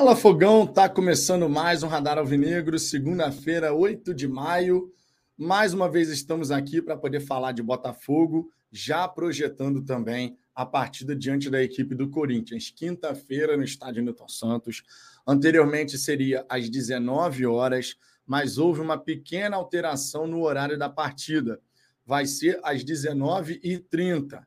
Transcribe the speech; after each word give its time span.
Fala 0.00 0.16
Fogão, 0.16 0.66
tá 0.66 0.88
começando 0.88 1.46
mais 1.46 1.82
um 1.82 1.86
Radar 1.86 2.16
Alvinegro, 2.16 2.78
segunda-feira, 2.78 3.74
8 3.74 4.14
de 4.14 4.26
maio. 4.26 4.90
Mais 5.36 5.74
uma 5.74 5.90
vez 5.90 6.08
estamos 6.08 6.50
aqui 6.50 6.80
para 6.80 6.96
poder 6.96 7.20
falar 7.20 7.52
de 7.52 7.62
Botafogo, 7.62 8.50
já 8.72 9.06
projetando 9.06 9.84
também 9.84 10.38
a 10.54 10.64
partida 10.64 11.14
diante 11.14 11.50
da 11.50 11.62
equipe 11.62 11.94
do 11.94 12.08
Corinthians, 12.08 12.72
quinta-feira 12.74 13.58
no 13.58 13.62
estádio 13.62 14.02
Newton 14.02 14.26
Santos. 14.26 14.82
Anteriormente 15.26 15.98
seria 15.98 16.46
às 16.48 16.70
19 16.70 17.44
horas, 17.44 17.94
mas 18.26 18.56
houve 18.56 18.80
uma 18.80 18.96
pequena 18.96 19.58
alteração 19.58 20.26
no 20.26 20.40
horário 20.44 20.78
da 20.78 20.88
partida. 20.88 21.60
Vai 22.06 22.24
ser 22.24 22.58
às 22.62 22.82
19h30. 22.82 24.46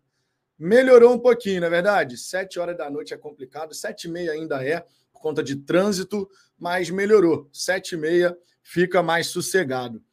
Melhorou 0.58 1.14
um 1.14 1.20
pouquinho, 1.20 1.62
não 1.62 1.68
é 1.68 1.70
verdade? 1.70 2.18
Sete 2.18 2.58
horas 2.58 2.76
da 2.76 2.90
noite 2.90 3.14
é 3.14 3.18
complicado, 3.18 3.76
sete 3.76 4.06
e 4.06 4.10
meia 4.10 4.32
ainda 4.32 4.66
é, 4.66 4.84
conta 5.24 5.42
de 5.42 5.56
trânsito, 5.56 6.30
mas 6.60 6.90
melhorou. 6.90 7.50
Sete 7.54 7.96
e 7.96 7.98
meia 7.98 8.38
fica 8.62 9.02
mais 9.02 9.28
sossegado. 9.28 10.04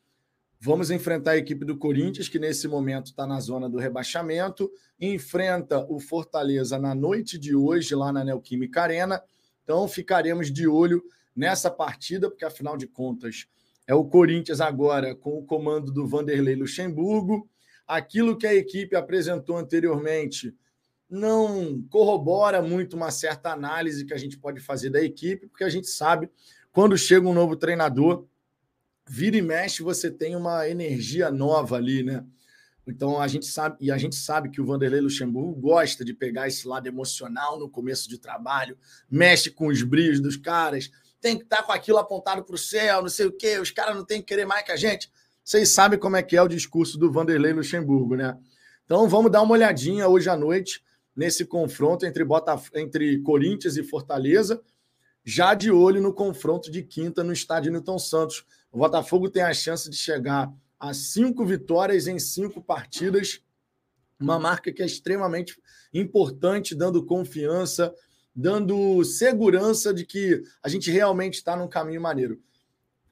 Vamos 0.61 0.89
enfrentar 0.89 1.33
a 1.33 1.37
equipe 1.37 1.65
do 1.65 1.77
Corinthians, 1.77 2.29
que 2.29 2.39
nesse 2.39 2.69
momento 2.69 3.07
está 3.07 3.27
na 3.27 3.41
zona 3.41 3.69
do 3.69 3.77
rebaixamento, 3.77 4.71
enfrenta 5.01 5.85
o 5.91 5.99
Fortaleza 5.99 6.79
na 6.79 6.95
noite 6.95 7.37
de 7.39 7.57
hoje, 7.57 7.93
lá 7.95 8.13
na 8.13 8.23
Neoquímica 8.23 8.83
Arena. 8.83 9.21
Então 9.65 9.89
ficaremos 9.89 10.53
de 10.53 10.69
olho 10.69 11.03
nessa 11.35 11.71
partida, 11.71 12.31
porque 12.31 12.45
afinal 12.45 12.77
de 12.77 12.87
contas 12.87 13.47
é 13.89 13.95
o 13.95 14.05
Corinthians 14.05 14.61
agora 14.61 15.17
com 15.17 15.39
o 15.39 15.45
comando 15.45 15.91
do 15.91 16.07
Vanderlei 16.07 16.55
Luxemburgo. 16.55 17.49
Aquilo 17.85 18.39
que 18.39 18.47
a 18.47 18.55
equipe 18.55 18.95
apresentou 18.95 19.57
anteriormente 19.57 20.55
não 21.11 21.83
corrobora 21.91 22.63
muito 22.63 22.95
uma 22.95 23.11
certa 23.11 23.51
análise 23.51 24.05
que 24.05 24.15
a 24.15 24.19
gente 24.19 24.39
pode 24.39 24.61
fazer 24.61 24.91
da 24.91 25.03
equipe, 25.03 25.49
porque 25.49 25.65
a 25.65 25.69
gente 25.69 25.89
sabe 25.89 26.31
quando 26.73 26.97
chega 26.97 27.27
um 27.27 27.35
novo 27.35 27.57
treinador, 27.57 28.27
vira 29.09 29.37
e 29.37 29.43
mexe, 29.43 29.83
você 29.83 30.09
tem 30.09 30.37
uma 30.37 30.69
energia 30.69 31.31
nova 31.31 31.77
ali, 31.77 32.05
né? 32.05 32.25
Então 32.87 33.21
a 33.21 33.27
gente 33.27 33.47
sabe, 33.47 33.77
e 33.81 33.91
a 33.91 33.99
gente 33.99 34.15
sabe 34.15 34.51
que 34.51 34.61
o 34.61 34.65
Vanderlei 34.65 35.01
Luxemburgo 35.01 35.61
gosta 35.61 36.05
de 36.05 36.15
pegar 36.15 36.47
esse 36.47 36.67
lado 36.67 36.87
emocional 36.87 37.59
no 37.59 37.69
começo 37.69 38.09
de 38.09 38.19
trabalho, 38.19 38.79
mexe 39.11 39.51
com 39.51 39.67
os 39.67 39.83
brilhos 39.83 40.21
dos 40.21 40.37
caras, 40.37 40.91
tem 41.21 41.37
que 41.37 41.43
estar 41.45 41.59
tá 41.59 41.63
com 41.65 41.73
aquilo 41.73 41.99
apontado 41.99 42.45
para 42.45 42.55
o 42.55 42.59
céu, 42.59 43.03
não 43.03 43.09
sei 43.09 43.27
o 43.27 43.33
quê, 43.33 43.59
os 43.59 43.71
caras 43.71 43.97
não 43.97 44.05
têm 44.05 44.21
que 44.21 44.29
querer 44.29 44.47
mais 44.47 44.65
que 44.65 44.73
a 44.73 44.77
gente. 44.77 45.11
Vocês 45.43 45.69
sabem 45.71 45.99
como 45.99 46.17
é 46.17 46.23
que 46.23 46.37
é 46.37 46.43
o 46.43 46.49
discurso 46.49 46.97
do 46.97 47.11
Vanderlei 47.11 47.53
Luxemburgo, 47.53 48.15
né? 48.15 48.39
Então 48.85 49.09
vamos 49.09 49.31
dar 49.31 49.43
uma 49.43 49.53
olhadinha 49.53 50.09
hoje 50.09 50.29
à 50.29 50.37
noite 50.37 50.83
nesse 51.21 51.45
confronto 51.45 52.07
entre, 52.07 52.25
Botaf 52.25 52.71
entre 52.75 53.21
Corinthians 53.21 53.77
e 53.77 53.83
Fortaleza, 53.83 54.59
já 55.23 55.53
de 55.53 55.71
olho 55.71 56.01
no 56.01 56.15
confronto 56.15 56.71
de 56.71 56.83
quinta 56.83 57.23
no 57.23 57.31
estádio 57.31 57.71
Newton 57.71 57.99
Santos. 57.99 58.47
O 58.73 58.79
Botafogo 58.79 59.29
tem 59.29 59.43
a 59.43 59.53
chance 59.53 59.91
de 59.91 59.97
chegar 59.99 60.51
a 60.79 60.95
cinco 60.95 61.45
vitórias 61.45 62.07
em 62.07 62.19
cinco 62.19 62.63
partidas, 62.63 63.43
uma 64.19 64.39
marca 64.39 64.73
que 64.73 64.83
é 64.83 64.87
extremamente 64.87 65.61
importante, 65.93 66.75
dando 66.75 67.05
confiança, 67.05 67.95
dando 68.35 69.05
segurança 69.05 69.93
de 69.93 70.07
que 70.07 70.43
a 70.63 70.71
gente 70.71 70.91
realmente 70.91 71.35
está 71.35 71.55
num 71.55 71.69
caminho 71.69 72.01
maneiro. 72.01 72.41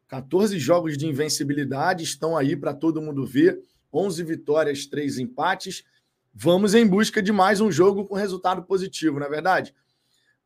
14 0.06 0.58
jogos 0.58 0.96
de 0.96 1.06
invencibilidade 1.06 2.04
estão 2.04 2.38
aí 2.38 2.56
para 2.56 2.72
todo 2.72 3.02
mundo 3.02 3.26
ver, 3.26 3.60
11 3.92 4.24
vitórias, 4.24 4.86
3 4.86 5.18
empates 5.18 5.84
vamos 6.32 6.74
em 6.74 6.86
busca 6.86 7.22
de 7.22 7.32
mais 7.32 7.60
um 7.60 7.70
jogo 7.70 8.04
com 8.04 8.14
resultado 8.14 8.62
positivo, 8.62 9.18
não 9.18 9.26
é 9.26 9.30
verdade? 9.30 9.74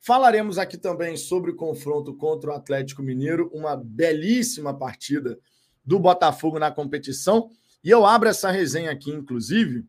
Falaremos 0.00 0.58
aqui 0.58 0.76
também 0.76 1.16
sobre 1.16 1.52
o 1.52 1.56
confronto 1.56 2.14
contra 2.14 2.50
o 2.50 2.54
Atlético 2.54 3.02
Mineiro, 3.02 3.48
uma 3.54 3.76
belíssima 3.76 4.76
partida 4.76 5.38
do 5.84 5.98
Botafogo 5.98 6.58
na 6.58 6.72
competição. 6.72 7.50
E 7.84 7.90
eu 7.90 8.04
abro 8.04 8.28
essa 8.28 8.50
resenha 8.50 8.90
aqui, 8.90 9.10
inclusive, 9.10 9.86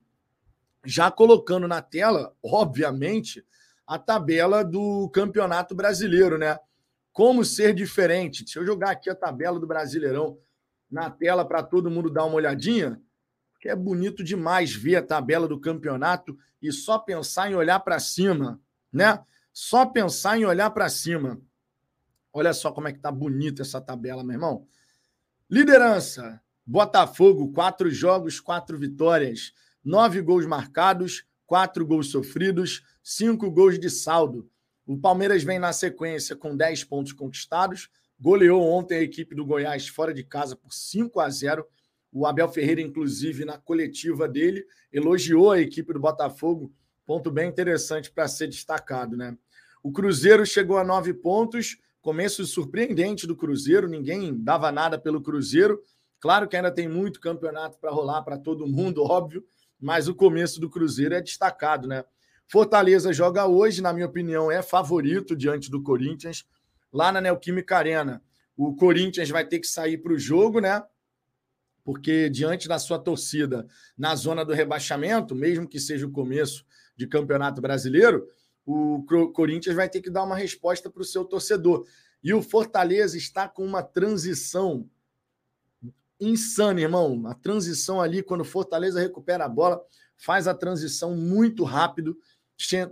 já 0.86 1.10
colocando 1.10 1.68
na 1.68 1.82
tela, 1.82 2.36
obviamente, 2.44 3.44
a 3.88 3.98
tabela 3.98 4.64
do 4.64 5.10
Campeonato 5.10 5.74
Brasileiro, 5.74 6.38
né? 6.38 6.60
Como 7.12 7.44
ser 7.44 7.74
diferente. 7.74 8.44
Deixa 8.44 8.60
eu 8.60 8.66
jogar 8.66 8.92
aqui 8.92 9.10
a 9.10 9.16
tabela 9.16 9.60
do 9.60 9.68
Brasileirão 9.68 10.38
na 10.90 11.10
tela 11.10 11.44
para 11.44 11.64
todo 11.64 11.90
mundo 11.90 12.10
dar 12.10 12.26
uma 12.26 12.36
olhadinha 12.36 13.02
que 13.64 13.70
é 13.70 13.76
bonito 13.78 14.26
demais 14.26 14.76
ver 14.76 14.98
a 14.98 15.02
tabela 15.02 15.48
do 15.48 15.58
campeonato 15.58 16.38
e 16.62 16.70
só 16.70 17.00
pensar 17.00 17.50
em 17.50 17.56
olhar 17.56 17.80
para 17.80 17.98
cima, 17.98 18.60
né? 18.92 19.24
Só 19.54 19.86
pensar 19.86 20.38
em 20.38 20.44
olhar 20.44 20.70
para 20.72 20.90
cima. 20.90 21.40
Olha 22.34 22.52
só 22.52 22.74
como 22.74 22.90
é 22.90 22.92
que 22.92 23.00
tá 23.00 23.10
bonita 23.10 23.62
essa 23.62 23.80
tabela, 23.80 24.22
meu 24.22 24.34
irmão. 24.34 24.68
Liderança: 25.50 26.42
Botafogo, 26.66 27.54
quatro 27.54 27.90
jogos, 27.90 28.38
quatro 28.38 28.78
vitórias, 28.78 29.54
nove 29.82 30.22
gols 30.22 30.46
marcados, 30.46 31.24
quatro 31.46 31.88
gols 31.88 32.12
sofridos, 32.12 32.84
cinco 33.02 33.50
gols 33.50 33.80
de 33.80 33.90
saldo. 33.90 34.52
O 34.86 35.00
Palmeiras 35.00 35.42
vem 35.42 35.58
na 35.58 35.72
sequência 35.72 36.36
com 36.36 36.54
10 36.54 36.84
pontos 36.84 37.14
conquistados, 37.14 37.90
goleou 38.20 38.62
ontem 38.62 38.98
a 38.98 39.02
equipe 39.02 39.34
do 39.34 39.46
Goiás 39.46 39.88
fora 39.88 40.14
de 40.14 40.26
casa 40.26 40.54
por 40.54 40.74
5 40.74 41.18
a 41.22 41.30
0 41.30 41.66
o 42.14 42.28
Abel 42.28 42.48
Ferreira, 42.48 42.80
inclusive, 42.80 43.44
na 43.44 43.58
coletiva 43.58 44.28
dele, 44.28 44.64
elogiou 44.92 45.52
a 45.52 45.60
equipe 45.60 45.92
do 45.92 46.00
Botafogo, 46.00 46.72
ponto 47.08 47.32
bem 47.32 47.50
interessante 47.50 48.12
para 48.12 48.28
ser 48.28 48.48
destacado, 48.48 49.18
né? 49.18 49.36
O 49.82 49.92
Cruzeiro 49.92 50.46
chegou 50.46 50.78
a 50.78 50.84
nove 50.84 51.14
pontos, 51.14 51.78
começo 52.02 52.46
surpreendente 52.46 53.26
do 53.26 53.36
Cruzeiro, 53.36 53.90
ninguém 53.90 54.38
dava 54.38 54.72
nada 54.72 54.98
pelo 55.00 55.22
Cruzeiro. 55.22 55.82
Claro 56.20 56.48
que 56.48 56.56
ainda 56.56 56.72
tem 56.72 56.88
muito 56.88 57.20
campeonato 57.20 57.80
para 57.80 57.92
rolar 57.92 58.22
para 58.22 58.38
todo 58.38 58.68
mundo, 58.68 59.02
óbvio, 59.10 59.44
mas 59.80 60.08
o 60.08 60.14
começo 60.14 60.62
do 60.62 60.70
Cruzeiro 60.70 61.16
é 61.16 61.22
destacado, 61.22 61.88
né? 61.88 62.06
Fortaleza 62.48 63.12
joga 63.12 63.48
hoje, 63.48 63.82
na 63.82 63.92
minha 63.92 64.06
opinião, 64.06 64.52
é 64.52 64.62
favorito 64.62 65.36
diante 65.36 65.72
do 65.72 65.82
Corinthians, 65.82 66.46
lá 66.92 67.12
na 67.12 67.20
Neoquímica 67.20 67.76
Arena. 67.76 68.22
O 68.56 68.76
Corinthians 68.76 69.30
vai 69.30 69.46
ter 69.46 69.60
que 69.60 69.68
sair 69.68 69.98
para 69.98 70.14
o 70.14 70.20
jogo, 70.20 70.60
né? 70.60 70.84
Porque 71.84 72.30
diante 72.30 72.68
da 72.68 72.80
sua 72.80 72.98
torcida 72.98 73.68
na 73.98 74.16
zona 74.16 74.46
do 74.46 74.54
rebaixamento, 74.54 75.36
mesmo 75.36 75.68
que 75.68 75.80
seja 75.80 76.06
o 76.06 76.12
começo 76.12 76.66
de 76.96 77.08
campeonato 77.08 77.62
brasileiro, 77.62 78.28
o 78.66 79.04
Corinthians 79.34 79.76
vai 79.76 79.90
ter 79.90 80.02
que 80.02 80.10
dar 80.10 80.24
uma 80.24 80.38
resposta 80.38 80.90
para 80.90 81.02
o 81.02 81.06
seu 81.06 81.26
torcedor. 81.26 81.86
E 82.24 82.34
o 82.34 82.42
Fortaleza 82.42 83.18
está 83.18 83.50
com 83.50 83.66
uma 83.66 83.84
transição 83.84 84.90
insana, 86.18 86.80
irmão. 86.80 87.28
A 87.28 87.34
transição 87.34 88.00
ali, 88.00 88.24
quando 88.24 88.42
o 88.42 88.46
Fortaleza 88.46 89.02
recupera 89.02 89.44
a 89.44 89.50
bola, 89.50 89.84
faz 90.16 90.48
a 90.48 90.54
transição 90.54 91.14
muito 91.14 91.66
rápido, 91.66 92.18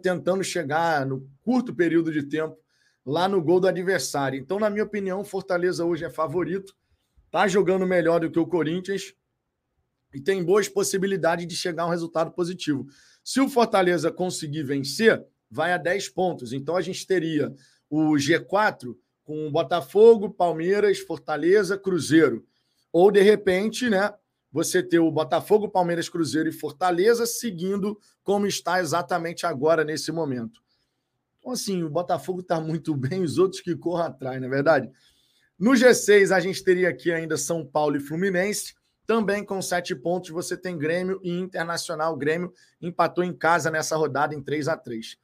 tentando 0.02 0.44
chegar 0.44 1.06
no 1.06 1.26
curto 1.42 1.74
período 1.74 2.12
de 2.12 2.24
tempo 2.24 2.58
lá 3.06 3.30
no 3.30 3.42
gol 3.42 3.62
do 3.62 3.68
adversário. 3.68 4.38
Então, 4.38 4.60
na 4.60 4.70
minha 4.70 4.84
opinião, 4.84 5.24
Fortaleza 5.24 5.86
hoje 5.86 6.04
é 6.04 6.10
favorito 6.10 6.76
está 7.32 7.48
jogando 7.48 7.88
melhor 7.88 8.20
do 8.20 8.30
que 8.30 8.38
o 8.38 8.46
Corinthians 8.46 9.16
e 10.14 10.20
tem 10.20 10.44
boas 10.44 10.68
possibilidades 10.68 11.48
de 11.48 11.56
chegar 11.56 11.84
a 11.84 11.88
um 11.88 11.92
resultado 11.92 12.30
positivo. 12.32 12.86
Se 13.24 13.40
o 13.40 13.48
Fortaleza 13.48 14.12
conseguir 14.12 14.64
vencer, 14.64 15.26
vai 15.50 15.72
a 15.72 15.78
10 15.78 16.10
pontos. 16.10 16.52
Então 16.52 16.76
a 16.76 16.82
gente 16.82 17.08
teria 17.08 17.56
o 17.90 18.16
G4 18.16 18.98
com 19.24 19.50
Botafogo, 19.50 20.30
Palmeiras, 20.30 21.00
Fortaleza, 21.00 21.78
Cruzeiro. 21.78 22.46
Ou 22.92 23.10
de 23.10 23.22
repente, 23.22 23.90
né, 23.90 24.14
você 24.52 24.84
ter 24.84 25.00
o 25.00 25.10
Botafogo, 25.10 25.70
Palmeiras, 25.70 26.10
Cruzeiro 26.10 26.50
e 26.50 26.54
Fortaleza 26.54 27.26
seguindo 27.26 27.98
como 28.24 28.46
está 28.46 28.82
exatamente 28.82 29.46
agora 29.46 29.86
nesse 29.86 30.12
momento. 30.12 30.62
Então 31.40 31.54
assim, 31.54 31.82
o 31.82 31.90
Botafogo 31.90 32.42
está 32.42 32.60
muito 32.60 32.94
bem, 32.94 33.24
os 33.24 33.38
outros 33.38 33.62
que 33.62 33.74
corram 33.74 34.08
atrás, 34.08 34.42
não 34.42 34.48
é 34.48 34.52
verdade? 34.52 34.92
No 35.62 35.74
G6, 35.74 36.36
a 36.36 36.40
gente 36.40 36.64
teria 36.64 36.90
aqui 36.90 37.12
ainda 37.12 37.38
São 37.38 37.64
Paulo 37.64 37.96
e 37.96 38.00
Fluminense. 38.00 38.74
Também 39.06 39.46
com 39.46 39.62
sete 39.62 39.94
pontos, 39.94 40.32
você 40.32 40.58
tem 40.58 40.76
Grêmio 40.76 41.20
e 41.22 41.38
Internacional. 41.38 42.16
O 42.16 42.18
Grêmio 42.18 42.52
empatou 42.82 43.24
em 43.24 43.32
casa 43.32 43.70
nessa 43.70 43.96
rodada 43.96 44.34
em 44.34 44.42
3 44.42 44.68
a 44.68 44.76
3 44.76 45.20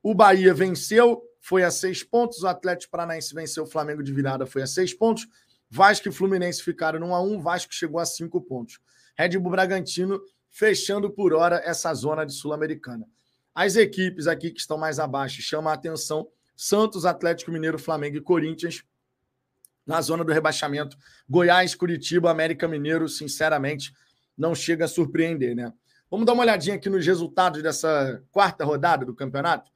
O 0.00 0.14
Bahia 0.14 0.54
venceu, 0.54 1.20
foi 1.40 1.64
a 1.64 1.72
seis 1.72 2.04
pontos. 2.04 2.44
O 2.44 2.46
Atlético 2.46 2.92
Paranaense 2.92 3.34
venceu 3.34 3.64
o 3.64 3.66
Flamengo 3.66 4.00
de 4.00 4.12
virada, 4.12 4.46
foi 4.46 4.62
a 4.62 4.66
seis 4.66 4.94
pontos. 4.94 5.26
Vasco 5.68 6.08
e 6.08 6.12
Fluminense 6.12 6.62
ficaram 6.62 7.00
no 7.00 7.06
1 7.06 7.14
a 7.16 7.22
1 7.22 7.40
Vasco 7.40 7.74
chegou 7.74 7.98
a 7.98 8.06
cinco 8.06 8.40
pontos. 8.40 8.78
Red 9.18 9.36
Bull 9.40 9.50
Bragantino 9.50 10.20
fechando 10.52 11.10
por 11.10 11.32
hora 11.32 11.60
essa 11.64 11.92
zona 11.94 12.24
de 12.24 12.32
Sul-Americana. 12.32 13.08
As 13.52 13.74
equipes 13.74 14.28
aqui 14.28 14.52
que 14.52 14.60
estão 14.60 14.78
mais 14.78 15.00
abaixo 15.00 15.42
chamam 15.42 15.68
a 15.68 15.74
atenção: 15.74 16.28
Santos, 16.54 17.04
Atlético 17.04 17.50
Mineiro, 17.50 17.76
Flamengo 17.76 18.18
e 18.18 18.20
Corinthians 18.20 18.84
na 19.90 20.00
zona 20.00 20.22
do 20.22 20.32
rebaixamento. 20.32 20.96
Goiás, 21.28 21.74
Curitiba, 21.74 22.30
América 22.30 22.68
Mineiro, 22.68 23.08
sinceramente, 23.08 23.92
não 24.38 24.54
chega 24.54 24.84
a 24.84 24.88
surpreender, 24.88 25.56
né? 25.56 25.72
Vamos 26.08 26.24
dar 26.24 26.32
uma 26.32 26.44
olhadinha 26.44 26.76
aqui 26.76 26.88
nos 26.88 27.04
resultados 27.04 27.60
dessa 27.60 28.22
quarta 28.30 28.64
rodada 28.64 29.04
do 29.04 29.14
campeonato. 29.14 29.68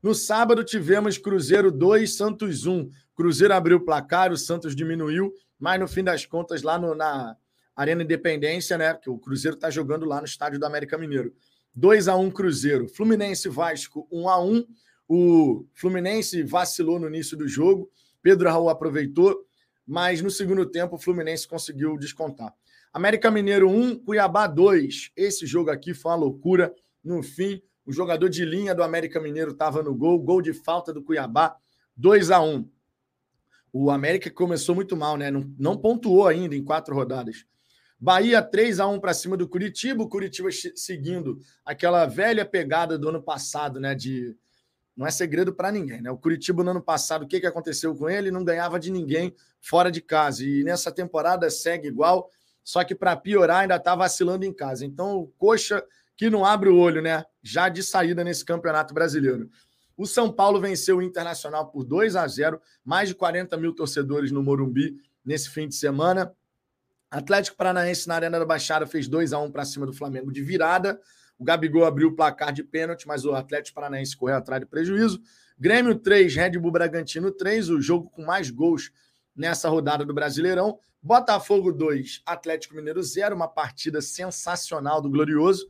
No 0.00 0.14
sábado 0.14 0.62
tivemos 0.62 1.18
Cruzeiro 1.18 1.72
2, 1.72 2.16
Santos 2.16 2.66
1. 2.66 2.88
Cruzeiro 3.16 3.52
abriu 3.52 3.78
o 3.78 3.84
placar, 3.84 4.30
o 4.30 4.36
Santos 4.36 4.76
diminuiu, 4.76 5.32
mas 5.58 5.80
no 5.80 5.88
fim 5.88 6.04
das 6.04 6.24
contas, 6.24 6.62
lá 6.62 6.78
no, 6.78 6.94
na 6.94 7.36
Arena 7.74 8.04
Independência, 8.04 8.78
né? 8.78 8.94
Que 8.94 9.10
o 9.10 9.18
Cruzeiro 9.18 9.56
está 9.56 9.70
jogando 9.70 10.06
lá 10.06 10.20
no 10.20 10.26
estádio 10.26 10.60
do 10.60 10.66
América 10.66 10.96
Mineiro. 10.96 11.34
2 11.74 12.06
a 12.06 12.14
1 12.14 12.30
Cruzeiro. 12.30 12.88
Fluminense 12.88 13.48
Vasco 13.48 14.06
1 14.12 14.28
a 14.28 14.40
1 14.40 14.64
O 15.08 15.66
Fluminense 15.74 16.44
vacilou 16.44 17.00
no 17.00 17.08
início 17.08 17.36
do 17.36 17.48
jogo. 17.48 17.90
Pedro 18.22 18.48
Raul 18.48 18.68
aproveitou, 18.68 19.47
mas 19.88 20.20
no 20.20 20.30
segundo 20.30 20.66
tempo 20.66 20.96
o 20.96 20.98
Fluminense 20.98 21.48
conseguiu 21.48 21.96
descontar. 21.96 22.54
América 22.92 23.30
Mineiro 23.30 23.70
1, 23.70 24.00
Cuiabá 24.00 24.46
2. 24.46 25.12
Esse 25.16 25.46
jogo 25.46 25.70
aqui 25.70 25.94
foi 25.94 26.12
uma 26.12 26.18
loucura. 26.18 26.74
No 27.02 27.22
fim, 27.22 27.62
o 27.86 27.92
jogador 27.92 28.28
de 28.28 28.44
linha 28.44 28.74
do 28.74 28.82
América 28.82 29.18
Mineiro 29.18 29.52
estava 29.52 29.82
no 29.82 29.94
gol, 29.94 30.18
gol 30.18 30.42
de 30.42 30.52
falta 30.52 30.92
do 30.92 31.02
Cuiabá, 31.02 31.56
2 31.96 32.30
a 32.30 32.40
1 32.42 32.68
O 33.72 33.90
América 33.90 34.30
começou 34.30 34.74
muito 34.74 34.94
mal, 34.94 35.16
né? 35.16 35.30
Não, 35.30 35.50
não 35.58 35.76
pontuou 35.78 36.26
ainda 36.26 36.54
em 36.54 36.62
quatro 36.62 36.94
rodadas. 36.94 37.46
Bahia 37.98 38.42
3 38.42 38.80
a 38.80 38.86
1 38.86 39.00
para 39.00 39.14
cima 39.14 39.38
do 39.38 39.48
Curitiba, 39.48 40.02
o 40.02 40.08
Curitiba 40.08 40.50
seguindo 40.76 41.38
aquela 41.64 42.04
velha 42.04 42.44
pegada 42.44 42.98
do 42.98 43.08
ano 43.08 43.22
passado, 43.22 43.80
né? 43.80 43.94
De 43.94 44.36
não 44.98 45.06
é 45.06 45.12
segredo 45.12 45.54
para 45.54 45.70
ninguém, 45.70 46.02
né? 46.02 46.10
O 46.10 46.18
Curitiba 46.18 46.64
no 46.64 46.72
ano 46.72 46.82
passado, 46.82 47.22
o 47.22 47.28
que, 47.28 47.38
que 47.38 47.46
aconteceu 47.46 47.94
com 47.94 48.10
ele? 48.10 48.32
Não 48.32 48.42
ganhava 48.42 48.80
de 48.80 48.90
ninguém 48.90 49.32
fora 49.60 49.92
de 49.92 50.00
casa. 50.00 50.44
E 50.44 50.64
nessa 50.64 50.90
temporada 50.90 51.48
segue 51.50 51.86
igual, 51.86 52.28
só 52.64 52.82
que 52.82 52.96
para 52.96 53.16
piorar 53.16 53.60
ainda 53.60 53.76
está 53.76 53.94
vacilando 53.94 54.44
em 54.44 54.52
casa. 54.52 54.84
Então, 54.84 55.32
Coxa 55.38 55.84
que 56.16 56.28
não 56.28 56.44
abre 56.44 56.68
o 56.68 56.76
olho, 56.76 57.00
né? 57.00 57.24
Já 57.40 57.68
de 57.68 57.80
saída 57.80 58.24
nesse 58.24 58.44
Campeonato 58.44 58.92
Brasileiro. 58.92 59.48
O 59.96 60.04
São 60.04 60.32
Paulo 60.32 60.60
venceu 60.60 60.96
o 60.96 61.02
Internacional 61.02 61.70
por 61.70 61.84
2 61.84 62.16
a 62.16 62.26
0, 62.26 62.60
mais 62.84 63.08
de 63.08 63.14
40 63.14 63.56
mil 63.56 63.72
torcedores 63.72 64.32
no 64.32 64.42
Morumbi 64.42 64.96
nesse 65.24 65.48
fim 65.48 65.68
de 65.68 65.76
semana. 65.76 66.34
Atlético 67.08 67.56
Paranaense 67.56 68.08
na 68.08 68.16
Arena 68.16 68.36
da 68.36 68.44
Baixada 68.44 68.84
fez 68.84 69.06
2 69.06 69.32
a 69.32 69.38
1 69.38 69.52
para 69.52 69.64
cima 69.64 69.86
do 69.86 69.92
Flamengo 69.92 70.32
de 70.32 70.42
virada. 70.42 71.00
O 71.38 71.44
Gabigol 71.44 71.84
abriu 71.84 72.08
o 72.08 72.16
placar 72.16 72.52
de 72.52 72.64
pênalti, 72.64 73.06
mas 73.06 73.24
o 73.24 73.32
Atlético 73.32 73.76
Paranaense 73.76 74.16
correu 74.16 74.36
atrás 74.36 74.60
de 74.60 74.66
prejuízo. 74.66 75.20
Grêmio 75.58 75.94
3, 75.94 76.34
Red 76.34 76.58
Bull 76.58 76.72
Bragantino 76.72 77.30
3, 77.30 77.70
o 77.70 77.80
jogo 77.80 78.10
com 78.10 78.24
mais 78.24 78.50
gols 78.50 78.90
nessa 79.34 79.68
rodada 79.68 80.04
do 80.04 80.12
Brasileirão. 80.12 80.78
Botafogo 81.00 81.72
2, 81.72 82.22
Atlético 82.26 82.74
Mineiro 82.74 83.02
0, 83.02 83.34
uma 83.34 83.46
partida 83.46 84.02
sensacional 84.02 85.00
do 85.00 85.08
Glorioso. 85.08 85.68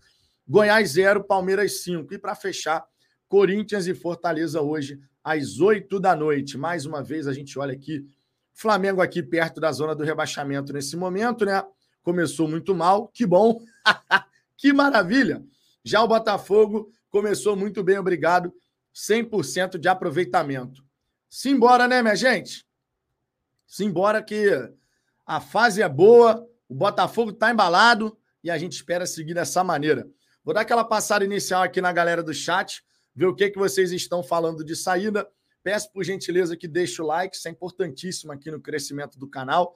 Goiás 0.48 0.92
0, 0.92 1.24
Palmeiras 1.24 1.82
5. 1.82 2.14
E 2.14 2.18
para 2.18 2.34
fechar, 2.34 2.86
Corinthians 3.28 3.86
e 3.86 3.94
Fortaleza 3.94 4.62
hoje, 4.62 4.98
às 5.22 5.60
8 5.60 6.00
da 6.00 6.16
noite. 6.16 6.56
Mais 6.56 6.86
uma 6.86 7.02
vez, 7.02 7.28
a 7.28 7.32
gente 7.34 7.58
olha 7.58 7.74
aqui. 7.74 8.06
Flamengo 8.54 9.02
aqui 9.02 9.22
perto 9.22 9.60
da 9.60 9.70
zona 9.70 9.94
do 9.94 10.02
rebaixamento 10.02 10.72
nesse 10.72 10.96
momento, 10.96 11.44
né? 11.44 11.62
Começou 12.02 12.48
muito 12.48 12.74
mal. 12.74 13.08
Que 13.08 13.26
bom. 13.26 13.60
que 14.56 14.72
maravilha. 14.72 15.44
Já 15.88 16.02
o 16.02 16.08
Botafogo 16.08 16.92
começou 17.08 17.56
muito 17.56 17.82
bem, 17.82 17.96
obrigado. 17.96 18.52
100% 18.94 19.78
de 19.78 19.88
aproveitamento. 19.88 20.84
Simbora, 21.30 21.88
né, 21.88 22.02
minha 22.02 22.14
gente? 22.14 22.66
Simbora 23.66 24.22
que 24.22 24.50
a 25.24 25.40
fase 25.40 25.80
é 25.80 25.88
boa, 25.88 26.46
o 26.68 26.74
Botafogo 26.74 27.30
está 27.30 27.50
embalado 27.50 28.18
e 28.44 28.50
a 28.50 28.58
gente 28.58 28.72
espera 28.72 29.06
seguir 29.06 29.32
dessa 29.32 29.64
maneira. 29.64 30.06
Vou 30.44 30.52
dar 30.52 30.60
aquela 30.60 30.84
passada 30.84 31.24
inicial 31.24 31.62
aqui 31.62 31.80
na 31.80 31.90
galera 31.90 32.22
do 32.22 32.34
chat, 32.34 32.84
ver 33.14 33.26
o 33.26 33.34
que, 33.34 33.48
que 33.48 33.58
vocês 33.58 33.90
estão 33.90 34.22
falando 34.22 34.62
de 34.62 34.76
saída. 34.76 35.26
Peço 35.62 35.90
por 35.90 36.04
gentileza 36.04 36.54
que 36.54 36.68
deixe 36.68 37.00
o 37.00 37.06
like, 37.06 37.34
isso 37.34 37.48
é 37.48 37.50
importantíssimo 37.50 38.30
aqui 38.30 38.50
no 38.50 38.60
crescimento 38.60 39.18
do 39.18 39.26
canal. 39.26 39.74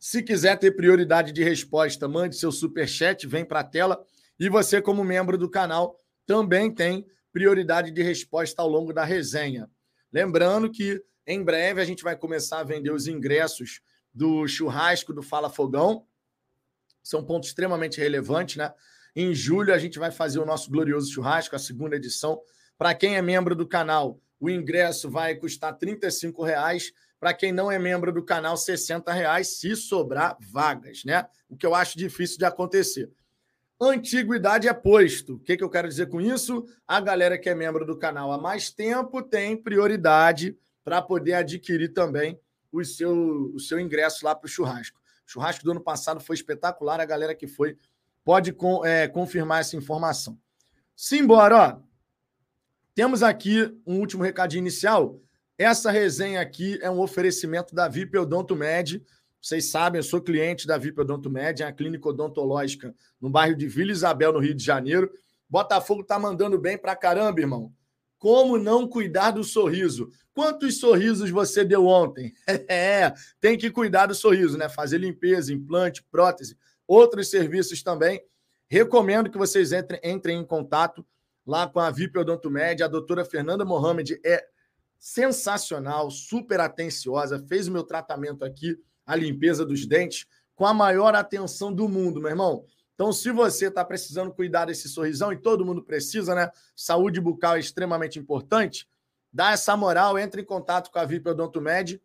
Se 0.00 0.20
quiser 0.20 0.58
ter 0.58 0.72
prioridade 0.72 1.30
de 1.30 1.44
resposta, 1.44 2.08
mande 2.08 2.34
seu 2.34 2.50
super 2.50 2.88
chat, 2.88 3.24
vem 3.24 3.44
para 3.44 3.60
a 3.60 3.64
tela. 3.64 4.04
E 4.38 4.48
você, 4.48 4.80
como 4.80 5.04
membro 5.04 5.38
do 5.38 5.50
canal, 5.50 5.98
também 6.26 6.72
tem 6.72 7.06
prioridade 7.32 7.90
de 7.90 8.02
resposta 8.02 8.60
ao 8.60 8.68
longo 8.68 8.92
da 8.92 9.04
resenha. 9.04 9.70
Lembrando 10.12 10.70
que 10.70 11.02
em 11.26 11.42
breve 11.42 11.80
a 11.80 11.84
gente 11.84 12.02
vai 12.02 12.16
começar 12.16 12.58
a 12.60 12.64
vender 12.64 12.90
os 12.90 13.06
ingressos 13.06 13.80
do 14.12 14.46
churrasco 14.46 15.12
do 15.12 15.22
Fala 15.22 15.48
Fogão. 15.48 16.06
São 17.02 17.24
pontos 17.24 17.48
extremamente 17.48 17.98
relevantes, 17.98 18.56
né? 18.56 18.72
Em 19.14 19.34
julho, 19.34 19.74
a 19.74 19.78
gente 19.78 19.98
vai 19.98 20.10
fazer 20.10 20.38
o 20.38 20.46
nosso 20.46 20.70
glorioso 20.70 21.12
churrasco, 21.12 21.54
a 21.54 21.58
segunda 21.58 21.96
edição. 21.96 22.40
Para 22.78 22.94
quem 22.94 23.16
é 23.16 23.22
membro 23.22 23.54
do 23.54 23.66
canal, 23.66 24.20
o 24.40 24.48
ingresso 24.48 25.10
vai 25.10 25.34
custar 25.34 25.76
R$ 25.80 25.98
reais. 26.44 26.92
Para 27.20 27.34
quem 27.34 27.52
não 27.52 27.70
é 27.70 27.78
membro 27.78 28.12
do 28.12 28.24
canal, 28.24 28.56
R$ 28.56 29.12
reais, 29.12 29.60
se 29.60 29.76
sobrar 29.76 30.36
vagas, 30.40 31.02
né? 31.04 31.26
O 31.48 31.56
que 31.56 31.66
eu 31.66 31.74
acho 31.74 31.96
difícil 31.96 32.38
de 32.38 32.44
acontecer. 32.44 33.10
Antiguidade 33.84 34.68
é 34.68 34.72
posto. 34.72 35.34
O 35.34 35.38
que, 35.40 35.56
que 35.56 35.64
eu 35.64 35.68
quero 35.68 35.88
dizer 35.88 36.08
com 36.08 36.20
isso? 36.20 36.64
A 36.86 37.00
galera 37.00 37.36
que 37.36 37.48
é 37.48 37.54
membro 37.54 37.84
do 37.84 37.98
canal 37.98 38.30
há 38.30 38.38
mais 38.38 38.70
tempo 38.70 39.20
tem 39.20 39.56
prioridade 39.56 40.56
para 40.84 41.02
poder 41.02 41.34
adquirir 41.34 41.92
também 41.92 42.38
o 42.70 42.84
seu, 42.84 43.50
o 43.52 43.58
seu 43.58 43.80
ingresso 43.80 44.24
lá 44.24 44.36
para 44.36 44.46
o 44.46 44.48
churrasco. 44.48 45.00
O 45.26 45.30
churrasco 45.32 45.64
do 45.64 45.72
ano 45.72 45.80
passado 45.80 46.20
foi 46.20 46.36
espetacular, 46.36 47.00
a 47.00 47.04
galera 47.04 47.34
que 47.34 47.48
foi 47.48 47.76
pode 48.24 48.56
é, 48.84 49.08
confirmar 49.08 49.62
essa 49.62 49.76
informação. 49.76 50.38
Simbora, 50.94 51.56
ó. 51.56 51.80
Temos 52.94 53.20
aqui 53.20 53.76
um 53.84 53.98
último 53.98 54.22
recadinho 54.22 54.60
inicial. 54.60 55.20
Essa 55.58 55.90
resenha 55.90 56.40
aqui 56.40 56.78
é 56.82 56.88
um 56.88 57.00
oferecimento 57.00 57.74
da 57.74 57.88
VIP 57.88 58.16
Odonto 58.16 58.54
Med. 58.54 59.02
Vocês 59.42 59.70
sabem, 59.70 59.98
eu 59.98 60.04
sou 60.04 60.20
cliente 60.20 60.68
da 60.68 60.78
VIP 60.78 61.00
Odonto 61.00 61.28
Med, 61.28 61.62
é 61.62 61.66
uma 61.66 61.72
clínica 61.72 62.08
odontológica 62.08 62.94
no 63.20 63.28
bairro 63.28 63.56
de 63.56 63.66
Vila 63.66 63.90
Isabel, 63.90 64.32
no 64.32 64.38
Rio 64.38 64.54
de 64.54 64.64
Janeiro. 64.64 65.10
Botafogo 65.50 66.04
tá 66.04 66.16
mandando 66.16 66.56
bem 66.60 66.78
pra 66.78 66.94
caramba, 66.94 67.40
irmão. 67.40 67.72
Como 68.18 68.56
não 68.56 68.86
cuidar 68.86 69.32
do 69.32 69.42
sorriso? 69.42 70.08
Quantos 70.32 70.78
sorrisos 70.78 71.28
você 71.28 71.64
deu 71.64 71.86
ontem? 71.86 72.32
É, 72.68 73.12
tem 73.40 73.58
que 73.58 73.68
cuidar 73.68 74.06
do 74.06 74.14
sorriso, 74.14 74.56
né? 74.56 74.68
Fazer 74.68 74.98
limpeza, 74.98 75.52
implante, 75.52 76.04
prótese 76.04 76.56
outros 76.86 77.28
serviços 77.28 77.82
também. 77.82 78.22
Recomendo 78.68 79.30
que 79.30 79.38
vocês 79.38 79.72
entrem, 79.72 80.00
entrem 80.04 80.38
em 80.38 80.44
contato 80.44 81.04
lá 81.46 81.66
com 81.66 81.80
a 81.80 81.90
VIP 81.90 82.18
Odontomed. 82.18 82.82
A 82.82 82.88
doutora 82.88 83.24
Fernanda 83.24 83.64
Mohamed 83.64 84.20
é 84.24 84.44
sensacional, 84.98 86.10
super 86.12 86.60
atenciosa, 86.60 87.44
fez 87.48 87.66
o 87.66 87.72
meu 87.72 87.82
tratamento 87.82 88.44
aqui, 88.44 88.78
a 89.12 89.16
limpeza 89.16 89.64
dos 89.64 89.86
dentes, 89.86 90.26
com 90.54 90.66
a 90.66 90.72
maior 90.72 91.14
atenção 91.14 91.72
do 91.72 91.88
mundo, 91.88 92.20
meu 92.20 92.30
irmão. 92.30 92.64
Então, 92.94 93.12
se 93.12 93.30
você 93.30 93.66
está 93.66 93.84
precisando 93.84 94.32
cuidar 94.32 94.66
desse 94.66 94.88
sorrisão, 94.88 95.32
e 95.32 95.36
todo 95.36 95.64
mundo 95.64 95.82
precisa, 95.82 96.34
né? 96.34 96.50
Saúde 96.74 97.20
bucal 97.20 97.56
é 97.56 97.60
extremamente 97.60 98.18
importante. 98.18 98.88
Dá 99.32 99.52
essa 99.52 99.76
moral, 99.76 100.18
entre 100.18 100.42
em 100.42 100.44
contato 100.44 100.90
com 100.90 100.98
a 100.98 101.04
VIP 101.04 101.28
Odontomed. 101.28 102.00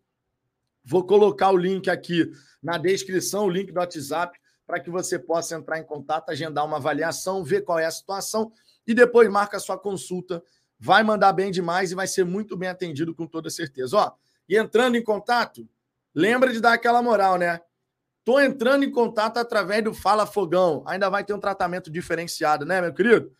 Vou 0.83 1.05
colocar 1.05 1.51
o 1.51 1.57
link 1.57 1.89
aqui 1.89 2.31
na 2.61 2.77
descrição, 2.77 3.45
o 3.45 3.49
link 3.49 3.71
do 3.71 3.79
WhatsApp 3.79 4.39
para 4.65 4.81
que 4.81 4.89
você 4.89 5.17
possa 5.17 5.55
entrar 5.55 5.79
em 5.79 5.83
contato, 5.83 6.29
agendar 6.29 6.65
uma 6.65 6.75
avaliação, 6.75 7.43
ver 7.43 7.61
qual 7.61 7.79
é 7.79 7.85
a 7.85 7.91
situação 7.91 8.51
e 8.85 8.93
depois 8.93 9.29
marca 9.29 9.55
a 9.55 9.59
sua 9.59 9.77
consulta. 9.77 10.43
Vai 10.77 11.03
mandar 11.03 11.31
bem 11.31 11.51
demais 11.51 11.91
e 11.91 11.95
vai 11.95 12.05
ser 12.05 12.25
muito 12.25 12.57
bem 12.57 12.69
atendido 12.69 13.15
com 13.15 13.25
toda 13.25 13.49
certeza. 13.49 13.97
Ó, 13.97 14.11
e 14.47 14.57
entrando 14.57 14.95
em 14.95 15.03
contato, 15.03 15.67
lembra 16.17 16.51
de 16.51 16.59
dar 16.59 16.73
aquela 16.73 16.99
moral, 16.99 17.37
né? 17.37 17.61
Tô 18.25 18.39
entrando 18.39 18.83
em 18.83 18.91
contato 18.91 19.37
através 19.37 19.83
do 19.83 19.93
Fala 19.93 20.25
Fogão. 20.25 20.83
Ainda 20.87 21.11
vai 21.11 21.23
ter 21.23 21.31
um 21.31 21.39
tratamento 21.39 21.91
diferenciado, 21.91 22.65
né, 22.65 22.81
meu 22.81 22.91
querido? 22.91 23.31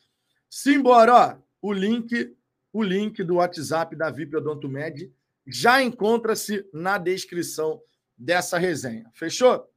Simbora, 0.48 1.14
ó. 1.14 1.36
O 1.60 1.74
link, 1.74 2.38
o 2.72 2.84
link 2.84 3.24
do 3.24 3.38
WhatsApp 3.38 3.96
da 3.96 4.12
VIP 4.12 4.38
Odonto 4.38 4.70
Med 4.70 5.12
já 5.48 5.82
encontra-se 5.82 6.70
na 6.72 7.00
descrição 7.00 7.82
dessa 8.16 8.60
resenha. 8.60 9.10
Fechou? 9.12 9.68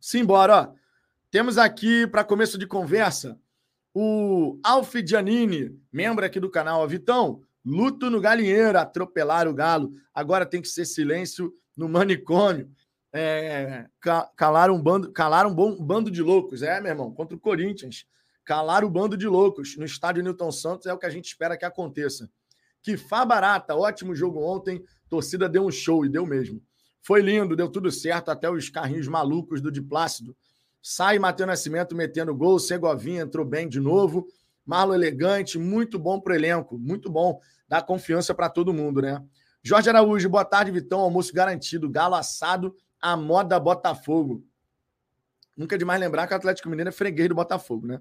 Simbora, 0.00 0.56
ó. 0.56 0.72
Temos 1.30 1.58
aqui, 1.58 2.06
para 2.06 2.24
começo 2.24 2.56
de 2.56 2.66
conversa, 2.66 3.38
o 3.92 4.58
Alf 4.64 4.94
Giannini, 4.94 5.78
membro 5.92 6.24
aqui 6.24 6.40
do 6.40 6.50
canal. 6.50 6.88
Vitão, 6.88 7.42
luto 7.62 8.08
no 8.08 8.18
galinheiro, 8.18 8.78
atropelar 8.78 9.46
o 9.46 9.52
galo. 9.52 9.92
Agora 10.14 10.46
tem 10.46 10.62
que 10.62 10.68
ser 10.68 10.86
silêncio 10.86 11.52
no 11.76 11.88
manicômio. 11.88 12.70
É, 13.12 13.86
calar 14.36 14.70
um 14.70 14.82
bando, 14.82 15.12
calar 15.12 15.46
um 15.46 15.54
bom 15.54 15.80
bando 15.80 16.10
de 16.10 16.20
loucos, 16.20 16.62
é, 16.62 16.80
meu 16.80 16.90
irmão, 16.90 17.12
contra 17.12 17.36
o 17.36 17.40
Corinthians. 17.40 18.06
Calar 18.44 18.84
o 18.84 18.90
bando 18.90 19.16
de 19.16 19.26
loucos 19.26 19.76
no 19.76 19.84
estádio 19.84 20.22
Newton 20.22 20.50
Santos 20.50 20.86
é 20.86 20.92
o 20.92 20.98
que 20.98 21.06
a 21.06 21.10
gente 21.10 21.26
espera 21.26 21.56
que 21.56 21.64
aconteça. 21.64 22.28
Que 22.82 22.96
fá 22.96 23.24
barata, 23.24 23.74
ótimo 23.74 24.14
jogo 24.14 24.40
ontem, 24.40 24.84
torcida 25.08 25.48
deu 25.48 25.64
um 25.64 25.70
show 25.70 26.04
e 26.04 26.08
deu 26.08 26.26
mesmo. 26.26 26.60
Foi 27.00 27.22
lindo, 27.22 27.54
deu 27.54 27.68
tudo 27.68 27.90
certo, 27.90 28.30
até 28.30 28.50
os 28.50 28.68
carrinhos 28.68 29.06
malucos 29.06 29.60
do 29.60 29.70
Diplácido. 29.70 30.36
Sai 30.82 31.18
Matheus 31.18 31.46
Nascimento 31.46 31.94
metendo 31.94 32.34
gol, 32.34 32.58
Segovinha 32.58 33.22
entrou 33.22 33.44
bem 33.46 33.68
de 33.68 33.80
novo. 33.80 34.26
Marlon 34.66 34.94
elegante, 34.94 35.58
muito 35.58 35.98
bom 35.98 36.20
pro 36.20 36.34
elenco, 36.34 36.78
muito 36.78 37.10
bom, 37.10 37.40
dá 37.68 37.82
confiança 37.82 38.34
para 38.34 38.48
todo 38.48 38.72
mundo, 38.72 39.02
né? 39.02 39.22
Jorge 39.66 39.88
Araújo, 39.88 40.28
boa 40.28 40.44
tarde, 40.44 40.70
Vitão, 40.70 41.00
almoço 41.00 41.32
garantido, 41.32 41.88
galo 41.88 42.14
assado, 42.14 42.76
a 43.00 43.16
moda 43.16 43.58
Botafogo. 43.58 44.46
Nunca 45.56 45.74
é 45.74 45.78
demais 45.78 45.98
lembrar 45.98 46.26
que 46.26 46.34
o 46.34 46.36
Atlético 46.36 46.68
Mineiro 46.68 46.90
é 46.90 46.92
freguês 46.92 47.30
do 47.30 47.34
Botafogo, 47.34 47.86
né? 47.86 47.98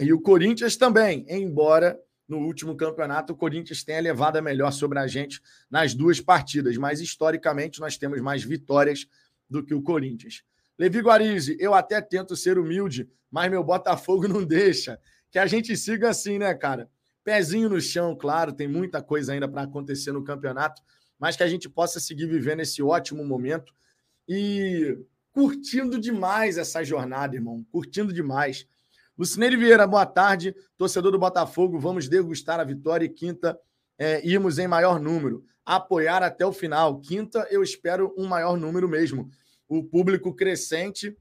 E 0.00 0.12
o 0.12 0.20
Corinthians 0.20 0.76
também, 0.76 1.24
embora 1.28 1.96
no 2.26 2.38
último 2.38 2.74
campeonato 2.74 3.32
o 3.32 3.36
Corinthians 3.36 3.84
tenha 3.84 4.00
levado 4.00 4.38
a 4.38 4.42
melhor 4.42 4.72
sobre 4.72 4.98
a 4.98 5.06
gente 5.06 5.40
nas 5.70 5.94
duas 5.94 6.20
partidas, 6.20 6.76
mas 6.76 7.00
historicamente 7.00 7.78
nós 7.78 7.96
temos 7.96 8.20
mais 8.20 8.42
vitórias 8.42 9.06
do 9.48 9.64
que 9.64 9.72
o 9.72 9.82
Corinthians. 9.82 10.42
Levi 10.76 10.98
Guarizi, 10.98 11.56
eu 11.60 11.72
até 11.72 12.00
tento 12.00 12.34
ser 12.34 12.58
humilde, 12.58 13.08
mas 13.30 13.48
meu 13.48 13.62
Botafogo 13.62 14.26
não 14.28 14.44
deixa. 14.44 14.98
Que 15.30 15.38
a 15.38 15.46
gente 15.46 15.76
siga 15.76 16.10
assim, 16.10 16.36
né, 16.36 16.52
cara? 16.52 16.90
Pezinho 17.22 17.68
no 17.68 17.80
chão, 17.80 18.16
claro, 18.16 18.52
tem 18.52 18.66
muita 18.66 19.02
coisa 19.02 19.32
ainda 19.32 19.48
para 19.48 19.62
acontecer 19.62 20.12
no 20.12 20.24
campeonato, 20.24 20.82
mas 21.18 21.36
que 21.36 21.42
a 21.42 21.48
gente 21.48 21.68
possa 21.68 22.00
seguir 22.00 22.26
vivendo 22.26 22.60
esse 22.60 22.82
ótimo 22.82 23.24
momento 23.24 23.74
e 24.28 24.98
curtindo 25.32 25.98
demais 25.98 26.58
essa 26.58 26.82
jornada, 26.82 27.36
irmão. 27.36 27.64
Curtindo 27.70 28.12
demais. 28.12 28.66
Lucineiro 29.18 29.58
Vieira, 29.58 29.86
boa 29.86 30.06
tarde. 30.06 30.54
Torcedor 30.78 31.12
do 31.12 31.18
Botafogo, 31.18 31.78
vamos 31.78 32.08
degustar 32.08 32.58
a 32.58 32.64
vitória 32.64 33.04
e 33.04 33.08
quinta 33.08 33.58
é, 33.98 34.26
irmos 34.26 34.58
em 34.58 34.66
maior 34.66 34.98
número. 34.98 35.44
Apoiar 35.64 36.22
até 36.22 36.46
o 36.46 36.52
final. 36.52 37.00
Quinta, 37.00 37.46
eu 37.50 37.62
espero 37.62 38.14
um 38.16 38.26
maior 38.26 38.56
número 38.56 38.88
mesmo 38.88 39.30
o 39.70 39.84
público 39.84 40.34
crescente. 40.34 41.16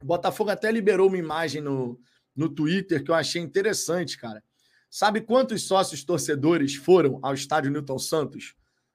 O 0.00 0.06
Botafogo 0.06 0.50
até 0.50 0.70
liberou 0.70 1.08
uma 1.08 1.18
imagem 1.18 1.60
no, 1.60 2.00
no 2.34 2.48
Twitter 2.48 3.02
que 3.02 3.10
eu 3.10 3.14
achei 3.16 3.42
interessante, 3.42 4.16
cara. 4.16 4.42
Sabe 4.90 5.20
quantos 5.20 5.64
sócios 5.64 6.02
torcedores 6.02 6.74
foram 6.74 7.18
ao 7.22 7.34
estádio 7.34 7.70
Newton 7.70 7.98
Santos 7.98 8.54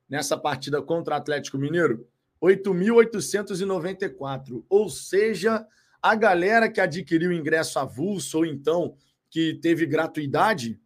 nessa 0.10 0.36
partida 0.38 0.82
contra 0.82 1.14
o 1.14 1.18
Atlético 1.18 1.58
Mineiro? 1.58 2.08
8.894. 2.42 4.66
Ou 4.68 4.90
seja, 4.90 5.66
a 6.02 6.16
galera 6.16 6.70
que 6.70 6.82
adquiriu 6.82 7.32
ingresso 7.32 7.80
avulso 7.80 8.40
ou 8.40 8.46
então 8.46 8.98
que 9.30 9.54
teve 9.56 9.86
gratuidade 9.86 10.80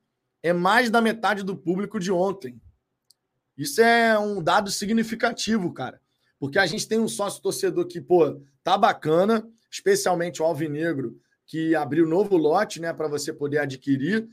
é 0.44 0.54
mais 0.54 0.90
da 0.90 1.02
metade 1.02 1.44
do 1.44 1.58
público 1.58 2.00
de 2.00 2.12
ontem. 2.12 2.62
Isso 3.58 3.82
é 3.82 4.18
um 4.20 4.42
dado 4.42 4.70
significativo, 4.70 5.74
cara. 5.74 6.00
Porque 6.40 6.60
a 6.60 6.68
gente 6.68 6.88
tem 6.88 7.00
um 7.00 7.08
sócio 7.08 7.42
torcedor 7.42 7.88
que, 7.88 8.00
pô, 8.00 8.40
tá 8.64 8.78
bacana, 8.78 9.48
especialmente 9.72 10.42
o 10.42 10.46
Alvinegro, 10.46 11.20
que 11.46 11.74
abriu 11.74 12.08
novo 12.08 12.38
lote, 12.38 12.80
né, 12.80 12.94
para 12.94 13.08
você 13.08 13.34
poder 13.34 13.58
adquirir. 13.58 14.30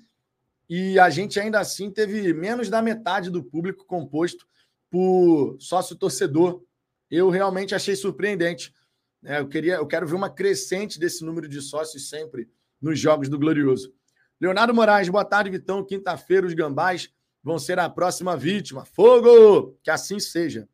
E 0.68 0.98
a 0.98 1.10
gente 1.10 1.38
ainda 1.38 1.60
assim 1.60 1.90
teve 1.90 2.32
menos 2.32 2.68
da 2.68 2.80
metade 2.80 3.30
do 3.30 3.42
público 3.42 3.84
composto 3.84 4.46
por 4.90 5.56
sócio 5.60 5.96
torcedor. 5.96 6.62
Eu 7.10 7.28
realmente 7.30 7.74
achei 7.74 7.94
surpreendente. 7.94 8.72
É, 9.24 9.40
eu 9.40 9.48
queria, 9.48 9.76
eu 9.76 9.86
quero 9.86 10.06
ver 10.06 10.14
uma 10.14 10.30
crescente 10.30 10.98
desse 10.98 11.24
número 11.24 11.48
de 11.48 11.60
sócios 11.60 12.08
sempre 12.08 12.48
nos 12.80 12.98
jogos 12.98 13.28
do 13.28 13.38
Glorioso. 13.38 13.92
Leonardo 14.40 14.74
Moraes, 14.74 15.08
boa 15.08 15.24
tarde, 15.24 15.50
Vitão. 15.50 15.84
Quinta-feira, 15.84 16.46
os 16.46 16.54
gambás 16.54 17.10
vão 17.42 17.58
ser 17.58 17.78
a 17.78 17.88
próxima 17.88 18.36
vítima. 18.36 18.84
Fogo! 18.84 19.78
Que 19.82 19.90
assim 19.90 20.18
seja. 20.18 20.68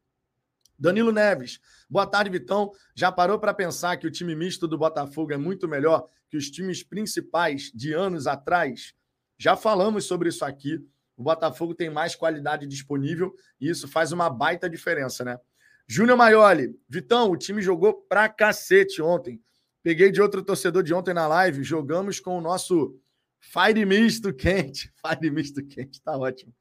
Danilo 0.78 1.12
Neves, 1.12 1.60
boa 1.90 2.06
tarde, 2.06 2.30
Vitão. 2.30 2.72
Já 2.94 3.12
parou 3.12 3.38
para 3.38 3.52
pensar 3.52 3.98
que 3.98 4.06
o 4.06 4.10
time 4.10 4.34
misto 4.34 4.66
do 4.66 4.78
Botafogo 4.78 5.32
é 5.32 5.36
muito 5.36 5.68
melhor 5.68 6.08
que 6.30 6.38
os 6.38 6.50
times 6.50 6.82
principais 6.82 7.70
de 7.74 7.92
anos 7.92 8.26
atrás? 8.26 8.94
Já 9.40 9.56
falamos 9.56 10.04
sobre 10.04 10.28
isso 10.28 10.44
aqui. 10.44 10.86
O 11.16 11.22
Botafogo 11.22 11.74
tem 11.74 11.88
mais 11.88 12.14
qualidade 12.14 12.66
disponível 12.66 13.34
e 13.58 13.70
isso 13.70 13.88
faz 13.88 14.12
uma 14.12 14.28
baita 14.28 14.68
diferença, 14.68 15.24
né? 15.24 15.40
Júnior 15.88 16.18
Maioli, 16.18 16.78
Vitão, 16.86 17.30
o 17.30 17.38
time 17.38 17.62
jogou 17.62 17.94
pra 17.94 18.28
cacete 18.28 19.00
ontem. 19.00 19.40
Peguei 19.82 20.12
de 20.12 20.20
outro 20.20 20.42
torcedor 20.42 20.82
de 20.82 20.92
ontem 20.92 21.14
na 21.14 21.26
live, 21.26 21.64
jogamos 21.64 22.20
com 22.20 22.36
o 22.36 22.40
nosso 22.40 23.00
Fire 23.40 23.82
Misto 23.86 24.30
quente. 24.34 24.92
Fire 25.00 25.30
Misto 25.30 25.64
quente, 25.64 26.02
tá 26.02 26.18
ótimo. 26.18 26.54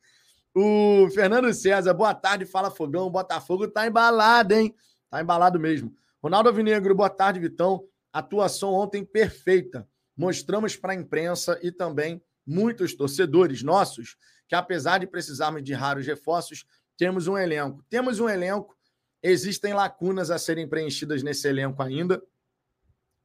O 0.56 1.10
Fernando 1.14 1.54
César, 1.54 1.94
boa 1.94 2.16
tarde, 2.16 2.46
fala 2.46 2.72
Fogão. 2.72 3.12
Botafogo 3.12 3.68
tá 3.68 3.86
embalado, 3.86 4.54
hein? 4.54 4.74
Tá 5.10 5.22
embalado 5.22 5.60
mesmo. 5.60 5.94
Ronaldo 6.24 6.48
Alvinegro, 6.48 6.96
boa 6.96 7.10
tarde, 7.10 7.42
Vitão. 7.42 7.84
Atuação 8.14 8.74
ontem 8.74 9.04
perfeita. 9.04 9.86
Mostramos 10.16 10.78
para 10.78 10.94
a 10.94 10.96
imprensa 10.96 11.60
e 11.62 11.74
também 11.74 12.22
muitos 12.50 12.96
torcedores 12.96 13.62
nossos 13.62 14.18
que, 14.48 14.56
apesar 14.56 14.98
de 14.98 15.06
precisarmos 15.08 15.64
de 15.64 15.74
raros 15.74 16.08
reforços, 16.08 16.66
temos 16.98 17.28
um 17.28 17.38
elenco. 17.38 17.86
Temos 17.88 18.20
um 18.20 18.28
elenco, 18.28 18.76
existem 19.22 19.74
lacunas 19.74 20.32
a 20.32 20.40
serem 20.40 20.68
preenchidas 20.68 21.22
nesse 21.22 21.48
elenco 21.48 21.82
ainda, 21.84 22.22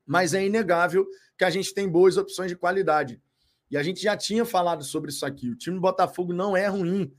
mas 0.07 0.35
é 0.35 0.45
inegável 0.45 1.07
que 1.38 1.45
a 1.45 1.50
gente 1.50 1.73
tem 1.73 1.88
boas 1.88 2.19
opções 2.19 2.50
de 2.50 2.57
qualidade. 2.57 3.21
E 3.71 3.76
a 3.78 3.83
gente 3.83 4.02
já 4.02 4.14
tinha 4.16 4.45
falado 4.45 4.85
sobre 4.85 5.11
isso 5.11 5.25
aqui. 5.25 5.49
O 5.49 5.57
time 5.57 5.76
do 5.76 5.81
Botafogo 5.81 6.33
não 6.35 6.54
é 6.54 6.66
ruim. 6.66 7.12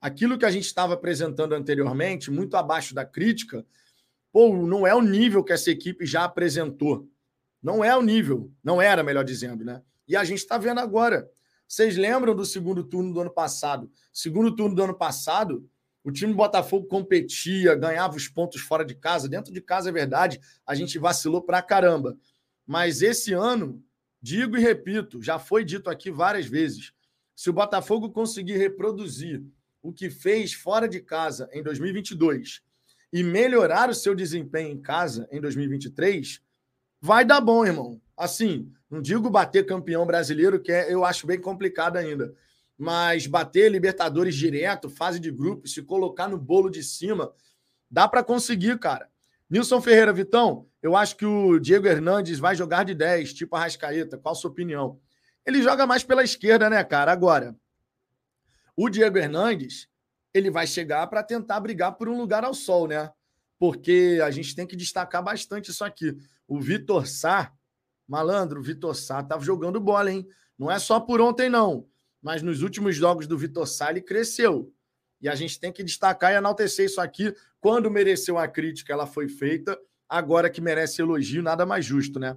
Aquilo 0.00 0.38
que 0.38 0.46
a 0.46 0.50
gente 0.50 0.64
estava 0.64 0.94
apresentando 0.94 1.52
anteriormente, 1.52 2.30
muito 2.30 2.56
abaixo 2.56 2.94
da 2.94 3.04
crítica, 3.04 3.64
pô, 4.32 4.56
não 4.66 4.86
é 4.86 4.94
o 4.94 5.02
nível 5.02 5.44
que 5.44 5.52
essa 5.52 5.70
equipe 5.70 6.06
já 6.06 6.24
apresentou. 6.24 7.08
Não 7.62 7.84
é 7.84 7.94
o 7.94 8.02
nível. 8.02 8.50
Não 8.64 8.80
era, 8.80 9.02
melhor 9.02 9.24
dizendo, 9.24 9.64
né? 9.64 9.82
E 10.06 10.16
a 10.16 10.24
gente 10.24 10.38
está 10.38 10.58
vendo 10.58 10.80
agora. 10.80 11.30
Vocês 11.66 11.96
lembram 11.96 12.34
do 12.34 12.44
segundo 12.44 12.84
turno 12.84 13.12
do 13.12 13.20
ano 13.20 13.30
passado? 13.30 13.90
Segundo 14.12 14.54
turno 14.54 14.74
do 14.74 14.82
ano 14.82 14.94
passado, 14.94 15.68
o 16.04 16.12
time 16.12 16.32
do 16.32 16.36
Botafogo 16.36 16.86
competia, 16.86 17.74
ganhava 17.74 18.16
os 18.16 18.28
pontos 18.28 18.60
fora 18.60 18.84
de 18.84 18.94
casa. 18.94 19.28
Dentro 19.28 19.52
de 19.52 19.60
casa 19.60 19.88
é 19.88 19.92
verdade, 19.92 20.40
a 20.64 20.74
gente 20.74 20.98
vacilou 20.98 21.42
pra 21.42 21.62
caramba. 21.62 22.16
Mas 22.66 23.02
esse 23.02 23.32
ano, 23.32 23.84
Digo 24.26 24.56
e 24.56 24.60
repito, 24.60 25.22
já 25.22 25.38
foi 25.38 25.64
dito 25.64 25.88
aqui 25.88 26.10
várias 26.10 26.46
vezes: 26.46 26.92
se 27.32 27.48
o 27.48 27.52
Botafogo 27.52 28.10
conseguir 28.10 28.56
reproduzir 28.56 29.40
o 29.80 29.92
que 29.92 30.10
fez 30.10 30.52
fora 30.52 30.88
de 30.88 31.00
casa 31.00 31.48
em 31.52 31.62
2022 31.62 32.60
e 33.12 33.22
melhorar 33.22 33.88
o 33.88 33.94
seu 33.94 34.16
desempenho 34.16 34.72
em 34.72 34.82
casa 34.82 35.28
em 35.30 35.40
2023, 35.40 36.40
vai 37.00 37.24
dar 37.24 37.40
bom, 37.40 37.64
irmão. 37.64 38.00
Assim, 38.16 38.72
não 38.90 39.00
digo 39.02 39.28
bater 39.28 39.66
campeão 39.66 40.06
brasileiro, 40.06 40.60
que 40.60 40.72
é, 40.72 40.92
eu 40.92 41.04
acho 41.04 41.26
bem 41.26 41.40
complicado 41.40 41.96
ainda, 41.96 42.34
mas 42.78 43.26
bater 43.26 43.70
Libertadores 43.70 44.34
direto, 44.34 44.88
fase 44.88 45.18
de 45.18 45.30
grupo, 45.30 45.66
se 45.66 45.82
colocar 45.82 46.28
no 46.28 46.38
bolo 46.38 46.70
de 46.70 46.82
cima, 46.82 47.32
dá 47.90 48.08
para 48.08 48.22
conseguir, 48.22 48.78
cara. 48.78 49.08
Nilson 49.48 49.80
Ferreira, 49.80 50.12
Vitão, 50.12 50.66
eu 50.82 50.96
acho 50.96 51.16
que 51.16 51.24
o 51.24 51.58
Diego 51.58 51.86
Hernandes 51.86 52.38
vai 52.38 52.56
jogar 52.56 52.84
de 52.84 52.94
10, 52.94 53.32
tipo 53.32 53.54
a 53.54 53.60
Rascaeta. 53.60 54.18
Qual 54.18 54.32
a 54.32 54.36
sua 54.36 54.50
opinião? 54.50 55.00
Ele 55.44 55.62
joga 55.62 55.86
mais 55.86 56.02
pela 56.02 56.24
esquerda, 56.24 56.68
né, 56.68 56.82
cara? 56.82 57.12
Agora, 57.12 57.56
o 58.76 58.88
Diego 58.88 59.16
Hernandes, 59.18 59.88
ele 60.34 60.50
vai 60.50 60.66
chegar 60.66 61.06
para 61.06 61.22
tentar 61.22 61.60
brigar 61.60 61.92
por 61.92 62.08
um 62.08 62.18
lugar 62.18 62.44
ao 62.44 62.52
sol, 62.52 62.88
né? 62.88 63.10
Porque 63.58 64.20
a 64.22 64.30
gente 64.30 64.54
tem 64.54 64.66
que 64.66 64.76
destacar 64.76 65.22
bastante 65.22 65.70
isso 65.70 65.84
aqui. 65.84 66.16
O 66.46 66.60
Vitor 66.60 67.06
Sá, 67.06 67.52
malandro, 68.06 68.60
o 68.60 68.62
Vitor 68.62 68.94
Sá 68.94 69.20
estava 69.20 69.44
jogando 69.44 69.80
bola, 69.80 70.12
hein? 70.12 70.26
Não 70.58 70.70
é 70.70 70.78
só 70.78 71.00
por 71.00 71.20
ontem, 71.20 71.48
não. 71.48 71.86
Mas 72.22 72.42
nos 72.42 72.62
últimos 72.62 72.96
jogos 72.96 73.26
do 73.26 73.38
Vitor 73.38 73.66
Sá, 73.66 73.90
ele 73.90 74.00
cresceu. 74.00 74.72
E 75.20 75.28
a 75.28 75.34
gente 75.34 75.58
tem 75.58 75.72
que 75.72 75.82
destacar 75.82 76.32
e 76.32 76.36
enaltecer 76.36 76.86
isso 76.86 77.00
aqui. 77.00 77.34
Quando 77.60 77.90
mereceu 77.90 78.38
a 78.38 78.46
crítica, 78.46 78.92
ela 78.92 79.06
foi 79.06 79.28
feita. 79.28 79.78
Agora 80.08 80.50
que 80.50 80.60
merece 80.60 81.02
elogio, 81.02 81.42
nada 81.42 81.66
mais 81.66 81.84
justo, 81.84 82.20
né? 82.20 82.36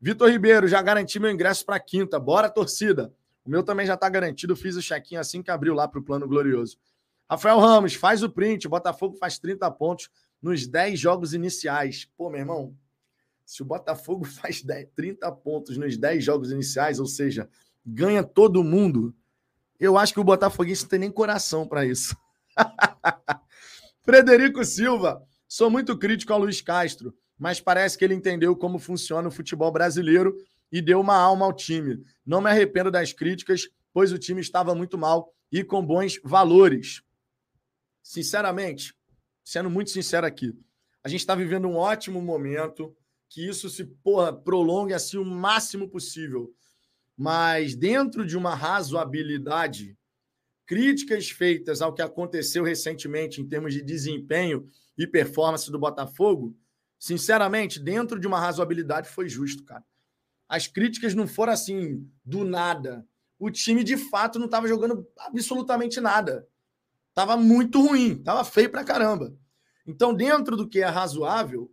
Vitor 0.00 0.30
Ribeiro, 0.30 0.66
já 0.66 0.80
garanti 0.80 1.18
meu 1.18 1.30
ingresso 1.30 1.66
para 1.66 1.78
quinta. 1.78 2.18
Bora, 2.18 2.48
torcida. 2.48 3.12
O 3.44 3.50
meu 3.50 3.62
também 3.62 3.84
já 3.86 3.94
está 3.94 4.08
garantido. 4.08 4.56
Fiz 4.56 4.76
o 4.76 4.80
check-in 4.80 5.16
assim 5.16 5.42
que 5.42 5.50
abriu 5.50 5.74
lá 5.74 5.86
para 5.86 6.00
o 6.00 6.02
Plano 6.02 6.26
Glorioso. 6.26 6.78
Rafael 7.28 7.58
Ramos, 7.58 7.94
faz 7.94 8.22
o 8.22 8.30
print. 8.30 8.66
Botafogo 8.68 9.16
faz 9.16 9.38
30 9.38 9.70
pontos 9.72 10.08
nos 10.42 10.66
10 10.66 10.98
jogos 10.98 11.34
iniciais. 11.34 12.08
Pô, 12.16 12.30
meu 12.30 12.40
irmão, 12.40 12.76
se 13.44 13.62
o 13.62 13.64
Botafogo 13.64 14.24
faz 14.26 14.62
10, 14.62 14.88
30 14.94 15.30
pontos 15.32 15.76
nos 15.76 15.96
10 15.96 16.24
jogos 16.24 16.50
iniciais, 16.50 17.00
ou 17.00 17.06
seja, 17.06 17.48
ganha 17.84 18.22
todo 18.22 18.64
mundo, 18.64 19.14
eu 19.78 19.96
acho 19.96 20.12
que 20.12 20.20
o 20.20 20.24
Botafoguense 20.24 20.82
não 20.82 20.88
tem 20.88 20.98
nem 20.98 21.10
coração 21.10 21.66
para 21.66 21.84
isso. 21.84 22.16
Frederico 24.02 24.64
Silva, 24.64 25.22
sou 25.48 25.70
muito 25.70 25.96
crítico 25.98 26.32
ao 26.32 26.38
Luiz 26.38 26.60
Castro, 26.60 27.14
mas 27.38 27.60
parece 27.60 27.96
que 27.96 28.04
ele 28.04 28.14
entendeu 28.14 28.54
como 28.54 28.78
funciona 28.78 29.28
o 29.28 29.32
futebol 29.32 29.72
brasileiro 29.72 30.36
e 30.70 30.80
deu 30.82 31.00
uma 31.00 31.16
alma 31.16 31.46
ao 31.46 31.52
time. 31.52 32.02
Não 32.24 32.40
me 32.40 32.50
arrependo 32.50 32.90
das 32.90 33.12
críticas, 33.12 33.68
pois 33.92 34.12
o 34.12 34.18
time 34.18 34.40
estava 34.40 34.74
muito 34.74 34.98
mal 34.98 35.32
e 35.50 35.64
com 35.64 35.84
bons 35.84 36.20
valores. 36.22 37.02
Sinceramente, 38.02 38.94
sendo 39.50 39.68
muito 39.68 39.90
sincero 39.90 40.24
aqui, 40.24 40.56
a 41.02 41.08
gente 41.08 41.20
está 41.20 41.34
vivendo 41.34 41.66
um 41.66 41.74
ótimo 41.74 42.22
momento, 42.22 42.96
que 43.28 43.48
isso 43.48 43.68
se 43.68 43.84
porra, 43.84 44.32
prolongue 44.32 44.94
assim 44.94 45.16
o 45.18 45.24
máximo 45.24 45.88
possível. 45.88 46.54
mas 47.16 47.74
dentro 47.74 48.24
de 48.24 48.36
uma 48.36 48.54
razoabilidade, 48.54 49.98
críticas 50.64 51.30
feitas 51.30 51.82
ao 51.82 51.92
que 51.92 52.00
aconteceu 52.00 52.62
recentemente 52.62 53.40
em 53.40 53.46
termos 53.48 53.74
de 53.74 53.82
desempenho 53.82 54.68
e 54.96 55.04
performance 55.04 55.68
do 55.68 55.80
Botafogo, 55.80 56.56
sinceramente, 56.96 57.80
dentro 57.80 58.20
de 58.20 58.28
uma 58.28 58.38
razoabilidade, 58.38 59.08
foi 59.08 59.28
justo, 59.28 59.64
cara. 59.64 59.84
As 60.48 60.68
críticas 60.68 61.12
não 61.12 61.26
foram 61.26 61.52
assim, 61.52 62.08
do 62.24 62.44
nada. 62.44 63.04
O 63.36 63.50
time, 63.50 63.82
de 63.82 63.96
fato, 63.96 64.38
não 64.38 64.46
estava 64.46 64.68
jogando 64.68 65.04
absolutamente 65.18 66.00
nada. 66.00 66.48
Tava 67.12 67.36
muito 67.36 67.86
ruim, 67.86 68.16
tava 68.22 68.44
feio 68.44 68.70
pra 68.70 68.84
caramba. 68.84 69.34
Então, 69.90 70.14
dentro 70.14 70.56
do 70.56 70.68
que 70.68 70.78
é 70.78 70.86
razoável, 70.86 71.68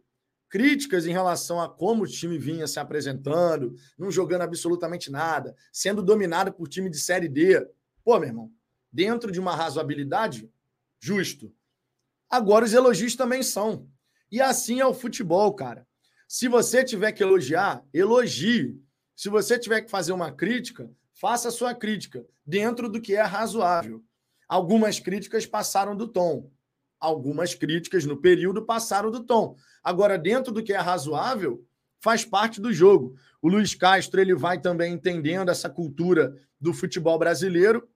críticas 0.50 1.06
em 1.06 1.12
relação 1.12 1.62
a 1.62 1.70
como 1.70 2.04
o 2.04 2.08
time 2.08 2.36
vinha 2.36 2.66
se 2.66 2.80
apresentando, 2.80 3.76
não 3.96 4.10
jogando 4.10 4.42
absolutamente 4.42 5.12
nada, 5.12 5.56
sendo 5.72 6.02
dominado 6.02 6.52
por 6.52 6.68
time 6.68 6.90
de 6.90 6.98
Série 6.98 7.30
D. 7.30 7.64
Pô, 8.04 8.18
meu 8.18 8.28
irmão, 8.28 8.52
dentro 8.92 9.32
de 9.32 9.40
uma 9.40 9.56
razoabilidade, 9.56 10.50
justo. 11.00 11.54
Agora, 12.28 12.66
os 12.66 12.74
elogios 12.74 13.16
também 13.16 13.44
são. 13.44 13.88
E 14.32 14.42
assim 14.42 14.80
é 14.80 14.86
o 14.86 14.96
futebol, 14.96 15.54
cara. 15.54 15.88
Se 16.28 16.48
você 16.48 16.84
tiver 16.84 17.12
que 17.12 17.22
elogiar, 17.22 17.86
elogie. 17.94 18.82
Se 19.16 19.30
você 19.30 19.60
tiver 19.60 19.82
que 19.82 19.92
fazer 19.92 20.12
uma 20.12 20.32
crítica, 20.32 20.90
faça 21.14 21.50
a 21.50 21.52
sua 21.52 21.76
crítica, 21.76 22.26
dentro 22.44 22.90
do 22.90 23.00
que 23.00 23.14
é 23.14 23.22
razoável. 23.22 24.04
Algumas 24.50 25.00
críticas 25.00 25.46
passaram 25.46 25.96
do 25.96 26.08
tom. 26.08 26.50
Algumas 27.00 27.54
críticas 27.54 28.06
no 28.06 28.18
período 28.18 28.66
passaram 28.66 29.12
do 29.12 29.24
tom. 29.24 29.56
Agora, 29.84 30.18
dentro 30.18 30.52
do 30.52 30.64
que 30.64 30.74
é 30.74 30.78
razoável, 30.78 31.64
faz 32.00 32.26
parte 32.26 32.60
do 32.60 32.74
jogo. 32.74 33.16
O 33.42 33.48
Luiz 33.48 33.76
Castro 33.76 34.20
ele 34.20 34.34
vai 34.34 34.60
também 34.60 34.94
entendendo 34.94 35.50
essa 35.50 35.70
cultura 35.70 36.36
do 36.60 36.74
futebol 36.74 37.20
brasileiro, 37.20 37.88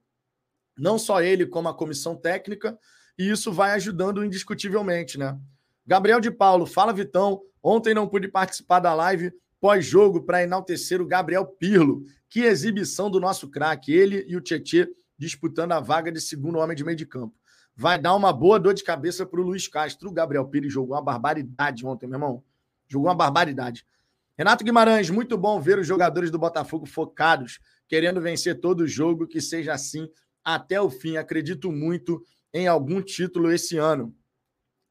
não 0.78 0.98
só 0.98 1.20
ele, 1.20 1.46
como 1.46 1.68
a 1.68 1.74
comissão 1.74 2.16
técnica, 2.16 2.78
e 3.18 3.28
isso 3.28 3.52
vai 3.52 3.72
ajudando 3.72 4.24
indiscutivelmente, 4.24 5.18
né? 5.18 5.38
Gabriel 5.86 6.20
de 6.20 6.30
Paulo, 6.30 6.64
fala 6.64 6.92
Vitão. 6.92 7.42
Ontem 7.62 7.92
não 7.92 8.08
pude 8.08 8.28
participar 8.28 8.78
da 8.78 8.94
live 8.94 9.32
pós-jogo 9.60 10.22
para 10.22 10.42
enaltecer 10.42 11.00
o 11.00 11.06
Gabriel 11.06 11.44
Pirlo. 11.44 12.04
Que 12.28 12.40
exibição 12.40 13.10
do 13.10 13.20
nosso 13.20 13.50
craque, 13.50 13.92
ele 13.92 14.24
e 14.28 14.36
o 14.36 14.40
Tietê 14.40 14.88
disputando 15.18 15.72
a 15.72 15.80
vaga 15.80 16.10
de 16.10 16.20
segundo 16.20 16.58
homem 16.58 16.76
de 16.76 16.84
meio 16.84 16.96
de 16.96 17.06
campo 17.06 17.34
vai 17.82 17.98
dar 17.98 18.14
uma 18.14 18.32
boa 18.32 18.60
dor 18.60 18.74
de 18.74 18.84
cabeça 18.84 19.26
para 19.26 19.40
o 19.40 19.42
Luiz 19.42 19.66
Castro. 19.66 20.08
O 20.08 20.12
Gabriel 20.12 20.46
Pires 20.46 20.72
jogou 20.72 20.94
uma 20.94 21.02
barbaridade 21.02 21.84
ontem, 21.84 22.06
meu 22.06 22.14
irmão. 22.14 22.44
Jogou 22.86 23.08
uma 23.08 23.14
barbaridade. 23.14 23.84
Renato 24.38 24.62
Guimarães, 24.62 25.10
muito 25.10 25.36
bom 25.36 25.60
ver 25.60 25.80
os 25.80 25.86
jogadores 25.86 26.30
do 26.30 26.38
Botafogo 26.38 26.86
focados, 26.86 27.58
querendo 27.88 28.20
vencer 28.20 28.60
todo 28.60 28.82
o 28.82 28.86
jogo, 28.86 29.26
que 29.26 29.40
seja 29.40 29.72
assim 29.72 30.08
até 30.44 30.80
o 30.80 30.88
fim. 30.88 31.16
Acredito 31.16 31.72
muito 31.72 32.22
em 32.54 32.68
algum 32.68 33.02
título 33.02 33.50
esse 33.50 33.78
ano. 33.78 34.14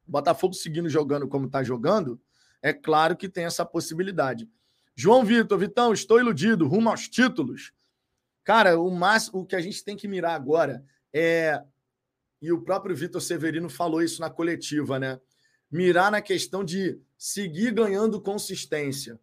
Botafogo 0.06 0.52
seguindo 0.52 0.90
jogando 0.90 1.26
como 1.26 1.46
está 1.46 1.64
jogando, 1.64 2.20
é 2.60 2.74
claro 2.74 3.16
que 3.16 3.26
tem 3.26 3.46
essa 3.46 3.64
possibilidade. 3.64 4.46
João 4.94 5.24
Vitor, 5.24 5.58
Vitão, 5.58 5.94
estou 5.94 6.20
iludido, 6.20 6.68
rumo 6.68 6.90
aos 6.90 7.08
títulos. 7.08 7.72
Cara, 8.44 8.78
o 8.78 8.90
máximo, 8.90 9.40
o 9.40 9.46
que 9.46 9.56
a 9.56 9.62
gente 9.62 9.82
tem 9.82 9.96
que 9.96 10.06
mirar 10.06 10.34
agora 10.34 10.84
é 11.10 11.62
e 12.42 12.50
o 12.50 12.60
próprio 12.60 12.94
Vitor 12.96 13.22
Severino 13.22 13.70
falou 13.70 14.02
isso 14.02 14.20
na 14.20 14.28
coletiva, 14.28 14.98
né? 14.98 15.20
Mirar 15.70 16.10
na 16.10 16.20
questão 16.20 16.64
de 16.64 17.00
seguir 17.16 17.72
ganhando 17.72 18.20
consistência. 18.20 19.18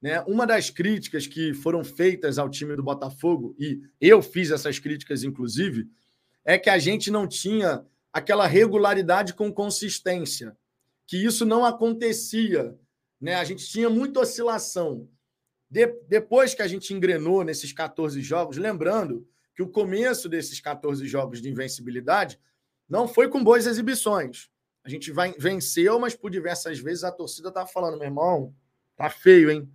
Né? 0.00 0.20
Uma 0.28 0.46
das 0.46 0.70
críticas 0.70 1.26
que 1.26 1.54
foram 1.54 1.82
feitas 1.82 2.38
ao 2.38 2.48
time 2.48 2.76
do 2.76 2.82
Botafogo, 2.82 3.56
e 3.58 3.80
eu 4.00 4.22
fiz 4.22 4.50
essas 4.50 4.78
críticas, 4.78 5.24
inclusive, 5.24 5.88
é 6.44 6.56
que 6.58 6.70
a 6.70 6.78
gente 6.78 7.10
não 7.10 7.26
tinha 7.26 7.84
aquela 8.12 8.46
regularidade 8.46 9.34
com 9.34 9.52
consistência, 9.52 10.56
que 11.06 11.16
isso 11.16 11.44
não 11.44 11.64
acontecia. 11.64 12.78
Né? 13.20 13.34
A 13.34 13.44
gente 13.44 13.66
tinha 13.66 13.88
muita 13.90 14.20
oscilação. 14.20 15.08
De, 15.70 15.86
depois 16.06 16.54
que 16.54 16.62
a 16.62 16.68
gente 16.68 16.94
engrenou 16.94 17.42
nesses 17.42 17.72
14 17.72 18.20
jogos, 18.22 18.56
lembrando 18.56 19.26
que 19.54 19.62
o 19.62 19.68
começo 19.68 20.28
desses 20.28 20.60
14 20.60 21.06
jogos 21.08 21.42
de 21.42 21.48
invencibilidade 21.48 22.38
não 22.88 23.06
foi 23.06 23.28
com 23.28 23.42
boas 23.44 23.66
exibições. 23.66 24.48
A 24.82 24.88
gente 24.88 25.12
vai, 25.12 25.32
venceu, 25.38 25.98
mas 25.98 26.14
por 26.14 26.30
diversas 26.30 26.78
vezes 26.78 27.04
a 27.04 27.12
torcida 27.12 27.52
tá 27.52 27.66
falando, 27.66 27.98
meu 27.98 28.06
irmão, 28.06 28.54
tá 28.96 29.10
feio, 29.10 29.50
hein? 29.50 29.70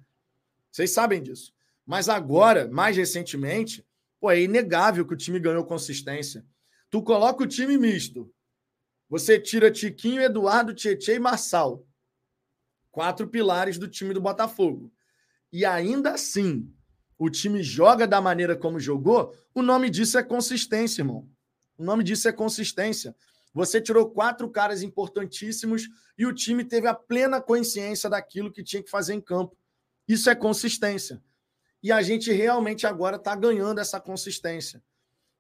Vocês 0.71 0.91
sabem 0.91 1.21
disso. 1.21 1.54
Mas 1.86 2.10
agora, 2.10 2.67
mais 2.67 2.97
recentemente, 2.97 3.86
pô, 4.19 4.32
é 4.32 4.41
inegável 4.41 5.06
que 5.06 5.13
o 5.13 5.17
time 5.17 5.39
ganhou 5.39 5.65
consistência. 5.65 6.45
Tu 6.89 7.02
coloca 7.04 7.43
o 7.43 7.47
time 7.47 7.78
misto. 7.78 8.34
Você 9.10 9.39
tira 9.39 9.69
Tiquinho, 9.69 10.21
Eduardo, 10.21 10.73
Tietchan 10.73 11.13
e 11.13 11.19
Marçal. 11.19 11.86
Quatro 12.89 13.28
pilares 13.28 13.78
do 13.78 13.88
time 13.88 14.13
do 14.13 14.21
Botafogo. 14.21 14.91
E 15.52 15.65
ainda 15.65 16.13
assim, 16.13 16.73
o 17.17 17.30
time 17.30 17.62
joga 17.62 18.08
da 18.08 18.19
maneira 18.19 18.56
como 18.56 18.80
jogou, 18.80 19.36
o 19.54 19.62
nome 19.62 19.89
disso 19.89 20.17
é 20.17 20.23
consistência, 20.23 21.02
irmão. 21.02 21.30
O 21.77 21.83
nome 21.83 22.03
disso 22.03 22.27
é 22.27 22.31
consistência. 22.31 23.15
Você 23.53 23.79
tirou 23.79 24.09
quatro 24.09 24.49
caras 24.49 24.81
importantíssimos 24.81 25.88
e 26.17 26.25
o 26.25 26.33
time 26.33 26.63
teve 26.63 26.88
a 26.88 26.93
plena 26.93 27.39
consciência 27.39 28.09
daquilo 28.09 28.51
que 28.51 28.63
tinha 28.63 28.81
que 28.81 28.89
fazer 28.89 29.13
em 29.13 29.21
campo. 29.21 29.55
Isso 30.07 30.29
é 30.29 30.36
consistência. 30.36 31.21
E 31.81 31.91
a 31.91 32.01
gente 32.01 32.31
realmente 32.31 32.88
agora 32.88 33.17
está 33.17 33.36
ganhando 33.36 33.79
essa 33.79 33.99
consistência. 33.99 34.81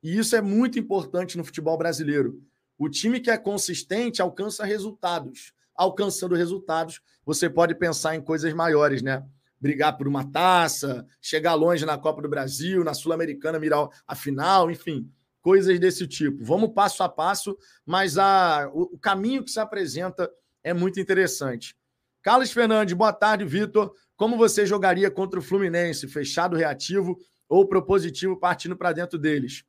E 0.01 0.17
isso 0.17 0.35
é 0.35 0.41
muito 0.41 0.77
importante 0.77 1.37
no 1.37 1.43
futebol 1.43 1.77
brasileiro. 1.77 2.41
O 2.77 2.89
time 2.89 3.19
que 3.19 3.31
é 3.31 3.37
consistente 3.37 4.21
alcança 4.21 4.63
resultados. 4.63 5.53
Alcançando 5.75 6.35
resultados, 6.35 7.01
você 7.25 7.49
pode 7.49 7.73
pensar 7.73 8.15
em 8.15 8.21
coisas 8.21 8.53
maiores, 8.53 9.01
né? 9.01 9.25
Brigar 9.59 9.97
por 9.97 10.07
uma 10.07 10.29
taça, 10.29 11.07
chegar 11.21 11.53
longe 11.55 11.85
na 11.85 11.97
Copa 11.97 12.21
do 12.21 12.29
Brasil, 12.29 12.83
na 12.83 12.93
Sul-Americana, 12.93 13.57
mirar 13.57 13.87
a 14.05 14.15
final, 14.15 14.69
enfim 14.69 15.09
coisas 15.43 15.77
desse 15.77 16.07
tipo. 16.07 16.43
Vamos 16.43 16.73
passo 16.73 17.03
a 17.03 17.09
passo, 17.09 17.55
mas 17.85 18.17
a, 18.17 18.67
o, 18.73 18.93
o 18.93 18.97
caminho 18.97 19.43
que 19.43 19.51
se 19.51 19.59
apresenta 19.59 20.31
é 20.63 20.73
muito 20.73 20.99
interessante. 20.99 21.77
Carlos 22.21 22.51
Fernandes, 22.51 22.95
boa 22.95 23.11
tarde, 23.11 23.43
Vitor. 23.43 23.93
Como 24.15 24.37
você 24.37 24.65
jogaria 24.65 25.11
contra 25.11 25.39
o 25.39 25.43
Fluminense? 25.43 26.07
Fechado, 26.07 26.55
reativo 26.55 27.19
ou 27.49 27.67
propositivo 27.67 28.39
partindo 28.39 28.77
para 28.77 28.93
dentro 28.93 29.19
deles? 29.19 29.65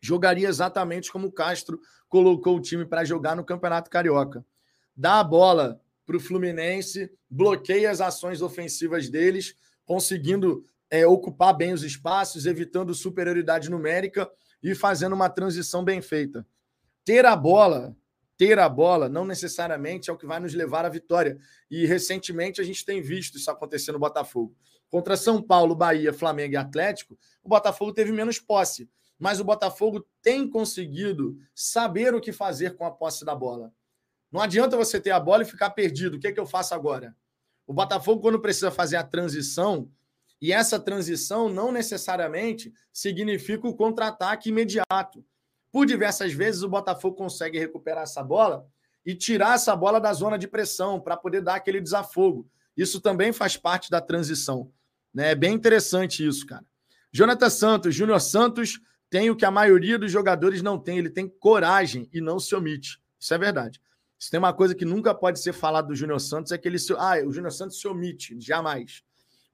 Jogaria 0.00 0.48
exatamente 0.48 1.12
como 1.12 1.26
o 1.26 1.32
Castro 1.32 1.78
colocou 2.08 2.56
o 2.56 2.60
time 2.60 2.86
para 2.86 3.04
jogar 3.04 3.36
no 3.36 3.44
Campeonato 3.44 3.90
Carioca. 3.90 4.44
Dá 4.96 5.20
a 5.20 5.24
bola 5.24 5.78
para 6.06 6.16
o 6.16 6.20
Fluminense, 6.20 7.12
bloqueia 7.28 7.90
as 7.90 8.00
ações 8.00 8.40
ofensivas 8.40 9.10
deles, 9.10 9.54
conseguindo 9.84 10.64
é, 10.88 11.06
ocupar 11.06 11.54
bem 11.54 11.74
os 11.74 11.82
espaços, 11.82 12.46
evitando 12.46 12.94
superioridade 12.94 13.70
numérica 13.70 14.28
e 14.62 14.74
fazendo 14.74 15.14
uma 15.14 15.28
transição 15.28 15.84
bem 15.84 16.02
feita. 16.02 16.46
Ter 17.04 17.24
a 17.24 17.34
bola, 17.34 17.96
ter 18.36 18.58
a 18.58 18.68
bola 18.68 19.08
não 19.08 19.24
necessariamente 19.24 20.08
é 20.08 20.12
o 20.12 20.16
que 20.16 20.26
vai 20.26 20.40
nos 20.40 20.54
levar 20.54 20.84
à 20.84 20.88
vitória. 20.88 21.38
E 21.70 21.84
recentemente 21.86 22.60
a 22.60 22.64
gente 22.64 22.84
tem 22.84 23.02
visto 23.02 23.36
isso 23.36 23.50
acontecer 23.50 23.92
no 23.92 23.98
Botafogo. 23.98 24.54
Contra 24.88 25.16
São 25.16 25.42
Paulo, 25.42 25.74
Bahia, 25.74 26.12
Flamengo 26.12 26.54
e 26.54 26.56
Atlético, 26.56 27.18
o 27.42 27.48
Botafogo 27.48 27.92
teve 27.92 28.12
menos 28.12 28.38
posse, 28.38 28.90
mas 29.18 29.40
o 29.40 29.44
Botafogo 29.44 30.06
tem 30.22 30.48
conseguido 30.48 31.36
saber 31.54 32.14
o 32.14 32.20
que 32.20 32.32
fazer 32.32 32.76
com 32.76 32.84
a 32.84 32.90
posse 32.90 33.24
da 33.24 33.34
bola. 33.34 33.72
Não 34.32 34.40
adianta 34.40 34.76
você 34.76 35.00
ter 35.00 35.10
a 35.10 35.20
bola 35.20 35.42
e 35.42 35.46
ficar 35.46 35.70
perdido. 35.70 36.16
O 36.16 36.20
que, 36.20 36.28
é 36.28 36.32
que 36.32 36.40
eu 36.40 36.46
faço 36.46 36.74
agora? 36.74 37.14
O 37.66 37.72
Botafogo, 37.72 38.20
quando 38.20 38.40
precisa 38.40 38.70
fazer 38.70 38.96
a 38.96 39.04
transição, 39.04 39.90
e 40.40 40.52
essa 40.52 40.78
transição 40.78 41.48
não 41.48 41.70
necessariamente 41.70 42.72
significa 42.92 43.68
o 43.68 43.74
contra-ataque 43.74 44.48
imediato. 44.48 45.24
Por 45.70 45.86
diversas 45.86 46.32
vezes, 46.32 46.62
o 46.62 46.68
Botafogo 46.68 47.16
consegue 47.16 47.58
recuperar 47.58 48.04
essa 48.04 48.22
bola 48.22 48.66
e 49.04 49.14
tirar 49.14 49.54
essa 49.54 49.76
bola 49.76 50.00
da 50.00 50.12
zona 50.12 50.38
de 50.38 50.48
pressão 50.48 51.00
para 51.00 51.16
poder 51.16 51.42
dar 51.42 51.56
aquele 51.56 51.80
desafogo. 51.80 52.48
Isso 52.76 53.00
também 53.00 53.32
faz 53.32 53.56
parte 53.56 53.90
da 53.90 54.00
transição. 54.00 54.72
Né? 55.12 55.32
É 55.32 55.34
bem 55.34 55.54
interessante 55.54 56.26
isso, 56.26 56.46
cara. 56.46 56.64
Jonathan 57.12 57.50
Santos, 57.50 57.94
Júnior 57.94 58.20
Santos 58.20 58.80
tem 59.08 59.28
o 59.28 59.36
que 59.36 59.44
a 59.44 59.50
maioria 59.50 59.98
dos 59.98 60.10
jogadores 60.10 60.62
não 60.62 60.78
tem. 60.78 60.98
Ele 60.98 61.10
tem 61.10 61.28
coragem 61.28 62.08
e 62.12 62.20
não 62.20 62.38
se 62.38 62.54
omite. 62.54 63.00
Isso 63.18 63.34
é 63.34 63.38
verdade. 63.38 63.80
Se 64.18 64.30
tem 64.30 64.38
uma 64.38 64.52
coisa 64.52 64.74
que 64.74 64.84
nunca 64.84 65.14
pode 65.14 65.40
ser 65.40 65.52
falado 65.52 65.88
do 65.88 65.94
Júnior 65.94 66.20
Santos 66.20 66.52
é 66.52 66.58
que 66.58 66.68
ele 66.68 66.78
se. 66.78 66.92
Ah, 66.94 67.16
o 67.24 67.32
Júnior 67.32 67.52
Santos 67.52 67.80
se 67.80 67.88
omite. 67.88 68.38
Jamais. 68.40 69.02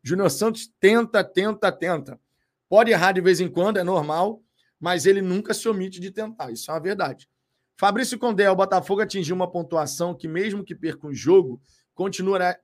Júnior 0.07 0.31
Santos 0.31 0.73
tenta, 0.79 1.25
tenta, 1.25 1.73
tenta. 1.73 2.21
Pode 2.69 2.92
errar 2.92 3.11
de 3.11 3.21
vez 3.21 3.40
em 3.40 3.49
quando, 3.49 3.79
é 3.79 3.83
normal, 3.83 4.40
mas 4.79 5.05
ele 5.05 5.21
nunca 5.21 5.53
se 5.53 5.69
omite 5.69 5.99
de 5.99 6.12
tentar. 6.12 6.53
Isso 6.53 6.71
é 6.71 6.75
uma 6.75 6.81
verdade. 6.81 7.29
Fabrício 7.77 8.16
Condé, 8.16 8.49
o 8.49 8.55
Botafogo 8.55 9.01
atingiu 9.01 9.35
uma 9.35 9.51
pontuação 9.51 10.14
que, 10.14 10.29
mesmo 10.29 10.62
que 10.62 10.77
perca 10.77 11.09
um 11.09 11.12
jogo, 11.12 11.61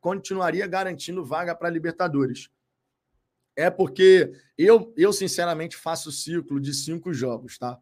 continuaria 0.00 0.66
garantindo 0.68 1.24
vaga 1.24 1.52
para 1.52 1.68
Libertadores. 1.68 2.48
É 3.56 3.68
porque 3.68 4.30
eu, 4.56 4.94
eu 4.96 5.12
sinceramente, 5.12 5.76
faço 5.76 6.12
ciclo 6.12 6.60
de 6.60 6.72
cinco 6.72 7.12
jogos, 7.12 7.58
tá? 7.58 7.76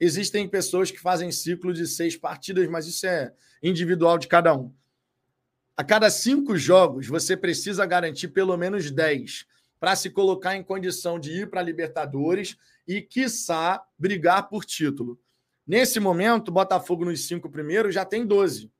Existem 0.00 0.48
pessoas 0.48 0.90
que 0.90 0.98
fazem 0.98 1.30
ciclo 1.30 1.72
de 1.72 1.86
seis 1.86 2.16
partidas, 2.16 2.68
mas 2.68 2.88
isso 2.88 3.06
é 3.06 3.32
individual 3.62 4.18
de 4.18 4.26
cada 4.26 4.52
um. 4.52 4.74
A 5.76 5.84
cada 5.84 6.08
cinco 6.08 6.56
jogos, 6.56 7.06
você 7.06 7.36
precisa 7.36 7.84
garantir 7.84 8.28
pelo 8.28 8.56
menos 8.56 8.90
dez 8.90 9.44
para 9.78 9.94
se 9.94 10.08
colocar 10.08 10.56
em 10.56 10.62
condição 10.62 11.20
de 11.20 11.30
ir 11.32 11.50
para 11.50 11.60
a 11.60 11.62
Libertadores 11.62 12.56
e, 12.88 13.02
quiçá, 13.02 13.84
brigar 13.98 14.48
por 14.48 14.64
título. 14.64 15.20
Nesse 15.66 16.00
momento, 16.00 16.50
Botafogo 16.50 17.04
nos 17.04 17.26
cinco 17.26 17.50
primeiros 17.50 17.94
já 17.94 18.06
tem 18.06 18.24
12, 18.24 18.72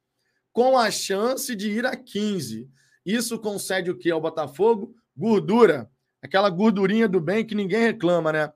com 0.52 0.78
a 0.78 0.90
chance 0.90 1.54
de 1.54 1.70
ir 1.70 1.84
a 1.84 1.94
15. 1.94 2.66
Isso 3.04 3.38
concede 3.38 3.90
o 3.90 3.98
que 3.98 4.10
ao 4.10 4.20
Botafogo? 4.20 4.96
Gordura. 5.14 5.90
Aquela 6.22 6.48
gordurinha 6.48 7.06
do 7.06 7.20
bem 7.20 7.44
que 7.44 7.54
ninguém 7.54 7.82
reclama, 7.82 8.32
né? 8.32 8.50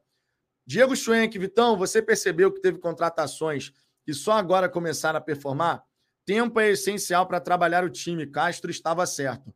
Diego 0.64 0.96
Schwenk, 0.96 1.38
Vitão, 1.38 1.76
você 1.76 2.00
percebeu 2.00 2.50
que 2.50 2.60
teve 2.60 2.78
contratações 2.78 3.70
que 4.02 4.14
só 4.14 4.32
agora 4.32 4.66
começaram 4.66 5.18
a 5.18 5.22
performar? 5.22 5.84
Tempo 6.30 6.60
é 6.60 6.70
essencial 6.70 7.26
para 7.26 7.40
trabalhar 7.40 7.82
o 7.82 7.90
time. 7.90 8.24
Castro 8.24 8.70
estava 8.70 9.04
certo. 9.04 9.52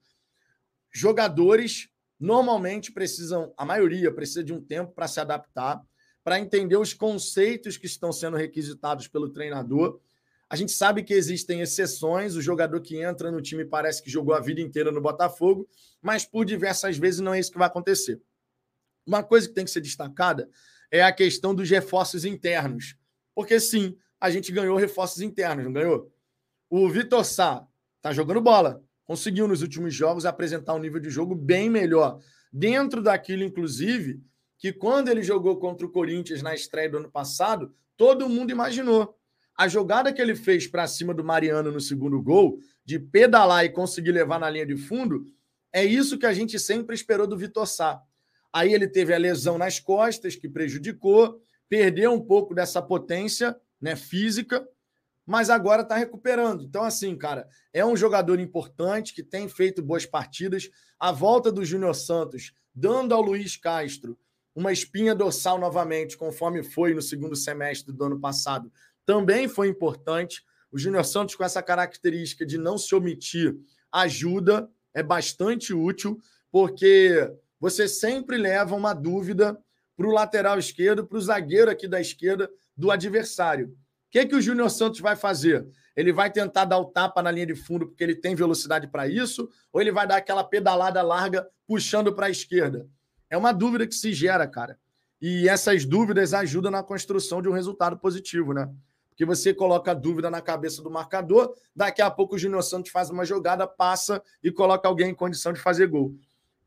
Jogadores 0.91 1.89
normalmente 2.19 2.91
precisam, 2.91 3.55
a 3.57 3.65
maioria 3.65 4.13
precisa 4.13 4.43
de 4.43 4.53
um 4.53 4.61
tempo 4.61 4.91
para 4.91 5.07
se 5.07 5.21
adaptar, 5.21 5.81
para 6.25 6.41
entender 6.41 6.77
os 6.77 6.93
conceitos 6.93 7.77
que 7.77 7.87
estão 7.87 8.13
sendo 8.13 8.37
requisitados 8.37 9.07
pelo 9.07 9.29
treinador. 9.29 10.01
A 10.51 10.57
gente 10.57 10.73
sabe 10.73 11.05
que 11.05 11.15
existem 11.15 11.61
exceções, 11.61 12.35
o 12.35 12.43
jogador 12.43 12.81
que 12.81 13.01
entra 13.01 13.31
no 13.31 13.41
time 13.41 13.65
parece 13.65 14.03
que 14.03 14.11
jogou 14.11 14.35
a 14.35 14.41
vida 14.41 14.61
inteira 14.61 14.91
no 14.91 15.01
Botafogo, 15.01 15.69
mas 16.03 16.25
por 16.25 16.45
diversas 16.45 16.99
vezes 16.99 17.21
não 17.21 17.33
é 17.33 17.39
isso 17.39 17.53
que 17.53 17.59
vai 17.59 17.69
acontecer. 17.69 18.21
Uma 19.07 19.23
coisa 19.23 19.47
que 19.47 19.55
tem 19.55 19.65
que 19.65 19.71
ser 19.71 19.81
destacada 19.81 20.51
é 20.91 21.05
a 21.05 21.13
questão 21.13 21.55
dos 21.55 21.71
reforços 21.71 22.25
internos. 22.25 22.97
Porque 23.33 23.61
sim, 23.61 23.97
a 24.21 24.29
gente 24.29 24.51
ganhou 24.51 24.77
reforços 24.77 25.23
internos, 25.23 25.65
não 25.65 25.73
ganhou? 25.73 26.13
O 26.77 26.89
Vitor 26.89 27.25
Sá 27.25 27.65
está 27.99 28.13
jogando 28.13 28.41
bola, 28.41 28.83
conseguiu 29.05 29.47
nos 29.47 29.63
últimos 29.63 29.95
jogos 29.95 30.27
apresentar 30.27 30.75
um 30.75 30.81
nível 30.81 30.99
de 30.99 31.09
jogo 31.09 31.33
bem 31.33 31.71
melhor. 31.71 32.19
Dentro 32.53 33.01
daquilo, 33.01 33.45
inclusive, 33.45 34.21
que 34.59 34.73
quando 34.73 35.09
ele 35.09 35.23
jogou 35.23 35.57
contra 35.61 35.87
o 35.87 35.89
Corinthians 35.89 36.43
na 36.43 36.53
estreia 36.53 36.91
do 36.91 36.97
ano 36.97 37.09
passado, 37.09 37.73
todo 37.97 38.29
mundo 38.29 38.51
imaginou. 38.51 39.17
A 39.57 39.69
jogada 39.69 40.13
que 40.13 40.21
ele 40.21 40.35
fez 40.35 40.67
para 40.67 40.89
cima 40.89 41.15
do 41.15 41.23
Mariano 41.23 41.71
no 41.71 41.81
segundo 41.81 42.21
gol, 42.21 42.59
de 42.85 42.99
pedalar 42.99 43.65
e 43.65 43.69
conseguir 43.69 44.11
levar 44.11 44.41
na 44.41 44.51
linha 44.51 44.67
de 44.67 44.77
fundo, 44.77 45.29
é 45.73 45.85
isso 45.85 46.19
que 46.19 46.27
a 46.27 46.33
gente 46.33 46.59
sempre 46.59 46.97
esperou 46.97 47.29
do 47.29 47.39
Vitor 47.39 47.69
Sá. 47.69 48.03
Aí 48.53 48.75
ele 48.75 48.89
teve 48.89 49.15
a 49.15 49.19
lesão 49.19 49.57
nas 49.57 49.79
costas, 49.79 50.35
que 50.35 50.49
prejudicou, 50.49 51.41
perdeu 51.69 52.13
um 52.13 52.21
pouco 52.21 52.53
dessa 52.53 52.83
potência 52.83 53.57
né, 53.81 53.95
física, 53.95 54.67
mas 55.27 55.51
agora 55.51 55.83
está 55.83 55.97
recuperando. 55.97 56.65
Então, 56.65 56.83
assim, 56.83 57.17
cara, 57.17 57.49
é 57.73 57.85
um 57.85 57.97
jogador 57.97 58.39
importante 58.39 59.15
que 59.15 59.23
tem 59.23 59.49
feito 59.49 59.83
boas 59.83 60.05
partidas. 60.05 60.69
A 60.99 61.11
volta 61.13 61.51
do 61.51 61.65
Júnior 61.65 61.95
Santos, 61.95 62.53
dando 62.75 63.15
ao 63.15 63.23
Luiz 63.23 63.57
Castro 63.57 64.19
uma 64.55 64.73
espinha 64.73 65.15
dorsal 65.15 65.59
novamente, 65.59 66.17
conforme 66.17 66.63
foi 66.63 66.95
no 66.95 67.03
segundo 67.03 67.35
semestre 67.35 67.93
do 67.93 68.05
ano 68.05 68.21
passado, 68.21 68.71
também 69.05 69.49
foi 69.49 69.69
importante. 69.69 70.45
O 70.71 70.79
Júnior 70.79 71.05
Santos, 71.05 71.35
com 71.35 71.45
essa 71.45 71.63
característica 71.63 72.47
de 72.47 72.59
não 72.59 72.79
se 72.79 72.95
omitir, 72.95 73.57
ajuda, 73.91 74.69
é 74.93 75.03
bastante 75.03 75.73
útil, 75.73 76.19
porque 76.51 77.33
você 77.59 77.89
sempre 77.89 78.37
leva 78.37 78.77
uma 78.77 78.93
dúvida 78.93 79.59
para 79.97 80.07
o 80.07 80.13
lateral 80.13 80.59
esquerdo, 80.59 81.07
para 81.07 81.19
o 81.19 81.21
zagueiro 81.21 81.71
aqui 81.71 81.89
da 81.89 82.01
esquerda 82.01 82.51
do 82.77 82.91
adversário. 82.91 83.77
Que, 84.15 84.25
que 84.27 84.37
o 84.37 84.41
Júnior 84.41 84.71
Santos 84.71 85.01
vai 85.01 85.17
fazer? 85.17 85.67
Ele 85.97 86.13
vai 86.13 86.31
tentar 86.31 86.67
dar 86.67 86.79
o 86.79 86.85
tapa 86.85 87.21
na 87.21 87.33
linha 87.33 87.47
de 87.47 87.57
fundo 87.57 87.89
porque 87.89 88.05
ele 88.05 88.15
tem 88.15 88.33
velocidade 88.33 88.87
para 88.87 89.09
isso? 89.09 89.51
Ou 89.73 89.81
ele 89.81 89.91
vai 89.91 90.07
dar 90.07 90.19
aquela 90.19 90.45
pedalada 90.45 91.03
larga 91.03 91.45
puxando 91.67 92.15
para 92.15 92.27
a 92.27 92.31
esquerda? 92.31 92.87
É 93.29 93.37
uma 93.37 93.51
dúvida 93.51 93.89
que 93.89 93.95
se 93.97 94.13
gera, 94.13 94.47
cara. 94.47 94.79
E 95.21 95.49
essas 95.49 95.85
dúvidas 95.85 96.33
ajudam 96.33 96.71
na 96.71 96.81
construção 96.81 97.43
de 97.43 97.49
um 97.49 97.53
resultado 97.53 97.99
positivo, 97.99 98.55
né? 98.55 98.73
Porque 99.09 99.25
você 99.25 99.53
coloca 99.53 99.91
a 99.91 99.95
dúvida 99.95 100.31
na 100.31 100.41
cabeça 100.41 100.81
do 100.81 100.93
marcador, 100.93 101.53
daqui 101.75 102.01
a 102.01 102.09
pouco 102.09 102.37
o 102.37 102.39
Júnior 102.39 102.63
Santos 102.63 102.93
faz 102.93 103.11
uma 103.11 103.25
jogada, 103.25 103.67
passa 103.67 104.23
e 104.45 104.53
coloca 104.53 104.87
alguém 104.87 105.11
em 105.11 105.15
condição 105.15 105.53
de 105.53 105.59
fazer 105.59 105.89
gol. 105.89 106.15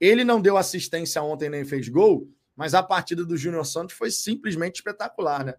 Ele 0.01 0.25
não 0.25 0.41
deu 0.41 0.57
assistência 0.57 1.23
ontem 1.23 1.47
nem 1.47 1.63
fez 1.63 1.87
gol, 1.87 2.27
mas 2.57 2.73
a 2.73 2.83
partida 2.83 3.23
do 3.23 3.37
Júnior 3.37 3.65
Santos 3.65 3.95
foi 3.95 4.11
simplesmente 4.11 4.75
espetacular, 4.75 5.45
né? 5.45 5.53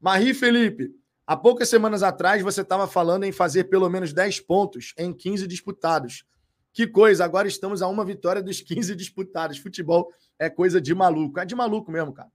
Marie 0.00 0.34
Felipe, 0.34 0.98
há 1.30 1.36
poucas 1.36 1.68
semanas 1.68 2.02
atrás 2.02 2.42
você 2.42 2.60
estava 2.60 2.88
falando 2.88 3.22
em 3.22 3.30
fazer 3.30 3.64
pelo 3.64 3.88
menos 3.88 4.12
10 4.12 4.40
pontos 4.40 4.92
em 4.98 5.12
15 5.12 5.46
disputados. 5.46 6.24
Que 6.72 6.88
coisa, 6.88 7.24
agora 7.24 7.46
estamos 7.46 7.82
a 7.82 7.86
uma 7.86 8.04
vitória 8.04 8.42
dos 8.42 8.60
15 8.60 8.96
disputados. 8.96 9.56
Futebol 9.56 10.12
é 10.36 10.50
coisa 10.50 10.80
de 10.80 10.92
maluco. 10.92 11.38
É 11.38 11.44
de 11.44 11.54
maluco 11.54 11.88
mesmo, 11.88 12.12
cara. 12.12 12.32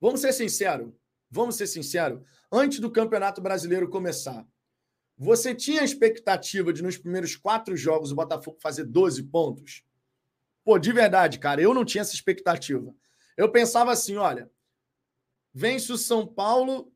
Vamos 0.00 0.22
ser 0.22 0.32
sinceros. 0.32 0.90
Vamos 1.30 1.56
ser 1.56 1.66
sinceros. 1.66 2.22
Antes 2.50 2.80
do 2.80 2.90
Campeonato 2.90 3.42
Brasileiro 3.42 3.90
começar, 3.90 4.46
você 5.14 5.54
tinha 5.54 5.82
a 5.82 5.84
expectativa 5.84 6.72
de 6.72 6.82
nos 6.82 6.96
primeiros 6.96 7.36
quatro 7.36 7.76
jogos 7.76 8.10
o 8.10 8.16
Botafogo 8.16 8.56
fazer 8.58 8.84
12 8.84 9.22
pontos? 9.24 9.84
Pô, 10.64 10.78
de 10.78 10.92
verdade, 10.94 11.38
cara, 11.38 11.60
eu 11.60 11.74
não 11.74 11.84
tinha 11.84 12.00
essa 12.00 12.14
expectativa. 12.14 12.94
Eu 13.36 13.52
pensava 13.52 13.92
assim: 13.92 14.16
olha, 14.16 14.50
vence 15.52 15.92
o 15.92 15.98
São 15.98 16.26
Paulo, 16.26 16.90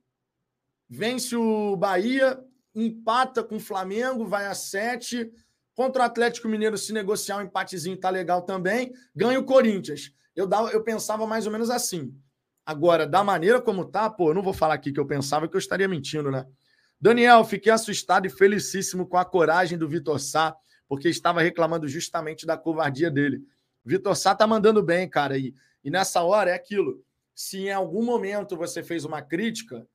vence 0.90 1.36
o 1.36 1.76
Bahia, 1.76 2.42
empata 2.74 3.44
com 3.44 3.56
o 3.56 3.60
Flamengo, 3.60 4.26
vai 4.26 4.46
a 4.46 4.54
sete. 4.54 5.30
Contra 5.72 6.02
o 6.02 6.04
Atlético 6.04 6.48
Mineiro, 6.48 6.76
se 6.76 6.92
negociar 6.92 7.38
um 7.38 7.42
empatezinho, 7.42 7.96
tá 7.96 8.10
legal 8.10 8.42
também. 8.42 8.92
Ganha 9.14 9.38
o 9.38 9.44
Corinthians. 9.44 10.12
Eu, 10.34 10.46
dava, 10.46 10.70
eu 10.70 10.82
pensava 10.82 11.26
mais 11.26 11.46
ou 11.46 11.52
menos 11.52 11.70
assim. 11.70 12.12
Agora, 12.66 13.06
da 13.06 13.22
maneira 13.22 13.60
como 13.60 13.84
tá, 13.84 14.10
pô, 14.10 14.30
eu 14.30 14.34
não 14.34 14.42
vou 14.42 14.52
falar 14.52 14.74
aqui 14.74 14.92
que 14.92 15.00
eu 15.00 15.06
pensava 15.06 15.48
que 15.48 15.56
eu 15.56 15.58
estaria 15.58 15.88
mentindo, 15.88 16.30
né? 16.30 16.44
Daniel, 17.00 17.44
fiquei 17.44 17.72
assustado 17.72 18.26
e 18.26 18.30
felicíssimo 18.30 19.06
com 19.06 19.16
a 19.16 19.24
coragem 19.24 19.78
do 19.78 19.88
Vitor 19.88 20.20
Sá, 20.20 20.54
porque 20.86 21.08
estava 21.08 21.40
reclamando 21.40 21.88
justamente 21.88 22.44
da 22.44 22.58
covardia 22.58 23.10
dele. 23.10 23.42
Vitor 23.84 24.14
Sá 24.14 24.34
tá 24.34 24.46
mandando 24.46 24.82
bem, 24.82 25.08
cara. 25.08 25.38
E, 25.38 25.54
e 25.82 25.90
nessa 25.90 26.22
hora 26.22 26.50
é 26.50 26.54
aquilo. 26.54 27.02
Se 27.34 27.58
em 27.58 27.72
algum 27.72 28.04
momento 28.04 28.56
você 28.56 28.82
fez 28.82 29.04
uma 29.04 29.22
crítica 29.22 29.86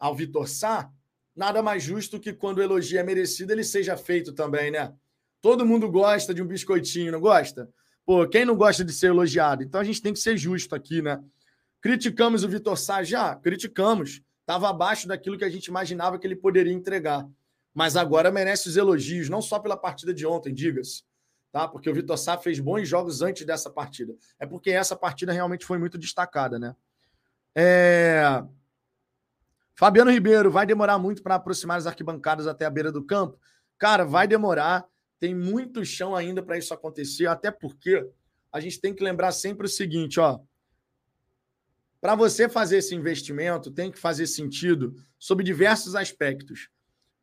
ao 0.00 0.16
Vitor 0.16 0.48
Sá, 0.48 0.90
nada 1.36 1.62
mais 1.62 1.82
justo 1.82 2.18
que 2.18 2.32
quando 2.32 2.58
o 2.58 2.62
elogio 2.62 2.98
é 2.98 3.02
merecido, 3.04 3.52
ele 3.52 3.62
seja 3.62 3.96
feito 3.96 4.32
também, 4.32 4.72
né? 4.72 4.92
Todo 5.40 5.64
mundo 5.64 5.88
gosta 5.88 6.34
de 6.34 6.42
um 6.42 6.46
biscoitinho, 6.46 7.12
não 7.12 7.20
gosta? 7.20 7.68
Pô, 8.04 8.26
quem 8.26 8.44
não 8.44 8.56
gosta 8.56 8.82
de 8.84 8.92
ser 8.92 9.08
elogiado? 9.08 9.62
Então 9.62 9.80
a 9.80 9.84
gente 9.84 10.02
tem 10.02 10.12
que 10.12 10.18
ser 10.18 10.36
justo 10.36 10.74
aqui, 10.74 11.00
né? 11.00 11.22
Criticamos 11.80 12.42
o 12.42 12.48
Vitor 12.48 12.76
Sá 12.76 13.04
já? 13.04 13.36
Criticamos. 13.36 14.22
Estava 14.40 14.70
abaixo 14.70 15.06
daquilo 15.06 15.38
que 15.38 15.44
a 15.44 15.50
gente 15.50 15.66
imaginava 15.66 16.18
que 16.18 16.26
ele 16.26 16.36
poderia 16.36 16.72
entregar. 16.72 17.24
Mas 17.72 17.96
agora 17.96 18.32
merece 18.32 18.68
os 18.68 18.76
elogios, 18.76 19.28
não 19.28 19.40
só 19.40 19.60
pela 19.60 19.76
partida 19.76 20.12
de 20.12 20.26
ontem, 20.26 20.52
diga-se 20.52 21.04
tá? 21.50 21.66
Porque 21.66 21.90
o 21.90 21.94
Vitor 21.94 22.16
Sá 22.16 22.38
fez 22.38 22.60
bons 22.60 22.88
jogos 22.88 23.22
antes 23.22 23.44
dessa 23.44 23.70
partida. 23.70 24.14
É 24.38 24.46
porque 24.46 24.70
essa 24.70 24.96
partida 24.96 25.32
realmente 25.32 25.64
foi 25.64 25.78
muito 25.78 25.98
destacada, 25.98 26.58
né? 26.58 26.74
É... 27.54 28.42
Fabiano 29.80 30.10
Ribeiro, 30.10 30.50
vai 30.50 30.66
demorar 30.66 30.98
muito 30.98 31.22
para 31.22 31.36
aproximar 31.36 31.78
as 31.78 31.86
arquibancadas 31.86 32.46
até 32.46 32.66
a 32.66 32.70
beira 32.70 32.92
do 32.92 33.02
campo? 33.02 33.40
Cara, 33.78 34.04
vai 34.04 34.28
demorar. 34.28 34.84
Tem 35.18 35.34
muito 35.34 35.82
chão 35.86 36.14
ainda 36.14 36.42
para 36.42 36.58
isso 36.58 36.74
acontecer, 36.74 37.26
até 37.26 37.50
porque 37.50 38.06
a 38.52 38.60
gente 38.60 38.78
tem 38.78 38.94
que 38.94 39.02
lembrar 39.02 39.32
sempre 39.32 39.64
o 39.64 39.70
seguinte, 39.70 40.20
ó. 40.20 40.38
Para 41.98 42.14
você 42.14 42.46
fazer 42.46 42.76
esse 42.76 42.94
investimento, 42.94 43.70
tem 43.70 43.90
que 43.90 43.98
fazer 43.98 44.26
sentido 44.26 44.94
sob 45.18 45.42
diversos 45.42 45.96
aspectos. 45.96 46.68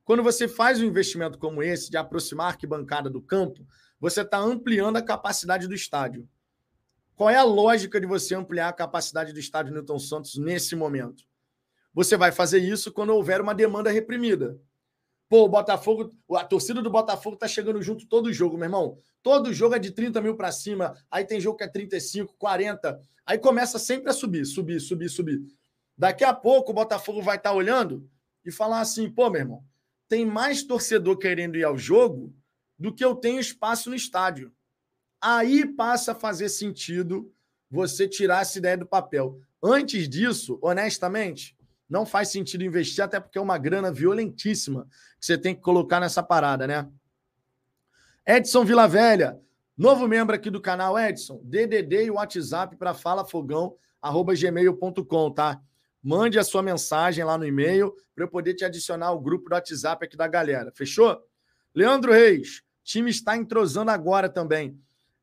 Quando 0.03 0.23
você 0.23 0.47
faz 0.47 0.81
um 0.81 0.85
investimento 0.85 1.37
como 1.37 1.61
esse, 1.61 1.91
de 1.91 1.97
aproximar 1.97 2.47
a 2.47 2.49
arquibancada 2.49 3.07
do 3.07 3.21
campo, 3.21 3.67
você 3.99 4.21
está 4.21 4.39
ampliando 4.39 4.97
a 4.97 5.03
capacidade 5.03 5.67
do 5.67 5.75
estádio. 5.75 6.27
Qual 7.15 7.29
é 7.29 7.35
a 7.35 7.43
lógica 7.43 8.01
de 8.01 8.07
você 8.07 8.33
ampliar 8.33 8.69
a 8.69 8.73
capacidade 8.73 9.31
do 9.31 9.39
estádio 9.39 9.75
Newton 9.75 9.99
Santos 9.99 10.37
nesse 10.37 10.75
momento? 10.75 11.26
Você 11.97 12.15
vai 12.15 12.31
fazer 12.31 12.59
isso 12.59 12.91
quando 12.91 13.09
houver 13.09 13.41
uma 13.41 13.55
demanda 13.55 13.89
reprimida. 13.89 14.61
Pô, 15.27 15.45
o 15.45 15.49
Botafogo, 15.49 16.11
a 16.35 16.45
torcida 16.45 16.79
do 16.79 16.91
Botafogo 16.91 17.35
tá 17.35 17.47
chegando 17.47 17.81
junto 17.81 18.05
todo 18.05 18.31
jogo, 18.31 18.55
meu 18.55 18.65
irmão. 18.65 18.99
Todo 19.23 19.51
jogo 19.51 19.73
é 19.73 19.79
de 19.79 19.89
30 19.89 20.21
mil 20.21 20.35
para 20.35 20.51
cima, 20.51 20.95
aí 21.09 21.25
tem 21.25 21.41
jogo 21.41 21.57
que 21.57 21.63
é 21.63 21.67
35, 21.67 22.35
40. 22.37 23.01
Aí 23.25 23.39
começa 23.39 23.79
sempre 23.79 24.11
a 24.11 24.13
subir, 24.13 24.45
subir, 24.45 24.79
subir, 24.79 25.09
subir. 25.09 25.41
Daqui 25.97 26.23
a 26.23 26.35
pouco 26.35 26.69
o 26.69 26.75
Botafogo 26.75 27.19
vai 27.19 27.37
estar 27.37 27.49
tá 27.49 27.55
olhando 27.55 28.07
e 28.45 28.51
falar 28.51 28.79
assim: 28.81 29.09
pô, 29.09 29.27
meu 29.31 29.41
irmão, 29.41 29.63
tem 30.07 30.23
mais 30.23 30.61
torcedor 30.61 31.17
querendo 31.17 31.57
ir 31.57 31.63
ao 31.63 31.79
jogo 31.79 32.31
do 32.77 32.93
que 32.93 33.03
eu 33.03 33.15
tenho 33.15 33.39
espaço 33.39 33.89
no 33.89 33.95
estádio. 33.95 34.53
aí 35.19 35.65
passa 35.65 36.11
a 36.11 36.15
fazer 36.15 36.49
sentido 36.49 37.33
você 37.71 38.07
tirar 38.07 38.43
essa 38.43 38.59
ideia 38.59 38.77
do 38.77 38.85
papel. 38.85 39.39
Antes 39.63 40.07
disso, 40.07 40.59
honestamente, 40.61 41.56
não 41.89 42.05
faz 42.05 42.29
sentido 42.29 42.63
investir, 42.63 43.03
até 43.03 43.19
porque 43.19 43.37
é 43.37 43.41
uma 43.41 43.57
grana 43.57 43.91
violentíssima 43.91 44.87
que 45.19 45.25
você 45.25 45.37
tem 45.37 45.53
que 45.55 45.61
colocar 45.61 45.99
nessa 45.99 46.21
parada, 46.21 46.67
né? 46.67 46.87
Edson 48.25 48.63
Vilavelha, 48.65 49.39
novo 49.77 50.07
membro 50.07 50.35
aqui 50.35 50.49
do 50.49 50.61
canal, 50.61 50.99
Edson, 50.99 51.39
DDD 51.43 52.05
e 52.05 52.11
WhatsApp 52.11 52.75
para 52.75 52.93
falafogão@gmail.com, 52.93 55.31
tá? 55.31 55.61
Mande 56.03 56.37
a 56.37 56.43
sua 56.43 56.61
mensagem 56.61 57.23
lá 57.23 57.37
no 57.37 57.45
e-mail 57.45 57.95
para 58.13 58.25
eu 58.25 58.27
poder 58.27 58.53
te 58.53 58.65
adicionar 58.65 59.07
ao 59.07 59.17
grupo 59.19 59.49
do 59.49 59.53
WhatsApp 59.53 60.05
aqui 60.05 60.17
da 60.17 60.27
galera. 60.27 60.71
Fechou? 60.75 61.17
Leandro 61.73 62.11
Reis, 62.11 62.61
time 62.83 63.09
está 63.09 63.37
entrosando 63.37 63.91
agora 63.91 64.27
também. 64.29 64.77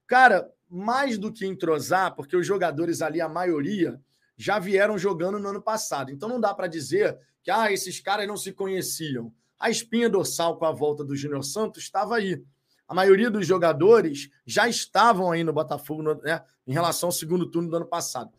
Cara, 0.07 0.51
mais 0.69 1.17
do 1.19 1.33
que 1.33 1.47
entrosar, 1.47 2.15
porque 2.15 2.37
os 2.37 2.47
jogadores 2.47 3.01
ali, 3.03 3.21
a 3.21 3.29
maioria, 3.29 4.01
já 4.37 4.59
vieram 4.59 4.99
jogando 4.99 5.39
no 5.39 5.49
ano 5.49 5.63
passado. 5.63 6.11
Então 6.11 6.29
não 6.29 6.41
dá 6.41 6.53
para 6.55 6.67
dizer 6.67 7.19
que 7.43 7.51
ah, 7.51 7.71
esses 7.73 8.01
caras 8.01 8.27
não 8.27 8.37
se 8.37 8.53
conheciam. 8.53 9.33
A 9.59 9.71
espinha 9.71 10.09
dorsal 10.09 10.59
com 10.59 10.65
a 10.65 10.73
volta 10.73 11.05
do 11.05 11.17
Júnior 11.17 11.45
Santos 11.45 11.83
estava 11.83 12.17
aí. 12.17 12.43
A 12.87 12.95
maioria 12.95 13.31
dos 13.31 13.47
jogadores 13.47 14.31
já 14.45 14.69
estavam 14.69 15.33
aí 15.33 15.43
no 15.43 15.53
Botafogo 15.53 16.03
né, 16.03 16.43
em 16.67 16.73
relação 16.73 17.09
ao 17.09 17.13
segundo 17.13 17.51
turno 17.51 17.71
do 17.71 17.77
ano 17.77 17.87
passado. 17.87 18.33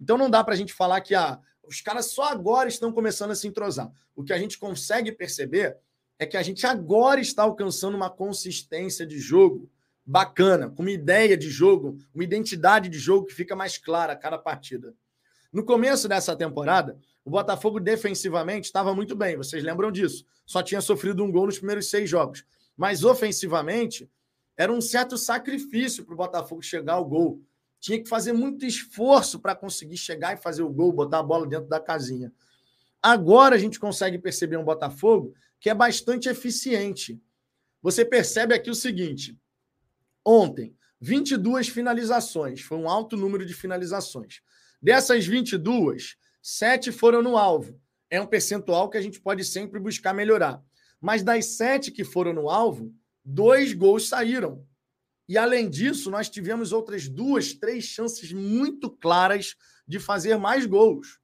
Então 0.00 0.18
não 0.18 0.28
dá 0.28 0.42
para 0.42 0.54
a 0.54 0.56
gente 0.56 0.72
falar 0.72 1.00
que 1.00 1.14
ah, 1.14 1.38
os 1.62 1.80
caras 1.80 2.06
só 2.06 2.24
agora 2.24 2.68
estão 2.68 2.92
começando 2.92 3.30
a 3.30 3.34
se 3.34 3.46
entrosar. 3.46 3.90
O 4.14 4.24
que 4.24 4.32
a 4.32 4.38
gente 4.38 4.58
consegue 4.58 5.12
perceber 5.12 5.76
é 6.18 6.26
que 6.26 6.36
a 6.36 6.42
gente 6.42 6.66
agora 6.66 7.20
está 7.20 7.42
alcançando 7.42 7.96
uma 7.96 8.10
consistência 8.10 9.06
de 9.06 9.18
jogo 9.18 9.70
bacana, 10.04 10.68
com 10.68 10.82
uma 10.82 10.90
ideia 10.90 11.36
de 11.36 11.48
jogo, 11.48 11.96
uma 12.14 12.24
identidade 12.24 12.88
de 12.88 12.98
jogo 12.98 13.26
que 13.26 13.34
fica 13.34 13.54
mais 13.54 13.78
clara 13.78 14.12
a 14.12 14.16
cada 14.16 14.38
partida. 14.38 14.94
No 15.52 15.64
começo 15.64 16.08
dessa 16.08 16.34
temporada, 16.34 16.98
o 17.24 17.30
Botafogo 17.30 17.78
defensivamente 17.78 18.66
estava 18.66 18.94
muito 18.94 19.14
bem, 19.14 19.36
vocês 19.36 19.62
lembram 19.62 19.92
disso. 19.92 20.24
Só 20.46 20.62
tinha 20.62 20.80
sofrido 20.80 21.22
um 21.22 21.30
gol 21.30 21.46
nos 21.46 21.58
primeiros 21.58 21.90
seis 21.90 22.08
jogos. 22.08 22.44
Mas 22.76 23.04
ofensivamente, 23.04 24.10
era 24.56 24.72
um 24.72 24.80
certo 24.80 25.16
sacrifício 25.18 26.04
para 26.04 26.14
o 26.14 26.16
Botafogo 26.16 26.62
chegar 26.62 26.94
ao 26.94 27.04
gol. 27.04 27.42
Tinha 27.78 28.02
que 28.02 28.08
fazer 28.08 28.32
muito 28.32 28.64
esforço 28.64 29.38
para 29.40 29.54
conseguir 29.54 29.96
chegar 29.96 30.34
e 30.34 30.40
fazer 30.40 30.62
o 30.62 30.70
gol, 30.70 30.92
botar 30.92 31.18
a 31.18 31.22
bola 31.22 31.46
dentro 31.46 31.68
da 31.68 31.78
casinha. 31.78 32.32
Agora 33.02 33.56
a 33.56 33.58
gente 33.58 33.78
consegue 33.78 34.18
perceber 34.18 34.56
um 34.56 34.64
Botafogo 34.64 35.34
que 35.60 35.68
é 35.68 35.74
bastante 35.74 36.28
eficiente. 36.28 37.20
Você 37.82 38.04
percebe 38.04 38.54
aqui 38.54 38.70
o 38.70 38.74
seguinte: 38.74 39.36
ontem, 40.24 40.74
22 41.00 41.68
finalizações, 41.68 42.62
foi 42.62 42.78
um 42.78 42.88
alto 42.88 43.16
número 43.16 43.44
de 43.44 43.52
finalizações. 43.52 44.40
Dessas 44.82 45.24
22, 45.24 46.16
7 46.42 46.90
foram 46.90 47.22
no 47.22 47.36
alvo. 47.36 47.80
É 48.10 48.20
um 48.20 48.26
percentual 48.26 48.90
que 48.90 48.98
a 48.98 49.00
gente 49.00 49.20
pode 49.20 49.44
sempre 49.44 49.78
buscar 49.78 50.12
melhorar. 50.12 50.60
Mas 51.00 51.22
das 51.22 51.46
sete 51.46 51.90
que 51.90 52.04
foram 52.04 52.32
no 52.32 52.50
alvo, 52.50 52.94
dois 53.24 53.72
gols 53.72 54.08
saíram. 54.08 54.66
E 55.28 55.38
além 55.38 55.70
disso, 55.70 56.10
nós 56.10 56.28
tivemos 56.28 56.72
outras 56.72 57.08
duas, 57.08 57.54
três 57.54 57.84
chances 57.84 58.32
muito 58.32 58.90
claras 58.90 59.56
de 59.86 59.98
fazer 59.98 60.36
mais 60.36 60.66
gols. 60.66 61.18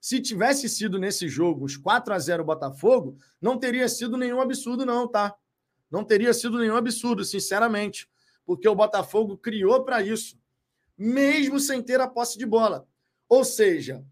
Se 0.00 0.20
tivesse 0.20 0.68
sido 0.68 0.98
nesse 0.98 1.28
jogo 1.28 1.64
os 1.64 1.76
4 1.76 2.12
a 2.12 2.18
0 2.18 2.44
Botafogo, 2.44 3.16
não 3.40 3.58
teria 3.58 3.88
sido 3.88 4.16
nenhum 4.16 4.40
absurdo, 4.40 4.84
não, 4.84 5.06
tá? 5.06 5.34
Não 5.90 6.02
teria 6.02 6.34
sido 6.34 6.58
nenhum 6.58 6.76
absurdo, 6.76 7.24
sinceramente. 7.24 8.08
Porque 8.44 8.68
o 8.68 8.74
Botafogo 8.74 9.36
criou 9.36 9.84
para 9.84 10.02
isso, 10.02 10.36
mesmo 10.96 11.60
sem 11.60 11.80
ter 11.82 12.00
a 12.00 12.08
posse 12.08 12.36
de 12.36 12.44
bola. 12.44 12.88
Ou 13.28 13.44
seja, 13.44 14.04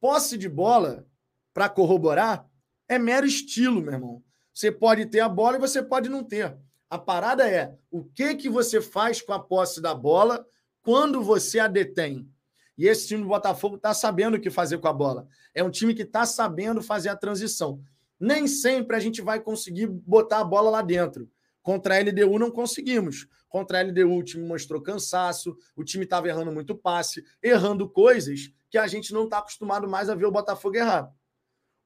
posse 0.00 0.38
de 0.38 0.48
bola, 0.48 1.06
para 1.52 1.68
corroborar, 1.68 2.48
é 2.88 2.98
mero 2.98 3.26
estilo, 3.26 3.80
meu 3.80 3.92
irmão. 3.92 4.24
Você 4.54 4.70
pode 4.70 5.06
ter 5.06 5.20
a 5.20 5.28
bola 5.28 5.56
e 5.56 5.60
você 5.60 5.82
pode 5.82 6.08
não 6.08 6.22
ter. 6.22 6.56
A 6.88 6.96
parada 6.96 7.48
é 7.48 7.76
o 7.90 8.04
que 8.04 8.34
que 8.36 8.48
você 8.48 8.80
faz 8.80 9.20
com 9.20 9.32
a 9.32 9.40
posse 9.40 9.80
da 9.80 9.94
bola 9.94 10.46
quando 10.82 11.22
você 11.22 11.58
a 11.58 11.66
detém. 11.66 12.30
E 12.78 12.86
esse 12.86 13.08
time 13.08 13.22
do 13.22 13.28
Botafogo 13.28 13.74
está 13.74 13.92
sabendo 13.92 14.36
o 14.36 14.40
que 14.40 14.50
fazer 14.50 14.78
com 14.78 14.86
a 14.86 14.92
bola. 14.92 15.26
É 15.52 15.62
um 15.64 15.70
time 15.70 15.94
que 15.94 16.02
está 16.02 16.24
sabendo 16.24 16.80
fazer 16.80 17.08
a 17.08 17.16
transição. 17.16 17.82
Nem 18.20 18.46
sempre 18.46 18.96
a 18.96 19.00
gente 19.00 19.20
vai 19.20 19.40
conseguir 19.40 19.88
botar 19.88 20.38
a 20.38 20.44
bola 20.44 20.70
lá 20.70 20.80
dentro. 20.80 21.28
Contra 21.60 21.96
a 21.96 22.00
LDU 22.00 22.38
não 22.38 22.52
conseguimos. 22.52 23.26
Contra 23.48 23.80
a 23.80 23.82
LDU 23.82 24.16
o 24.16 24.22
time 24.22 24.46
mostrou 24.46 24.80
cansaço, 24.80 25.56
o 25.74 25.82
time 25.82 26.04
estava 26.04 26.28
errando 26.28 26.52
muito 26.52 26.74
passe, 26.76 27.24
errando 27.42 27.88
coisas 27.88 28.52
que 28.70 28.78
a 28.78 28.86
gente 28.86 29.12
não 29.12 29.24
está 29.24 29.38
acostumado 29.38 29.88
mais 29.88 30.08
a 30.08 30.14
ver 30.14 30.26
o 30.26 30.32
Botafogo 30.32 30.76
errar. 30.76 31.12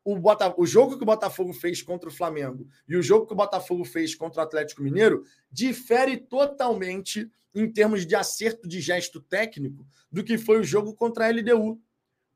O, 0.04 0.18
Bota... 0.18 0.52
o 0.58 0.66
jogo 0.66 0.96
que 0.96 1.02
o 1.02 1.06
Botafogo 1.06 1.52
fez 1.52 1.80
contra 1.80 2.08
o 2.08 2.12
Flamengo 2.12 2.66
e 2.88 2.96
o 2.96 3.02
jogo 3.02 3.26
que 3.26 3.32
o 3.32 3.36
Botafogo 3.36 3.84
fez 3.84 4.14
contra 4.14 4.40
o 4.40 4.44
Atlético 4.44 4.82
Mineiro 4.82 5.24
difere 5.50 6.16
totalmente 6.16 7.30
em 7.54 7.70
termos 7.70 8.04
de 8.06 8.16
acerto 8.16 8.66
de 8.66 8.80
gesto 8.80 9.20
técnico 9.20 9.86
do 10.10 10.24
que 10.24 10.38
foi 10.38 10.58
o 10.58 10.64
jogo 10.64 10.94
contra 10.94 11.26
a 11.26 11.30
LDU. 11.30 11.80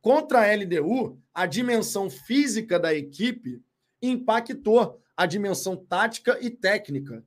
Contra 0.01 0.43
a 0.43 0.55
LDU, 0.55 1.21
a 1.35 1.47
dimensão 1.47 2.09
física 2.09 2.79
da 2.79 2.95
equipe 2.95 3.61
impactou 4.01 5.01
a 5.17 5.27
dimensão 5.27 5.77
tática 5.77 6.39
e 6.41 6.51
técnica. 6.51 7.25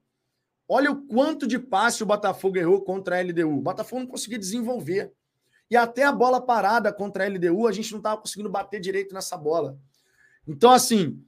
Olha 0.68 0.92
o 0.92 1.08
quanto 1.08 1.48
de 1.48 1.58
passe 1.58 2.04
o 2.04 2.06
Botafogo 2.06 2.58
errou 2.58 2.82
contra 2.84 3.18
a 3.18 3.22
LDU. 3.22 3.58
O 3.58 3.62
Botafogo 3.62 4.02
não 4.02 4.08
conseguia 4.08 4.38
desenvolver. 4.38 5.12
E 5.70 5.78
até 5.78 6.04
a 6.04 6.12
bola 6.12 6.42
parada 6.42 6.92
contra 6.92 7.24
a 7.24 7.28
LDU, 7.28 7.68
a 7.68 7.72
gente 7.72 7.92
não 7.92 8.00
estava 8.00 8.20
conseguindo 8.20 8.50
bater 8.50 8.80
direito 8.80 9.14
nessa 9.14 9.38
bola. 9.38 9.78
Então, 10.48 10.72
assim, 10.72 11.24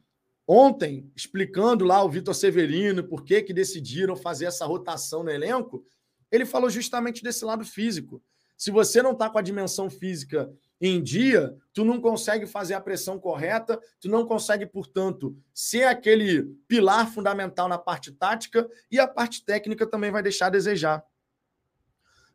ontem, 0.48 1.12
explicando 1.16 1.86
lá 1.86 2.04
o 2.04 2.10
Vitor 2.10 2.34
Severino 2.34 3.04
por 3.04 3.24
que, 3.24 3.44
que 3.44 3.54
decidiram 3.54 4.16
fazer 4.16 4.46
essa 4.46 4.66
rotação 4.66 5.24
no 5.24 5.30
elenco, 5.30 5.86
ele 6.32 6.46
falou 6.46 6.70
justamente 6.70 7.22
desse 7.22 7.46
lado 7.46 7.64
físico. 7.64 8.22
Se 8.58 8.72
você 8.72 9.02
não 9.02 9.12
está 9.12 9.30
com 9.30 9.38
a 9.38 9.42
dimensão 9.42 9.90
física 9.90 10.52
em 10.80 11.02
dia, 11.02 11.56
tu 11.74 11.84
não 11.84 12.00
consegue 12.00 12.46
fazer 12.46 12.74
a 12.74 12.82
pressão 12.82 13.20
correta, 13.20 13.80
tu 14.00 14.08
não 14.08 14.26
consegue, 14.26 14.66
portanto, 14.66 15.36
ser 15.54 15.84
aquele 15.84 16.44
pilar 16.68 17.12
fundamental 17.12 17.68
na 17.68 17.78
parte 17.78 18.12
tática 18.12 18.68
e 18.90 19.00
a 19.00 19.08
parte 19.08 19.44
técnica 19.44 19.86
também 19.86 20.12
vai 20.12 20.24
deixar 20.24 20.48
a 20.48 20.52
desejar. 20.52 21.04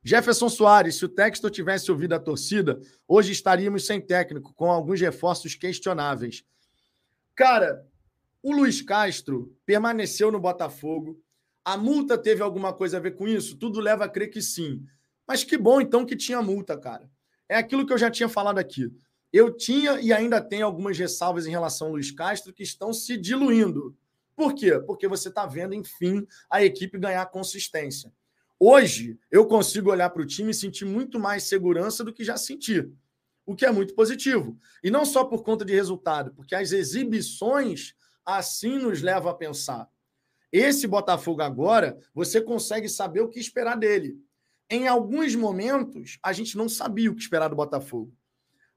Jefferson 0.09 0.49
Soares, 0.49 0.95
se 0.95 1.05
o 1.05 1.09
Textor 1.09 1.51
tivesse 1.51 1.91
ouvido 1.91 2.13
a 2.13 2.21
torcida, 2.21 2.81
hoje 3.09 3.33
estaríamos 3.33 3.87
sem 3.87 4.01
técnico, 4.01 4.55
com 4.55 4.71
alguns 4.71 5.01
reforços 5.01 5.57
questionáveis. 5.57 6.45
Cara, 7.35 7.85
o 8.41 8.53
Luiz 8.53 8.81
Castro 8.81 9.53
permaneceu 9.67 10.31
no 10.31 10.39
Botafogo. 10.39 11.21
A 11.65 11.77
multa 11.77 12.17
teve 12.17 12.41
alguma 12.41 12.73
coisa 12.73 12.99
a 12.99 13.01
ver 13.01 13.17
com 13.17 13.27
isso? 13.27 13.57
Tudo 13.57 13.81
leva 13.81 14.05
a 14.05 14.09
crer 14.09 14.31
que 14.31 14.41
sim. 14.41 14.87
Mas 15.27 15.43
que 15.43 15.59
bom 15.59 15.81
então 15.81 16.07
que 16.07 16.15
tinha 16.15 16.41
multa, 16.41 16.79
cara. 16.79 17.11
É 17.49 17.57
aquilo 17.57 17.85
que 17.85 17.93
eu 17.93 17.99
já 17.99 18.09
tinha 18.09 18.29
falado 18.29 18.59
aqui. 18.59 18.89
Eu 19.33 19.57
tinha 19.57 20.01
e 20.01 20.13
ainda 20.13 20.41
tenho 20.41 20.67
algumas 20.67 20.97
ressalvas 20.97 21.49
em 21.49 21.51
relação 21.51 21.89
ao 21.89 21.95
Luiz 21.95 22.13
Castro 22.13 22.53
que 22.53 22.63
estão 22.63 22.93
se 22.93 23.17
diluindo. 23.17 23.99
Por 24.37 24.55
quê? 24.55 24.79
Porque 24.79 25.09
você 25.09 25.31
está 25.31 25.47
vendo, 25.47 25.75
enfim, 25.75 26.25
a 26.49 26.63
equipe 26.63 26.97
ganhar 26.97 27.27
consistência. 27.27 28.13
Hoje, 28.59 29.19
eu 29.31 29.47
consigo 29.47 29.91
olhar 29.91 30.09
para 30.09 30.23
o 30.23 30.27
time 30.27 30.51
e 30.51 30.55
sentir 30.55 30.87
muito 30.87 31.19
mais 31.21 31.43
segurança 31.43 32.03
do 32.03 32.13
que 32.13 32.25
já 32.25 32.39
senti, 32.39 32.91
o 33.45 33.55
que 33.55 33.67
é 33.67 33.71
muito 33.71 33.95
positivo. 33.95 34.59
E 34.83 34.91
não 34.91 35.05
só 35.05 35.25
por 35.25 35.43
conta 35.43 35.65
de 35.65 35.75
resultado, 35.75 36.33
porque 36.35 36.55
as 36.55 36.73
exibições 36.73 37.95
assim 38.25 38.79
nos 38.79 39.03
levam 39.03 39.31
a 39.31 39.35
pensar. 39.35 39.89
Esse 40.51 40.87
Botafogo 40.87 41.43
agora, 41.43 41.99
você 42.15 42.41
consegue 42.41 42.89
saber 42.89 43.21
o 43.21 43.29
que 43.29 43.39
esperar 43.39 43.77
dele. 43.77 44.19
Em 44.71 44.89
alguns 44.89 45.35
momentos, 45.35 46.19
a 46.23 46.33
gente 46.33 46.57
não 46.57 46.69
sabia 46.69 47.11
o 47.11 47.15
que 47.15 47.21
esperar 47.21 47.49
do 47.49 47.57
Botafogo. 47.57 48.13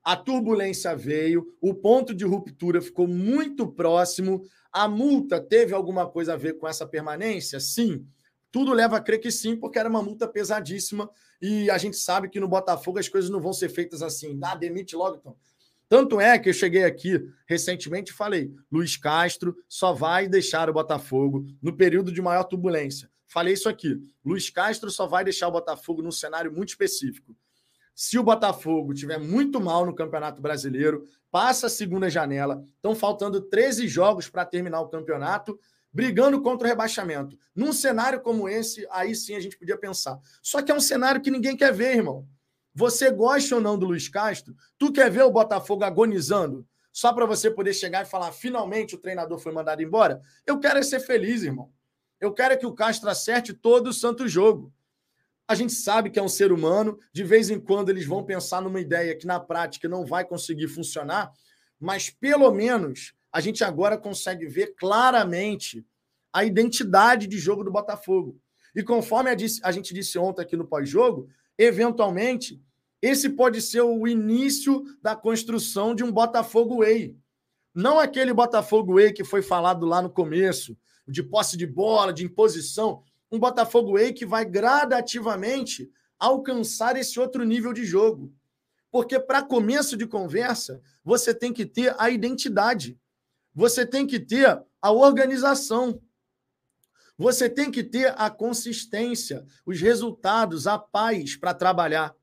A 0.03 0.15
turbulência 0.15 0.95
veio, 0.95 1.55
o 1.61 1.73
ponto 1.73 2.13
de 2.13 2.25
ruptura 2.25 2.81
ficou 2.81 3.07
muito 3.07 3.67
próximo. 3.67 4.43
A 4.71 4.87
multa 4.87 5.39
teve 5.39 5.73
alguma 5.73 6.07
coisa 6.07 6.33
a 6.33 6.37
ver 6.37 6.57
com 6.57 6.67
essa 6.67 6.85
permanência? 6.85 7.59
Sim. 7.59 8.05
Tudo 8.51 8.73
leva 8.73 8.97
a 8.97 9.01
crer 9.01 9.19
que 9.19 9.31
sim, 9.31 9.55
porque 9.55 9.77
era 9.77 9.89
uma 9.89 10.01
multa 10.01 10.27
pesadíssima 10.27 11.09
e 11.41 11.69
a 11.69 11.77
gente 11.77 11.97
sabe 11.97 12.29
que 12.29 12.39
no 12.39 12.47
Botafogo 12.47 12.99
as 12.99 13.07
coisas 13.07 13.29
não 13.29 13.39
vão 13.39 13.53
ser 13.53 13.69
feitas 13.69 14.01
assim. 14.01 14.39
Ah, 14.43 14.55
demite 14.55 14.95
logo 14.95 15.17
então. 15.17 15.35
Tanto 15.87 16.21
é 16.21 16.37
que 16.37 16.49
eu 16.49 16.53
cheguei 16.53 16.83
aqui 16.83 17.19
recentemente 17.47 18.11
e 18.11 18.15
falei: 18.15 18.51
Luiz 18.71 18.95
Castro 18.95 19.55
só 19.67 19.93
vai 19.93 20.27
deixar 20.27 20.69
o 20.69 20.73
Botafogo 20.73 21.47
no 21.61 21.75
período 21.75 22.11
de 22.11 22.21
maior 22.21 22.43
turbulência. 22.43 23.09
Falei 23.27 23.53
isso 23.53 23.69
aqui. 23.69 23.99
Luiz 24.25 24.49
Castro 24.49 24.89
só 24.89 25.07
vai 25.07 25.23
deixar 25.23 25.47
o 25.47 25.51
Botafogo 25.51 26.01
num 26.01 26.11
cenário 26.11 26.51
muito 26.51 26.69
específico. 26.69 27.35
Se 27.93 28.17
o 28.17 28.23
Botafogo 28.23 28.93
tiver 28.93 29.19
muito 29.19 29.59
mal 29.59 29.85
no 29.85 29.93
Campeonato 29.93 30.41
Brasileiro, 30.41 31.03
passa 31.29 31.67
a 31.67 31.69
segunda 31.69 32.09
janela, 32.09 32.63
estão 32.75 32.95
faltando 32.95 33.41
13 33.41 33.87
jogos 33.87 34.29
para 34.29 34.45
terminar 34.45 34.79
o 34.81 34.87
campeonato 34.87 35.59
brigando 35.91 36.41
contra 36.41 36.67
o 36.67 36.69
rebaixamento. 36.69 37.37
Num 37.55 37.73
cenário 37.73 38.21
como 38.21 38.47
esse, 38.47 38.87
aí 38.91 39.15
sim 39.15 39.35
a 39.35 39.39
gente 39.39 39.57
podia 39.57 39.77
pensar. 39.77 40.19
Só 40.41 40.61
que 40.61 40.71
é 40.71 40.75
um 40.75 40.79
cenário 40.79 41.21
que 41.21 41.31
ninguém 41.31 41.57
quer 41.57 41.73
ver, 41.73 41.97
irmão. 41.97 42.27
Você 42.73 43.11
gosta 43.11 43.55
ou 43.55 43.61
não 43.61 43.77
do 43.77 43.87
Luiz 43.87 44.07
Castro? 44.07 44.55
Tu 44.77 44.91
quer 44.91 45.09
ver 45.09 45.23
o 45.23 45.31
Botafogo 45.31 45.83
agonizando? 45.83 46.65
Só 46.91 47.13
para 47.13 47.25
você 47.25 47.49
poder 47.51 47.73
chegar 47.73 48.05
e 48.05 48.09
falar, 48.09 48.31
finalmente 48.31 48.95
o 48.95 48.99
treinador 48.99 49.39
foi 49.39 49.51
mandado 49.51 49.81
embora? 49.81 50.21
Eu 50.45 50.59
quero 50.59 50.79
é 50.79 50.83
ser 50.83 50.99
feliz, 50.99 51.43
irmão. 51.43 51.71
Eu 52.19 52.33
quero 52.33 52.53
é 52.53 52.57
que 52.57 52.65
o 52.65 52.73
Castro 52.73 53.09
acerte 53.09 53.53
todo 53.53 53.87
o 53.87 53.93
santo 53.93 54.27
jogo. 54.27 54.73
A 55.47 55.55
gente 55.55 55.73
sabe 55.73 56.09
que 56.09 56.19
é 56.19 56.21
um 56.21 56.29
ser 56.29 56.51
humano, 56.51 56.99
de 57.11 57.23
vez 57.23 57.49
em 57.49 57.59
quando 57.59 57.89
eles 57.89 58.05
vão 58.05 58.23
pensar 58.23 58.61
numa 58.61 58.79
ideia 58.79 59.15
que 59.15 59.25
na 59.25 59.39
prática 59.39 59.87
não 59.87 60.05
vai 60.05 60.23
conseguir 60.23 60.67
funcionar, 60.67 61.31
mas 61.79 62.09
pelo 62.09 62.51
menos 62.51 63.13
a 63.31 63.39
gente 63.39 63.63
agora 63.63 63.97
consegue 63.97 64.47
ver 64.47 64.75
claramente 64.75 65.85
a 66.33 66.43
identidade 66.43 67.27
de 67.27 67.37
jogo 67.37 67.63
do 67.63 67.71
Botafogo. 67.71 68.39
E 68.75 68.83
conforme 68.83 69.29
a, 69.29 69.71
gente 69.71 69.93
disse 69.93 70.17
ontem 70.17 70.41
aqui 70.41 70.55
no 70.55 70.67
pós-jogo, 70.67 71.27
eventualmente, 71.57 72.61
esse 73.01 73.29
pode 73.29 73.61
ser 73.61 73.81
o 73.81 74.07
início 74.07 74.83
da 75.01 75.15
construção 75.15 75.95
de 75.95 76.03
um 76.03 76.11
Botafogo 76.11 76.79
Way. 76.79 77.17
Não 77.73 77.99
aquele 77.99 78.33
Botafogo 78.33 78.95
Way 78.95 79.13
que 79.13 79.23
foi 79.23 79.41
falado 79.41 79.85
lá 79.85 80.01
no 80.01 80.09
começo, 80.09 80.77
de 81.07 81.23
posse 81.23 81.57
de 81.57 81.65
bola, 81.65 82.13
de 82.13 82.25
imposição. 82.25 83.01
Um 83.31 83.39
Botafogo 83.39 83.93
Way 83.93 84.13
que 84.13 84.25
vai 84.25 84.45
gradativamente 84.45 85.89
alcançar 86.19 86.97
esse 86.97 87.19
outro 87.19 87.43
nível 87.43 87.73
de 87.73 87.85
jogo. 87.85 88.33
Porque 88.91 89.19
para 89.19 89.43
começo 89.43 89.95
de 89.95 90.05
conversa, 90.05 90.81
você 91.03 91.33
tem 91.33 91.53
que 91.53 91.65
ter 91.65 91.95
a 91.97 92.09
identidade. 92.09 92.99
Você 93.59 93.85
tem 93.85 94.07
que 94.07 94.21
ter 94.21 94.63
a 94.81 94.89
organização. 94.89 96.01
Você 97.17 97.49
tem 97.49 97.69
que 97.69 97.83
ter 97.83 98.13
a 98.17 98.29
consistência, 98.29 99.45
os 99.65 99.81
resultados, 99.81 100.65
a 100.65 100.79
paz 100.79 101.35
para 101.35 101.53
trabalhar. 101.53 102.15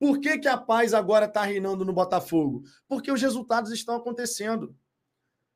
Por 0.00 0.18
que, 0.18 0.36
que 0.36 0.48
a 0.48 0.56
paz 0.56 0.92
agora 0.92 1.26
está 1.26 1.44
reinando 1.44 1.84
no 1.84 1.92
Botafogo? 1.92 2.64
Porque 2.88 3.12
os 3.12 3.22
resultados 3.22 3.70
estão 3.70 3.94
acontecendo. 3.94 4.74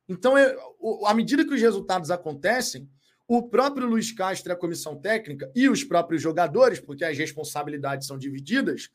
Então, 0.09 0.35
à 1.05 1.13
medida 1.13 1.45
que 1.45 1.53
os 1.53 1.61
resultados 1.61 2.13
acontecem, 2.13 2.89
o 3.27 3.43
próprio 3.43 3.89
Luiz 3.89 4.13
Castro 4.13 4.53
a 4.53 4.57
comissão 4.57 5.01
técnica 5.01 5.51
e 5.53 5.69
os 5.69 5.83
próprios 5.83 6.23
jogadores, 6.23 6.79
porque 6.79 7.05
as 7.05 7.19
responsabilidades 7.19 8.07
são 8.07 8.17
divididas, 8.17 8.89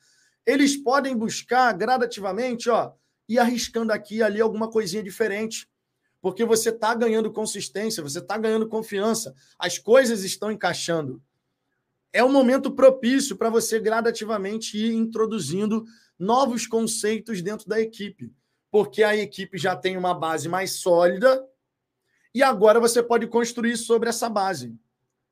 eles 0.46 0.78
podem 0.78 1.18
buscar 1.18 1.74
gradativamente, 1.74 2.70
ó, 2.70 2.94
e 3.28 3.38
arriscando 3.38 3.92
aqui 3.92 4.16
e 4.16 4.24
ali 4.24 4.40
alguma 4.40 4.72
coisinha 4.72 5.04
diferente 5.04 5.68
porque 6.24 6.46
você 6.46 6.70
está 6.70 6.96
ganhando 6.96 7.30
consistência, 7.30 8.02
você 8.02 8.20
está 8.20 8.38
ganhando 8.38 8.70
confiança, 8.70 9.36
as 9.60 9.78
coisas 9.78 10.24
estão 10.24 10.50
encaixando. 10.50 11.22
É 12.14 12.24
um 12.24 12.32
momento 12.32 12.72
propício 12.72 13.36
para 13.36 13.50
você 13.50 13.78
gradativamente 13.78 14.78
ir 14.78 14.94
introduzindo 14.94 15.84
novos 16.18 16.66
conceitos 16.66 17.42
dentro 17.42 17.68
da 17.68 17.82
equipe, 17.82 18.34
porque 18.72 19.04
a 19.04 19.14
equipe 19.18 19.58
já 19.58 19.76
tem 19.76 19.98
uma 19.98 20.14
base 20.14 20.48
mais 20.48 20.80
sólida 20.80 21.46
e 22.34 22.42
agora 22.42 22.80
você 22.80 23.04
pode 23.04 23.28
construir 23.28 23.76
sobre 23.76 24.08
essa 24.08 24.30
base. 24.30 24.74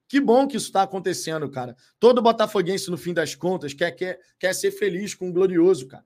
Que 0.09 0.19
bom 0.19 0.45
que 0.45 0.57
isso 0.57 0.67
está 0.67 0.81
acontecendo, 0.81 1.49
cara. 1.49 1.73
Todo 2.01 2.21
botafoguense, 2.21 2.91
no 2.91 2.97
fim 2.97 3.13
das 3.13 3.33
contas, 3.33 3.73
quer, 3.73 3.91
quer, 3.91 4.19
quer 4.37 4.53
ser 4.53 4.71
feliz 4.71 5.15
com 5.15 5.29
o 5.29 5.33
glorioso, 5.33 5.87
cara. 5.87 6.05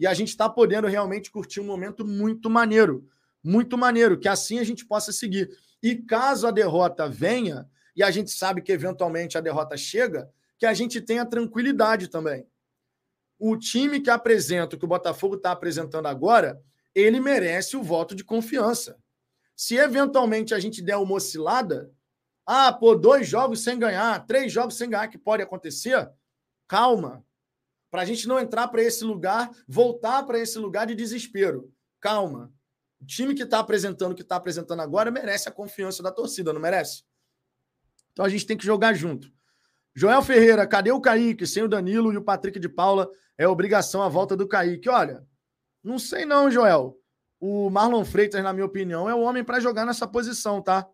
E 0.00 0.04
a 0.04 0.12
gente 0.12 0.30
está 0.30 0.50
podendo 0.50 0.88
realmente 0.88 1.30
curtir 1.30 1.60
um 1.60 1.64
momento 1.64 2.04
muito 2.04 2.50
maneiro 2.50 3.08
muito 3.46 3.78
maneiro, 3.78 4.18
que 4.18 4.28
assim 4.28 4.58
a 4.58 4.64
gente 4.64 4.84
possa 4.84 5.12
seguir. 5.12 5.56
E 5.80 5.94
caso 5.94 6.48
a 6.48 6.50
derrota 6.50 7.08
venha, 7.08 7.68
e 7.94 8.02
a 8.02 8.10
gente 8.10 8.30
sabe 8.32 8.60
que 8.60 8.72
eventualmente 8.72 9.38
a 9.38 9.40
derrota 9.40 9.76
chega, 9.76 10.28
que 10.58 10.66
a 10.66 10.74
gente 10.74 11.00
tenha 11.00 11.24
tranquilidade 11.24 12.08
também. 12.08 12.44
O 13.38 13.56
time 13.56 14.00
que 14.00 14.10
apresenta, 14.10 14.76
que 14.76 14.84
o 14.84 14.88
Botafogo 14.88 15.36
está 15.36 15.52
apresentando 15.52 16.06
agora, 16.06 16.60
ele 16.92 17.20
merece 17.20 17.76
o 17.76 17.82
voto 17.82 18.16
de 18.16 18.24
confiança. 18.24 18.98
Se 19.54 19.76
eventualmente 19.76 20.52
a 20.52 20.58
gente 20.58 20.82
der 20.82 20.96
uma 20.96 21.14
oscilada, 21.14 21.90
ah, 22.44 22.72
pô, 22.72 22.96
dois 22.96 23.28
jogos 23.28 23.62
sem 23.62 23.78
ganhar, 23.78 24.26
três 24.26 24.52
jogos 24.52 24.76
sem 24.76 24.90
ganhar, 24.90 25.08
que 25.08 25.18
pode 25.18 25.42
acontecer, 25.42 26.10
calma. 26.66 27.24
Para 27.90 28.02
a 28.02 28.04
gente 28.04 28.26
não 28.26 28.40
entrar 28.40 28.66
para 28.68 28.82
esse 28.82 29.04
lugar, 29.04 29.50
voltar 29.68 30.24
para 30.24 30.38
esse 30.38 30.58
lugar 30.58 30.86
de 30.86 30.96
desespero. 30.96 31.72
Calma. 32.00 32.52
O 33.06 33.08
time 33.08 33.36
que 33.36 33.44
está 33.44 33.60
apresentando 33.60 34.10
o 34.10 34.14
que 34.16 34.22
está 34.22 34.34
apresentando 34.34 34.82
agora 34.82 35.12
merece 35.12 35.48
a 35.48 35.52
confiança 35.52 36.02
da 36.02 36.10
torcida, 36.10 36.52
não 36.52 36.60
merece? 36.60 37.04
Então 38.10 38.24
a 38.24 38.28
gente 38.28 38.44
tem 38.44 38.56
que 38.56 38.66
jogar 38.66 38.94
junto. 38.94 39.32
Joel 39.94 40.20
Ferreira, 40.22 40.66
cadê 40.66 40.90
o 40.90 41.00
Kaique? 41.00 41.46
Sem 41.46 41.62
o 41.62 41.68
Danilo 41.68 42.12
e 42.12 42.16
o 42.16 42.24
Patrick 42.24 42.58
de 42.58 42.68
Paula, 42.68 43.08
é 43.38 43.46
obrigação 43.46 44.02
a 44.02 44.08
volta 44.08 44.36
do 44.36 44.48
Kaique. 44.48 44.88
Olha, 44.88 45.24
não 45.84 46.00
sei 46.00 46.24
não, 46.26 46.50
Joel. 46.50 46.98
O 47.38 47.70
Marlon 47.70 48.04
Freitas, 48.04 48.42
na 48.42 48.52
minha 48.52 48.66
opinião, 48.66 49.08
é 49.08 49.14
o 49.14 49.20
homem 49.20 49.44
para 49.44 49.60
jogar 49.60 49.86
nessa 49.86 50.08
posição, 50.08 50.60
tá? 50.60 50.84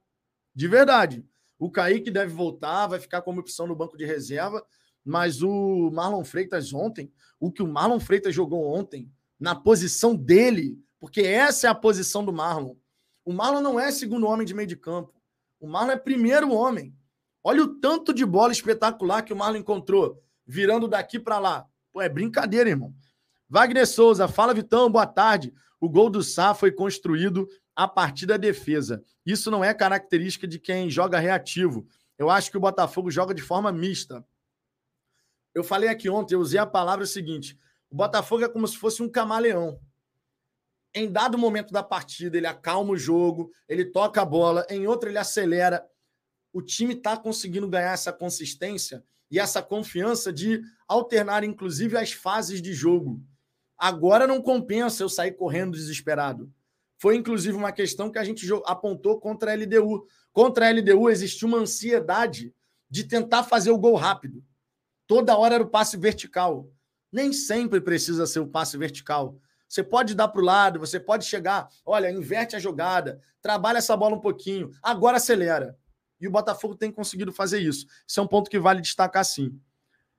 De 0.55 0.68
verdade. 0.68 1.27
O 1.59 1.70
Kaique 1.70 2.11
deve 2.11 2.35
voltar, 2.35 2.88
vai 2.88 3.01
ficar 3.01 3.22
como 3.22 3.40
opção 3.40 3.66
no 3.66 3.75
banco 3.75 3.96
de 3.96 4.05
reserva, 4.05 4.62
mas 5.03 5.40
o 5.40 5.90
Marlon 5.90 6.25
Freitas 6.25 6.75
ontem, 6.75 7.11
o 7.40 7.51
que 7.51 7.62
o 7.62 7.66
Marlon 7.66 7.98
Freitas 7.98 8.35
jogou 8.35 8.66
ontem, 8.66 9.11
na 9.40 9.55
posição 9.55 10.14
dele, 10.14 10.79
porque 11.03 11.23
essa 11.23 11.67
é 11.67 11.71
a 11.71 11.75
posição 11.75 12.25
do 12.25 12.33
Marlon. 12.33 12.77
O 13.25 13.33
Marlon 13.33 13.61
não 13.61 13.81
é 13.81 13.91
segundo 13.91 14.25
homem 14.25 14.47
de 14.47 14.55
meio 14.55 14.69
de 14.69 14.77
campo. 14.77 15.21
O 15.59 15.67
Marlon 15.67 15.91
é 15.91 15.97
primeiro 15.97 16.53
homem. 16.53 16.97
Olha 17.43 17.65
o 17.65 17.81
tanto 17.81 18.15
de 18.15 18.25
bola 18.25 18.53
espetacular 18.53 19.23
que 19.23 19.33
o 19.33 19.37
Marlon 19.37 19.57
encontrou, 19.57 20.23
virando 20.47 20.87
daqui 20.87 21.19
para 21.19 21.41
lá. 21.41 21.67
Pô, 21.91 22.01
é 22.01 22.09
brincadeira, 22.09 22.71
irmão. 22.71 22.95
Wagner 23.49 23.85
Souza, 23.85 24.29
fala 24.29 24.55
Vitão, 24.55 24.88
boa 24.88 25.05
tarde. 25.05 25.53
O 25.81 25.88
gol 25.88 26.09
do 26.09 26.23
Sá 26.23 26.55
foi 26.55 26.71
construído 26.71 27.49
a 27.75 27.88
partir 27.88 28.27
da 28.27 28.37
defesa. 28.37 29.03
Isso 29.27 29.51
não 29.51 29.65
é 29.65 29.75
característica 29.75 30.47
de 30.47 30.61
quem 30.61 30.88
joga 30.88 31.19
reativo. 31.19 31.85
Eu 32.17 32.31
acho 32.31 32.49
que 32.49 32.57
o 32.57 32.61
Botafogo 32.61 33.11
joga 33.11 33.35
de 33.35 33.43
forma 33.43 33.73
mista. 33.73 34.25
Eu 35.53 35.65
falei 35.65 35.88
aqui 35.88 36.09
ontem, 36.09 36.37
eu 36.37 36.41
usei 36.41 36.61
a 36.61 36.65
palavra 36.67 37.07
seguinte: 37.07 37.59
o 37.91 37.97
Botafogo 37.97 38.45
é 38.45 38.49
como 38.49 38.69
se 38.69 38.79
fosse 38.79 39.03
um 39.03 39.09
camaleão 39.09 39.81
em 40.94 41.11
dado 41.11 41.38
momento 41.38 41.72
da 41.72 41.83
partida, 41.83 42.37
ele 42.37 42.46
acalma 42.46 42.92
o 42.92 42.96
jogo, 42.96 43.50
ele 43.68 43.85
toca 43.85 44.20
a 44.20 44.24
bola, 44.24 44.66
em 44.68 44.87
outro, 44.87 45.09
ele 45.09 45.18
acelera. 45.18 45.85
O 46.52 46.61
time 46.61 46.94
está 46.94 47.16
conseguindo 47.16 47.68
ganhar 47.68 47.92
essa 47.92 48.12
consistência 48.12 49.02
e 49.31 49.38
essa 49.38 49.62
confiança 49.62 50.33
de 50.33 50.61
alternar, 50.87 51.44
inclusive, 51.44 51.96
as 51.96 52.12
fases 52.12 52.61
de 52.61 52.74
jogo. 52.74 53.22
Agora 53.78 54.26
não 54.26 54.42
compensa 54.42 55.02
eu 55.02 55.09
sair 55.09 55.33
correndo 55.33 55.72
desesperado. 55.72 56.52
Foi, 56.98 57.16
inclusive, 57.16 57.57
uma 57.57 57.72
questão 57.72 58.11
que 58.11 58.18
a 58.18 58.24
gente 58.24 58.46
apontou 58.66 59.18
contra 59.18 59.50
a 59.50 59.55
LDU. 59.57 60.07
Contra 60.31 60.68
a 60.68 60.70
LDU 60.70 61.11
existiu 61.11 61.48
uma 61.48 61.59
ansiedade 61.59 62.55
de 62.88 63.05
tentar 63.05 63.42
fazer 63.42 63.70
o 63.70 63.78
gol 63.78 63.96
rápido. 63.96 64.44
Toda 65.07 65.37
hora 65.37 65.55
era 65.55 65.64
o 65.64 65.70
passe 65.70 65.96
vertical. 65.96 66.70
Nem 67.11 67.33
sempre 67.33 67.81
precisa 67.81 68.26
ser 68.26 68.40
o 68.40 68.46
passe 68.46 68.76
vertical. 68.76 69.40
Você 69.73 69.83
pode 69.83 70.15
dar 70.15 70.29
para 70.29 70.43
o 70.43 70.45
lado, 70.45 70.79
você 70.79 71.01
pode 71.01 71.25
chegar, 71.25 71.67
olha, 71.87 72.11
inverte 72.11 72.55
a 72.55 72.59
jogada, 72.59 73.19
trabalha 73.41 73.79
essa 73.79 73.97
bola 73.97 74.15
um 74.15 74.21
pouquinho, 74.21 74.71
agora 74.83 75.17
acelera. 75.17 75.75
E 76.21 76.29
o 76.29 76.31
Botafogo 76.31 76.75
tem 76.75 76.93
conseguido 76.93 77.33
fazer 77.33 77.59
isso. 77.59 77.87
Isso 78.07 78.21
é 78.21 78.23
um 78.23 78.27
ponto 78.27 78.51
que 78.51 78.59
vale 78.59 78.83
destacar 78.83 79.25
sim. 79.25 79.59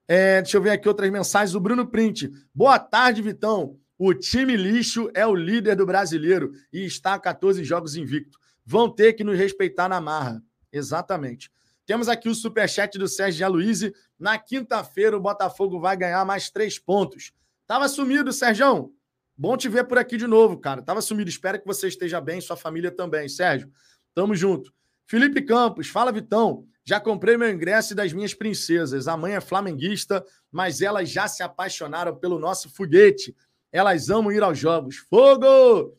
É, 0.08 0.42
deixa 0.42 0.58
eu 0.58 0.62
ver 0.62 0.72
aqui 0.72 0.88
outras 0.88 1.12
mensagens. 1.12 1.54
O 1.54 1.60
Bruno 1.60 1.86
Print. 1.86 2.32
Boa 2.52 2.80
tarde, 2.80 3.22
Vitão. 3.22 3.78
O 3.96 4.12
time 4.12 4.58
lixo 4.58 5.12
é 5.14 5.24
o 5.24 5.36
líder 5.36 5.76
do 5.76 5.86
brasileiro 5.86 6.52
e 6.74 6.84
está 6.84 7.14
a 7.14 7.20
14 7.20 7.64
jogos 7.64 7.96
invicto. 7.96 8.40
Vão 8.66 8.90
ter 8.90 9.14
que 9.14 9.24
nos 9.24 9.38
respeitar 9.38 9.88
na 9.88 10.02
marra. 10.02 10.42
Exatamente. 10.72 11.52
Temos 11.86 12.10
aqui 12.10 12.28
o 12.28 12.34
superchat 12.34 12.98
do 12.98 13.08
Sérgio 13.08 13.46
Aloysio. 13.46 13.94
Na 14.18 14.40
quinta-feira, 14.40 15.16
o 15.16 15.22
Botafogo 15.22 15.80
vai 15.80 15.96
ganhar 15.96 16.26
mais 16.26 16.50
três 16.50 16.80
pontos. 16.80 17.32
Tava 17.68 17.88
sumido, 17.88 18.34
Sérgio. 18.34 18.92
Bom 19.36 19.58
te 19.58 19.68
ver 19.68 19.86
por 19.86 19.98
aqui 19.98 20.16
de 20.16 20.28
novo, 20.28 20.58
cara. 20.58 20.82
Tava 20.82 21.02
sumido. 21.02 21.30
Espero 21.30 21.60
que 21.60 21.66
você 21.66 21.88
esteja 21.88 22.22
bem, 22.22 22.40
sua 22.40 22.56
família 22.56 22.92
também. 22.92 23.28
Sérgio, 23.28 23.72
tamo 24.14 24.36
junto. 24.36 24.74
Felipe 25.06 25.42
Campos, 25.42 25.88
fala 25.88 26.12
Vitão. 26.12 26.68
Já 26.86 27.00
comprei 27.00 27.38
meu 27.38 27.50
ingresso 27.50 27.96
das 27.96 28.14
minhas 28.14 28.34
princesas. 28.34 29.08
A 29.08 29.18
mãe 29.18 29.34
é 29.34 29.42
flamenguista, 29.42 30.24
mas 30.52 30.82
elas 30.82 31.10
já 31.10 31.28
se 31.28 31.42
apaixonaram 31.42 32.16
pelo 32.16 32.38
nosso 32.38 32.70
foguete. 32.70 33.36
Elas 33.72 34.10
amam 34.10 34.32
ir 34.32 34.44
aos 34.44 34.58
jogos. 34.58 34.98
Fogo! 34.98 35.98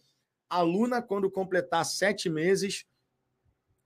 A 0.48 0.60
Luna, 0.60 1.02
quando 1.02 1.30
completar 1.30 1.84
sete 1.84 2.28
meses, 2.28 2.84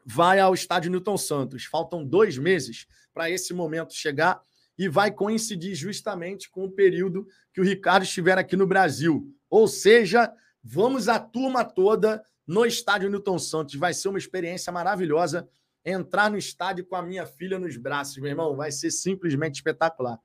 vai 0.05 0.41
ao 0.41 0.53
estádio 0.53 0.91
Newton 0.91 1.17
Santos. 1.17 1.65
Faltam 1.65 2.05
dois 2.05 2.37
meses 2.37 2.87
para 3.15 3.31
esse 3.31 3.55
momento 3.55 3.95
chegar 3.95 4.43
e 4.77 4.89
vai 4.89 5.11
coincidir 5.11 5.75
justamente 5.75 6.51
com 6.51 6.65
o 6.65 6.71
período 6.71 7.27
que 7.53 7.61
o 7.61 7.65
Ricardo 7.65 8.05
estiver 8.05 8.39
aqui 8.39 8.57
no 8.57 8.67
Brasil. 8.67 9.35
Ou 9.51 9.67
seja, 9.67 10.33
vamos 10.63 11.09
a 11.09 11.19
turma 11.19 11.65
toda 11.65 12.25
no 12.47 12.65
estádio 12.65 13.11
Newton 13.11 13.39
Santos. 13.39 13.75
Vai 13.75 13.95
ser 13.95 14.09
uma 14.09 14.19
experiência 14.19 14.73
maravilhosa 14.73 15.49
entrar 15.85 16.31
no 16.31 16.37
estádio 16.37 16.85
com 16.85 16.97
a 16.97 17.03
minha 17.03 17.27
filha 17.27 17.59
nos 17.59 17.77
braços, 17.77 18.19
meu 18.19 18.31
irmão. 18.31 18.57
Vai 18.57 18.71
ser 18.73 18.91
simplesmente 18.91 19.57
espetacular. 19.57 20.19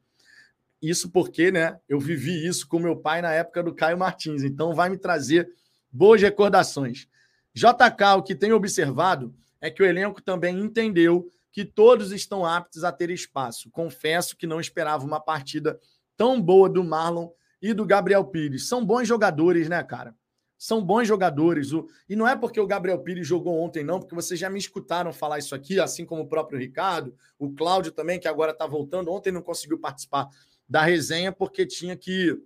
Isso 0.81 1.09
porque, 1.09 1.51
né, 1.51 1.79
eu 1.87 1.99
vivi 1.99 2.45
isso 2.45 2.67
com 2.67 2.77
meu 2.77 2.97
pai 2.97 3.21
na 3.21 3.31
época 3.31 3.63
do 3.63 3.73
Caio 3.73 3.97
Martins, 3.97 4.43
então 4.43 4.73
vai 4.73 4.89
me 4.89 4.97
trazer 4.97 5.49
boas 5.89 6.21
recordações. 6.21 7.07
JK, 7.53 8.17
o 8.17 8.23
que 8.23 8.35
tem 8.35 8.51
observado 8.51 9.33
é 9.61 9.71
que 9.71 9.81
o 9.81 9.85
elenco 9.85 10.21
também 10.21 10.59
entendeu 10.59 11.31
que 11.53 11.63
todos 11.63 12.11
estão 12.11 12.45
aptos 12.45 12.83
a 12.83 12.91
ter 12.91 13.09
espaço. 13.11 13.69
Confesso 13.69 14.35
que 14.35 14.47
não 14.47 14.59
esperava 14.59 15.05
uma 15.05 15.21
partida 15.21 15.79
tão 16.17 16.41
boa 16.41 16.67
do 16.67 16.83
Marlon 16.83 17.29
e 17.63 17.73
do 17.73 17.85
Gabriel 17.85 18.25
Pires. 18.25 18.67
São 18.67 18.85
bons 18.85 19.07
jogadores, 19.07 19.69
né, 19.69 19.81
cara? 19.81 20.13
São 20.57 20.83
bons 20.83 21.07
jogadores. 21.07 21.69
E 22.09 22.15
não 22.15 22.27
é 22.27 22.35
porque 22.35 22.59
o 22.59 22.67
Gabriel 22.67 22.99
Pires 22.99 23.25
jogou 23.25 23.57
ontem, 23.57 23.85
não, 23.85 24.01
porque 24.01 24.13
vocês 24.13 24.37
já 24.37 24.49
me 24.49 24.59
escutaram 24.59 25.13
falar 25.13 25.39
isso 25.39 25.55
aqui, 25.55 25.79
assim 25.79 26.05
como 26.05 26.23
o 26.23 26.27
próprio 26.27 26.59
Ricardo, 26.59 27.15
o 27.39 27.53
Cláudio 27.53 27.93
também, 27.93 28.19
que 28.19 28.27
agora 28.27 28.51
está 28.51 28.67
voltando. 28.67 29.09
Ontem 29.09 29.31
não 29.31 29.41
conseguiu 29.41 29.79
participar 29.79 30.27
da 30.67 30.81
resenha 30.81 31.31
porque 31.31 31.65
tinha 31.65 31.95
que 31.95 32.37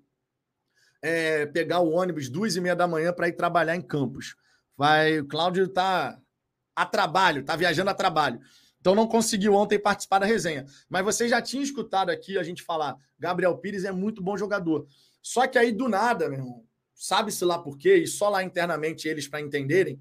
é, 1.02 1.48
pegar 1.48 1.80
o 1.80 1.90
ônibus 1.90 2.30
duas 2.30 2.56
e 2.56 2.62
meia 2.62 2.76
da 2.76 2.88
manhã 2.88 3.12
para 3.12 3.28
ir 3.28 3.34
trabalhar 3.34 3.76
em 3.76 3.82
Campos. 3.82 4.36
Vai, 4.78 5.20
o 5.20 5.28
Cláudio 5.28 5.66
está 5.66 6.20
a 6.76 6.86
trabalho, 6.86 7.42
está 7.42 7.56
viajando 7.56 7.90
a 7.90 7.96
trabalho. 7.96 8.40
Então 8.80 8.96
não 8.96 9.08
conseguiu 9.08 9.54
ontem 9.54 9.80
participar 9.80 10.20
da 10.20 10.26
resenha. 10.26 10.66
Mas 10.90 11.04
você 11.04 11.28
já 11.28 11.42
tinha 11.42 11.64
escutado 11.64 12.10
aqui 12.10 12.38
a 12.38 12.44
gente 12.44 12.64
falar: 12.64 12.96
Gabriel 13.20 13.58
Pires 13.58 13.84
é 13.84 13.92
muito 13.92 14.22
bom 14.22 14.38
jogador. 14.38 14.88
Só 15.22 15.46
que 15.48 15.58
aí 15.58 15.72
do 15.72 15.90
nada, 15.90 16.30
meu 16.30 16.40
irmão, 16.40 16.66
sabe-se 16.94 17.44
lá 17.44 17.60
por 17.60 17.78
quê, 17.78 17.96
e 17.98 18.08
só 18.08 18.30
lá 18.30 18.44
internamente 18.44 19.08
eles 19.08 19.28
para 19.28 19.42
entenderem. 19.42 20.00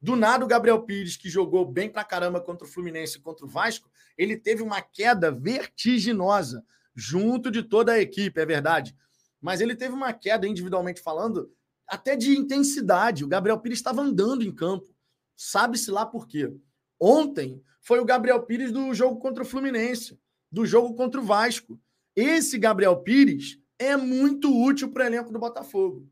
Do 0.00 0.14
nada, 0.14 0.44
o 0.44 0.48
Gabriel 0.48 0.82
Pires, 0.82 1.16
que 1.16 1.28
jogou 1.28 1.66
bem 1.66 1.90
pra 1.90 2.04
caramba 2.04 2.40
contra 2.40 2.66
o 2.66 2.70
Fluminense 2.70 3.18
e 3.18 3.20
contra 3.20 3.44
o 3.44 3.48
Vasco, 3.48 3.90
ele 4.16 4.36
teve 4.36 4.62
uma 4.62 4.80
queda 4.80 5.32
vertiginosa, 5.32 6.64
junto 6.94 7.50
de 7.50 7.62
toda 7.62 7.92
a 7.92 7.98
equipe, 7.98 8.40
é 8.40 8.46
verdade. 8.46 8.94
Mas 9.40 9.60
ele 9.60 9.74
teve 9.74 9.94
uma 9.94 10.12
queda, 10.12 10.46
individualmente 10.46 11.00
falando, 11.00 11.52
até 11.86 12.14
de 12.14 12.36
intensidade. 12.36 13.24
O 13.24 13.28
Gabriel 13.28 13.58
Pires 13.58 13.78
estava 13.78 14.02
andando 14.02 14.44
em 14.44 14.54
campo. 14.54 14.94
Sabe-se 15.36 15.90
lá 15.90 16.06
por 16.06 16.28
quê. 16.28 16.52
Ontem, 17.00 17.62
foi 17.80 18.00
o 18.00 18.04
Gabriel 18.04 18.42
Pires 18.42 18.72
do 18.72 18.92
jogo 18.92 19.18
contra 19.18 19.42
o 19.42 19.46
Fluminense, 19.46 20.18
do 20.50 20.66
jogo 20.66 20.94
contra 20.94 21.20
o 21.20 21.24
Vasco. 21.24 21.80
Esse 22.14 22.58
Gabriel 22.58 22.96
Pires 22.98 23.58
é 23.78 23.96
muito 23.96 24.54
útil 24.54 24.90
para 24.90 25.04
o 25.04 25.06
elenco 25.06 25.32
do 25.32 25.38
Botafogo. 25.38 26.08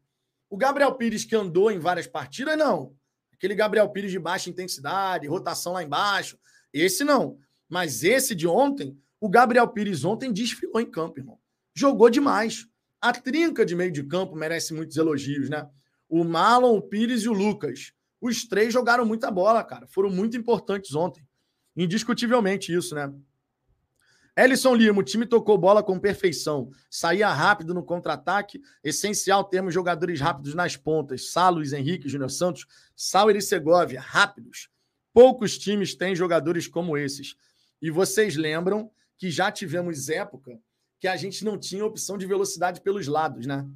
O 0.49 0.57
Gabriel 0.57 0.95
Pires 0.95 1.24
que 1.24 1.34
andou 1.34 1.70
em 1.70 1.78
várias 1.78 2.07
partidas, 2.07 2.57
não. 2.57 2.95
Aquele 3.32 3.55
Gabriel 3.55 3.89
Pires 3.91 4.11
de 4.11 4.18
baixa 4.18 4.49
intensidade, 4.49 5.26
rotação 5.26 5.74
lá 5.74 5.82
embaixo, 5.82 6.39
esse 6.72 7.05
não. 7.05 7.39
Mas 7.68 8.05
esse 8.05 8.34
de 8.34 8.47
ontem, 8.47 8.97
o 9.20 9.28
Gabriel 9.28 9.68
Pires 9.68 10.05
ontem 10.05 10.32
desfilou 10.32 10.80
em 10.80 10.91
campo, 10.91 11.18
irmão. 11.18 11.39
Jogou 11.74 12.09
demais. 12.09 12.66
A 13.01 13.12
trinca 13.12 13.66
de 13.66 13.74
meio 13.74 13.93
de 13.93 14.03
campo 14.03 14.34
merece 14.34 14.72
muitos 14.72 14.97
elogios, 14.97 15.51
né? 15.51 15.68
O 16.09 16.24
Marlon, 16.24 16.76
o 16.76 16.82
Pires 16.82 17.22
e 17.22 17.28
o 17.28 17.32
Lucas. 17.32 17.93
Os 18.20 18.44
três 18.44 18.72
jogaram 18.72 19.04
muita 19.04 19.30
bola, 19.30 19.62
cara. 19.62 19.86
Foram 19.86 20.10
muito 20.10 20.36
importantes 20.36 20.94
ontem. 20.94 21.26
Indiscutivelmente 21.76 22.74
isso, 22.74 22.94
né? 22.94 23.12
Ellison 24.38 24.74
Lima, 24.74 25.00
o 25.00 25.02
time 25.02 25.24
tocou 25.24 25.56
bola 25.56 25.82
com 25.82 25.98
perfeição. 25.98 26.70
Saía 26.90 27.28
rápido 27.28 27.72
no 27.72 27.82
contra-ataque. 27.82 28.60
Essencial 28.84 29.44
termos 29.44 29.72
jogadores 29.72 30.20
rápidos 30.20 30.54
nas 30.54 30.76
pontas. 30.76 31.30
Sá, 31.30 31.48
Luiz 31.48 31.72
Henrique, 31.72 32.08
Júnior 32.08 32.30
Santos, 32.30 32.66
Sauer 32.94 33.36
e 33.36 33.42
Segovia, 33.42 34.00
rápidos. 34.00 34.68
Poucos 35.12 35.56
times 35.56 35.94
têm 35.94 36.14
jogadores 36.14 36.68
como 36.68 36.98
esses. 36.98 37.34
E 37.80 37.90
vocês 37.90 38.36
lembram 38.36 38.90
que 39.16 39.30
já 39.30 39.50
tivemos 39.50 40.10
época 40.10 40.60
que 41.00 41.08
a 41.08 41.16
gente 41.16 41.44
não 41.44 41.58
tinha 41.58 41.84
opção 41.84 42.18
de 42.18 42.26
velocidade 42.26 42.82
pelos 42.82 43.06
lados, 43.06 43.46
né? 43.46 43.66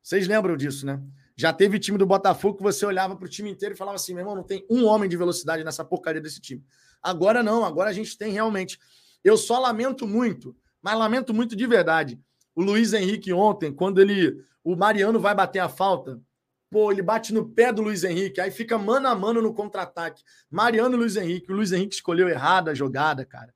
Vocês 0.00 0.28
lembram 0.28 0.56
disso, 0.56 0.86
né? 0.86 1.02
Já 1.38 1.52
teve 1.52 1.78
time 1.78 1.96
do 1.96 2.04
Botafogo 2.04 2.56
que 2.56 2.62
você 2.64 2.84
olhava 2.84 3.14
para 3.14 3.24
o 3.24 3.28
time 3.28 3.48
inteiro 3.48 3.72
e 3.72 3.78
falava 3.78 3.94
assim: 3.94 4.12
meu 4.12 4.22
irmão, 4.22 4.34
não 4.34 4.42
tem 4.42 4.66
um 4.68 4.84
homem 4.84 5.08
de 5.08 5.16
velocidade 5.16 5.62
nessa 5.62 5.84
porcaria 5.84 6.20
desse 6.20 6.40
time. 6.40 6.64
Agora 7.00 7.44
não, 7.44 7.64
agora 7.64 7.90
a 7.90 7.92
gente 7.92 8.18
tem 8.18 8.32
realmente. 8.32 8.76
Eu 9.22 9.36
só 9.36 9.60
lamento 9.60 10.04
muito, 10.04 10.56
mas 10.82 10.98
lamento 10.98 11.32
muito 11.32 11.54
de 11.54 11.64
verdade. 11.64 12.20
O 12.56 12.62
Luiz 12.62 12.92
Henrique 12.92 13.32
ontem, 13.32 13.72
quando 13.72 14.00
ele. 14.00 14.42
O 14.64 14.74
Mariano 14.74 15.20
vai 15.20 15.32
bater 15.32 15.60
a 15.60 15.68
falta, 15.68 16.20
pô, 16.68 16.90
ele 16.90 17.02
bate 17.02 17.32
no 17.32 17.48
pé 17.48 17.72
do 17.72 17.82
Luiz 17.82 18.02
Henrique, 18.02 18.40
aí 18.40 18.50
fica 18.50 18.76
mano 18.76 19.06
a 19.06 19.14
mano 19.14 19.40
no 19.40 19.54
contra-ataque. 19.54 20.24
Mariano 20.50 20.96
e 20.96 20.98
Luiz 20.98 21.14
Henrique. 21.14 21.52
O 21.52 21.54
Luiz 21.54 21.70
Henrique 21.70 21.94
escolheu 21.94 22.28
errado 22.28 22.68
a 22.68 22.74
jogada, 22.74 23.24
cara. 23.24 23.54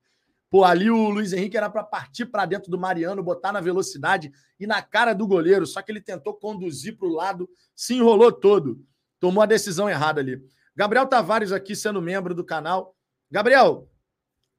Pô, 0.53 0.63
ali 0.63 0.87
o 0.87 1.09
Luiz 1.09 1.33
Henrique 1.33 1.57
era 1.57 1.67
para 1.67 1.83
partir 1.83 2.27
para 2.27 2.45
dentro 2.45 2.69
do 2.69 2.77
Mariano, 2.77 3.23
botar 3.23 3.51
na 3.51 3.59
velocidade 3.59 4.31
e 4.59 4.67
na 4.67 4.83
cara 4.83 5.11
do 5.11 5.25
goleiro, 5.25 5.65
só 5.65 5.81
que 5.81 5.91
ele 5.91 5.99
tentou 5.99 6.35
conduzir 6.35 6.95
para 6.95 7.07
o 7.07 7.11
lado, 7.11 7.49
se 7.75 7.95
enrolou 7.95 8.31
todo. 8.31 8.79
Tomou 9.19 9.41
a 9.41 9.47
decisão 9.47 9.89
errada 9.89 10.21
ali. 10.21 10.39
Gabriel 10.75 11.07
Tavares 11.07 11.51
aqui 11.51 11.75
sendo 11.75 11.99
membro 11.99 12.35
do 12.35 12.43
canal. 12.43 12.95
Gabriel, 13.31 13.89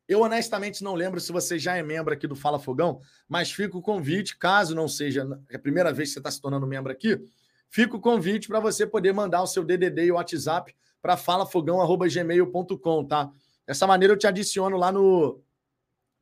eu 0.09 0.23
honestamente 0.23 0.83
não 0.83 0.97
lembro 0.97 1.21
se 1.21 1.31
você 1.31 1.61
já 1.61 1.77
é 1.77 1.83
membro 1.85 2.13
aqui 2.13 2.27
do 2.27 2.35
Fala 2.35 2.59
Fogão, 2.59 3.01
mas 3.29 3.53
fica 3.53 3.79
o 3.79 3.81
convite, 3.81 4.37
caso 4.37 4.75
não 4.75 4.89
seja 4.89 5.25
a 5.55 5.59
primeira 5.61 5.93
vez 5.93 6.09
que 6.09 6.15
você 6.15 6.19
está 6.19 6.31
se 6.33 6.41
tornando 6.41 6.67
membro 6.67 6.91
aqui, 6.91 7.25
fica 7.71 7.97
o 7.97 8.01
convite 8.01 8.49
para 8.49 8.59
você 8.59 8.85
poder 8.85 9.13
mandar 9.13 9.43
o 9.43 9.47
seu 9.47 9.63
DDD 9.63 10.07
e 10.07 10.11
o 10.11 10.17
WhatsApp 10.17 10.75
para 11.01 11.17
falafogão.gmail.com, 11.17 13.05
tá? 13.05 13.31
Dessa 13.65 13.87
maneira 13.87 14.13
eu 14.13 14.19
te 14.19 14.27
adiciono 14.27 14.77
lá 14.77 14.91
no, 14.91 15.41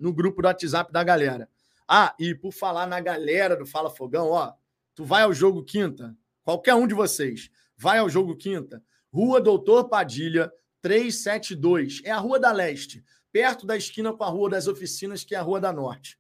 no 0.03 0.13
grupo 0.13 0.43
do 0.43 0.47
WhatsApp 0.47 0.93
da 0.93 1.05
galera. 1.05 1.49
Ah, 1.89 2.15
e 2.19 2.35
por 2.35 2.53
falar 2.53 2.87
na 2.87 3.01
galera 3.01 3.57
do 3.57 3.65
Fala 3.65 3.89
Fogão, 3.89 4.31
ó, 4.31 4.53
tu 4.95 5.05
vai 5.05 5.23
ao 5.23 5.33
jogo 5.33 5.65
quinta, 5.65 6.17
qualquer 6.43 6.75
um 6.75 6.87
de 6.87 6.95
vocês, 6.95 7.49
vai 7.77 7.99
ao 7.99 8.11
jogo 8.11 8.37
quinta, 8.37 8.83
Rua 9.13 9.41
Doutor 9.41 9.89
Padilha, 9.89 10.53
372. 10.81 12.01
É 12.05 12.11
a 12.11 12.19
Rua 12.19 12.41
da 12.41 12.51
Leste, 12.51 13.05
perto 13.31 13.65
da 13.65 13.77
esquina 13.77 14.13
com 14.13 14.25
a 14.25 14.29
Rua 14.29 14.51
das 14.51 14.67
Oficinas, 14.67 15.23
que 15.23 15.35
é 15.35 15.39
a 15.39 15.43
Rua 15.43 15.61
da 15.61 15.73
Norte. 15.73 16.19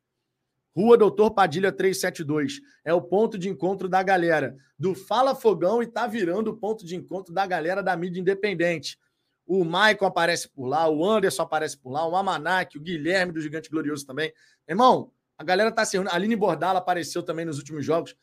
Rua 0.74 0.96
Doutor 0.96 1.32
Padilha 1.32 1.72
372. 1.72 2.60
É 2.84 2.94
o 2.94 3.02
ponto 3.02 3.36
de 3.36 3.48
encontro 3.48 3.88
da 3.88 4.02
galera 4.02 4.56
do 4.78 4.94
Fala 4.94 5.34
Fogão 5.34 5.82
e 5.82 5.86
tá 5.86 6.06
virando 6.06 6.52
o 6.52 6.56
ponto 6.56 6.86
de 6.86 6.94
encontro 6.94 7.34
da 7.34 7.46
galera 7.46 7.82
da 7.82 7.96
mídia 7.96 8.20
independente. 8.20 8.98
O 9.46 9.64
Maicon 9.64 10.06
aparece 10.06 10.48
por 10.48 10.66
lá, 10.66 10.88
o 10.88 11.04
Anderson 11.04 11.42
aparece 11.42 11.76
por 11.76 11.90
lá, 11.90 12.06
o 12.06 12.16
Amanac, 12.16 12.76
o 12.76 12.80
Guilherme 12.80 13.32
do 13.32 13.40
Gigante 13.40 13.68
Glorioso 13.68 14.06
também. 14.06 14.32
Irmão, 14.68 15.12
a 15.36 15.44
galera 15.44 15.72
tá 15.72 15.84
se 15.84 15.96
reunindo. 15.96 16.12
A 16.12 16.16
Aline 16.16 16.36
Bordala 16.36 16.78
apareceu 16.78 17.22
também 17.22 17.44
nos 17.44 17.58
últimos 17.58 17.84
jogos. 17.84 18.14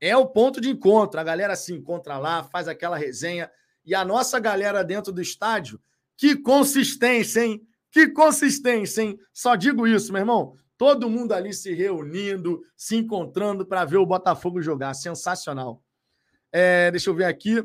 É 0.00 0.16
o 0.16 0.26
ponto 0.26 0.60
de 0.60 0.70
encontro. 0.70 1.20
A 1.20 1.24
galera 1.24 1.54
se 1.54 1.72
encontra 1.72 2.18
lá, 2.18 2.42
faz 2.42 2.66
aquela 2.66 2.96
resenha. 2.96 3.50
E 3.84 3.94
a 3.94 4.04
nossa 4.04 4.40
galera 4.40 4.82
dentro 4.82 5.12
do 5.12 5.20
estádio, 5.20 5.80
que 6.16 6.36
consistência, 6.36 7.44
hein? 7.44 7.66
Que 7.90 8.08
consistência, 8.08 9.02
hein? 9.02 9.18
Só 9.32 9.54
digo 9.54 9.86
isso, 9.86 10.12
meu 10.12 10.20
irmão. 10.20 10.56
Todo 10.78 11.10
mundo 11.10 11.32
ali 11.32 11.52
se 11.52 11.74
reunindo, 11.74 12.62
se 12.76 12.96
encontrando 12.96 13.66
para 13.66 13.84
ver 13.84 13.98
o 13.98 14.06
Botafogo 14.06 14.62
jogar. 14.62 14.94
Sensacional. 14.94 15.82
É, 16.50 16.90
deixa 16.90 17.10
eu 17.10 17.14
ver 17.14 17.26
aqui. 17.26 17.62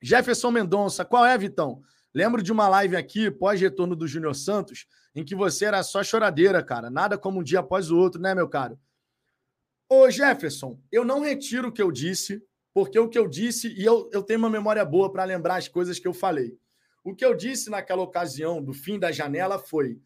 Jefferson 0.00 0.50
Mendonça, 0.50 1.04
qual 1.04 1.26
é, 1.26 1.36
Vitão? 1.36 1.82
Lembro 2.14 2.42
de 2.42 2.52
uma 2.52 2.68
live 2.68 2.96
aqui, 2.96 3.30
pós-retorno 3.30 3.96
do 3.96 4.06
Júnior 4.06 4.34
Santos, 4.34 4.86
em 5.14 5.24
que 5.24 5.34
você 5.34 5.64
era 5.64 5.82
só 5.82 6.02
choradeira, 6.02 6.62
cara. 6.62 6.90
Nada 6.90 7.16
como 7.16 7.40
um 7.40 7.42
dia 7.42 7.60
após 7.60 7.90
o 7.90 7.98
outro, 7.98 8.20
né, 8.20 8.34
meu 8.34 8.48
caro? 8.48 8.78
Ô, 9.88 10.10
Jefferson, 10.10 10.80
eu 10.90 11.04
não 11.04 11.20
retiro 11.20 11.68
o 11.68 11.72
que 11.72 11.82
eu 11.82 11.90
disse 11.90 12.42
porque 12.74 12.98
o 12.98 13.08
que 13.08 13.18
eu 13.18 13.28
disse, 13.28 13.68
e 13.68 13.84
eu, 13.84 14.08
eu 14.12 14.22
tenho 14.22 14.38
uma 14.38 14.48
memória 14.48 14.84
boa 14.84 15.12
para 15.12 15.24
lembrar 15.24 15.56
as 15.56 15.68
coisas 15.68 15.98
que 15.98 16.08
eu 16.08 16.14
falei. 16.14 16.58
O 17.04 17.14
que 17.14 17.24
eu 17.24 17.34
disse 17.34 17.68
naquela 17.68 18.02
ocasião 18.02 18.62
do 18.62 18.72
fim 18.72 18.98
da 18.98 19.12
janela 19.12 19.58
foi: 19.58 20.00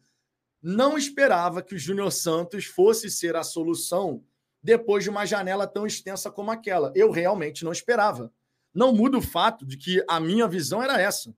não 0.61 0.97
esperava 0.97 1.61
que 1.61 1.75
o 1.75 1.79
Júnior 1.79 2.11
Santos 2.11 2.65
fosse 2.65 3.09
ser 3.09 3.35
a 3.35 3.43
solução 3.43 4.23
depois 4.61 5.03
de 5.03 5.09
uma 5.09 5.25
janela 5.25 5.65
tão 5.65 5.85
extensa 5.87 6.29
como 6.29 6.51
aquela. 6.51 6.91
Eu 6.95 7.11
realmente 7.11 7.63
não 7.63 7.71
esperava. 7.71 8.33
Não 8.73 8.93
muda 8.93 9.17
o 9.17 9.21
fato 9.21 9.65
de 9.65 9.77
que 9.77 10.03
a 10.09 10.19
minha 10.19 10.47
visão 10.47 10.83
era 10.83 10.99
essa. 10.99 11.33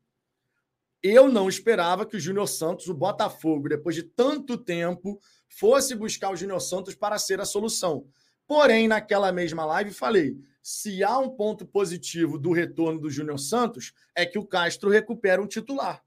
Eu 1.02 1.30
não 1.30 1.47
esperava 1.47 2.06
que 2.06 2.18
o 2.18 2.20
Júnior 2.20 2.47
Santos, 2.47 2.88
o 2.88 2.93
Botafogo, 2.93 3.70
depois 3.70 3.95
de 3.95 4.04
tanto 4.04 4.58
tempo, 4.58 5.20
fosse 5.47 5.95
buscar 5.95 6.32
o 6.32 6.36
Júnior 6.36 6.60
Santos 6.60 6.93
para 6.93 7.18
ser 7.18 7.39
a 7.39 7.45
solução. 7.45 8.06
Porém, 8.45 8.88
naquela 8.88 9.32
mesma 9.32 9.66
live, 9.66 9.91
falei: 9.91 10.36
se 10.62 11.04
há 11.04 11.18
um 11.18 11.30
ponto 11.30 11.66
positivo 11.66 12.38
do 12.38 12.52
retorno 12.52 13.00
do 13.00 13.10
Júnior 13.10 13.39
Santos, 13.39 13.93
é 14.14 14.26
que 14.26 14.38
o 14.38 14.45
Castro 14.45 14.89
recupera 14.89 15.41
um 15.41 15.47
titular. 15.47 16.04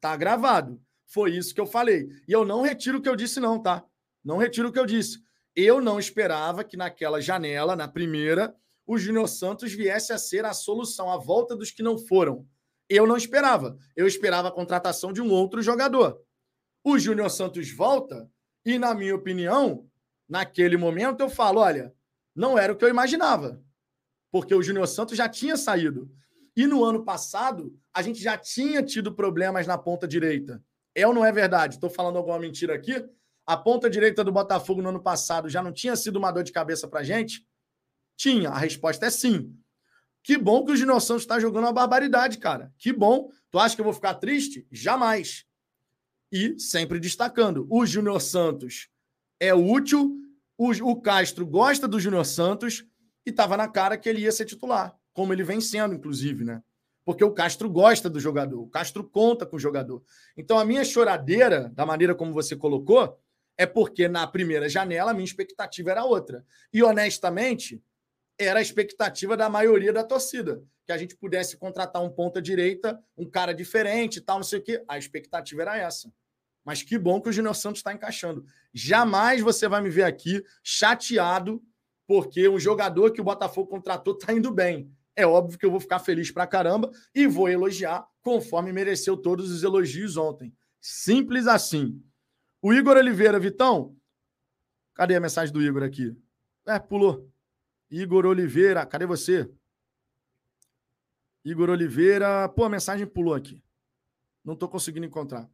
Tá 0.00 0.16
gravado. 0.16 0.80
Foi 1.06 1.36
isso 1.36 1.54
que 1.54 1.60
eu 1.60 1.66
falei. 1.66 2.08
E 2.28 2.32
eu 2.32 2.44
não 2.44 2.62
retiro 2.62 2.98
o 2.98 3.02
que 3.02 3.08
eu 3.08 3.16
disse, 3.16 3.40
não, 3.40 3.60
tá? 3.60 3.84
Não 4.24 4.38
retiro 4.38 4.68
o 4.68 4.72
que 4.72 4.78
eu 4.78 4.86
disse. 4.86 5.22
Eu 5.56 5.80
não 5.80 5.98
esperava 5.98 6.64
que 6.64 6.76
naquela 6.76 7.20
janela, 7.20 7.76
na 7.76 7.88
primeira, 7.88 8.54
o 8.86 8.98
Júnior 8.98 9.28
Santos 9.28 9.72
viesse 9.72 10.12
a 10.12 10.18
ser 10.18 10.44
a 10.44 10.52
solução, 10.52 11.10
a 11.10 11.16
volta 11.16 11.56
dos 11.56 11.70
que 11.70 11.82
não 11.82 11.98
foram. 11.98 12.46
Eu 12.88 13.06
não 13.06 13.16
esperava. 13.16 13.78
Eu 13.96 14.06
esperava 14.06 14.48
a 14.48 14.52
contratação 14.52 15.12
de 15.12 15.22
um 15.22 15.30
outro 15.30 15.62
jogador. 15.62 16.20
O 16.84 16.98
Júnior 16.98 17.30
Santos 17.30 17.70
volta 17.70 18.30
e, 18.64 18.78
na 18.78 18.94
minha 18.94 19.14
opinião, 19.14 19.88
naquele 20.28 20.76
momento 20.76 21.20
eu 21.20 21.30
falo: 21.30 21.60
olha, 21.60 21.94
não 22.34 22.58
era 22.58 22.72
o 22.72 22.76
que 22.76 22.84
eu 22.84 22.88
imaginava. 22.88 23.62
Porque 24.30 24.54
o 24.54 24.62
Júnior 24.62 24.88
Santos 24.88 25.16
já 25.16 25.28
tinha 25.28 25.56
saído. 25.56 26.10
E 26.56 26.66
no 26.66 26.84
ano 26.84 27.04
passado, 27.04 27.76
a 27.92 28.02
gente 28.02 28.20
já 28.20 28.36
tinha 28.36 28.82
tido 28.82 29.14
problemas 29.14 29.66
na 29.66 29.78
ponta 29.78 30.06
direita. 30.06 30.62
É 30.94 31.06
ou 31.06 31.14
não 31.14 31.24
é 31.24 31.32
verdade? 31.32 31.74
Estou 31.74 31.90
falando 31.90 32.16
alguma 32.16 32.38
mentira 32.38 32.74
aqui? 32.74 33.04
A 33.46 33.56
ponta 33.56 33.90
direita 33.90 34.22
do 34.22 34.32
Botafogo 34.32 34.80
no 34.80 34.88
ano 34.88 35.02
passado 35.02 35.48
já 35.48 35.62
não 35.62 35.72
tinha 35.72 35.96
sido 35.96 36.16
uma 36.16 36.30
dor 36.30 36.44
de 36.44 36.52
cabeça 36.52 36.86
para 36.86 37.02
gente? 37.02 37.46
Tinha. 38.16 38.50
A 38.50 38.58
resposta 38.58 39.06
é 39.06 39.10
sim. 39.10 39.54
Que 40.24 40.36
bom 40.36 40.64
que 40.64 40.72
o 40.72 40.76
Júnior 40.76 41.00
Santos 41.00 41.22
está 41.22 41.38
jogando 41.38 41.64
uma 41.64 41.72
barbaridade, 41.72 42.38
cara. 42.38 42.72
Que 42.76 42.92
bom. 42.92 43.30
Tu 43.50 43.58
acha 43.60 43.76
que 43.76 43.80
eu 43.80 43.84
vou 43.84 43.94
ficar 43.94 44.14
triste? 44.14 44.66
Jamais. 44.72 45.44
E 46.32 46.58
sempre 46.58 46.98
destacando: 46.98 47.68
o 47.70 47.86
Júnior 47.86 48.20
Santos 48.20 48.88
é 49.38 49.54
útil, 49.54 50.16
o, 50.58 50.70
o 50.70 51.00
Castro 51.00 51.46
gosta 51.46 51.86
do 51.86 52.00
Júnior 52.00 52.26
Santos 52.26 52.84
e 53.24 53.30
estava 53.30 53.56
na 53.56 53.68
cara 53.68 53.96
que 53.96 54.08
ele 54.08 54.22
ia 54.22 54.32
ser 54.32 54.46
titular, 54.46 54.98
como 55.12 55.32
ele 55.32 55.44
vem 55.44 55.60
sendo, 55.60 55.94
inclusive, 55.94 56.44
né? 56.44 56.60
porque 57.04 57.22
o 57.22 57.32
Castro 57.32 57.68
gosta 57.68 58.08
do 58.08 58.18
jogador, 58.18 58.60
o 58.60 58.68
Castro 58.68 59.04
conta 59.04 59.44
com 59.44 59.56
o 59.56 59.60
jogador. 59.60 60.02
Então, 60.36 60.58
a 60.58 60.64
minha 60.64 60.84
choradeira, 60.84 61.68
da 61.74 61.84
maneira 61.84 62.14
como 62.14 62.32
você 62.32 62.56
colocou, 62.56 63.18
é 63.56 63.66
porque 63.66 64.08
na 64.08 64.26
primeira 64.26 64.68
janela 64.68 65.10
a 65.10 65.14
minha 65.14 65.24
expectativa 65.24 65.90
era 65.90 66.04
outra. 66.04 66.44
E, 66.72 66.82
honestamente, 66.82 67.82
era 68.38 68.58
a 68.58 68.62
expectativa 68.62 69.36
da 69.36 69.48
maioria 69.48 69.92
da 69.92 70.02
torcida, 70.04 70.62
que 70.86 70.92
a 70.92 70.98
gente 70.98 71.16
pudesse 71.16 71.56
contratar 71.56 72.02
um 72.02 72.10
ponta-direita, 72.10 73.02
um 73.16 73.28
cara 73.28 73.54
diferente 73.54 74.20
tal, 74.20 74.36
não 74.36 74.44
sei 74.44 74.58
o 74.58 74.62
quê. 74.62 74.84
A 74.88 74.98
expectativa 74.98 75.62
era 75.62 75.76
essa. 75.76 76.12
Mas 76.64 76.82
que 76.82 76.98
bom 76.98 77.20
que 77.20 77.28
o 77.28 77.32
Júnior 77.32 77.54
Santos 77.54 77.80
está 77.80 77.92
encaixando. 77.92 78.44
Jamais 78.72 79.40
você 79.40 79.68
vai 79.68 79.80
me 79.80 79.90
ver 79.90 80.04
aqui 80.04 80.42
chateado 80.62 81.62
porque 82.06 82.48
um 82.48 82.58
jogador 82.58 83.12
que 83.12 83.20
o 83.20 83.24
Botafogo 83.24 83.68
contratou 83.68 84.14
está 84.14 84.32
indo 84.32 84.50
bem 84.50 84.90
é 85.16 85.26
óbvio 85.26 85.58
que 85.58 85.64
eu 85.64 85.70
vou 85.70 85.80
ficar 85.80 85.98
feliz 85.98 86.30
pra 86.30 86.46
caramba 86.46 86.90
e 87.14 87.26
vou 87.26 87.48
elogiar 87.48 88.06
conforme 88.20 88.72
mereceu 88.72 89.16
todos 89.16 89.50
os 89.50 89.62
elogios 89.62 90.16
ontem. 90.16 90.52
Simples 90.80 91.46
assim. 91.46 92.02
O 92.60 92.72
Igor 92.72 92.96
Oliveira, 92.96 93.38
Vitão, 93.38 93.96
cadê 94.94 95.14
a 95.14 95.20
mensagem 95.20 95.52
do 95.52 95.62
Igor 95.62 95.82
aqui? 95.82 96.16
É, 96.66 96.78
pulou. 96.78 97.30
Igor 97.90 98.26
Oliveira, 98.26 98.84
cadê 98.86 99.06
você? 99.06 99.48
Igor 101.44 101.68
Oliveira, 101.70 102.48
pô, 102.48 102.64
a 102.64 102.68
mensagem 102.68 103.06
pulou 103.06 103.34
aqui. 103.34 103.62
Não 104.44 104.54
estou 104.54 104.68
conseguindo 104.68 105.06
encontrar. 105.06 105.48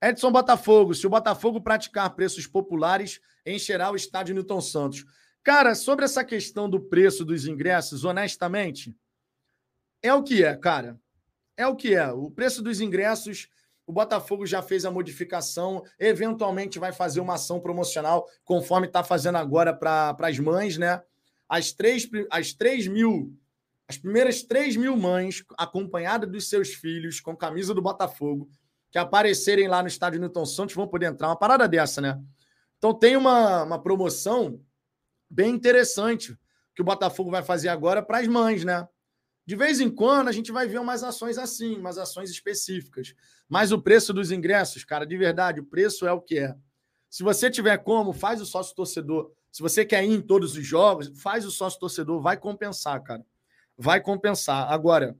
Edson 0.00 0.30
Botafogo, 0.30 0.94
se 0.94 1.06
o 1.06 1.10
Botafogo 1.10 1.60
praticar 1.60 2.14
preços 2.14 2.46
populares, 2.46 3.20
encherá 3.44 3.90
o 3.90 3.96
estádio 3.96 4.34
Newton 4.34 4.60
Santos. 4.60 5.04
Cara, 5.42 5.74
sobre 5.74 6.04
essa 6.04 6.24
questão 6.24 6.68
do 6.68 6.80
preço 6.80 7.24
dos 7.24 7.46
ingressos, 7.46 8.04
honestamente, 8.04 8.96
é 10.02 10.12
o 10.12 10.22
que 10.22 10.44
é, 10.44 10.56
cara. 10.56 11.00
É 11.56 11.66
o 11.66 11.74
que 11.74 11.94
é. 11.94 12.12
O 12.12 12.30
preço 12.30 12.62
dos 12.62 12.80
ingressos, 12.80 13.48
o 13.86 13.92
Botafogo 13.92 14.44
já 14.44 14.60
fez 14.60 14.84
a 14.84 14.90
modificação, 14.90 15.82
eventualmente 15.98 16.78
vai 16.78 16.92
fazer 16.92 17.20
uma 17.20 17.34
ação 17.34 17.58
promocional, 17.58 18.28
conforme 18.44 18.86
está 18.86 19.02
fazendo 19.02 19.36
agora 19.36 19.72
para 19.72 20.16
as 20.20 20.38
mães, 20.38 20.76
né? 20.76 21.02
As 21.48 21.72
três, 21.72 22.08
as 22.30 22.52
três 22.52 22.86
mil, 22.86 23.36
as 23.88 23.96
primeiras 23.96 24.42
três 24.42 24.76
mil 24.76 24.96
mães, 24.96 25.44
acompanhadas 25.56 26.30
dos 26.30 26.48
seus 26.48 26.74
filhos, 26.74 27.20
com 27.20 27.36
camisa 27.36 27.72
do 27.72 27.82
Botafogo, 27.82 28.48
que 28.90 28.98
aparecerem 28.98 29.68
lá 29.68 29.82
no 29.82 29.88
estádio 29.88 30.20
Newton 30.20 30.46
Santos, 30.46 30.74
vão 30.74 30.88
poder 30.88 31.06
entrar. 31.06 31.28
Uma 31.28 31.38
parada 31.38 31.68
dessa, 31.68 32.00
né? 32.00 32.20
Então 32.78 32.92
tem 32.92 33.16
uma, 33.16 33.62
uma 33.62 33.82
promoção 33.82 34.60
bem 35.30 35.54
interessante 35.54 36.36
que 36.74 36.82
o 36.82 36.84
Botafogo 36.84 37.30
vai 37.30 37.42
fazer 37.42 37.68
agora 37.68 38.02
para 38.02 38.18
as 38.18 38.28
mães, 38.28 38.64
né? 38.64 38.86
De 39.46 39.54
vez 39.54 39.80
em 39.80 39.88
quando 39.88 40.28
a 40.28 40.32
gente 40.32 40.50
vai 40.50 40.66
ver 40.66 40.80
umas 40.80 41.04
ações 41.04 41.38
assim, 41.38 41.76
umas 41.76 41.98
ações 41.98 42.30
específicas. 42.30 43.14
Mas 43.48 43.70
o 43.70 43.80
preço 43.80 44.12
dos 44.12 44.32
ingressos, 44.32 44.84
cara, 44.84 45.06
de 45.06 45.16
verdade, 45.16 45.60
o 45.60 45.64
preço 45.64 46.06
é 46.06 46.12
o 46.12 46.20
que 46.20 46.38
é. 46.38 46.54
Se 47.08 47.22
você 47.22 47.48
tiver 47.48 47.78
como, 47.78 48.12
faz 48.12 48.40
o 48.40 48.46
sócio 48.46 48.74
torcedor. 48.74 49.32
Se 49.56 49.62
você 49.62 49.86
quer 49.86 50.04
ir 50.04 50.12
em 50.12 50.20
todos 50.20 50.54
os 50.54 50.66
jogos, 50.66 51.10
faz 51.18 51.46
o 51.46 51.50
sócio 51.50 51.80
torcedor, 51.80 52.20
vai 52.20 52.36
compensar, 52.36 53.02
cara. 53.02 53.24
Vai 53.74 54.02
compensar. 54.02 54.70
Agora, 54.70 55.16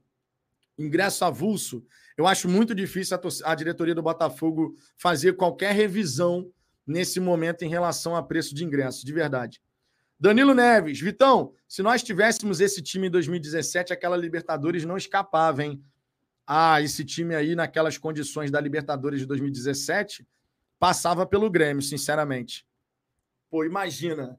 ingresso 0.78 1.24
avulso, 1.24 1.82
eu 2.18 2.26
acho 2.26 2.46
muito 2.46 2.74
difícil 2.74 3.16
a, 3.16 3.50
a 3.50 3.54
diretoria 3.54 3.94
do 3.94 4.02
Botafogo 4.02 4.76
fazer 4.98 5.36
qualquer 5.36 5.72
revisão 5.72 6.52
nesse 6.86 7.18
momento 7.18 7.62
em 7.62 7.70
relação 7.70 8.14
a 8.14 8.22
preço 8.22 8.54
de 8.54 8.62
ingresso, 8.62 9.06
de 9.06 9.12
verdade. 9.14 9.58
Danilo 10.20 10.52
Neves, 10.52 11.00
Vitão, 11.00 11.54
se 11.66 11.82
nós 11.82 12.02
tivéssemos 12.02 12.60
esse 12.60 12.82
time 12.82 13.06
em 13.06 13.10
2017, 13.10 13.94
aquela 13.94 14.18
Libertadores 14.18 14.84
não 14.84 14.98
escapava, 14.98 15.64
hein? 15.64 15.82
Ah, 16.46 16.82
esse 16.82 17.06
time 17.06 17.34
aí, 17.34 17.54
naquelas 17.54 17.96
condições 17.96 18.50
da 18.50 18.60
Libertadores 18.60 19.20
de 19.20 19.24
2017, 19.24 20.28
passava 20.78 21.24
pelo 21.24 21.48
Grêmio, 21.48 21.80
sinceramente. 21.80 22.65
Pô, 23.50 23.64
imagina 23.64 24.38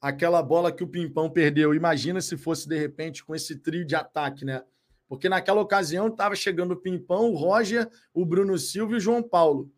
aquela 0.00 0.42
bola 0.42 0.72
que 0.72 0.84
o 0.84 0.88
Pimpão 0.88 1.30
perdeu. 1.30 1.74
Imagina 1.74 2.20
se 2.20 2.36
fosse, 2.36 2.68
de 2.68 2.78
repente, 2.78 3.24
com 3.24 3.34
esse 3.34 3.56
trio 3.56 3.84
de 3.84 3.94
ataque, 3.94 4.44
né? 4.44 4.62
Porque 5.08 5.28
naquela 5.28 5.60
ocasião 5.60 6.08
estava 6.08 6.34
chegando 6.34 6.72
o 6.72 6.76
Pimpão, 6.76 7.30
o 7.30 7.36
Roger, 7.36 7.88
o 8.12 8.24
Bruno 8.24 8.58
Silva 8.58 8.94
e 8.94 8.96
o 8.96 9.00
João 9.00 9.22
Paulo. 9.22 9.70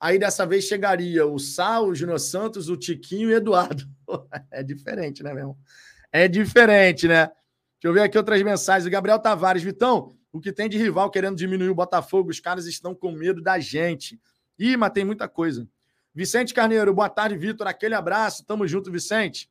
Aí 0.00 0.18
dessa 0.18 0.46
vez 0.46 0.64
chegaria 0.64 1.26
o 1.26 1.38
Sal, 1.38 1.88
o 1.88 1.94
Júnior 1.94 2.20
Santos, 2.20 2.68
o 2.68 2.76
Tiquinho 2.76 3.30
e 3.30 3.34
o 3.34 3.36
Eduardo. 3.36 3.84
É 4.50 4.62
diferente, 4.62 5.22
né, 5.22 5.34
meu? 5.34 5.56
É 6.10 6.26
diferente, 6.26 7.06
né? 7.06 7.26
Deixa 7.26 7.84
eu 7.84 7.92
ver 7.92 8.00
aqui 8.00 8.16
outras 8.16 8.42
mensagens. 8.42 8.86
O 8.86 8.90
Gabriel 8.90 9.18
Tavares, 9.18 9.62
Vitão, 9.62 10.16
o 10.32 10.40
que 10.40 10.52
tem 10.52 10.68
de 10.68 10.78
rival 10.78 11.10
querendo 11.10 11.36
diminuir 11.36 11.68
o 11.68 11.74
Botafogo? 11.74 12.30
Os 12.30 12.40
caras 12.40 12.66
estão 12.66 12.94
com 12.94 13.12
medo 13.12 13.42
da 13.42 13.58
gente. 13.58 14.18
Ih, 14.58 14.76
mas 14.76 14.92
tem 14.92 15.04
muita 15.04 15.28
coisa. 15.28 15.68
Vicente 16.18 16.52
Carneiro, 16.52 16.92
boa 16.92 17.08
tarde, 17.08 17.36
Vitor. 17.36 17.68
Aquele 17.68 17.94
abraço. 17.94 18.44
Tamo 18.44 18.66
junto, 18.66 18.90
Vicente. 18.90 19.48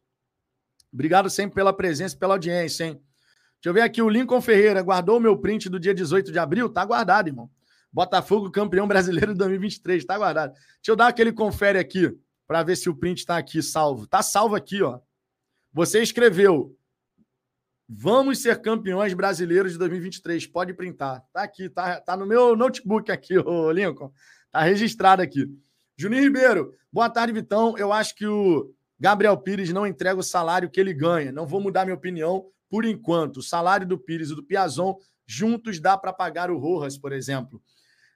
Obrigado 0.91 1.29
sempre 1.29 1.55
pela 1.55 1.71
presença 1.71 2.13
e 2.13 2.19
pela 2.19 2.33
audiência, 2.33 2.83
hein? 2.83 2.95
Deixa 2.95 3.69
eu 3.69 3.73
ver 3.73 3.79
aqui. 3.79 4.01
O 4.01 4.09
Lincoln 4.09 4.41
Ferreira 4.41 4.81
guardou 4.81 5.15
o 5.15 5.19
meu 5.21 5.37
print 5.37 5.69
do 5.69 5.79
dia 5.79 5.93
18 5.93 6.29
de 6.29 6.37
abril? 6.37 6.67
Tá 6.67 6.83
guardado, 6.83 7.29
irmão. 7.29 7.49
Botafogo 7.89 8.51
campeão 8.51 8.85
brasileiro 8.85 9.31
de 9.31 9.37
2023, 9.37 10.03
tá 10.03 10.17
guardado. 10.17 10.51
Deixa 10.51 10.89
eu 10.89 10.97
dar 10.97 11.07
aquele 11.07 11.31
confere 11.31 11.79
aqui 11.79 12.13
para 12.45 12.63
ver 12.63 12.75
se 12.75 12.89
o 12.89 12.95
print 12.97 13.19
está 13.19 13.37
aqui 13.37 13.63
salvo. 13.63 14.05
Tá 14.05 14.21
salvo 14.21 14.53
aqui, 14.53 14.83
ó. 14.83 14.99
Você 15.71 16.01
escreveu: 16.01 16.77
Vamos 17.87 18.41
ser 18.41 18.61
campeões 18.61 19.13
brasileiros 19.13 19.71
de 19.71 19.77
2023. 19.77 20.45
Pode 20.47 20.73
printar. 20.73 21.23
Tá 21.31 21.43
aqui, 21.43 21.69
tá, 21.69 22.01
tá 22.01 22.17
no 22.17 22.25
meu 22.25 22.57
notebook 22.57 23.09
aqui, 23.09 23.37
ô 23.37 23.71
Lincoln. 23.71 24.11
Tá 24.51 24.63
registrado 24.63 25.21
aqui. 25.21 25.49
Juninho 25.99 26.21
Ribeiro, 26.21 26.75
boa 26.93 27.09
tarde, 27.09 27.33
Vitão. 27.33 27.75
Eu 27.75 27.91
acho 27.91 28.13
que 28.13 28.27
o 28.27 28.71
Gabriel 28.99 29.35
Pires 29.35 29.73
não 29.73 29.87
entrega 29.87 30.19
o 30.19 30.23
salário 30.23 30.69
que 30.69 30.79
ele 30.79 30.93
ganha. 30.93 31.31
Não 31.31 31.47
vou 31.47 31.59
mudar 31.59 31.85
minha 31.85 31.95
opinião 31.95 32.45
por 32.69 32.85
enquanto. 32.85 33.37
O 33.37 33.41
salário 33.41 33.87
do 33.87 33.97
Pires 33.97 34.29
e 34.29 34.35
do 34.35 34.43
Piazon 34.43 34.95
juntos 35.25 35.79
dá 35.79 35.97
para 35.97 36.13
pagar 36.13 36.51
o 36.51 36.59
Rojas, 36.59 36.99
por 36.99 37.11
exemplo. 37.11 37.59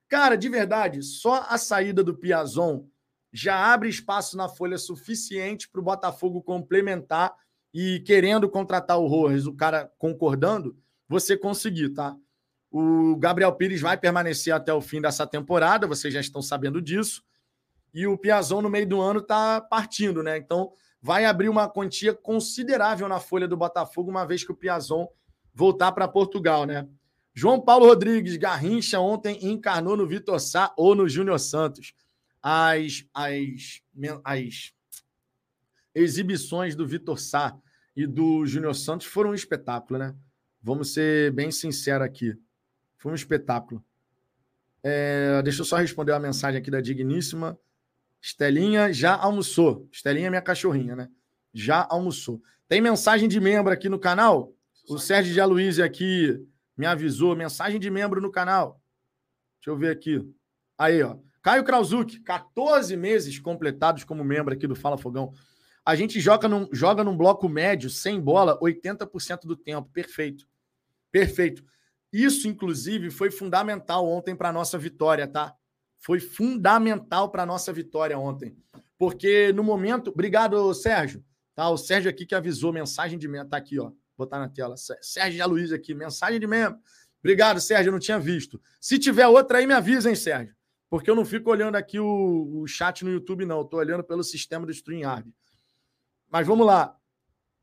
Cara, 0.08 0.36
de 0.36 0.48
verdade, 0.48 1.02
só 1.02 1.44
a 1.50 1.58
saída 1.58 2.04
do 2.04 2.16
Piazon 2.16 2.86
já 3.34 3.74
abre 3.74 3.90
espaço 3.90 4.38
na 4.38 4.48
folha 4.48 4.78
suficiente 4.78 5.68
para 5.68 5.82
o 5.82 5.84
Botafogo 5.84 6.40
complementar 6.44 7.34
e 7.74 8.00
querendo 8.02 8.48
contratar 8.48 9.00
o 9.00 9.08
Rojas, 9.08 9.48
o 9.48 9.56
cara 9.56 9.92
concordando, 9.98 10.78
você 11.10 11.36
conseguir, 11.36 11.90
tá? 11.90 12.16
O 12.70 13.16
Gabriel 13.16 13.56
Pires 13.56 13.82
vai 13.82 13.98
permanecer 13.98 14.54
até 14.54 14.72
o 14.72 14.82
fim 14.82 15.02
dessa 15.02 15.26
temporada, 15.26 15.88
vocês 15.88 16.14
já 16.14 16.20
estão 16.20 16.44
sabendo 16.44 16.80
disso. 16.80 17.24
E 17.94 18.08
o 18.08 18.18
Piazon 18.18 18.62
no 18.62 18.70
meio 18.70 18.88
do 18.88 19.02
ano 19.02 19.20
está 19.20 19.60
partindo, 19.60 20.24
né? 20.24 20.38
Então 20.38 20.72
vai 21.02 21.26
abrir 21.26 21.50
uma 21.50 21.68
quantia 21.70 22.14
considerável 22.14 23.08
na 23.08 23.20
folha 23.20 23.48
do 23.48 23.58
Botafogo, 23.58 24.10
uma 24.10 24.26
vez 24.26 24.44
que 24.44 24.52
o 24.52 24.56
Piazon 24.56 25.08
voltar 25.54 25.92
para 25.92 26.08
Portugal, 26.08 26.66
né? 26.66 26.88
João 27.34 27.60
Paulo 27.60 27.86
Rodrigues, 27.86 28.38
Garrincha 28.38 29.00
ontem 29.00 29.46
encarnou 29.46 29.96
no 29.96 30.08
Vitor 30.08 30.40
Sá 30.40 30.74
ou 30.78 30.94
no 30.94 31.08
Júnior 31.08 31.40
Santos. 31.40 31.94
As, 32.42 33.06
as, 33.14 33.82
as 34.24 34.74
exibições 35.94 36.76
do 36.76 36.88
Vitor 36.88 37.20
Sá 37.20 37.58
e 37.96 38.06
do 38.06 38.46
Júnior 38.46 38.76
Santos 38.76 39.08
foram 39.08 39.32
um 39.32 39.36
espetáculo, 39.36 40.00
né? 40.00 40.16
Vamos 40.62 40.94
ser 40.94 41.32
bem 41.32 41.52
sinceros 41.52 42.06
aqui. 42.06 42.36
Foi 42.98 43.12
um 43.12 43.16
espetáculo. 43.16 43.84
É, 44.84 45.42
deixa 45.44 45.62
eu 45.62 45.66
só 45.66 45.78
responder 45.78 46.12
uma 46.12 46.20
mensagem 46.20 46.60
aqui 46.60 46.70
da 46.70 46.82
Digníssima. 46.82 47.58
Estelinha 48.22 48.94
já 48.94 49.16
almoçou. 49.16 49.88
Estelinha 49.92 50.28
é 50.28 50.30
minha 50.30 50.42
cachorrinha, 50.42 50.96
né? 50.96 51.10
Já 51.54 51.88
almoçou. 51.90 52.42
Tem 52.68 52.80
mensagem 52.80 53.28
de 53.28 53.40
membro 53.40 53.74
aqui 53.74 53.90
no 53.90 54.00
canal? 54.00 54.54
O 54.88 54.98
Sérgio 54.98 55.34
de 55.34 55.42
Aloysio 55.42 55.84
aqui 55.84 56.40
me 56.78 56.86
avisou, 56.86 57.36
mensagem 57.36 57.80
de 57.80 57.90
membro 57.90 58.22
no 58.22 58.32
canal. 58.32 58.82
Deixa 59.58 59.72
eu 59.72 59.78
ver 59.78 59.92
aqui. 59.92 60.22
Aí, 60.78 61.02
ó. 61.02 61.18
Caio 61.42 61.64
Krauzuk, 61.64 62.20
14 62.20 62.96
meses 62.96 63.40
completados 63.40 64.04
como 64.04 64.24
membro 64.24 64.54
aqui 64.54 64.68
do 64.68 64.76
Fala 64.76 64.98
Fogão. 64.98 65.34
A 65.84 65.96
gente 65.96 66.20
joga 66.20 66.48
num, 66.48 66.68
joga 66.72 67.04
num 67.04 67.18
bloco 67.18 67.50
médio, 67.50 67.90
sem 67.90 68.22
bola, 68.22 68.60
80% 68.60 69.42
do 69.46 69.56
tempo. 69.56 69.90
Perfeito. 69.92 70.48
Perfeito. 71.12 71.64
Isso, 72.14 72.48
inclusive, 72.48 73.10
foi 73.10 73.32
fundamental 73.32 74.08
ontem 74.08 74.36
para 74.36 74.50
a 74.50 74.54
nossa 74.54 74.78
vitória, 74.78 75.28
tá? 75.28 75.56
Foi 76.02 76.20
fundamental 76.20 77.30
para 77.30 77.44
a 77.44 77.46
nossa 77.46 77.72
vitória 77.72 78.18
ontem. 78.18 78.58
Porque 78.98 79.54
no 79.54 79.64
momento. 79.64 80.10
Obrigado, 80.10 80.74
Sérgio. 80.74 81.24
Tá, 81.56 81.70
o 81.70 81.78
Sérgio 81.78 82.10
aqui 82.10 82.26
que 82.26 82.36
avisou, 82.36 82.74
mensagem 82.74 83.18
de 83.18 83.28
membro. 83.28 83.50
Tá 83.50 83.58
aqui, 83.58 83.80
ó. 83.80 83.86
Vou 83.86 83.96
botar 84.18 84.40
na 84.40 84.50
tela. 84.50 84.76
Sérgio 84.78 85.48
Luiz 85.48 85.72
aqui, 85.72 85.94
mensagem 85.94 86.40
de 86.40 86.48
membro. 86.48 86.80
Obrigado, 87.20 87.62
Sérgio. 87.62 87.90
Eu 87.90 87.94
não 87.94 88.00
tinha 88.00 88.20
visto. 88.20 88.60
Se 88.80 88.98
tiver 88.98 89.28
outra 89.28 89.60
aí, 89.60 89.68
me 89.68 89.74
avisa, 89.74 90.10
hein, 90.10 90.16
Sérgio. 90.16 90.56
Porque 90.90 91.10
eu 91.10 91.16
não 91.16 91.24
fico 91.24 91.50
olhando 91.52 91.76
aqui 91.76 92.00
o, 92.00 92.62
o 92.62 92.68
chat 92.68 93.06
no 93.06 93.12
YouTube, 93.12 93.46
não. 93.46 93.62
Estou 93.62 93.80
olhando 93.80 94.04
pelo 94.04 94.24
sistema 94.24 94.66
do 94.66 94.72
StreamYard. 94.72 95.32
Mas 96.30 96.48
vamos 96.48 96.66
lá. 96.66 96.98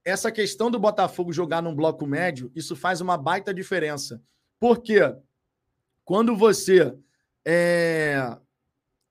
Essa 0.04 0.30
questão 0.30 0.70
do 0.70 0.78
Botafogo 0.78 1.32
jogar 1.32 1.60
num 1.60 1.74
bloco 1.74 2.06
médio, 2.06 2.50
isso 2.54 2.76
faz 2.76 3.00
uma 3.00 3.18
baita 3.18 3.52
diferença. 3.52 4.22
Por 4.58 4.80
quê? 4.80 5.00
Quando 6.04 6.36
você 6.36 6.96
é... 7.50 8.36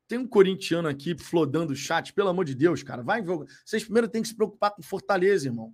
Tem 0.07 0.19
um 0.19 0.27
corintiano 0.27 0.87
aqui 0.87 1.17
flodando 1.17 1.73
o 1.73 1.75
chat, 1.75 2.13
pelo 2.13 2.29
amor 2.29 2.45
de 2.45 2.53
Deus, 2.53 2.83
cara. 2.83 3.01
Vai, 3.01 3.23
vocês 3.23 3.83
primeiro 3.83 4.07
têm 4.07 4.21
que 4.21 4.27
se 4.27 4.35
preocupar 4.35 4.71
com 4.71 4.81
Fortaleza, 4.83 5.47
irmão. 5.47 5.73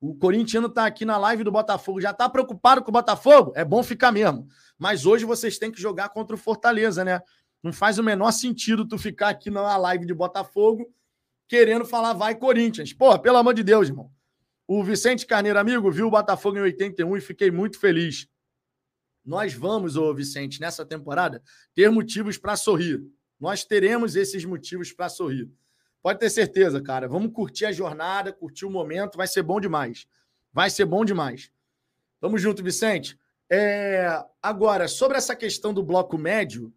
O 0.00 0.16
corintiano 0.16 0.68
tá 0.68 0.86
aqui 0.86 1.04
na 1.04 1.16
live 1.18 1.44
do 1.44 1.52
Botafogo, 1.52 2.00
já 2.00 2.12
tá 2.12 2.28
preocupado 2.28 2.82
com 2.82 2.90
o 2.90 2.92
Botafogo? 2.92 3.52
É 3.54 3.64
bom 3.64 3.82
ficar 3.82 4.10
mesmo. 4.10 4.48
Mas 4.78 5.06
hoje 5.06 5.24
vocês 5.24 5.58
têm 5.58 5.70
que 5.70 5.80
jogar 5.80 6.08
contra 6.08 6.34
o 6.34 6.38
Fortaleza, 6.38 7.04
né? 7.04 7.20
Não 7.62 7.72
faz 7.72 7.98
o 7.98 8.02
menor 8.02 8.32
sentido 8.32 8.88
tu 8.88 8.98
ficar 8.98 9.28
aqui 9.28 9.48
na 9.50 9.76
live 9.76 10.04
de 10.06 10.14
Botafogo 10.14 10.92
querendo 11.46 11.84
falar 11.84 12.14
vai 12.14 12.34
Corinthians. 12.34 12.94
Porra, 12.94 13.18
pelo 13.18 13.36
amor 13.36 13.52
de 13.52 13.62
Deus, 13.62 13.88
irmão. 13.88 14.10
O 14.66 14.82
Vicente 14.82 15.26
Carneiro, 15.26 15.58
amigo, 15.58 15.90
viu 15.90 16.06
o 16.06 16.10
Botafogo 16.10 16.56
em 16.56 16.62
81 16.62 17.16
e 17.18 17.20
fiquei 17.20 17.50
muito 17.50 17.78
feliz. 17.78 18.26
Nós 19.24 19.54
vamos, 19.54 19.96
ô 19.96 20.12
Vicente, 20.14 20.60
nessa 20.60 20.84
temporada, 20.84 21.42
ter 21.74 21.90
motivos 21.90 22.36
para 22.36 22.56
sorrir. 22.56 23.02
Nós 23.38 23.64
teremos 23.64 24.16
esses 24.16 24.44
motivos 24.44 24.92
para 24.92 25.08
sorrir. 25.08 25.50
Pode 26.02 26.18
ter 26.18 26.30
certeza, 26.30 26.80
cara. 26.82 27.08
Vamos 27.08 27.32
curtir 27.32 27.64
a 27.64 27.72
jornada, 27.72 28.32
curtir 28.32 28.64
o 28.64 28.70
momento, 28.70 29.16
vai 29.16 29.28
ser 29.28 29.42
bom 29.42 29.60
demais. 29.60 30.06
Vai 30.52 30.68
ser 30.68 30.84
bom 30.84 31.04
demais. 31.04 31.50
Tamo 32.20 32.36
junto, 32.36 32.62
Vicente. 32.62 33.18
É... 33.48 34.22
Agora, 34.42 34.88
sobre 34.88 35.16
essa 35.16 35.36
questão 35.36 35.72
do 35.72 35.82
bloco 35.82 36.18
médio, 36.18 36.72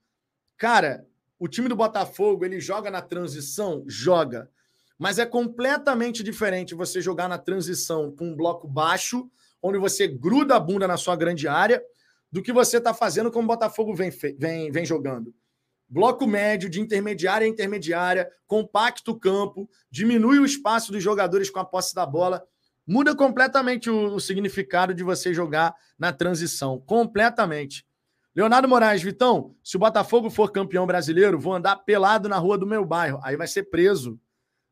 cara, 0.58 1.08
o 1.40 1.48
time 1.48 1.68
do 1.68 1.76
Botafogo, 1.76 2.46
ele 2.46 2.60
joga 2.60 2.92
na 2.92 3.02
transição? 3.02 3.84
Joga. 3.88 4.50
Mas 4.98 5.20
é 5.20 5.26
completamente 5.26 6.24
diferente 6.24 6.76
você 6.76 7.02
jogar 7.02 7.28
na 7.28 7.38
transição 7.38 8.16
com 8.16 8.30
um 8.30 8.36
bloco 8.36 8.68
baixo, 8.68 9.30
onde 9.62 9.78
você 9.78 10.08
gruda 10.08 10.56
a 10.56 10.60
bunda 10.60 10.88
na 10.88 10.96
sua 10.96 11.16
grande 11.16 11.48
área, 11.48 11.84
do 12.32 12.42
que 12.42 12.54
você 12.54 12.78
está 12.78 12.94
fazendo 12.94 13.32
como 13.32 13.46
o 13.46 13.48
Botafogo 13.48 13.94
vem, 13.94 14.12
vem, 14.38 14.72
vem 14.72 14.86
jogando. 14.86 15.34
Bloco 15.88 16.26
médio, 16.26 16.70
de 16.70 16.82
intermediária 16.82 17.46
a 17.46 17.50
intermediária, 17.50 18.30
compacto 18.48 19.12
o 19.12 19.20
campo, 19.20 19.70
diminui 19.90 20.40
o 20.40 20.46
espaço 20.46 20.92
dos 20.92 21.04
jogadores 21.04 21.50
com 21.50 21.60
a 21.60 21.66
posse 21.66 21.94
da 21.94 22.06
bola, 22.06 22.44
muda 22.88 23.16
completamente 23.16 23.90
o, 23.90 24.16
o 24.16 24.20
significado 24.20 24.94
de 24.94 25.04
você 25.04 25.34
jogar 25.34 25.76
na 25.98 26.12
transição. 26.12 26.80
Completamente. 26.80 27.86
Leonardo 28.36 28.68
Moraes, 28.68 29.02
Vitão, 29.02 29.56
se 29.64 29.78
o 29.78 29.80
Botafogo 29.80 30.30
for 30.30 30.52
campeão 30.52 30.86
brasileiro, 30.86 31.40
vou 31.40 31.54
andar 31.54 31.78
pelado 31.78 32.28
na 32.28 32.38
rua 32.38 32.58
do 32.58 32.68
meu 32.68 32.84
bairro. 32.84 33.20
Aí 33.24 33.38
vai 33.38 33.48
ser 33.48 33.64
preso. 33.64 34.20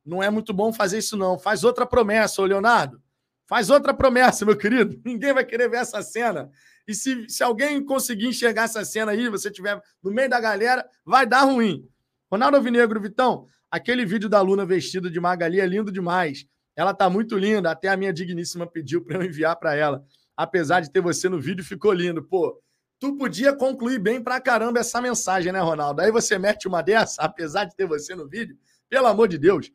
Não 0.06 0.22
é 0.22 0.30
muito 0.30 0.54
bom 0.54 0.74
fazer 0.74 0.97
isso, 0.97 1.16
não. 1.16 1.39
Faz 1.39 1.64
outra 1.64 1.86
promessa, 1.86 2.41
ô 2.41 2.45
Leonardo. 2.45 3.01
Faz 3.47 3.70
outra 3.70 3.93
promessa, 3.93 4.45
meu 4.45 4.58
querido. 4.58 4.99
Ninguém 5.06 5.34
vai 5.34 5.45
querer 5.45 5.70
ver 5.70 5.78
essa 5.78 6.01
cena. 6.01 6.49
E 6.88 6.93
se, 6.93 7.29
se 7.29 7.43
alguém 7.43 7.84
conseguir 7.84 8.27
enxergar 8.27 8.63
essa 8.63 8.84
cena 8.84 9.11
aí, 9.11 9.29
você 9.29 9.49
estiver 9.49 9.81
no 10.01 10.11
meio 10.11 10.29
da 10.29 10.39
galera, 10.39 10.86
vai 11.05 11.25
dar 11.25 11.43
ruim. 11.43 11.88
Ronaldo 12.31 12.57
Alvinegro, 12.57 12.99
Vitão, 12.99 13.47
aquele 13.69 14.05
vídeo 14.05 14.27
da 14.27 14.41
Luna 14.41 14.65
vestida 14.65 15.09
de 15.09 15.19
Magali 15.19 15.59
é 15.59 15.65
lindo 15.65 15.91
demais. 15.91 16.45
Ela 16.75 16.93
tá 16.93 17.09
muito 17.09 17.38
linda, 17.38 17.71
até 17.71 17.88
a 17.89 17.97
minha 17.97 18.11
digníssima 18.11 18.65
pediu 18.65 19.03
para 19.03 19.17
eu 19.17 19.23
enviar 19.23 19.55
para 19.55 19.75
ela. 19.75 20.03
Apesar 20.36 20.79
de 20.81 20.91
ter 20.91 21.01
você 21.01 21.29
no 21.29 21.39
vídeo, 21.39 21.63
ficou 21.63 21.93
lindo. 21.93 22.23
Pô, 22.23 22.59
tu 22.99 23.15
podia 23.15 23.55
concluir 23.55 23.99
bem 23.99 24.21
pra 24.21 24.41
caramba 24.41 24.79
essa 24.79 24.99
mensagem, 24.99 25.51
né, 25.51 25.59
Ronaldo? 25.59 26.01
Aí 26.01 26.11
você 26.11 26.38
mete 26.39 26.67
uma 26.67 26.81
dessa, 26.81 27.21
apesar 27.23 27.65
de 27.65 27.75
ter 27.75 27.86
você 27.86 28.15
no 28.15 28.27
vídeo. 28.27 28.57
Pelo 28.89 29.07
amor 29.07 29.27
de 29.27 29.38
Deus. 29.38 29.71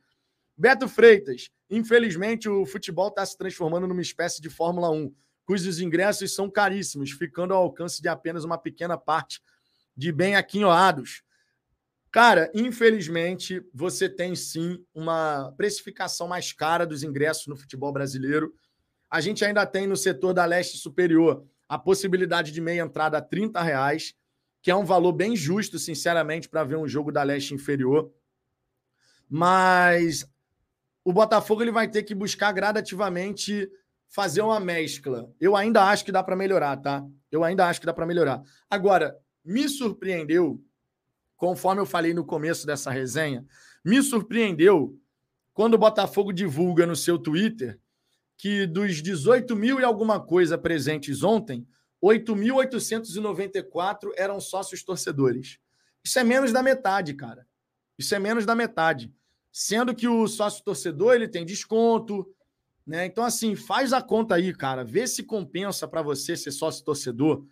Beto 0.56 0.88
Freitas, 0.88 1.50
infelizmente 1.70 2.48
o 2.48 2.66
futebol 2.66 3.09
está 3.09 3.24
se 3.24 3.38
transformando 3.38 3.86
numa 3.86 4.02
espécie 4.02 4.42
de 4.42 4.50
Fórmula 4.50 4.90
1, 4.90 5.14
cujos 5.49 5.80
ingressos 5.80 6.34
são 6.34 6.51
caríssimos, 6.51 7.11
ficando 7.11 7.55
ao 7.55 7.62
alcance 7.62 8.03
de 8.03 8.09
apenas 8.09 8.44
uma 8.44 8.59
pequena 8.59 8.99
parte 8.99 9.40
de 9.96 10.12
bem 10.12 10.36
aquinhoados. 10.36 11.22
Cara, 12.11 12.51
infelizmente, 12.55 13.64
você 13.72 14.11
tem 14.11 14.36
sim 14.36 14.84
uma 14.94 15.51
precificação 15.57 16.28
mais 16.28 16.53
cara 16.53 16.86
dos 16.86 17.03
ingressos 17.03 17.46
no 17.46 17.57
futebol 17.57 17.90
brasileiro. 17.90 18.53
A 19.11 19.22
gente 19.22 19.42
ainda 19.42 19.64
tem 19.64 19.86
no 19.86 19.96
setor 19.96 20.34
da 20.34 20.44
leste 20.44 20.76
superior 20.76 21.42
a 21.66 21.78
possibilidade 21.78 22.53
de 22.53 22.61
meia 22.61 22.82
entrada 22.82 23.16
a 23.16 23.22
30 23.22 23.62
reais, 23.62 24.14
que 24.61 24.70
é 24.70 24.76
um 24.76 24.84
valor 24.84 25.14
bem 25.14 25.34
justo, 25.34 25.78
sinceramente, 25.78 26.46
para 26.46 26.62
ver 26.62 26.76
um 26.76 26.86
jogo 26.86 27.11
da 27.11 27.22
leste 27.22 27.55
inferior. 27.55 28.12
Mas 29.26 30.30
o 31.03 31.11
Botafogo 31.11 31.62
ele 31.62 31.72
vai 31.72 31.88
ter 31.88 32.03
que 32.03 32.14
buscar 32.14 32.53
gradativamente 32.53 33.66
fazer 34.09 34.42
uma 34.42 34.61
mescla. 34.61 35.28
Eu 35.40 35.56
ainda 35.56 35.84
acho 35.84 36.04
que 36.04 36.12
dá 36.12 36.22
para 36.22 36.36
melhorar, 36.36 36.76
tá? 36.76 37.04
Eu 37.30 37.44
ainda 37.44 37.66
acho 37.66 37.80
que 37.80 37.86
dá 37.86 37.92
para 37.92 38.06
melhorar. 38.06 38.42
Agora, 38.70 39.16
me 39.44 39.68
surpreendeu, 39.68 40.62
conforme 41.36 41.80
eu 41.80 41.86
falei 41.86 42.14
no 42.14 42.24
começo 42.24 42.66
dessa 42.66 42.90
resenha, 42.90 43.44
me 43.84 44.02
surpreendeu 44.02 44.98
quando 45.52 45.74
o 45.74 45.78
Botafogo 45.78 46.32
divulga 46.32 46.86
no 46.86 46.96
seu 46.96 47.18
Twitter 47.18 47.78
que 48.36 48.66
dos 48.66 49.02
18 49.02 49.54
mil 49.56 49.80
e 49.80 49.84
alguma 49.84 50.20
coisa 50.20 50.56
presentes 50.56 51.22
ontem, 51.22 51.66
8.894 52.02 54.12
eram 54.16 54.40
sócios 54.40 54.82
torcedores. 54.84 55.59
Isso 56.04 56.18
é 56.18 56.24
menos 56.24 56.52
da 56.52 56.62
metade, 56.62 57.12
cara. 57.14 57.46
Isso 57.98 58.14
é 58.14 58.18
menos 58.18 58.46
da 58.46 58.54
metade 58.54 59.12
sendo 59.52 59.92
que 59.92 60.06
o 60.06 60.28
sócio 60.28 60.62
torcedor 60.62 61.14
ele 61.14 61.26
tem 61.26 61.44
desconto, 61.44 62.24
né? 62.89 63.05
Então 63.05 63.22
assim, 63.22 63.55
faz 63.55 63.93
a 63.93 64.01
conta 64.01 64.34
aí, 64.34 64.55
cara, 64.55 64.82
vê 64.82 65.07
se 65.07 65.22
compensa 65.22 65.86
para 65.86 66.01
você 66.01 66.34
ser 66.34 66.51
sócio 66.51 66.82
torcedor, 66.82 67.45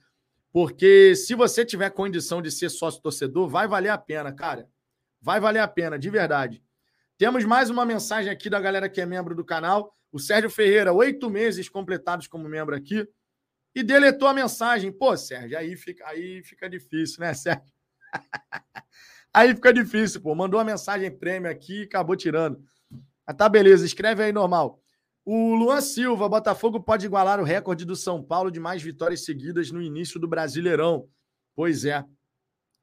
porque 0.50 1.14
se 1.14 1.34
você 1.34 1.62
tiver 1.62 1.90
condição 1.90 2.40
de 2.40 2.50
ser 2.50 2.70
sócio 2.70 3.02
torcedor, 3.02 3.46
vai 3.46 3.68
valer 3.68 3.90
a 3.90 3.98
pena, 3.98 4.32
cara. 4.32 4.66
Vai 5.20 5.38
valer 5.38 5.58
a 5.58 5.68
pena, 5.68 5.98
de 5.98 6.08
verdade. 6.08 6.64
Temos 7.18 7.44
mais 7.44 7.68
uma 7.68 7.84
mensagem 7.84 8.32
aqui 8.32 8.48
da 8.48 8.58
galera 8.58 8.88
que 8.88 8.98
é 8.98 9.04
membro 9.04 9.34
do 9.34 9.44
canal. 9.44 9.92
O 10.10 10.18
Sérgio 10.18 10.48
Ferreira, 10.48 10.94
oito 10.94 11.28
meses 11.28 11.68
completados 11.68 12.26
como 12.26 12.48
membro 12.48 12.74
aqui, 12.74 13.06
e 13.74 13.82
deletou 13.82 14.28
a 14.28 14.32
mensagem. 14.32 14.90
Pô, 14.90 15.14
Sérgio, 15.18 15.58
aí 15.58 15.76
fica, 15.76 16.06
aí 16.08 16.42
fica 16.42 16.70
difícil, 16.70 17.20
né, 17.20 17.34
Sérgio? 17.34 17.74
Aí 19.34 19.54
fica 19.54 19.70
difícil, 19.70 20.22
pô. 20.22 20.34
Mandou 20.34 20.58
uma 20.58 20.64
mensagem 20.64 21.10
prêmio 21.10 21.50
aqui 21.50 21.80
e 21.80 21.82
acabou 21.82 22.16
tirando. 22.16 22.58
Mas 23.26 23.36
tá 23.36 23.50
beleza, 23.50 23.84
escreve 23.84 24.22
aí 24.22 24.32
normal. 24.32 24.82
O 25.28 25.56
Luan 25.56 25.80
Silva, 25.80 26.28
Botafogo 26.28 26.80
pode 26.80 27.04
igualar 27.04 27.40
o 27.40 27.42
recorde 27.42 27.84
do 27.84 27.96
São 27.96 28.22
Paulo 28.22 28.48
de 28.48 28.60
mais 28.60 28.80
vitórias 28.80 29.24
seguidas 29.24 29.72
no 29.72 29.82
início 29.82 30.20
do 30.20 30.28
Brasileirão. 30.28 31.08
Pois 31.52 31.84
é, 31.84 32.04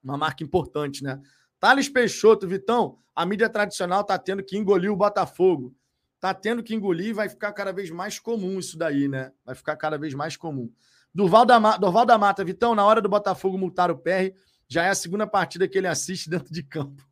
uma 0.04 0.18
marca 0.18 0.44
importante, 0.44 1.06
né? 1.06 1.22
Thales 1.58 1.88
Peixoto, 1.88 2.46
Vitão, 2.46 2.98
a 3.16 3.26
mídia 3.26 3.48
tradicional 3.48 4.04
tá 4.04 4.20
tendo 4.20 4.44
que 4.44 4.58
engolir 4.58 4.92
o 4.92 4.98
Botafogo. 4.98 5.74
Tá 6.20 6.34
tendo 6.34 6.62
que 6.62 6.76
engolir 6.76 7.08
e 7.08 7.14
vai 7.14 7.30
ficar 7.30 7.54
cada 7.54 7.72
vez 7.72 7.90
mais 7.90 8.20
comum 8.20 8.60
isso 8.60 8.78
daí, 8.78 9.08
né? 9.08 9.32
Vai 9.46 9.56
ficar 9.56 9.78
cada 9.78 9.98
vez 9.98 10.14
mais 10.14 10.36
comum. 10.36 10.70
Durval 11.16 11.46
da, 11.46 11.62
Ma... 11.62 11.78
Durval 11.78 12.06
da 12.06 12.18
Mata, 12.18 12.44
Vitão, 12.44 12.76
na 12.76 12.86
hora 12.86 13.02
do 13.02 13.08
Botafogo 13.08 13.58
multar 13.58 13.90
o 13.90 13.98
PR, 13.98 14.36
já 14.68 14.84
é 14.84 14.90
a 14.90 14.96
segunda 14.96 15.26
partida 15.26 15.66
que 15.66 15.78
ele 15.78 15.88
assiste 15.88 16.28
dentro 16.30 16.54
de 16.54 16.62
campo. 16.62 17.08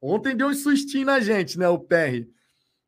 Ontem 0.00 0.36
deu 0.36 0.46
um 0.46 0.54
sustinho 0.54 1.06
na 1.06 1.18
gente, 1.18 1.58
né, 1.58 1.68
o 1.68 1.76
PR. 1.76 2.30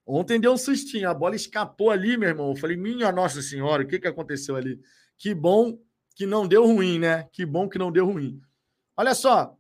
Ontem 0.07 0.41
deu 0.41 0.53
um 0.53 0.57
sustinho, 0.57 1.09
a 1.09 1.15
bola 1.15 1.37
escapou 1.37 1.91
ali, 1.91 2.17
meu 2.17 2.29
irmão. 2.29 2.51
Eu 2.51 2.57
falei, 2.57 2.77
minha 2.77 3.13
Nossa 3.13 3.41
Senhora, 3.41 3.83
o 3.83 3.87
que, 3.87 3.99
que 3.99 4.09
aconteceu 4.09 4.57
ali? 4.57 4.81
Que 5.17 5.35
bom 5.35 5.79
que 6.15 6.27
não 6.27 6.47
deu 6.47 6.67
ruim, 6.67 6.99
né? 6.99 7.29
Que 7.33 7.47
bom 7.47 7.69
que 7.69 7.79
não 7.79 7.93
deu 7.93 8.07
ruim. 8.07 8.41
Olha 8.97 9.15
só, 9.15 9.57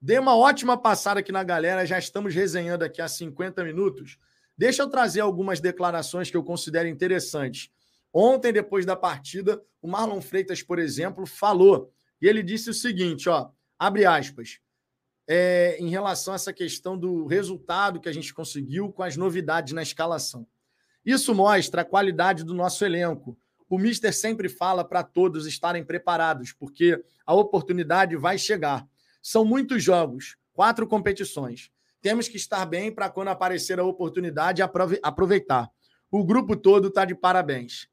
dei 0.00 0.18
uma 0.18 0.36
ótima 0.36 0.76
passada 0.76 1.20
aqui 1.20 1.30
na 1.30 1.44
galera, 1.44 1.86
já 1.86 1.98
estamos 1.98 2.34
resenhando 2.34 2.82
aqui 2.82 3.00
há 3.02 3.08
50 3.08 3.62
minutos. 3.62 4.18
Deixa 4.56 4.82
eu 4.82 4.90
trazer 4.90 5.20
algumas 5.20 5.60
declarações 5.60 6.30
que 6.30 6.36
eu 6.36 6.44
considero 6.44 6.88
interessantes. 6.88 7.70
Ontem, 8.12 8.52
depois 8.52 8.84
da 8.84 8.96
partida, 8.96 9.62
o 9.80 9.88
Marlon 9.88 10.20
Freitas, 10.20 10.62
por 10.62 10.78
exemplo, 10.78 11.26
falou. 11.26 11.92
E 12.20 12.26
ele 12.26 12.42
disse 12.42 12.68
o 12.68 12.74
seguinte: 12.74 13.28
ó, 13.28 13.50
abre 13.78 14.04
aspas. 14.04 14.60
É, 15.28 15.76
em 15.78 15.88
relação 15.88 16.32
a 16.32 16.36
essa 16.36 16.52
questão 16.52 16.98
do 16.98 17.26
resultado 17.26 18.00
que 18.00 18.08
a 18.08 18.12
gente 18.12 18.34
conseguiu 18.34 18.90
com 18.90 19.02
as 19.02 19.16
novidades 19.16 19.72
na 19.72 19.82
escalação. 19.82 20.46
Isso 21.04 21.34
mostra 21.34 21.82
a 21.82 21.84
qualidade 21.84 22.44
do 22.44 22.54
nosso 22.54 22.84
elenco. 22.84 23.38
O 23.68 23.78
Mister 23.78 24.12
sempre 24.12 24.48
fala 24.48 24.84
para 24.84 25.04
todos 25.04 25.46
estarem 25.46 25.84
preparados, 25.84 26.52
porque 26.52 27.00
a 27.24 27.34
oportunidade 27.34 28.16
vai 28.16 28.36
chegar. 28.36 28.84
São 29.22 29.44
muitos 29.44 29.82
jogos, 29.82 30.36
quatro 30.52 30.86
competições. 30.86 31.70
Temos 32.02 32.26
que 32.26 32.36
estar 32.36 32.64
bem 32.66 32.90
para 32.90 33.08
quando 33.08 33.28
aparecer 33.28 33.78
a 33.78 33.84
oportunidade 33.84 34.62
aproveitar. 35.02 35.70
O 36.10 36.24
grupo 36.24 36.56
todo 36.56 36.88
está 36.88 37.04
de 37.04 37.14
parabéns. 37.14 37.88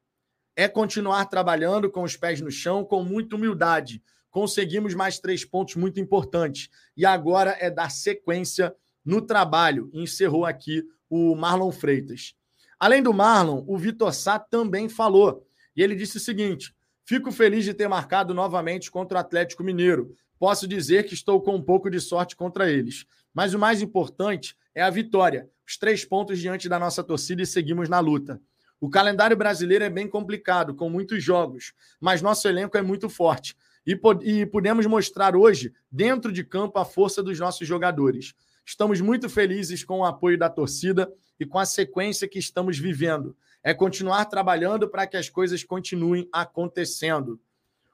É 0.56 0.68
continuar 0.68 1.26
trabalhando 1.26 1.92
com 1.92 2.02
os 2.02 2.18
pés 2.18 2.42
no 2.42 2.50
chão, 2.50 2.84
com 2.84 3.04
muita 3.04 3.36
humildade. 3.36 4.02
Conseguimos 4.38 4.94
mais 4.94 5.18
três 5.18 5.44
pontos 5.44 5.78
muito 5.78 6.00
importantes. 6.00 6.70
E 6.96 7.08
agora 7.08 7.58
é 7.60 7.72
dar 7.72 7.90
sequência 7.90 8.72
no 9.04 9.20
trabalho. 9.20 9.90
Encerrou 9.92 10.46
aqui 10.46 10.84
o 11.10 11.34
Marlon 11.36 11.72
Freitas. 11.72 12.36
Além 12.80 13.02
do 13.02 13.12
Marlon, 13.12 13.64
o 13.66 13.76
Vitor 13.80 14.14
Sá 14.14 14.38
também 14.38 14.88
falou. 14.90 15.44
E 15.76 15.82
ele 15.82 15.96
disse 15.96 16.18
o 16.18 16.20
seguinte: 16.20 16.72
Fico 17.04 17.32
feliz 17.32 17.66
de 17.66 17.74
ter 17.74 17.88
marcado 17.88 18.32
novamente 18.32 18.92
contra 18.92 19.18
o 19.18 19.22
Atlético 19.22 19.64
Mineiro. 19.64 20.14
Posso 20.38 20.68
dizer 20.68 21.06
que 21.06 21.16
estou 21.16 21.42
com 21.42 21.56
um 21.56 21.64
pouco 21.64 21.90
de 21.90 22.00
sorte 22.00 22.36
contra 22.36 22.70
eles. 22.70 23.08
Mas 23.34 23.56
o 23.56 23.60
mais 23.60 23.82
importante 23.82 24.56
é 24.76 24.84
a 24.84 24.92
vitória. 24.92 25.50
Os 25.68 25.80
três 25.80 26.06
pontos 26.06 26.38
diante 26.38 26.70
da 26.70 26.78
nossa 26.78 27.04
torcida 27.04 27.42
e 27.42 27.46
seguimos 27.48 27.90
na 27.90 28.00
luta. 28.00 28.40
O 28.80 28.88
calendário 28.88 29.36
brasileiro 29.36 29.84
é 29.84 29.90
bem 29.90 30.08
complicado, 30.08 30.76
com 30.76 30.88
muitos 30.88 31.24
jogos, 31.24 31.74
mas 32.00 32.22
nosso 32.22 32.48
elenco 32.48 32.78
é 32.78 32.84
muito 32.84 33.10
forte. 33.10 33.56
E, 33.88 33.98
e 34.24 34.46
podemos 34.46 34.86
mostrar 34.86 35.34
hoje, 35.34 35.74
dentro 35.90 36.30
de 36.34 36.44
campo, 36.44 36.78
a 36.78 36.84
força 36.84 37.24
dos 37.24 37.40
nossos 37.40 37.66
jogadores. 37.66 38.36
Estamos 38.66 39.00
muito 39.00 39.30
felizes 39.30 39.82
com 39.86 40.00
o 40.00 40.06
apoio 40.06 40.38
da 40.38 40.50
torcida 40.50 41.10
e 41.40 41.46
com 41.46 41.58
a 41.58 41.66
sequência 41.66 42.28
que 42.28 42.38
estamos 42.38 42.78
vivendo. 42.78 43.34
É 43.64 43.74
continuar 43.74 44.26
trabalhando 44.26 44.90
para 44.90 45.08
que 45.08 45.16
as 45.16 45.30
coisas 45.30 45.64
continuem 45.64 46.28
acontecendo. 46.34 47.40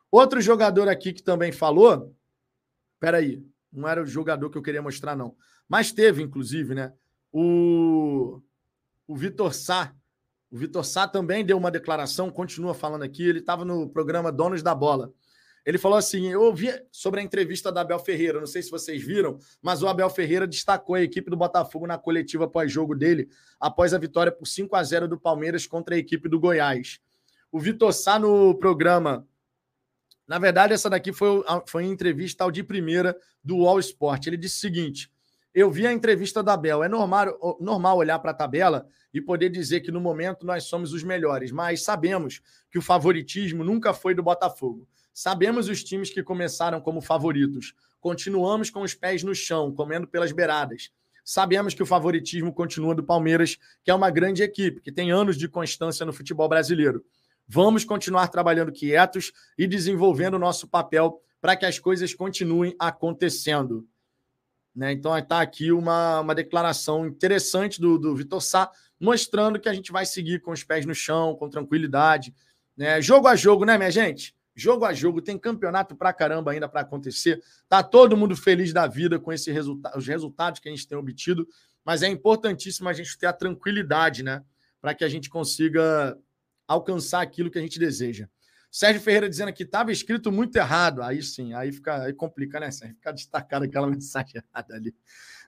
Outro 0.10 0.42
jogador 0.42 0.90
aqui 0.90 1.14
que 1.14 1.22
também 1.22 1.52
falou. 1.52 2.16
Peraí, 3.00 3.46
não 3.72 3.88
era 3.88 4.02
o 4.02 4.06
jogador 4.06 4.50
que 4.50 4.58
eu 4.58 4.64
queria 4.64 4.82
mostrar, 4.82 5.16
não. 5.16 5.36
Mas 5.70 5.92
teve, 5.92 6.24
inclusive, 6.24 6.74
né? 6.74 6.92
O, 7.32 8.42
o 9.08 9.16
Vitor 9.16 9.54
Sá. 9.54 9.94
O 10.50 10.58
Vitor 10.58 10.84
Sá 10.84 11.08
também 11.08 11.46
deu 11.46 11.58
uma 11.58 11.70
declaração, 11.70 12.32
continua 12.32 12.74
falando 12.74 13.04
aqui. 13.04 13.24
Ele 13.24 13.40
estava 13.40 13.64
no 13.64 13.88
programa 13.90 14.32
Donos 14.32 14.64
da 14.64 14.74
Bola. 14.74 15.14
Ele 15.66 15.78
falou 15.78 15.98
assim: 15.98 16.30
eu 16.30 16.42
ouvi 16.42 16.70
sobre 16.92 17.20
a 17.20 17.24
entrevista 17.24 17.72
da 17.72 17.82
Abel 17.82 18.00
Ferreira, 18.00 18.40
não 18.40 18.48
sei 18.48 18.62
se 18.62 18.70
vocês 18.70 19.02
viram, 19.02 19.38
mas 19.62 19.82
o 19.82 19.88
Abel 19.88 20.10
Ferreira 20.10 20.46
destacou 20.46 20.96
a 20.96 21.02
equipe 21.02 21.30
do 21.30 21.38
Botafogo 21.38 21.88
na 21.88 21.98
coletiva 21.98 22.48
pós-jogo 22.48 22.96
dele, 22.96 23.30
após 23.60 23.94
a 23.94 23.98
vitória 23.98 24.32
por 24.32 24.46
5 24.46 24.76
a 24.76 24.84
0 24.84 25.08
do 25.08 25.20
Palmeiras 25.20 25.66
contra 25.66 25.96
a 25.96 25.98
equipe 25.98 26.28
do 26.28 26.40
Goiás. 26.40 27.00
O 27.52 27.60
Vitor 27.60 27.94
Sá 27.94 28.20
no 28.20 28.56
programa. 28.56 29.28
Na 30.28 30.40
verdade, 30.40 30.74
essa 30.74 30.90
daqui 30.90 31.12
foi, 31.12 31.44
foi 31.68 31.84
entrevista 31.84 32.44
ao 32.44 32.52
de 32.52 32.64
primeira 32.64 33.16
do 33.44 33.68
All 33.68 33.80
Sport. 33.80 34.28
Ele 34.28 34.38
disse 34.38 34.58
o 34.58 34.60
seguinte: 34.60 35.12
eu 35.54 35.70
vi 35.70 35.86
a 35.86 35.94
entrevista 35.94 36.42
da 36.42 36.54
Abel. 36.54 36.84
É 36.84 36.90
normal, 36.90 37.58
normal 37.60 37.98
olhar 37.98 38.18
para 38.18 38.32
a 38.32 38.34
tabela 38.34 38.88
e 39.14 39.22
poder 39.22 39.50
dizer 39.50 39.82
que 39.82 39.92
no 39.92 40.02
momento 40.02 40.46
nós 40.46 40.64
somos 40.64 40.94
os 40.94 41.04
melhores, 41.04 41.52
mas 41.52 41.84
sabemos 41.84 42.42
que 42.72 42.80
o 42.80 42.82
favoritismo 42.82 43.64
nunca 43.64 43.94
foi 43.94 44.16
do 44.16 44.24
Botafogo. 44.24 44.88
Sabemos 45.14 45.70
os 45.70 45.84
times 45.84 46.10
que 46.10 46.24
começaram 46.24 46.82
como 46.82 47.00
favoritos. 47.00 47.74
Continuamos 48.02 48.70
com 48.70 48.82
os 48.82 48.94
pés 48.96 49.24
no 49.24 49.36
chão, 49.36 49.72
comendo 49.72 50.08
pelas 50.08 50.32
beiradas. 50.32 50.92
Sabemos 51.24 51.74
que 51.74 51.84
o 51.84 51.86
favoritismo 51.86 52.52
continua 52.52 52.94
do 52.94 53.04
Palmeiras, 53.04 53.58
que 53.84 53.92
é 53.92 53.94
uma 53.94 54.10
grande 54.10 54.44
equipe, 54.44 54.82
que 54.82 54.92
tem 54.92 55.12
anos 55.12 55.38
de 55.38 55.48
constância 55.48 56.06
no 56.06 56.12
futebol 56.12 56.50
brasileiro. 56.50 57.06
Vamos 57.48 57.86
continuar 57.86 58.28
trabalhando 58.28 58.72
quietos 58.72 59.32
e 59.58 59.68
desenvolvendo 59.68 60.34
o 60.34 60.40
nosso 60.40 60.68
papel 60.68 61.22
para 61.40 61.56
que 61.56 61.66
as 61.66 61.78
coisas 61.78 62.14
continuem 62.14 62.76
acontecendo. 62.80 63.88
Né? 64.76 64.94
Então, 64.94 65.16
está 65.18 65.40
aqui 65.42 65.72
uma, 65.72 66.22
uma 66.22 66.34
declaração 66.34 67.06
interessante 67.06 67.80
do, 67.80 67.98
do 68.00 68.16
Vitor 68.16 68.42
Sá, 68.42 68.72
mostrando 69.00 69.60
que 69.60 69.70
a 69.70 69.74
gente 69.74 69.92
vai 69.92 70.06
seguir 70.06 70.42
com 70.42 70.52
os 70.52 70.64
pés 70.64 70.86
no 70.86 70.96
chão, 70.96 71.36
com 71.36 71.50
tranquilidade. 71.50 72.34
Né? 72.76 73.02
Jogo 73.02 73.28
a 73.28 73.36
jogo, 73.36 73.66
né, 73.66 73.78
minha 73.78 73.92
gente? 73.92 74.36
Jogo 74.56 74.86
a 74.86 74.94
jogo, 74.94 75.22
tem 75.22 75.38
campeonato 75.38 75.96
pra 75.96 76.14
caramba 76.14 76.52
ainda 76.52 76.68
para 76.68 76.82
acontecer. 76.82 77.42
Tá 77.68 77.82
todo 77.82 78.18
mundo 78.18 78.36
feliz 78.36 78.72
da 78.72 78.88
vida 78.88 79.20
com 79.20 79.32
esse 79.32 79.52
os 79.96 80.08
resultados 80.08 80.60
que 80.60 80.70
a 80.70 80.72
gente 80.72 80.88
tem 80.88 80.98
obtido, 80.98 81.48
mas 81.84 82.04
é 82.04 82.08
importantíssimo 82.08 82.88
a 82.90 82.94
gente 82.94 83.18
ter 83.18 83.28
a 83.28 83.34
tranquilidade, 83.34 84.24
né, 84.24 84.44
para 84.82 84.94
que 84.94 85.04
a 85.04 85.10
gente 85.10 85.30
consiga 85.30 86.18
alcançar 86.68 87.22
aquilo 87.22 87.50
que 87.50 87.58
a 87.58 87.62
gente 87.62 87.80
deseja. 87.80 88.28
Sérgio 88.72 89.02
Ferreira 89.02 89.30
dizendo 89.30 89.54
que 89.54 89.62
estava 89.62 89.92
escrito 89.92 90.32
muito 90.32 90.56
errado. 90.56 91.04
Aí 91.04 91.22
sim, 91.22 91.54
aí 91.54 91.72
fica 91.72 92.06
aí 92.06 92.14
complica, 92.14 92.60
né, 92.60 92.72
Sérgio? 92.72 92.96
Fica 92.96 93.14
destacado 93.14 93.66
aquela 93.66 93.86
mensagem 93.88 94.42
errada 94.42 94.74
ali. 94.74 94.96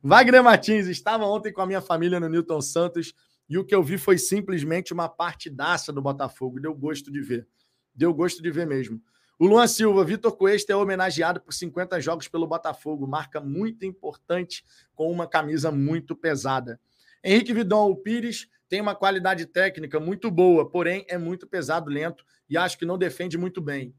Wagner 0.03 0.43
Martins, 0.43 0.85
estava 0.85 1.25
ontem 1.25 1.51
com 1.51 1.61
a 1.61 1.65
minha 1.65 1.81
família 1.81 2.19
no 2.19 2.29
Newton 2.29 2.61
Santos 2.61 3.15
e 3.49 3.57
o 3.57 3.65
que 3.65 3.73
eu 3.73 3.81
vi 3.81 3.97
foi 3.97 4.19
simplesmente 4.19 4.93
uma 4.93 5.09
partidaça 5.09 5.91
do 5.91 6.03
Botafogo. 6.03 6.59
Deu 6.59 6.75
gosto 6.75 7.11
de 7.11 7.19
ver. 7.19 7.47
Deu 7.95 8.13
gosto 8.13 8.43
de 8.43 8.51
ver 8.51 8.67
mesmo. 8.67 9.01
O 9.37 9.47
Luan 9.47 9.67
Silva, 9.67 10.03
Vitor 10.03 10.35
Cuesta 10.35 10.71
é 10.71 10.75
homenageado 10.75 11.41
por 11.41 11.53
50 11.53 11.99
jogos 11.99 12.27
pelo 12.27 12.47
Botafogo, 12.47 13.05
marca 13.05 13.41
muito 13.41 13.85
importante 13.85 14.63
com 14.93 15.11
uma 15.11 15.27
camisa 15.27 15.71
muito 15.71 16.15
pesada. 16.15 16.79
Henrique 17.23 17.53
Vidal 17.53 17.93
Pires 17.97 18.47
tem 18.69 18.79
uma 18.79 18.95
qualidade 18.95 19.45
técnica 19.45 19.99
muito 19.99 20.31
boa, 20.31 20.69
porém 20.69 21.05
é 21.09 21.17
muito 21.17 21.47
pesado, 21.47 21.89
lento 21.89 22.25
e 22.49 22.57
acho 22.57 22.77
que 22.77 22.85
não 22.85 22.97
defende 22.97 23.37
muito 23.37 23.61
bem. 23.61 23.93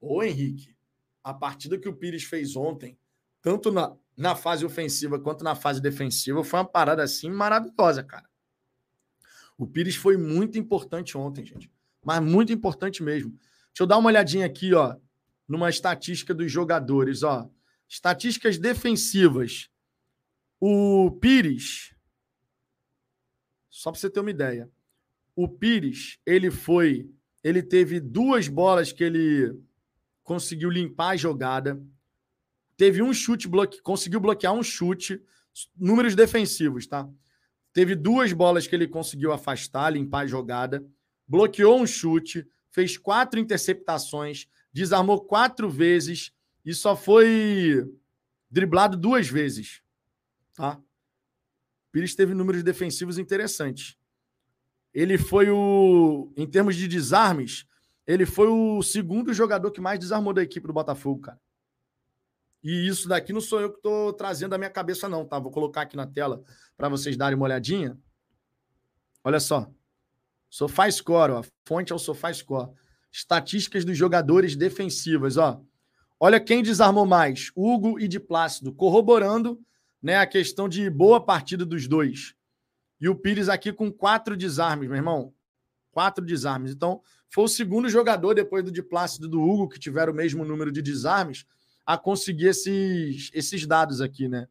Ô 0.00 0.24
Henrique, 0.24 0.76
a 1.22 1.32
partida 1.32 1.78
que 1.78 1.88
o 1.88 1.94
Pires 1.94 2.24
fez 2.24 2.56
ontem, 2.56 2.98
tanto 3.40 3.70
na, 3.70 3.96
na 4.16 4.34
fase 4.34 4.64
ofensiva 4.64 5.20
quanto 5.20 5.44
na 5.44 5.54
fase 5.54 5.80
defensiva, 5.80 6.42
foi 6.42 6.58
uma 6.58 6.64
parada 6.64 7.02
assim 7.04 7.30
maravilhosa, 7.30 8.02
cara. 8.02 8.28
O 9.56 9.66
Pires 9.66 9.94
foi 9.94 10.16
muito 10.16 10.58
importante 10.58 11.16
ontem, 11.16 11.44
gente 11.44 11.70
mas 12.08 12.24
muito 12.24 12.50
importante 12.50 13.02
mesmo. 13.02 13.32
Deixa 13.32 13.82
eu 13.82 13.86
dar 13.86 13.98
uma 13.98 14.08
olhadinha 14.08 14.46
aqui, 14.46 14.72
ó, 14.72 14.96
numa 15.46 15.68
estatística 15.68 16.32
dos 16.32 16.50
jogadores, 16.50 17.22
ó. 17.22 17.50
Estatísticas 17.86 18.56
defensivas. 18.56 19.68
O 20.58 21.10
Pires, 21.20 21.94
só 23.68 23.92
para 23.92 24.00
você 24.00 24.08
ter 24.08 24.20
uma 24.20 24.30
ideia, 24.30 24.70
o 25.36 25.46
Pires, 25.46 26.18
ele 26.24 26.50
foi, 26.50 27.10
ele 27.44 27.62
teve 27.62 28.00
duas 28.00 28.48
bolas 28.48 28.90
que 28.90 29.04
ele 29.04 29.54
conseguiu 30.24 30.70
limpar 30.70 31.10
a 31.10 31.16
jogada, 31.16 31.78
teve 32.74 33.02
um 33.02 33.12
chute 33.12 33.46
bloque, 33.46 33.82
conseguiu 33.82 34.18
bloquear 34.18 34.54
um 34.54 34.62
chute, 34.62 35.22
números 35.76 36.14
defensivos, 36.14 36.86
tá? 36.86 37.06
Teve 37.70 37.94
duas 37.94 38.32
bolas 38.32 38.66
que 38.66 38.74
ele 38.74 38.88
conseguiu 38.88 39.30
afastar, 39.30 39.90
limpar 39.90 40.20
a 40.20 40.26
jogada 40.26 40.82
bloqueou 41.28 41.80
um 41.80 41.86
chute, 41.86 42.48
fez 42.70 42.96
quatro 42.96 43.38
interceptações, 43.38 44.48
desarmou 44.72 45.20
quatro 45.20 45.68
vezes 45.68 46.32
e 46.64 46.72
só 46.72 46.96
foi 46.96 47.86
driblado 48.50 48.96
duas 48.96 49.28
vezes. 49.28 49.82
Tá? 50.54 50.80
Pires 51.92 52.14
teve 52.14 52.34
números 52.34 52.62
defensivos 52.62 53.18
interessantes. 53.18 53.96
Ele 54.92 55.18
foi 55.18 55.50
o. 55.50 56.32
Em 56.36 56.46
termos 56.46 56.76
de 56.76 56.88
desarmes, 56.88 57.66
ele 58.06 58.24
foi 58.24 58.48
o 58.48 58.82
segundo 58.82 59.32
jogador 59.32 59.70
que 59.70 59.80
mais 59.80 59.98
desarmou 59.98 60.32
da 60.32 60.42
equipe 60.42 60.66
do 60.66 60.72
Botafogo, 60.72 61.20
cara. 61.20 61.40
E 62.62 62.88
isso 62.88 63.08
daqui 63.08 63.32
não 63.32 63.40
sou 63.40 63.60
eu 63.60 63.70
que 63.70 63.76
estou 63.76 64.12
trazendo 64.12 64.50
da 64.50 64.58
minha 64.58 64.70
cabeça, 64.70 65.08
não, 65.08 65.24
tá? 65.24 65.38
Vou 65.38 65.52
colocar 65.52 65.82
aqui 65.82 65.96
na 65.96 66.06
tela 66.06 66.42
para 66.76 66.88
vocês 66.88 67.16
darem 67.16 67.36
uma 67.36 67.44
olhadinha. 67.44 67.96
Olha 69.22 69.38
só. 69.38 69.70
SofaScore, 70.50 71.32
ó. 71.32 71.42
Fonte 71.64 71.92
é 71.92 71.96
o 71.96 71.98
SofaScore. 71.98 72.70
Estatísticas 73.12 73.84
dos 73.84 73.96
jogadores 73.96 74.56
defensivos, 74.56 75.36
ó. 75.36 75.60
Olha 76.20 76.40
quem 76.40 76.62
desarmou 76.62 77.06
mais, 77.06 77.52
Hugo 77.54 77.98
e 78.00 78.08
de 78.08 78.18
Plácido, 78.18 78.72
corroborando 78.72 79.60
né, 80.02 80.16
a 80.16 80.26
questão 80.26 80.68
de 80.68 80.90
boa 80.90 81.24
partida 81.24 81.64
dos 81.64 81.86
dois. 81.86 82.34
E 83.00 83.08
o 83.08 83.14
Pires 83.14 83.48
aqui 83.48 83.72
com 83.72 83.92
quatro 83.92 84.36
desarmes, 84.36 84.88
meu 84.88 84.96
irmão. 84.96 85.32
Quatro 85.92 86.24
desarmes. 86.24 86.72
Então, 86.72 87.00
foi 87.30 87.44
o 87.44 87.48
segundo 87.48 87.88
jogador, 87.88 88.34
depois 88.34 88.64
do 88.64 88.72
de 88.72 88.82
Plácido 88.82 89.26
e 89.26 89.30
do 89.30 89.40
Hugo, 89.40 89.68
que 89.68 89.78
tiveram 89.78 90.12
o 90.12 90.16
mesmo 90.16 90.44
número 90.44 90.72
de 90.72 90.82
desarmes, 90.82 91.44
a 91.86 91.96
conseguir 91.96 92.48
esses, 92.48 93.30
esses 93.32 93.66
dados 93.66 94.00
aqui, 94.00 94.28
né? 94.28 94.48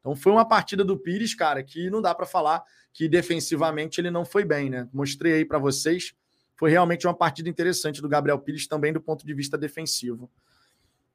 Então, 0.00 0.14
foi 0.16 0.32
uma 0.32 0.46
partida 0.46 0.84
do 0.84 0.96
Pires, 0.96 1.34
cara, 1.34 1.62
que 1.62 1.90
não 1.90 2.00
dá 2.00 2.14
para 2.14 2.26
falar 2.26 2.62
que 2.92 3.08
defensivamente 3.08 4.00
ele 4.00 4.10
não 4.10 4.24
foi 4.24 4.44
bem, 4.44 4.70
né? 4.70 4.88
Mostrei 4.92 5.34
aí 5.34 5.44
para 5.44 5.58
vocês 5.58 6.14
foi 6.58 6.70
realmente 6.70 7.06
uma 7.06 7.14
partida 7.14 7.48
interessante 7.48 8.02
do 8.02 8.08
Gabriel 8.08 8.38
Pires, 8.40 8.66
também 8.66 8.92
do 8.92 9.00
ponto 9.00 9.24
de 9.24 9.32
vista 9.32 9.56
defensivo. 9.56 10.28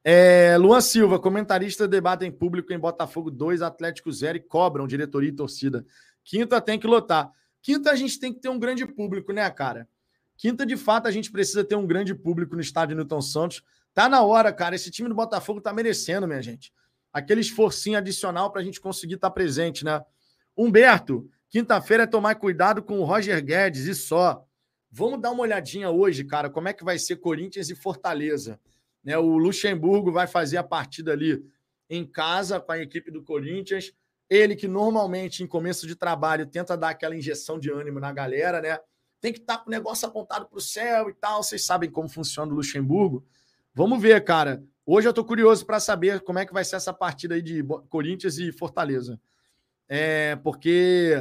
É, 0.01 0.57
Luan 0.57 0.79
Silva, 0.79 1.19
comentarista 1.19 1.85
debate 1.85 2.25
em 2.25 2.31
público 2.31 2.71
em 2.71 2.79
Botafogo 2.79 3.29
2, 3.29 3.61
Atlético 3.61 4.09
0 4.09 4.37
e 4.37 4.41
cobram 4.41 4.87
diretoria 4.87 5.29
e 5.29 5.33
torcida. 5.33 5.85
Quinta 6.23 6.61
tem 6.61 6.79
que 6.79 6.87
lotar. 6.87 7.29
Quinta 7.61 7.91
a 7.91 7.95
gente 7.95 8.17
tem 8.21 8.33
que 8.33 8.39
ter 8.39 8.47
um 8.47 8.57
grande 8.57 8.87
público, 8.87 9.33
né, 9.33 9.49
cara? 9.49 9.85
Quinta, 10.37 10.65
de 10.65 10.77
fato, 10.77 11.09
a 11.09 11.11
gente 11.11 11.29
precisa 11.29 11.63
ter 11.63 11.75
um 11.75 11.85
grande 11.85 12.15
público 12.15 12.55
no 12.55 12.61
estádio 12.61 12.95
Newton 12.95 13.21
Santos. 13.21 13.61
Tá 13.93 14.07
na 14.07 14.23
hora, 14.23 14.51
cara. 14.53 14.75
Esse 14.75 14.89
time 14.89 15.09
do 15.09 15.15
Botafogo 15.15 15.59
tá 15.59 15.73
merecendo, 15.73 16.25
minha 16.25 16.41
gente. 16.41 16.71
Aquele 17.13 17.41
esforcinho 17.41 17.97
adicional 17.97 18.51
para 18.51 18.61
a 18.61 18.63
gente 18.63 18.81
conseguir 18.81 19.15
estar 19.15 19.29
tá 19.29 19.33
presente, 19.33 19.85
né? 19.85 20.03
Humberto, 20.57 21.29
quinta-feira 21.49 22.03
é 22.03 22.07
tomar 22.07 22.35
cuidado 22.35 22.81
com 22.81 22.99
o 22.99 23.03
Roger 23.03 23.43
Guedes 23.43 23.85
e 23.85 23.93
só. 23.93 24.43
Vamos 24.91 25.21
dar 25.21 25.31
uma 25.31 25.43
olhadinha 25.43 25.89
hoje, 25.89 26.23
cara, 26.23 26.49
como 26.49 26.67
é 26.67 26.73
que 26.73 26.83
vai 26.83 26.99
ser 26.99 27.17
Corinthians 27.17 27.69
e 27.69 27.75
Fortaleza. 27.75 28.59
Né? 29.03 29.17
O 29.17 29.37
Luxemburgo 29.37 30.11
vai 30.11 30.27
fazer 30.27 30.57
a 30.57 30.63
partida 30.63 31.11
ali 31.11 31.43
em 31.89 32.05
casa 32.05 32.59
com 32.59 32.71
a 32.71 32.79
equipe 32.79 33.11
do 33.11 33.23
Corinthians. 33.23 33.93
Ele 34.29 34.55
que 34.55 34.67
normalmente 34.67 35.43
em 35.43 35.47
começo 35.47 35.85
de 35.85 35.95
trabalho 35.95 36.47
tenta 36.47 36.77
dar 36.77 36.89
aquela 36.89 37.15
injeção 37.15 37.59
de 37.59 37.69
ânimo 37.69 37.99
na 37.99 38.11
galera, 38.11 38.61
né? 38.61 38.79
Tem 39.19 39.31
que 39.31 39.39
estar 39.39 39.57
tá 39.57 39.63
com 39.63 39.69
o 39.69 39.71
negócio 39.71 40.07
apontado 40.07 40.47
para 40.47 40.57
o 40.57 40.61
céu 40.61 41.09
e 41.09 41.13
tal. 41.13 41.43
Vocês 41.43 41.65
sabem 41.65 41.89
como 41.89 42.09
funciona 42.09 42.51
o 42.51 42.55
Luxemburgo. 42.55 43.25
Vamos 43.73 44.01
ver, 44.01 44.23
cara. 44.23 44.63
Hoje 44.85 45.07
eu 45.07 45.11
estou 45.11 45.23
curioso 45.23 45.65
para 45.65 45.79
saber 45.79 46.19
como 46.21 46.39
é 46.39 46.45
que 46.45 46.53
vai 46.53 46.65
ser 46.65 46.75
essa 46.75 46.93
partida 46.93 47.35
aí 47.35 47.41
de 47.41 47.63
Corinthians 47.89 48.37
e 48.37 48.51
Fortaleza. 48.51 49.17
É, 49.87 50.35
porque 50.37 51.15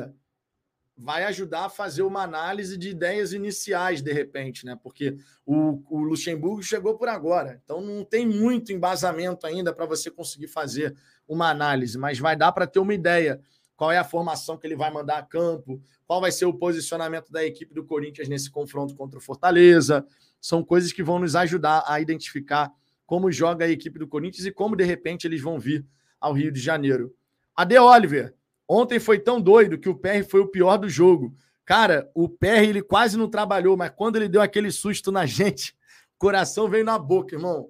vai 0.96 1.24
ajudar 1.24 1.66
a 1.66 1.70
fazer 1.70 2.02
uma 2.02 2.22
análise 2.22 2.76
de 2.76 2.90
ideias 2.90 3.32
iniciais, 3.32 4.02
de 4.02 4.12
repente, 4.12 4.66
né? 4.66 4.76
Porque 4.82 5.16
o, 5.46 5.80
o 5.88 6.02
Luxemburgo 6.02 6.62
chegou 6.62 6.96
por 6.96 7.08
agora, 7.08 7.60
então 7.64 7.80
não 7.80 8.04
tem 8.04 8.26
muito 8.26 8.72
embasamento 8.72 9.46
ainda 9.46 9.72
para 9.72 9.86
você 9.86 10.10
conseguir 10.10 10.48
fazer 10.48 10.96
uma 11.26 11.48
análise, 11.48 11.96
mas 11.96 12.18
vai 12.18 12.36
dar 12.36 12.50
para 12.50 12.66
ter 12.66 12.80
uma 12.80 12.94
ideia. 12.94 13.40
Qual 13.76 13.90
é 13.90 13.98
a 13.98 14.04
formação 14.04 14.56
que 14.58 14.66
ele 14.66 14.76
vai 14.76 14.90
mandar 14.90 15.18
a 15.18 15.22
campo? 15.22 15.80
Qual 16.04 16.20
vai 16.20 16.30
ser 16.30 16.46
o 16.46 16.54
posicionamento 16.54 17.30
da 17.32 17.44
equipe 17.44 17.72
do 17.72 17.84
Corinthians 17.84 18.28
nesse 18.28 18.50
confronto 18.50 18.94
contra 18.94 19.18
o 19.18 19.22
Fortaleza? 19.22 20.04
São 20.40 20.64
coisas 20.64 20.92
que 20.92 21.02
vão 21.02 21.18
nos 21.18 21.34
ajudar 21.34 21.84
a 21.86 22.00
identificar 22.00 22.72
como 23.07 23.30
joga 23.30 23.64
a 23.64 23.68
equipe 23.68 23.98
do 23.98 24.07
Corinthians 24.07 24.46
e 24.46 24.53
como, 24.53 24.76
de 24.76 24.84
repente, 24.84 25.26
eles 25.26 25.40
vão 25.40 25.59
vir 25.59 25.84
ao 26.20 26.32
Rio 26.32 26.53
de 26.53 26.61
Janeiro. 26.61 27.14
Ade 27.55 27.78
Oliver, 27.78 28.34
Ontem 28.74 28.98
foi 28.98 29.18
tão 29.18 29.38
doido 29.38 29.78
que 29.78 29.88
o 29.88 29.94
PR 29.94 30.24
foi 30.26 30.40
o 30.40 30.48
pior 30.48 30.78
do 30.78 30.88
jogo. 30.88 31.36
Cara, 31.62 32.11
o 32.14 32.26
PR 32.26 32.64
ele 32.64 32.80
quase 32.80 33.18
não 33.18 33.28
trabalhou, 33.28 33.76
mas 33.76 33.92
quando 33.94 34.16
ele 34.16 34.30
deu 34.30 34.40
aquele 34.40 34.70
susto 34.70 35.12
na 35.12 35.26
gente, 35.26 35.76
o 36.16 36.18
coração 36.18 36.70
veio 36.70 36.82
na 36.82 36.98
boca, 36.98 37.34
irmão. 37.34 37.68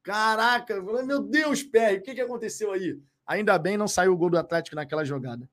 Caraca, 0.00 0.80
meu 0.80 1.20
Deus, 1.20 1.64
PR, 1.64 1.98
o 1.98 2.02
que, 2.02 2.14
que 2.14 2.20
aconteceu 2.20 2.70
aí? 2.70 2.96
Ainda 3.26 3.58
bem 3.58 3.76
não 3.76 3.88
saiu 3.88 4.12
o 4.12 4.16
gol 4.16 4.30
do 4.30 4.38
Atlético 4.38 4.76
naquela 4.76 5.04
jogada. 5.04 5.48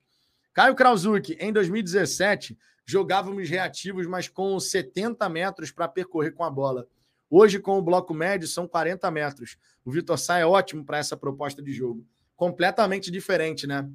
Caio 0.53 0.75
Krauzuk, 0.75 1.35
em 1.39 1.51
2017, 1.51 2.55
jogávamos 2.85 3.49
reativos, 3.49 4.05
mas 4.05 4.27
com 4.27 4.59
70 4.59 5.27
metros 5.29 5.71
para 5.71 5.87
percorrer 5.87 6.31
com 6.31 6.43
a 6.43 6.49
bola. 6.51 6.85
Hoje, 7.33 7.59
com 7.59 7.77
o 7.77 7.81
bloco 7.81 8.13
médio, 8.13 8.45
são 8.45 8.67
40 8.67 9.09
metros. 9.09 9.57
O 9.85 9.91
Vitor 9.91 10.17
Sá 10.17 10.37
é 10.37 10.45
ótimo 10.45 10.83
para 10.83 10.97
essa 10.97 11.15
proposta 11.15 11.63
de 11.63 11.71
jogo. 11.71 12.05
Completamente 12.35 13.09
diferente, 13.09 13.65
né? 13.65 13.89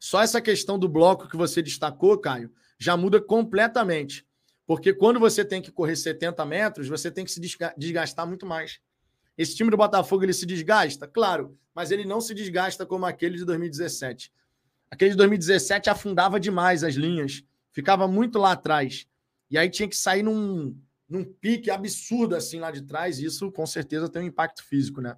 Só 0.00 0.20
essa 0.20 0.40
questão 0.40 0.76
do 0.76 0.88
bloco 0.88 1.28
que 1.28 1.36
você 1.36 1.62
destacou, 1.62 2.18
Caio, 2.18 2.52
já 2.76 2.96
muda 2.96 3.20
completamente. 3.20 4.26
Porque 4.66 4.92
quando 4.92 5.20
você 5.20 5.44
tem 5.44 5.62
que 5.62 5.70
correr 5.70 5.94
70 5.94 6.44
metros, 6.44 6.88
você 6.88 7.12
tem 7.12 7.24
que 7.24 7.30
se 7.30 7.40
desgastar 7.76 8.26
muito 8.26 8.44
mais. 8.44 8.80
Esse 9.38 9.54
time 9.54 9.70
do 9.70 9.76
Botafogo 9.76 10.24
ele 10.24 10.32
se 10.32 10.44
desgasta? 10.44 11.06
Claro, 11.06 11.56
mas 11.72 11.92
ele 11.92 12.04
não 12.04 12.20
se 12.20 12.34
desgasta 12.34 12.84
como 12.84 13.06
aquele 13.06 13.38
de 13.38 13.44
2017. 13.44 14.32
Aquele 14.90 15.12
de 15.12 15.16
2017 15.16 15.88
afundava 15.88 16.40
demais 16.40 16.82
as 16.82 16.94
linhas, 16.94 17.44
ficava 17.70 18.08
muito 18.08 18.36
lá 18.36 18.52
atrás. 18.52 19.06
E 19.48 19.56
aí 19.56 19.70
tinha 19.70 19.88
que 19.88 19.96
sair 19.96 20.24
num, 20.24 20.76
num 21.08 21.24
pique 21.24 21.70
absurdo 21.70 22.34
assim 22.34 22.60
lá 22.60 22.70
de 22.70 22.82
trás, 22.82 23.18
isso 23.18 23.50
com 23.52 23.66
certeza 23.66 24.08
tem 24.08 24.22
um 24.22 24.26
impacto 24.26 24.62
físico, 24.64 25.00
né? 25.00 25.16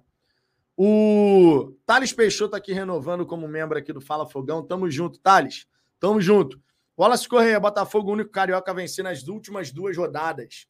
O 0.77 1.73
Thales 1.85 2.13
Peixoto 2.13 2.55
aqui 2.55 2.71
renovando 2.71 3.25
como 3.25 3.47
membro 3.47 3.77
aqui 3.77 3.91
do 3.91 3.99
Fala 3.99 4.25
Fogão. 4.25 4.63
Tamo 4.63 4.89
junto, 4.89 5.19
Thales. 5.19 5.67
Tamo 5.99 6.21
junto. 6.21 6.61
Wallace 6.97 7.27
Correia, 7.27 7.59
Botafogo, 7.59 8.13
único 8.13 8.29
carioca 8.29 8.71
a 8.71 8.73
vencer 8.73 9.03
nas 9.03 9.27
últimas 9.27 9.71
duas 9.71 9.97
rodadas. 9.97 10.67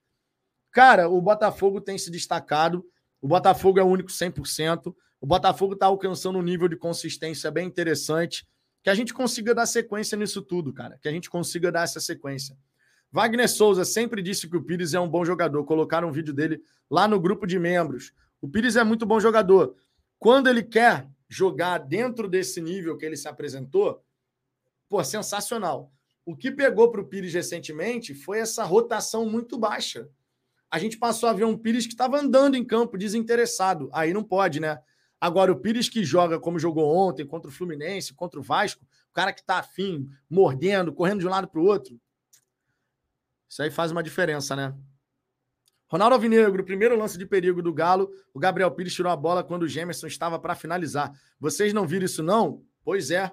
Cara, 0.72 1.10
o 1.10 1.22
Botafogo 1.22 1.80
tem 1.80 1.98
se 1.98 2.10
destacado. 2.10 2.84
O 3.22 3.28
Botafogo 3.28 3.80
é 3.80 3.84
o 3.84 3.88
único 3.88 4.10
100%. 4.10 4.96
O 5.22 5.28
Botafogo 5.28 5.74
está 5.74 5.88
alcançando 5.88 6.40
um 6.40 6.44
nível 6.44 6.68
de 6.68 6.76
consistência 6.76 7.52
bem 7.52 7.68
interessante. 7.68 8.48
Que 8.82 8.90
a 8.90 8.96
gente 8.96 9.14
consiga 9.14 9.54
dar 9.54 9.66
sequência 9.66 10.18
nisso 10.18 10.42
tudo, 10.42 10.74
cara. 10.74 10.98
Que 11.02 11.08
a 11.08 11.12
gente 11.12 11.30
consiga 11.30 11.72
dar 11.72 11.84
essa 11.84 12.00
sequência. 12.00 12.58
Wagner 13.12 13.50
Souza 13.50 13.84
sempre 13.84 14.22
disse 14.22 14.48
que 14.48 14.56
o 14.56 14.64
Pires 14.64 14.94
é 14.94 15.00
um 15.00 15.10
bom 15.10 15.26
jogador. 15.26 15.64
Colocaram 15.66 16.10
um 16.10 16.12
vídeo 16.12 16.34
dele 16.34 16.62
lá 16.90 17.08
no 17.08 17.20
grupo 17.20 17.48
de 17.48 17.58
membros. 17.58 18.14
O 18.42 18.48
Pires 18.48 18.76
é 18.76 18.84
muito 18.84 19.06
bom 19.06 19.20
jogador. 19.20 19.76
Quando 20.20 20.48
ele 20.48 20.62
quer 20.64 21.08
jogar 21.28 21.80
dentro 21.80 22.28
desse 22.28 22.62
nível 22.62 22.98
que 22.98 23.06
ele 23.06 23.18
se 23.18 23.28
apresentou, 23.28 24.04
pô, 24.88 25.04
sensacional. 25.04 25.92
O 26.26 26.36
que 26.36 26.52
pegou 26.52 26.92
para 26.92 27.02
o 27.02 27.06
Pires 27.06 27.34
recentemente 27.34 28.14
foi 28.14 28.40
essa 28.40 28.64
rotação 28.64 29.26
muito 29.26 29.58
baixa. 29.58 30.08
A 30.70 30.78
gente 30.78 30.98
passou 30.98 31.28
a 31.28 31.34
ver 31.34 31.46
um 31.46 31.58
Pires 31.58 31.88
que 31.88 31.94
estava 31.94 32.20
andando 32.20 32.56
em 32.56 32.64
campo 32.64 32.98
desinteressado. 32.98 33.90
Aí 33.92 34.14
não 34.14 34.24
pode, 34.24 34.60
né? 34.60 34.80
Agora, 35.20 35.52
o 35.52 35.60
Pires 35.60 35.90
que 35.90 36.04
joga 36.04 36.40
como 36.40 36.60
jogou 36.60 36.96
ontem 36.96 37.26
contra 37.26 37.50
o 37.50 37.54
Fluminense, 37.54 38.14
contra 38.14 38.40
o 38.40 38.44
Vasco, 38.44 38.86
o 39.10 39.14
cara 39.14 39.34
que 39.34 39.42
está 39.42 39.58
afim, 39.58 40.08
mordendo, 40.30 40.94
correndo 40.94 41.22
de 41.22 41.28
um 41.28 41.32
lado 41.32 41.48
para 41.48 41.60
o 41.60 41.66
outro. 41.66 42.00
Isso 43.50 43.64
aí 43.64 43.72
faz 43.72 43.92
uma 43.92 44.04
diferença, 44.04 44.56
né? 44.56 44.76
Ronaldo 45.88 46.14
Alvinegro, 46.14 46.64
primeiro 46.64 46.96
lance 46.96 47.18
de 47.18 47.26
perigo 47.26 47.64
do 47.64 47.74
Galo. 47.74 48.12
O 48.32 48.40
Gabriel 48.40 48.70
Pires 48.70 48.94
tirou 48.94 49.12
a 49.12 49.16
bola 49.16 49.44
quando 49.44 49.64
o 49.64 49.68
Gemerson 49.68 50.06
estava 50.06 50.38
para 50.38 50.54
finalizar. 50.54 51.12
Vocês 51.40 51.74
não 51.74 51.88
viram 51.88 52.06
isso, 52.06 52.22
não? 52.22 52.64
Pois 52.84 53.10
é. 53.10 53.32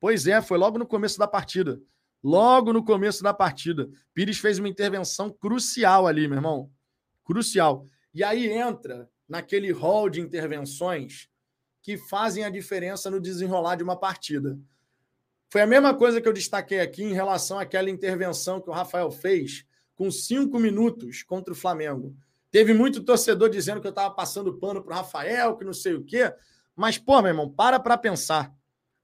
Pois 0.00 0.26
é, 0.26 0.40
foi 0.40 0.56
logo 0.56 0.78
no 0.78 0.86
começo 0.86 1.18
da 1.18 1.28
partida. 1.28 1.78
Logo 2.24 2.72
no 2.72 2.82
começo 2.82 3.22
da 3.22 3.34
partida. 3.34 3.88
Pires 4.14 4.38
fez 4.38 4.58
uma 4.58 4.68
intervenção 4.68 5.30
crucial 5.30 6.06
ali, 6.06 6.26
meu 6.26 6.38
irmão. 6.38 6.70
Crucial. 7.24 7.86
E 8.14 8.24
aí 8.24 8.46
entra 8.50 9.08
naquele 9.28 9.70
hall 9.70 10.08
de 10.08 10.20
intervenções 10.20 11.28
que 11.82 11.98
fazem 11.98 12.42
a 12.42 12.50
diferença 12.50 13.10
no 13.10 13.20
desenrolar 13.20 13.76
de 13.76 13.82
uma 13.82 13.98
partida. 13.98 14.58
Foi 15.50 15.62
a 15.62 15.66
mesma 15.66 15.94
coisa 15.94 16.20
que 16.20 16.28
eu 16.28 16.32
destaquei 16.32 16.80
aqui 16.80 17.02
em 17.02 17.14
relação 17.14 17.58
àquela 17.58 17.88
intervenção 17.88 18.60
que 18.60 18.68
o 18.68 18.72
Rafael 18.72 19.10
fez 19.10 19.64
com 19.94 20.10
cinco 20.10 20.58
minutos 20.58 21.22
contra 21.22 21.52
o 21.52 21.56
Flamengo. 21.56 22.14
Teve 22.50 22.74
muito 22.74 23.02
torcedor 23.02 23.48
dizendo 23.48 23.80
que 23.80 23.86
eu 23.86 23.90
estava 23.90 24.14
passando 24.14 24.58
pano 24.58 24.82
para 24.82 24.92
o 24.92 24.96
Rafael, 24.96 25.56
que 25.56 25.64
não 25.64 25.72
sei 25.72 25.94
o 25.94 26.04
quê. 26.04 26.32
Mas, 26.76 26.98
pô, 26.98 27.20
meu 27.20 27.30
irmão, 27.30 27.50
para 27.50 27.80
para 27.80 27.96
pensar. 27.96 28.54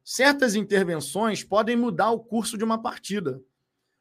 Certas 0.05 0.55
intervenções 0.55 1.43
podem 1.43 1.77
mudar 1.77 2.11
o 2.11 2.21
curso 2.21 2.59
de 2.59 2.65
uma 2.65 2.81
partida. 2.81 3.41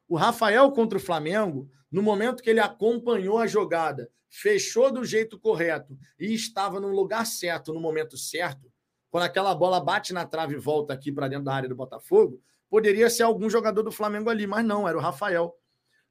O 0.08 0.18
Rafael 0.18 0.70
contra 0.72 0.98
o 0.98 1.02
Flamengo, 1.02 1.70
no 1.90 2.04
momento 2.04 2.44
que 2.44 2.50
ele 2.50 2.60
acompanhou 2.60 3.38
a 3.38 3.48
jogada, 3.48 4.10
fechou 4.30 4.92
do 4.92 5.06
jeito 5.06 5.40
correto 5.40 5.98
e 6.20 6.34
estava 6.34 6.80
no 6.80 6.90
lugar 6.90 7.26
certo, 7.26 7.74
no 7.74 7.80
momento 7.80 8.18
certo, 8.18 8.73
quando 9.14 9.26
aquela 9.26 9.54
bola 9.54 9.80
bate 9.80 10.12
na 10.12 10.26
trave 10.26 10.56
e 10.56 10.58
volta 10.58 10.92
aqui 10.92 11.12
para 11.12 11.28
dentro 11.28 11.46
da 11.46 11.54
área 11.54 11.70
do 11.70 11.76
Botafogo, 11.76 12.42
poderia 12.68 13.12
ser 13.12 13.22
algum 13.22 13.48
jogador 13.48 13.84
do 13.84 13.92
Flamengo 13.92 14.28
ali, 14.28 14.48
mas 14.48 14.66
não, 14.66 14.90
era 14.90 14.98
o 14.98 15.02
Rafael. 15.02 15.56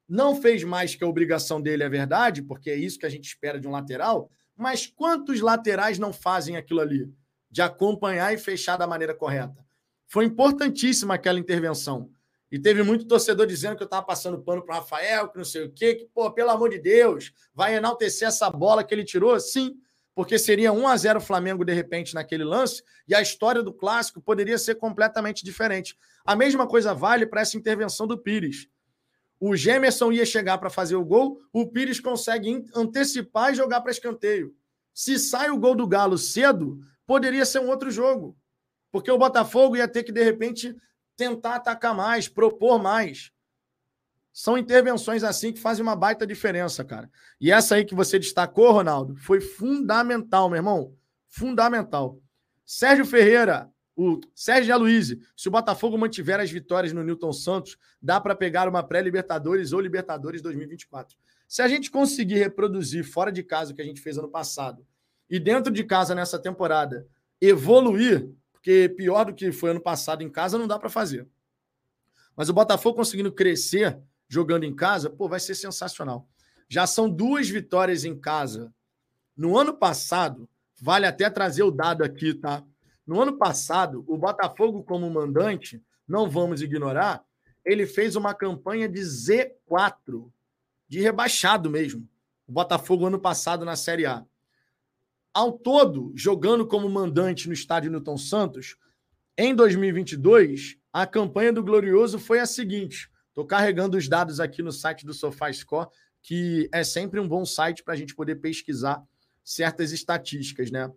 Não 0.07 0.41
fez 0.41 0.63
mais 0.63 0.95
que 0.95 1.03
a 1.03 1.07
obrigação 1.07 1.61
dele, 1.61 1.83
é 1.83 1.89
verdade, 1.89 2.41
porque 2.41 2.69
é 2.69 2.77
isso 2.77 2.97
que 2.97 3.05
a 3.05 3.09
gente 3.09 3.25
espera 3.25 3.59
de 3.59 3.67
um 3.67 3.71
lateral. 3.71 4.31
Mas 4.55 4.87
quantos 4.87 5.41
laterais 5.41 5.99
não 5.99 6.13
fazem 6.13 6.55
aquilo 6.55 6.79
ali? 6.79 7.13
De 7.51 7.61
acompanhar 7.61 8.33
e 8.33 8.37
fechar 8.37 8.77
da 8.77 8.87
maneira 8.87 9.13
correta. 9.13 9.65
Foi 10.07 10.23
importantíssima 10.23 11.15
aquela 11.15 11.39
intervenção. 11.39 12.09
E 12.49 12.57
teve 12.57 12.83
muito 12.83 13.05
torcedor 13.05 13.45
dizendo 13.45 13.75
que 13.75 13.83
eu 13.83 13.85
estava 13.85 14.05
passando 14.05 14.41
pano 14.41 14.63
para 14.63 14.75
Rafael, 14.75 15.27
que 15.27 15.37
não 15.37 15.43
sei 15.43 15.65
o 15.65 15.73
quê, 15.73 15.95
que, 15.95 16.05
pô, 16.05 16.31
pelo 16.31 16.51
amor 16.51 16.69
de 16.69 16.79
Deus, 16.79 17.33
vai 17.53 17.75
enaltecer 17.75 18.29
essa 18.29 18.49
bola 18.49 18.81
que 18.81 18.95
ele 18.95 19.03
tirou? 19.03 19.37
Sim, 19.41 19.75
porque 20.15 20.37
seria 20.37 20.71
1 20.71 20.87
a 20.87 20.95
0 20.95 21.21
Flamengo 21.21 21.65
de 21.65 21.73
repente 21.73 22.13
naquele 22.13 22.43
lance, 22.43 22.83
e 23.07 23.15
a 23.15 23.21
história 23.21 23.63
do 23.63 23.73
clássico 23.73 24.21
poderia 24.21 24.57
ser 24.57 24.75
completamente 24.75 25.43
diferente. 25.43 25.97
A 26.25 26.35
mesma 26.35 26.67
coisa 26.67 26.93
vale 26.93 27.25
para 27.25 27.41
essa 27.41 27.57
intervenção 27.57 28.05
do 28.05 28.17
Pires. 28.17 28.67
O 29.39 29.55
Gemerson 29.55 30.11
ia 30.11 30.25
chegar 30.25 30.57
para 30.57 30.69
fazer 30.69 30.95
o 30.95 31.03
gol, 31.03 31.39
o 31.51 31.67
Pires 31.67 31.99
consegue 31.99 32.63
antecipar 32.75 33.51
e 33.51 33.55
jogar 33.55 33.81
para 33.81 33.91
escanteio. 33.91 34.55
Se 34.93 35.17
sai 35.17 35.49
o 35.49 35.57
gol 35.57 35.75
do 35.75 35.87
Galo 35.87 36.17
cedo, 36.17 36.79
poderia 37.05 37.45
ser 37.45 37.59
um 37.59 37.67
outro 37.67 37.89
jogo. 37.89 38.37
Porque 38.91 39.11
o 39.11 39.17
Botafogo 39.17 39.75
ia 39.75 39.87
ter 39.87 40.03
que, 40.03 40.11
de 40.11 40.23
repente, 40.23 40.75
tentar 41.17 41.55
atacar 41.55 41.95
mais, 41.95 42.27
propor 42.27 42.81
mais. 42.81 43.31
São 44.33 44.57
intervenções 44.57 45.23
assim 45.23 45.53
que 45.53 45.59
fazem 45.59 45.83
uma 45.83 45.95
baita 45.95 46.25
diferença, 46.25 46.83
cara. 46.83 47.09
E 47.39 47.51
essa 47.51 47.75
aí 47.75 47.85
que 47.85 47.93
você 47.93 48.17
destacou, 48.17 48.71
Ronaldo, 48.71 49.15
foi 49.15 49.39
fundamental, 49.39 50.49
meu 50.49 50.57
irmão. 50.57 50.95
Fundamental. 51.29 52.19
Sérgio 52.65 53.05
Ferreira, 53.05 53.69
o 53.95 54.19
Sérgio 54.33 54.73
Aloysio, 54.73 55.19
se 55.37 55.47
o 55.47 55.51
Botafogo 55.51 55.99
mantiver 55.99 56.39
as 56.39 56.49
vitórias 56.49 56.91
no 56.91 57.03
Newton 57.03 57.31
Santos, 57.31 57.77
dá 58.01 58.19
para 58.19 58.35
pegar 58.35 58.67
uma 58.67 58.81
pré-Libertadores 58.81 59.71
ou 59.71 59.79
Libertadores 59.79 60.41
2024. 60.41 61.15
Se 61.47 61.61
a 61.61 61.67
gente 61.67 61.91
conseguir 61.91 62.39
reproduzir 62.39 63.03
fora 63.03 63.31
de 63.31 63.43
casa 63.43 63.71
o 63.71 63.75
que 63.75 63.83
a 63.83 63.85
gente 63.85 64.01
fez 64.01 64.17
ano 64.17 64.29
passado 64.29 64.83
e 65.29 65.39
dentro 65.39 65.71
de 65.71 65.83
casa 65.83 66.15
nessa 66.15 66.39
temporada 66.39 67.05
evoluir, 67.39 68.31
porque 68.51 68.91
pior 68.97 69.25
do 69.25 69.33
que 69.35 69.51
foi 69.51 69.69
ano 69.69 69.81
passado 69.81 70.23
em 70.23 70.29
casa 70.29 70.57
não 70.57 70.67
dá 70.67 70.79
para 70.79 70.89
fazer. 70.89 71.27
Mas 72.35 72.49
o 72.49 72.53
Botafogo 72.53 72.95
conseguindo 72.95 73.31
crescer 73.31 74.01
jogando 74.33 74.63
em 74.63 74.73
casa, 74.73 75.11
pô, 75.11 75.29
vai 75.29 75.39
ser 75.39 75.53
sensacional. 75.53 76.27
Já 76.67 76.87
são 76.87 77.07
duas 77.07 77.47
vitórias 77.47 78.03
em 78.03 78.19
casa. 78.19 78.73
No 79.37 79.57
ano 79.57 79.73
passado, 79.75 80.49
vale 80.81 81.05
até 81.05 81.29
trazer 81.29 81.61
o 81.61 81.69
dado 81.69 82.03
aqui, 82.03 82.33
tá? 82.33 82.63
No 83.05 83.21
ano 83.21 83.37
passado, 83.37 84.03
o 84.07 84.17
Botafogo, 84.17 84.83
como 84.83 85.07
mandante, 85.09 85.83
não 86.07 86.27
vamos 86.27 86.63
ignorar, 86.63 87.23
ele 87.63 87.85
fez 87.85 88.15
uma 88.15 88.33
campanha 88.33 88.89
de 88.89 89.01
Z4, 89.01 90.31
de 90.87 90.99
rebaixado 90.99 91.69
mesmo. 91.69 92.09
O 92.47 92.51
Botafogo, 92.51 93.05
ano 93.05 93.19
passado, 93.19 93.63
na 93.63 93.75
Série 93.75 94.07
A. 94.07 94.25
Ao 95.31 95.51
todo, 95.51 96.11
jogando 96.15 96.65
como 96.65 96.89
mandante 96.89 97.47
no 97.47 97.53
estádio 97.53 97.91
Newton 97.91 98.17
Santos, 98.17 98.77
em 99.37 99.53
2022, 99.53 100.77
a 100.91 101.05
campanha 101.05 101.53
do 101.53 101.63
Glorioso 101.63 102.17
foi 102.17 102.39
a 102.39 102.45
seguinte: 102.45 103.09
Estou 103.33 103.47
carregando 103.47 103.97
os 103.97 104.07
dados 104.07 104.39
aqui 104.39 104.61
no 104.61 104.71
site 104.71 105.07
do 105.07 105.13
SofaScore, 105.13 105.89
que 106.21 106.69
é 106.71 106.83
sempre 106.83 107.19
um 107.19 107.27
bom 107.27 107.43
site 107.43 107.83
para 107.83 107.95
a 107.95 107.97
gente 107.97 108.13
poder 108.13 108.35
pesquisar 108.35 109.03
certas 109.43 109.91
estatísticas, 109.91 110.69
né? 110.69 110.87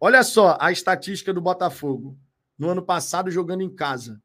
Olha 0.00 0.22
só 0.22 0.56
a 0.60 0.70
estatística 0.70 1.34
do 1.34 1.40
Botafogo 1.40 2.16
no 2.56 2.68
ano 2.68 2.86
passado 2.86 3.32
jogando 3.32 3.62
em 3.62 3.74
casa. 3.74 4.22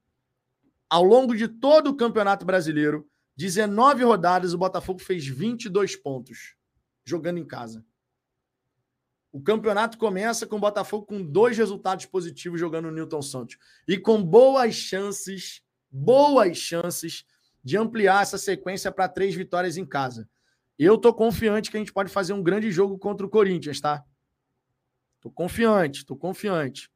Ao 0.88 1.04
longo 1.04 1.36
de 1.36 1.48
todo 1.48 1.90
o 1.90 1.98
Campeonato 1.98 2.46
Brasileiro, 2.46 3.10
19 3.36 4.04
rodadas, 4.04 4.54
o 4.54 4.58
Botafogo 4.60 5.00
fez 5.00 5.26
22 5.26 5.96
pontos 5.96 6.56
jogando 7.04 7.40
em 7.40 7.46
casa. 7.46 7.84
O 9.32 9.42
campeonato 9.42 9.98
começa 9.98 10.46
com 10.46 10.58
o 10.58 10.60
Botafogo 10.60 11.08
com 11.08 11.24
dois 11.24 11.58
resultados 11.58 12.06
positivos 12.06 12.60
jogando 12.60 12.86
no 12.86 12.92
Newton 12.92 13.22
Santos 13.24 13.58
e 13.88 13.98
com 13.98 14.24
boas 14.24 14.76
chances, 14.76 15.64
boas 15.92 16.56
chances 16.56 17.26
de 17.64 17.78
ampliar 17.78 18.22
essa 18.22 18.38
sequência 18.38 18.92
para 18.92 19.08
três 19.08 19.36
vitórias 19.36 19.78
em 19.78 19.86
casa. 19.86 20.28
Eu 20.78 20.98
tô 20.98 21.14
confiante 21.14 21.72
que 21.72 21.78
a 21.78 21.80
gente 21.80 21.94
pode 21.94 22.12
fazer 22.12 22.34
um 22.34 22.44
grande 22.44 22.72
jogo 22.72 22.98
contra 22.98 23.26
o 23.26 23.30
Corinthians, 23.30 23.82
tá? 23.82 24.04
Tô 25.20 25.32
confiante, 25.32 26.06
tô 26.06 26.16
confiante. 26.16 26.90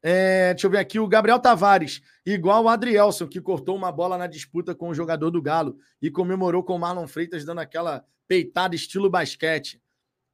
É, 0.00 0.52
deixa 0.52 0.66
eu 0.66 0.70
ver 0.70 0.78
aqui, 0.78 1.00
o 1.00 1.08
Gabriel 1.08 1.38
Tavares, 1.38 2.02
igual 2.26 2.64
o 2.64 2.68
Adrielson, 2.68 3.26
que 3.26 3.40
cortou 3.40 3.74
uma 3.74 3.90
bola 3.90 4.18
na 4.18 4.26
disputa 4.26 4.74
com 4.74 4.90
o 4.90 4.94
jogador 4.94 5.30
do 5.30 5.40
Galo 5.40 5.78
e 6.00 6.10
comemorou 6.10 6.62
com 6.62 6.76
o 6.76 6.78
Marlon 6.78 7.06
Freitas 7.06 7.44
dando 7.44 7.60
aquela 7.60 8.04
peitada 8.28 8.74
estilo 8.74 9.08
basquete. 9.08 9.82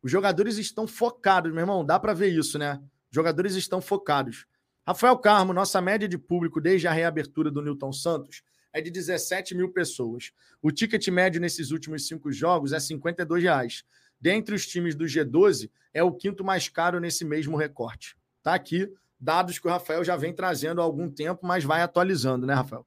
Os 0.02 0.10
jogadores 0.10 0.58
estão 0.58 0.86
focados, 0.86 1.52
meu 1.52 1.60
irmão, 1.60 1.84
dá 1.84 2.00
para 2.00 2.12
ver 2.12 2.28
isso, 2.28 2.58
né? 2.58 2.80
Os 3.10 3.14
jogadores 3.14 3.54
estão 3.54 3.80
focados. 3.80 4.44
Rafael 4.86 5.16
Carmo, 5.18 5.52
nossa 5.52 5.80
média 5.80 6.08
de 6.08 6.18
público 6.18 6.60
desde 6.60 6.88
a 6.88 6.92
reabertura 6.92 7.50
do 7.50 7.62
Newton 7.62 7.92
Santos 7.92 8.42
é 8.72 8.80
de 8.80 8.90
17 8.90 9.54
mil 9.54 9.72
pessoas. 9.72 10.32
O 10.62 10.70
ticket 10.70 11.06
médio 11.08 11.40
nesses 11.40 11.70
últimos 11.70 12.06
cinco 12.06 12.30
jogos 12.32 12.72
é 12.72 12.80
52 12.80 13.42
reais. 13.42 13.84
Dentre 14.20 14.54
os 14.54 14.66
times 14.66 14.94
do 14.94 15.04
G12, 15.04 15.70
é 15.94 16.02
o 16.02 16.12
quinto 16.12 16.44
mais 16.44 16.68
caro 16.68 17.00
nesse 17.00 17.24
mesmo 17.24 17.56
recorte. 17.56 18.16
Tá 18.42 18.54
aqui, 18.54 18.92
dados 19.18 19.58
que 19.58 19.66
o 19.66 19.70
Rafael 19.70 20.04
já 20.04 20.16
vem 20.16 20.32
trazendo 20.32 20.80
há 20.80 20.84
algum 20.84 21.10
tempo, 21.10 21.46
mas 21.46 21.64
vai 21.64 21.82
atualizando, 21.82 22.46
né, 22.46 22.54
Rafael? 22.54 22.86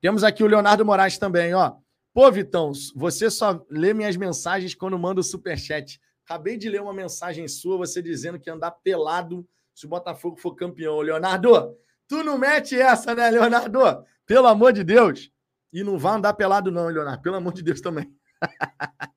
Temos 0.00 0.22
aqui 0.22 0.44
o 0.44 0.46
Leonardo 0.46 0.84
Moraes 0.84 1.18
também, 1.18 1.52
ó. 1.54 1.76
Pô, 2.14 2.30
Vitão, 2.30 2.72
você 2.94 3.30
só 3.30 3.64
lê 3.70 3.92
minhas 3.92 4.16
mensagens 4.16 4.74
quando 4.74 4.98
manda 4.98 5.20
o 5.20 5.24
superchat. 5.24 6.00
Acabei 6.24 6.56
de 6.56 6.68
ler 6.68 6.80
uma 6.80 6.92
mensagem 6.94 7.46
sua, 7.48 7.76
você 7.76 8.02
dizendo 8.02 8.38
que 8.38 8.50
andar 8.50 8.70
pelado 8.70 9.46
se 9.74 9.86
o 9.86 9.88
Botafogo 9.88 10.36
for 10.36 10.54
campeão. 10.54 11.00
Leonardo, 11.00 11.76
tu 12.06 12.22
não 12.22 12.38
mete 12.38 12.78
essa, 12.78 13.14
né, 13.14 13.30
Leonardo? 13.30 13.80
Pelo 14.28 14.46
amor 14.46 14.74
de 14.74 14.84
Deus. 14.84 15.32
E 15.72 15.82
não 15.82 15.98
vai 15.98 16.16
andar 16.16 16.34
pelado, 16.34 16.70
não, 16.70 16.86
Leonardo. 16.86 17.22
Pelo 17.22 17.36
amor 17.36 17.54
de 17.54 17.62
Deus 17.62 17.80
também. 17.80 18.14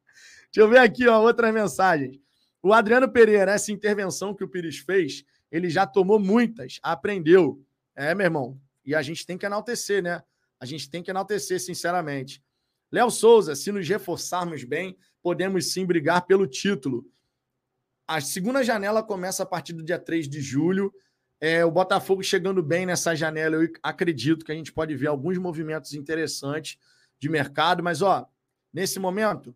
Deixa 0.54 0.62
eu 0.62 0.70
ver 0.70 0.80
aqui, 0.80 1.06
ó, 1.06 1.22
outras 1.22 1.54
mensagens. 1.54 2.18
O 2.64 2.74
Adriano 2.74 3.12
Pereira, 3.12 3.52
essa 3.52 3.74
intervenção 3.74 4.34
que 4.34 4.44
o 4.44 4.48
Pires 4.48 4.78
fez, 4.78 5.26
ele 5.52 5.70
já 5.70 5.86
tomou 5.86 6.18
muitas, 6.18 6.80
aprendeu. 6.82 7.62
É, 7.94 8.16
meu 8.16 8.26
irmão. 8.26 8.60
E 8.86 8.96
a 8.96 9.02
gente 9.02 9.26
tem 9.26 9.38
que 9.38 9.46
enaltecer, 9.46 10.02
né? 10.02 10.24
A 10.58 10.66
gente 10.66 10.90
tem 10.90 11.04
que 11.04 11.12
enaltecer, 11.12 11.60
sinceramente. 11.60 12.42
Léo 12.90 13.12
Souza, 13.12 13.54
se 13.54 13.70
nos 13.70 13.88
reforçarmos 13.88 14.64
bem, 14.64 14.98
podemos 15.22 15.74
sim 15.74 15.86
brigar 15.86 16.26
pelo 16.26 16.48
título. 16.48 17.06
A 18.08 18.22
segunda 18.22 18.64
janela 18.64 19.04
começa 19.04 19.44
a 19.44 19.46
partir 19.46 19.74
do 19.74 19.84
dia 19.84 20.00
3 20.00 20.30
de 20.30 20.40
julho. 20.40 20.94
É, 21.44 21.66
o 21.66 21.72
Botafogo 21.72 22.22
chegando 22.22 22.62
bem 22.62 22.86
nessa 22.86 23.16
janela, 23.16 23.56
eu 23.56 23.68
acredito 23.82 24.46
que 24.46 24.52
a 24.52 24.56
gente 24.56 24.72
pode 24.72 24.96
ver 24.96 25.08
alguns 25.08 25.40
movimentos 25.40 25.96
interessantes 25.96 26.78
de 27.18 27.28
mercado, 27.28 27.82
mas 27.82 28.04
ó, 28.04 28.30
nesse 28.72 29.00
momento, 29.00 29.56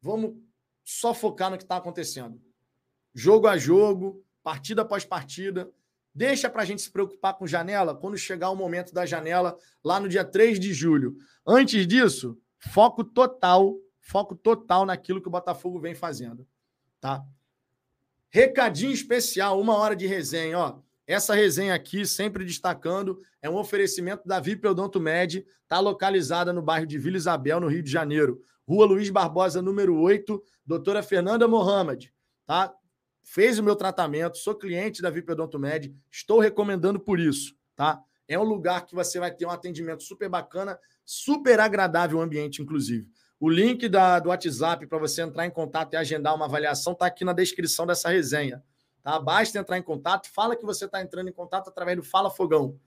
vamos 0.00 0.36
só 0.84 1.12
focar 1.12 1.50
no 1.50 1.56
que 1.56 1.64
está 1.64 1.76
acontecendo. 1.76 2.40
Jogo 3.12 3.48
a 3.48 3.58
jogo, 3.58 4.24
partida 4.44 4.82
após 4.82 5.04
partida. 5.04 5.68
Deixa 6.14 6.48
para 6.48 6.62
a 6.62 6.64
gente 6.64 6.82
se 6.82 6.90
preocupar 6.90 7.34
com 7.34 7.48
janela 7.48 7.94
quando 7.94 8.16
chegar 8.16 8.50
o 8.50 8.56
momento 8.56 8.94
da 8.94 9.04
janela, 9.04 9.58
lá 9.82 9.98
no 9.98 10.08
dia 10.08 10.24
3 10.24 10.60
de 10.60 10.72
julho. 10.72 11.16
Antes 11.44 11.84
disso, 11.84 12.40
foco 12.58 13.02
total, 13.02 13.76
foco 14.00 14.36
total 14.36 14.86
naquilo 14.86 15.20
que 15.20 15.28
o 15.28 15.32
Botafogo 15.32 15.80
vem 15.80 15.96
fazendo. 15.96 16.46
Tá? 17.00 17.24
Recadinho 18.32 18.92
especial, 18.92 19.60
uma 19.60 19.74
hora 19.76 19.96
de 19.96 20.06
resenha, 20.06 20.56
ó. 20.56 20.78
Essa 21.04 21.34
resenha 21.34 21.74
aqui, 21.74 22.06
sempre 22.06 22.44
destacando, 22.44 23.18
é 23.42 23.50
um 23.50 23.56
oferecimento 23.56 24.26
da 24.28 24.38
VIP 24.38 24.68
Odonto 24.68 25.00
Med, 25.00 25.44
está 25.62 25.80
localizada 25.80 26.52
no 26.52 26.62
bairro 26.62 26.86
de 26.86 26.96
Vila 26.96 27.16
Isabel, 27.16 27.58
no 27.58 27.66
Rio 27.66 27.82
de 27.82 27.90
Janeiro. 27.90 28.40
Rua 28.68 28.86
Luiz 28.86 29.10
Barbosa, 29.10 29.60
número 29.60 29.98
8, 29.98 30.40
doutora 30.64 31.02
Fernanda 31.02 31.48
Mohamed, 31.48 32.14
tá? 32.46 32.72
Fez 33.20 33.58
o 33.58 33.64
meu 33.64 33.74
tratamento, 33.74 34.38
sou 34.38 34.54
cliente 34.54 35.02
da 35.02 35.10
VIP 35.10 35.32
Odonto 35.32 35.58
Med, 35.58 35.92
estou 36.08 36.38
recomendando 36.38 37.00
por 37.00 37.18
isso, 37.18 37.56
tá? 37.74 38.00
É 38.28 38.38
um 38.38 38.44
lugar 38.44 38.86
que 38.86 38.94
você 38.94 39.18
vai 39.18 39.34
ter 39.34 39.44
um 39.44 39.50
atendimento 39.50 40.04
super 40.04 40.28
bacana, 40.28 40.78
super 41.04 41.58
agradável 41.58 42.18
o 42.18 42.22
ambiente, 42.22 42.62
inclusive. 42.62 43.08
O 43.40 43.48
link 43.48 43.88
da, 43.88 44.18
do 44.18 44.28
WhatsApp 44.28 44.86
para 44.86 44.98
você 44.98 45.22
entrar 45.22 45.46
em 45.46 45.50
contato 45.50 45.94
e 45.94 45.96
agendar 45.96 46.34
uma 46.34 46.44
avaliação 46.44 46.92
está 46.92 47.06
aqui 47.06 47.24
na 47.24 47.32
descrição 47.32 47.86
dessa 47.86 48.10
resenha. 48.10 48.62
Tá? 49.02 49.18
Basta 49.18 49.58
entrar 49.58 49.78
em 49.78 49.82
contato, 49.82 50.28
fala 50.30 50.54
que 50.54 50.64
você 50.64 50.84
está 50.84 51.00
entrando 51.00 51.28
em 51.28 51.32
contato 51.32 51.68
através 51.68 51.96
do 51.96 52.02
Fala 52.02 52.30
Fogão. 52.30 52.78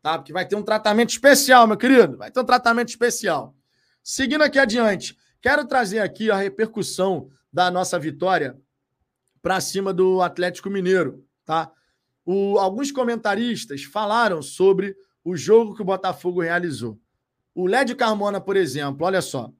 Tá? 0.00 0.16
Porque 0.16 0.32
vai 0.32 0.48
ter 0.48 0.56
um 0.56 0.62
tratamento 0.62 1.10
especial, 1.10 1.66
meu 1.66 1.76
querido. 1.76 2.16
Vai 2.16 2.30
ter 2.30 2.40
um 2.40 2.44
tratamento 2.44 2.88
especial. 2.88 3.54
Seguindo 4.02 4.42
aqui 4.42 4.58
adiante, 4.58 5.14
quero 5.42 5.66
trazer 5.66 5.98
aqui 5.98 6.30
a 6.30 6.36
repercussão 6.36 7.28
da 7.52 7.70
nossa 7.70 7.98
vitória 7.98 8.58
para 9.42 9.60
cima 9.60 9.92
do 9.92 10.22
Atlético 10.22 10.70
Mineiro. 10.70 11.22
Tá? 11.44 11.70
O, 12.24 12.58
alguns 12.58 12.90
comentaristas 12.90 13.84
falaram 13.84 14.40
sobre 14.40 14.96
o 15.22 15.36
jogo 15.36 15.74
que 15.74 15.82
o 15.82 15.84
Botafogo 15.84 16.40
realizou. 16.40 16.98
O 17.54 17.66
Led 17.66 17.94
Carmona, 17.94 18.40
por 18.40 18.56
exemplo, 18.56 19.04
olha 19.04 19.20
só. 19.20 19.52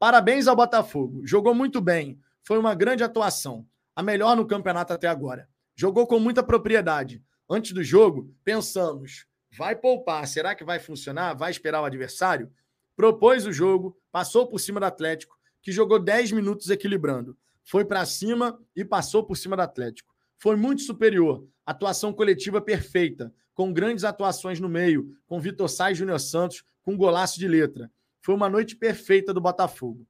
Parabéns 0.00 0.48
ao 0.48 0.56
Botafogo. 0.56 1.20
Jogou 1.26 1.54
muito 1.54 1.78
bem. 1.78 2.18
Foi 2.42 2.56
uma 2.56 2.74
grande 2.74 3.04
atuação. 3.04 3.66
A 3.94 4.02
melhor 4.02 4.34
no 4.34 4.46
campeonato 4.46 4.94
até 4.94 5.06
agora. 5.06 5.46
Jogou 5.76 6.06
com 6.06 6.18
muita 6.18 6.42
propriedade. 6.42 7.22
Antes 7.46 7.72
do 7.72 7.82
jogo, 7.84 8.34
pensamos: 8.42 9.26
vai 9.58 9.76
poupar? 9.76 10.26
Será 10.26 10.54
que 10.54 10.64
vai 10.64 10.78
funcionar? 10.78 11.34
Vai 11.34 11.50
esperar 11.50 11.82
o 11.82 11.84
adversário? 11.84 12.50
Propôs 12.96 13.44
o 13.44 13.52
jogo, 13.52 13.94
passou 14.10 14.46
por 14.46 14.58
cima 14.58 14.80
do 14.80 14.86
Atlético, 14.86 15.38
que 15.60 15.70
jogou 15.70 15.98
10 15.98 16.32
minutos 16.32 16.70
equilibrando. 16.70 17.36
Foi 17.62 17.84
para 17.84 18.06
cima 18.06 18.58
e 18.74 18.82
passou 18.86 19.22
por 19.22 19.36
cima 19.36 19.54
do 19.54 19.60
Atlético. 19.60 20.14
Foi 20.38 20.56
muito 20.56 20.80
superior. 20.80 21.46
Atuação 21.66 22.10
coletiva 22.10 22.58
perfeita, 22.58 23.34
com 23.52 23.70
grandes 23.70 24.04
atuações 24.04 24.58
no 24.60 24.68
meio, 24.68 25.14
com 25.26 25.38
Vitor 25.38 25.68
Sá 25.68 25.92
e 25.92 25.94
Júnior 25.94 26.20
Santos, 26.20 26.64
com 26.82 26.96
golaço 26.96 27.38
de 27.38 27.46
letra. 27.46 27.90
Foi 28.22 28.34
uma 28.34 28.48
noite 28.48 28.76
perfeita 28.76 29.32
do 29.32 29.40
Botafogo. 29.40 30.06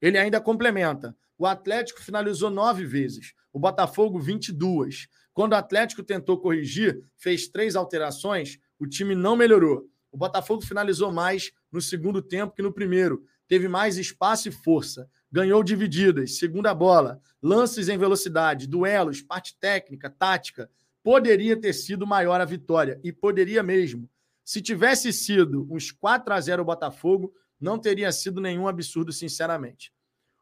Ele 0.00 0.16
ainda 0.16 0.40
complementa. 0.40 1.16
O 1.36 1.46
Atlético 1.46 2.02
finalizou 2.02 2.50
nove 2.50 2.84
vezes, 2.84 3.32
o 3.52 3.58
Botafogo 3.58 4.18
22. 4.18 5.08
Quando 5.32 5.52
o 5.52 5.56
Atlético 5.56 6.02
tentou 6.02 6.40
corrigir, 6.40 7.00
fez 7.16 7.48
três 7.48 7.76
alterações, 7.76 8.58
o 8.78 8.86
time 8.86 9.14
não 9.14 9.36
melhorou. 9.36 9.88
O 10.10 10.16
Botafogo 10.16 10.62
finalizou 10.62 11.12
mais, 11.12 11.52
no 11.70 11.80
segundo 11.80 12.20
tempo 12.22 12.54
que 12.54 12.62
no 12.62 12.72
primeiro. 12.72 13.24
Teve 13.46 13.68
mais 13.68 13.96
espaço 13.98 14.48
e 14.48 14.52
força. 14.52 15.08
Ganhou 15.30 15.62
divididas, 15.62 16.38
segunda 16.38 16.74
bola, 16.74 17.20
lances 17.42 17.88
em 17.88 17.96
velocidade, 17.96 18.66
duelos, 18.66 19.22
parte 19.22 19.56
técnica, 19.58 20.10
tática. 20.10 20.70
Poderia 21.02 21.56
ter 21.56 21.72
sido 21.72 22.06
maior 22.06 22.40
a 22.40 22.44
vitória, 22.44 23.00
e 23.02 23.12
poderia 23.12 23.62
mesmo. 23.62 24.10
Se 24.44 24.60
tivesse 24.60 25.12
sido 25.12 25.66
uns 25.70 25.90
4 25.90 26.32
a 26.32 26.40
0 26.40 26.62
o 26.62 26.66
Botafogo, 26.66 27.32
não 27.60 27.78
teria 27.78 28.10
sido 28.12 28.40
nenhum 28.40 28.68
absurdo, 28.68 29.12
sinceramente. 29.12 29.92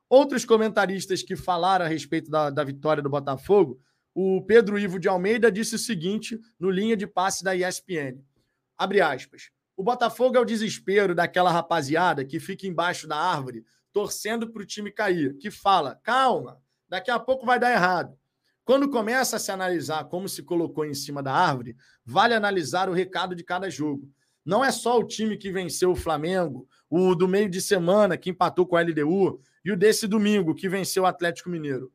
Outros 0.08 0.44
comentaristas 0.44 1.22
que 1.22 1.34
falaram 1.34 1.84
a 1.84 1.88
respeito 1.88 2.30
da, 2.30 2.50
da 2.50 2.62
vitória 2.62 3.02
do 3.02 3.10
Botafogo, 3.10 3.80
o 4.14 4.42
Pedro 4.42 4.78
Ivo 4.78 4.98
de 4.98 5.08
Almeida 5.08 5.50
disse 5.50 5.74
o 5.74 5.78
seguinte 5.78 6.40
no 6.58 6.70
linha 6.70 6.96
de 6.96 7.06
passe 7.06 7.42
da 7.42 7.54
ESPN. 7.54 8.18
Abre 8.78 9.00
aspas. 9.00 9.50
O 9.76 9.82
Botafogo 9.82 10.36
é 10.36 10.40
o 10.40 10.44
desespero 10.44 11.14
daquela 11.14 11.50
rapaziada 11.50 12.24
que 12.24 12.40
fica 12.40 12.66
embaixo 12.66 13.06
da 13.06 13.16
árvore 13.16 13.64
torcendo 13.92 14.50
para 14.50 14.62
o 14.62 14.66
time 14.66 14.90
cair, 14.90 15.36
que 15.38 15.50
fala: 15.50 15.98
calma, 16.02 16.60
daqui 16.88 17.10
a 17.10 17.18
pouco 17.18 17.46
vai 17.46 17.58
dar 17.58 17.72
errado. 17.72 18.14
Quando 18.62 18.90
começa 18.90 19.36
a 19.36 19.38
se 19.38 19.50
analisar 19.50 20.04
como 20.04 20.28
se 20.28 20.42
colocou 20.42 20.84
em 20.84 20.92
cima 20.92 21.22
da 21.22 21.32
árvore, 21.32 21.76
vale 22.04 22.34
analisar 22.34 22.88
o 22.88 22.92
recado 22.92 23.34
de 23.34 23.44
cada 23.44 23.70
jogo. 23.70 24.10
Não 24.44 24.64
é 24.64 24.70
só 24.70 24.98
o 24.98 25.06
time 25.06 25.36
que 25.36 25.50
venceu 25.50 25.92
o 25.92 25.96
Flamengo, 25.96 26.68
o 26.90 27.14
do 27.14 27.26
meio 27.26 27.48
de 27.48 27.60
semana 27.60 28.16
que 28.16 28.30
empatou 28.30 28.66
com 28.66 28.76
a 28.76 28.82
LDU 28.82 29.40
e 29.64 29.72
o 29.72 29.76
desse 29.76 30.06
domingo 30.06 30.54
que 30.54 30.68
venceu 30.68 31.02
o 31.02 31.06
Atlético 31.06 31.50
Mineiro. 31.50 31.92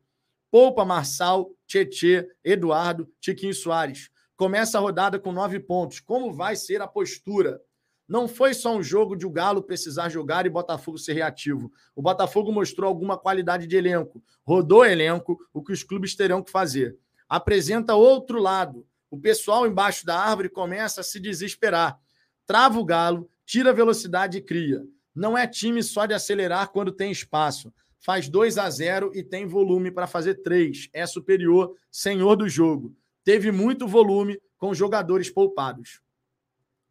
Poupa 0.50 0.84
Marçal, 0.84 1.50
Tietê, 1.66 2.28
Eduardo, 2.44 3.08
Tiquinho 3.20 3.54
Soares. 3.54 4.10
Começa 4.36 4.76
a 4.76 4.80
rodada 4.80 5.18
com 5.18 5.32
nove 5.32 5.58
pontos. 5.58 6.00
Como 6.00 6.32
vai 6.32 6.56
ser 6.56 6.82
a 6.82 6.86
postura? 6.86 7.60
Não 8.06 8.28
foi 8.28 8.52
só 8.52 8.76
um 8.76 8.82
jogo 8.82 9.16
de 9.16 9.24
o 9.24 9.30
Galo 9.30 9.62
precisar 9.62 10.10
jogar 10.10 10.44
e 10.44 10.50
Botafogo 10.50 10.98
ser 10.98 11.14
reativo. 11.14 11.72
O 11.96 12.02
Botafogo 12.02 12.52
mostrou 12.52 12.86
alguma 12.86 13.16
qualidade 13.16 13.66
de 13.66 13.76
elenco, 13.76 14.22
rodou 14.44 14.84
elenco, 14.84 15.38
o 15.52 15.62
que 15.62 15.72
os 15.72 15.82
clubes 15.82 16.14
terão 16.14 16.42
que 16.42 16.50
fazer. 16.50 16.98
Apresenta 17.26 17.94
outro 17.94 18.38
lado. 18.38 18.86
O 19.10 19.18
pessoal 19.18 19.66
embaixo 19.66 20.04
da 20.04 20.18
árvore 20.18 20.50
começa 20.50 21.00
a 21.00 21.04
se 21.04 21.18
desesperar. 21.18 21.98
Trava 22.44 22.78
o 22.78 22.84
Galo, 22.84 23.30
tira 23.52 23.68
a 23.68 23.74
velocidade 23.74 24.38
e 24.38 24.40
cria. 24.40 24.82
Não 25.14 25.36
é 25.36 25.46
time 25.46 25.82
só 25.82 26.06
de 26.06 26.14
acelerar 26.14 26.70
quando 26.70 26.90
tem 26.90 27.12
espaço. 27.12 27.70
Faz 28.00 28.26
2 28.26 28.56
a 28.56 28.70
0 28.70 29.12
e 29.14 29.22
tem 29.22 29.46
volume 29.46 29.90
para 29.90 30.06
fazer 30.06 30.36
3. 30.36 30.88
É 30.90 31.04
superior, 31.06 31.76
senhor 31.90 32.34
do 32.34 32.48
jogo. 32.48 32.96
Teve 33.22 33.52
muito 33.52 33.86
volume 33.86 34.40
com 34.56 34.72
jogadores 34.72 35.28
poupados. 35.28 36.00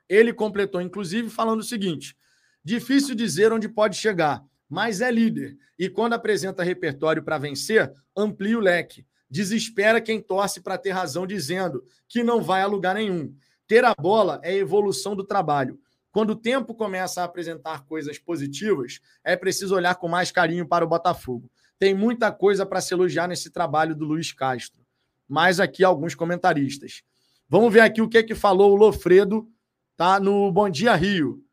Ele 0.08 0.32
completou, 0.32 0.80
inclusive, 0.80 1.32
falando 1.32 1.62
o 1.62 1.64
seguinte: 1.64 2.16
difícil 2.64 3.16
dizer 3.16 3.52
onde 3.52 3.68
pode 3.68 3.98
chegar, 3.98 4.46
mas 4.70 5.02
é 5.02 5.10
líder. 5.10 5.58
E 5.80 5.90
quando 5.90 6.14
apresenta 6.14 6.62
repertório 6.62 7.24
para 7.24 7.40
vencer, 7.40 7.92
amplia 8.16 8.60
o 8.60 8.62
leque. 8.62 9.04
Desespera 9.28 10.00
quem 10.00 10.22
torce 10.22 10.62
para 10.62 10.78
ter 10.78 10.92
razão, 10.92 11.26
dizendo 11.26 11.84
que 12.08 12.22
não 12.22 12.40
vai 12.40 12.62
a 12.62 12.68
lugar 12.68 12.94
nenhum. 12.94 13.36
Ter 13.66 13.84
a 13.84 13.96
bola 13.96 14.40
é 14.44 14.56
evolução 14.56 15.16
do 15.16 15.24
trabalho. 15.24 15.80
Quando 16.12 16.32
o 16.32 16.36
tempo 16.36 16.76
começa 16.76 17.22
a 17.22 17.26
apresentar 17.26 17.86
coisas 17.86 18.20
positivas, 18.20 19.00
é 19.24 19.36
preciso 19.36 19.76
olhar 19.76 19.96
com 19.96 20.08
mais 20.08 20.32
carinho 20.32 20.68
para 20.68 20.84
o 20.84 20.88
Botafogo. 20.88 21.50
Tem 21.80 21.96
muita 21.96 22.32
coisa 22.32 22.66
para 22.66 22.82
se 22.82 22.94
elogiar 22.94 23.28
nesse 23.28 23.50
trabalho 23.50 23.96
do 23.96 24.06
Luiz 24.06 24.32
Castro. 24.32 24.82
Mais 25.28 25.60
aqui 25.60 25.84
alguns 25.84 26.14
comentaristas. 26.14 27.02
Vamos 27.48 27.72
ver 27.74 27.80
aqui 27.80 28.02
o 28.02 28.10
que, 28.10 28.18
é 28.18 28.24
que 28.24 28.36
falou 28.36 28.74
o 28.74 28.76
Lofredo 28.76 29.48
tá? 30.02 30.20
No 30.20 30.52
Bom 30.52 30.68
Dia 30.68 30.96
Rio. 30.96 31.46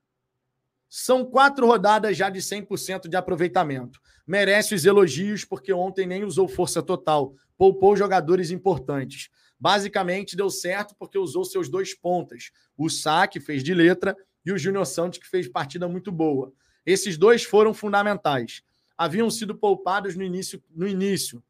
São 0.89 1.23
quatro 1.23 1.67
rodadas 1.67 2.17
já 2.17 2.31
de 2.31 2.41
100% 2.41 3.07
de 3.07 3.15
aproveitamento. 3.15 4.01
Merece 4.27 4.75
os 4.75 4.87
elogios 4.87 5.45
porque 5.45 5.71
ontem 5.71 6.07
nem 6.07 6.25
usou 6.25 6.49
força 6.49 6.83
total, 6.83 7.35
poupou 7.59 7.95
jogadores 7.95 8.51
importantes. 8.51 9.29
Basicamente 9.61 10.35
deu 10.35 10.49
certo 10.49 10.95
porque 10.99 11.19
usou 11.19 11.45
seus 11.45 11.69
dois 11.69 11.95
pontas. 11.95 12.51
O 12.75 12.89
Sá, 12.89 13.27
que 13.27 13.39
fez 13.39 13.63
de 13.63 13.75
letra, 13.75 14.17
e 14.45 14.53
o 14.53 14.59
Júnior 14.59 14.86
Santos, 14.86 15.18
que 15.18 15.28
fez 15.28 15.49
partida 15.49 15.89
muito 15.89 16.11
boa. 16.11 16.53
Esses 16.84 17.16
dois 17.16 17.45
foram 17.45 17.74
fundamentais. 17.74 18.62
Haviam 18.97 19.30
sido 19.30 19.55
poupados 19.55 20.16
no 20.16 20.22
início, 20.22 20.62
no 20.74 20.86
início. 20.86 21.43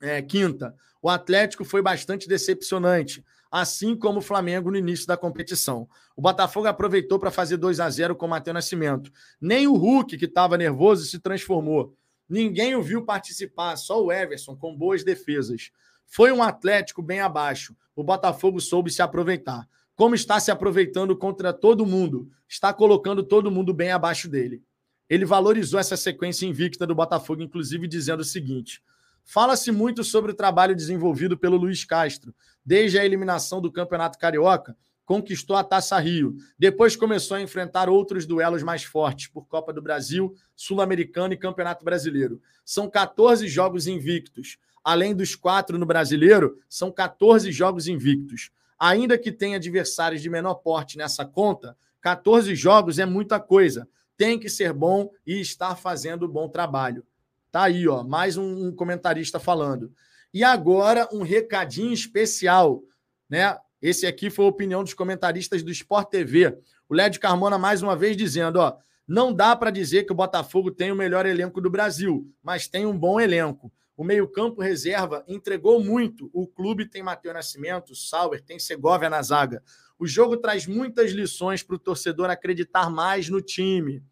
É, 0.00 0.20
quinta, 0.20 0.74
o 1.00 1.08
Atlético 1.08 1.64
foi 1.64 1.80
bastante 1.80 2.28
decepcionante 2.28 3.24
assim 3.52 3.94
como 3.94 4.20
o 4.20 4.22
Flamengo 4.22 4.70
no 4.70 4.78
início 4.78 5.06
da 5.06 5.14
competição. 5.14 5.86
O 6.16 6.22
Botafogo 6.22 6.66
aproveitou 6.66 7.18
para 7.18 7.30
fazer 7.30 7.58
2 7.58 7.80
a 7.80 7.90
0 7.90 8.16
com 8.16 8.24
o 8.24 8.28
Matheus 8.30 8.54
Nascimento. 8.54 9.12
Nem 9.38 9.66
o 9.66 9.74
Hulk, 9.74 10.16
que 10.16 10.24
estava 10.24 10.56
nervoso, 10.56 11.04
se 11.04 11.18
transformou. 11.18 11.94
Ninguém 12.26 12.74
o 12.74 12.82
viu 12.82 13.04
participar, 13.04 13.76
só 13.76 14.02
o 14.02 14.10
Everson, 14.10 14.56
com 14.56 14.74
boas 14.74 15.04
defesas. 15.04 15.70
Foi 16.06 16.32
um 16.32 16.42
Atlético 16.42 17.02
bem 17.02 17.20
abaixo. 17.20 17.76
O 17.94 18.02
Botafogo 18.02 18.58
soube 18.58 18.90
se 18.90 19.02
aproveitar. 19.02 19.68
Como 20.02 20.16
está 20.16 20.40
se 20.40 20.50
aproveitando 20.50 21.16
contra 21.16 21.52
todo 21.52 21.86
mundo, 21.86 22.28
está 22.48 22.74
colocando 22.74 23.22
todo 23.22 23.52
mundo 23.52 23.72
bem 23.72 23.92
abaixo 23.92 24.28
dele. 24.28 24.60
Ele 25.08 25.24
valorizou 25.24 25.78
essa 25.78 25.96
sequência 25.96 26.44
invicta 26.44 26.84
do 26.84 26.92
Botafogo, 26.92 27.40
inclusive 27.40 27.86
dizendo 27.86 28.18
o 28.18 28.24
seguinte: 28.24 28.82
Fala-se 29.24 29.70
muito 29.70 30.02
sobre 30.02 30.32
o 30.32 30.34
trabalho 30.34 30.74
desenvolvido 30.74 31.38
pelo 31.38 31.56
Luiz 31.56 31.84
Castro. 31.84 32.34
Desde 32.66 32.98
a 32.98 33.04
eliminação 33.04 33.60
do 33.60 33.70
Campeonato 33.70 34.18
Carioca, 34.18 34.76
conquistou 35.04 35.54
a 35.54 35.62
Taça 35.62 35.96
Rio. 36.00 36.34
Depois 36.58 36.96
começou 36.96 37.36
a 37.36 37.40
enfrentar 37.40 37.88
outros 37.88 38.26
duelos 38.26 38.64
mais 38.64 38.82
fortes 38.82 39.28
por 39.28 39.46
Copa 39.46 39.72
do 39.72 39.80
Brasil, 39.80 40.34
Sul-Americano 40.56 41.32
e 41.32 41.38
Campeonato 41.38 41.84
Brasileiro. 41.84 42.42
São 42.64 42.90
14 42.90 43.46
jogos 43.46 43.86
invictos. 43.86 44.58
Além 44.82 45.14
dos 45.14 45.36
quatro 45.36 45.78
no 45.78 45.86
Brasileiro, 45.86 46.58
são 46.68 46.90
14 46.90 47.52
jogos 47.52 47.86
invictos. 47.86 48.50
Ainda 48.78 49.18
que 49.18 49.30
tenha 49.30 49.56
adversários 49.56 50.22
de 50.22 50.30
menor 50.30 50.54
porte 50.54 50.98
nessa 50.98 51.24
conta, 51.24 51.76
14 52.00 52.54
jogos 52.54 52.98
é 52.98 53.06
muita 53.06 53.38
coisa. 53.38 53.88
Tem 54.16 54.38
que 54.38 54.48
ser 54.48 54.72
bom 54.72 55.10
e 55.26 55.40
estar 55.40 55.76
fazendo 55.76 56.28
bom 56.28 56.48
trabalho. 56.48 57.04
Tá 57.50 57.64
aí, 57.64 57.86
ó, 57.86 58.02
mais 58.02 58.36
um, 58.36 58.72
comentarista 58.74 59.38
falando. 59.38 59.92
E 60.32 60.42
agora 60.42 61.08
um 61.12 61.22
recadinho 61.22 61.92
especial, 61.92 62.82
né? 63.28 63.58
Esse 63.80 64.06
aqui 64.06 64.30
foi 64.30 64.44
a 64.44 64.48
opinião 64.48 64.82
dos 64.82 64.94
comentaristas 64.94 65.62
do 65.62 65.70
Sport 65.70 66.08
TV. 66.08 66.56
O 66.88 66.94
Lédio 66.94 67.20
Carmona 67.20 67.58
mais 67.58 67.82
uma 67.82 67.96
vez 67.96 68.16
dizendo, 68.16 68.56
ó, 68.56 68.76
não 69.06 69.32
dá 69.32 69.54
para 69.56 69.70
dizer 69.70 70.04
que 70.04 70.12
o 70.12 70.14
Botafogo 70.14 70.70
tem 70.70 70.92
o 70.92 70.96
melhor 70.96 71.26
elenco 71.26 71.60
do 71.60 71.68
Brasil, 71.68 72.32
mas 72.42 72.68
tem 72.68 72.86
um 72.86 72.96
bom 72.96 73.20
elenco. 73.20 73.72
O 73.96 74.04
meio-campo 74.04 74.62
reserva 74.62 75.24
entregou 75.28 75.82
muito. 75.82 76.30
O 76.32 76.46
clube 76.46 76.88
tem 76.88 77.02
Matheus 77.02 77.34
Nascimento, 77.34 77.94
Sauer, 77.94 78.42
tem 78.42 78.58
Segovia 78.58 79.10
na 79.10 79.20
zaga. 79.22 79.62
O 79.98 80.06
jogo 80.06 80.36
traz 80.36 80.66
muitas 80.66 81.12
lições 81.12 81.62
para 81.62 81.76
o 81.76 81.78
torcedor 81.78 82.30
acreditar 82.30 82.90
mais 82.90 83.28
no 83.28 83.40
time. 83.40 84.02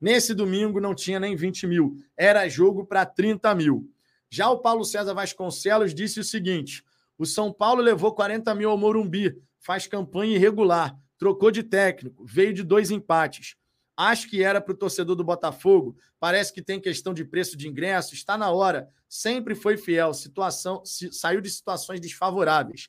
Nesse 0.00 0.32
domingo 0.34 0.80
não 0.80 0.94
tinha 0.94 1.20
nem 1.20 1.36
20 1.36 1.66
mil, 1.66 1.96
era 2.16 2.48
jogo 2.48 2.86
para 2.86 3.04
30 3.04 3.54
mil. 3.54 3.90
Já 4.30 4.48
o 4.48 4.58
Paulo 4.58 4.84
César 4.84 5.12
Vasconcelos 5.12 5.94
disse 5.94 6.20
o 6.20 6.24
seguinte: 6.24 6.84
o 7.18 7.26
São 7.26 7.52
Paulo 7.52 7.82
levou 7.82 8.14
40 8.14 8.54
mil 8.54 8.70
ao 8.70 8.78
Morumbi, 8.78 9.36
faz 9.58 9.86
campanha 9.86 10.36
irregular, 10.36 10.96
trocou 11.18 11.50
de 11.50 11.62
técnico, 11.62 12.24
veio 12.24 12.54
de 12.54 12.62
dois 12.62 12.90
empates. 12.90 13.56
Acho 14.02 14.30
que 14.30 14.42
era 14.42 14.62
para 14.62 14.72
o 14.72 14.76
torcedor 14.76 15.14
do 15.14 15.22
Botafogo. 15.22 15.94
Parece 16.18 16.54
que 16.54 16.62
tem 16.62 16.80
questão 16.80 17.12
de 17.12 17.22
preço 17.22 17.54
de 17.54 17.68
ingresso. 17.68 18.14
Está 18.14 18.38
na 18.38 18.50
hora. 18.50 18.88
Sempre 19.06 19.54
foi 19.54 19.76
fiel. 19.76 20.14
Situação 20.14 20.82
saiu 20.86 21.42
de 21.42 21.50
situações 21.50 22.00
desfavoráveis. 22.00 22.88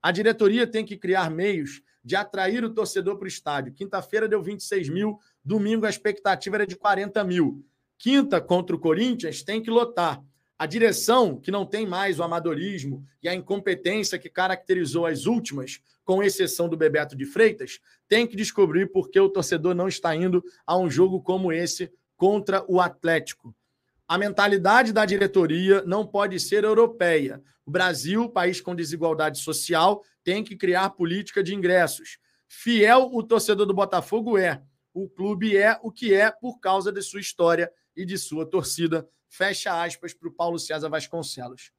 A 0.00 0.12
diretoria 0.12 0.64
tem 0.64 0.84
que 0.84 0.96
criar 0.96 1.28
meios 1.32 1.82
de 2.04 2.14
atrair 2.14 2.62
o 2.62 2.72
torcedor 2.72 3.16
para 3.16 3.24
o 3.24 3.28
estádio. 3.28 3.72
Quinta-feira 3.72 4.28
deu 4.28 4.40
26 4.40 4.88
mil, 4.88 5.18
domingo 5.44 5.84
a 5.84 5.90
expectativa 5.90 6.54
era 6.54 6.66
de 6.66 6.76
40 6.76 7.24
mil. 7.24 7.66
Quinta 7.98 8.40
contra 8.40 8.76
o 8.76 8.78
Corinthians 8.78 9.42
tem 9.42 9.60
que 9.60 9.68
lotar. 9.68 10.22
A 10.62 10.66
direção, 10.66 11.40
que 11.40 11.50
não 11.50 11.66
tem 11.66 11.84
mais 11.84 12.20
o 12.20 12.22
amadorismo 12.22 13.04
e 13.20 13.28
a 13.28 13.34
incompetência 13.34 14.16
que 14.16 14.28
caracterizou 14.28 15.06
as 15.06 15.26
últimas, 15.26 15.80
com 16.04 16.22
exceção 16.22 16.68
do 16.68 16.76
Bebeto 16.76 17.16
de 17.16 17.26
Freitas, 17.26 17.80
tem 18.08 18.28
que 18.28 18.36
descobrir 18.36 18.86
por 18.92 19.10
que 19.10 19.18
o 19.18 19.28
torcedor 19.28 19.74
não 19.74 19.88
está 19.88 20.14
indo 20.14 20.40
a 20.64 20.78
um 20.78 20.88
jogo 20.88 21.20
como 21.20 21.52
esse 21.52 21.92
contra 22.16 22.64
o 22.68 22.80
Atlético. 22.80 23.52
A 24.06 24.16
mentalidade 24.16 24.92
da 24.92 25.04
diretoria 25.04 25.82
não 25.82 26.06
pode 26.06 26.38
ser 26.38 26.62
europeia. 26.62 27.42
O 27.66 27.70
Brasil, 27.72 28.28
país 28.28 28.60
com 28.60 28.72
desigualdade 28.72 29.40
social, 29.40 30.04
tem 30.22 30.44
que 30.44 30.54
criar 30.54 30.90
política 30.90 31.42
de 31.42 31.56
ingressos. 31.56 32.18
Fiel 32.46 33.10
o 33.12 33.20
torcedor 33.20 33.66
do 33.66 33.74
Botafogo 33.74 34.38
é. 34.38 34.62
O 34.94 35.08
clube 35.08 35.56
é 35.56 35.76
o 35.82 35.90
que 35.90 36.14
é 36.14 36.30
por 36.30 36.60
causa 36.60 36.92
de 36.92 37.02
sua 37.02 37.18
história 37.18 37.68
e 37.96 38.04
de 38.04 38.16
sua 38.16 38.46
torcida. 38.46 39.08
Fecha 39.34 39.82
aspas 39.82 40.12
para 40.14 40.28
o 40.28 40.32
Paulo 40.32 40.58
César 40.58 40.88
Vasconcelos. 40.88 41.72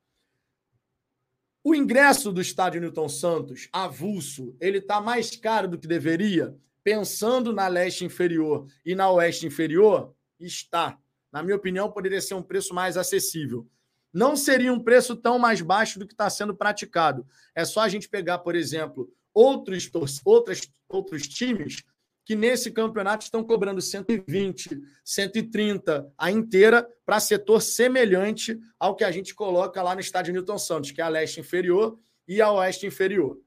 O 1.64 1.74
ingresso 1.74 2.32
do 2.32 2.42
estádio 2.42 2.82
Newton 2.82 3.08
Santos, 3.08 3.70
avulso, 3.72 4.56
ele 4.60 4.80
está 4.80 5.00
mais 5.00 5.36
caro 5.36 5.68
do 5.68 5.78
que 5.78 5.88
deveria? 5.88 6.58
pensando 6.84 7.54
na 7.54 7.68
leste 7.68 8.04
inferior 8.04 8.68
e 8.86 8.94
na 8.94 9.10
oeste 9.10 9.48
inferior, 9.48 10.14
está. 10.40 10.98
Na 11.32 11.42
minha 11.42 11.56
opinião, 11.56 11.90
poderia 11.90 12.22
ser 12.22 12.34
um 12.34 12.44
preço 12.44 12.74
mais 12.74 12.98
acessível. 12.98 13.68
Não 14.12 14.36
seria 14.36 14.72
um 14.72 14.84
preço 14.84 15.16
tão 15.16 15.40
mais 15.40 15.62
baixo 15.62 15.98
do 15.98 16.06
que 16.06 16.14
está 16.14 16.30
sendo 16.30 16.56
praticado. 16.56 17.26
É 17.56 17.66
só 17.66 17.82
a 17.82 17.90
gente 17.90 18.10
pegar, 18.10 18.40
por 18.40 18.54
exemplo, 18.54 19.12
outros, 19.34 19.90
outras, 20.24 20.70
outros 20.88 21.28
times 21.28 21.84
que 22.26 22.36
nesse 22.36 22.72
campeonato 22.72 23.26
estão 23.26 23.44
cobrando 23.44 23.82
120, 23.82 24.82
130 25.04 26.12
a 26.18 26.32
inteira 26.32 26.88
para 27.06 27.20
setor 27.20 27.62
semelhante 27.62 28.58
ao 28.80 28.96
que 28.96 29.04
a 29.04 29.12
gente 29.12 29.36
coloca 29.36 29.82
lá 29.82 29.94
no 29.94 30.02
estádio 30.02 30.34
Newton 30.34 30.58
Santos, 30.58 30.92
que 30.92 31.02
é 31.02 31.04
a 31.04 31.10
leste 31.10 31.40
inferior 31.40 31.98
e 32.28 32.42
a 32.42 32.52
oeste 32.52 32.86
inferior. 32.86 33.38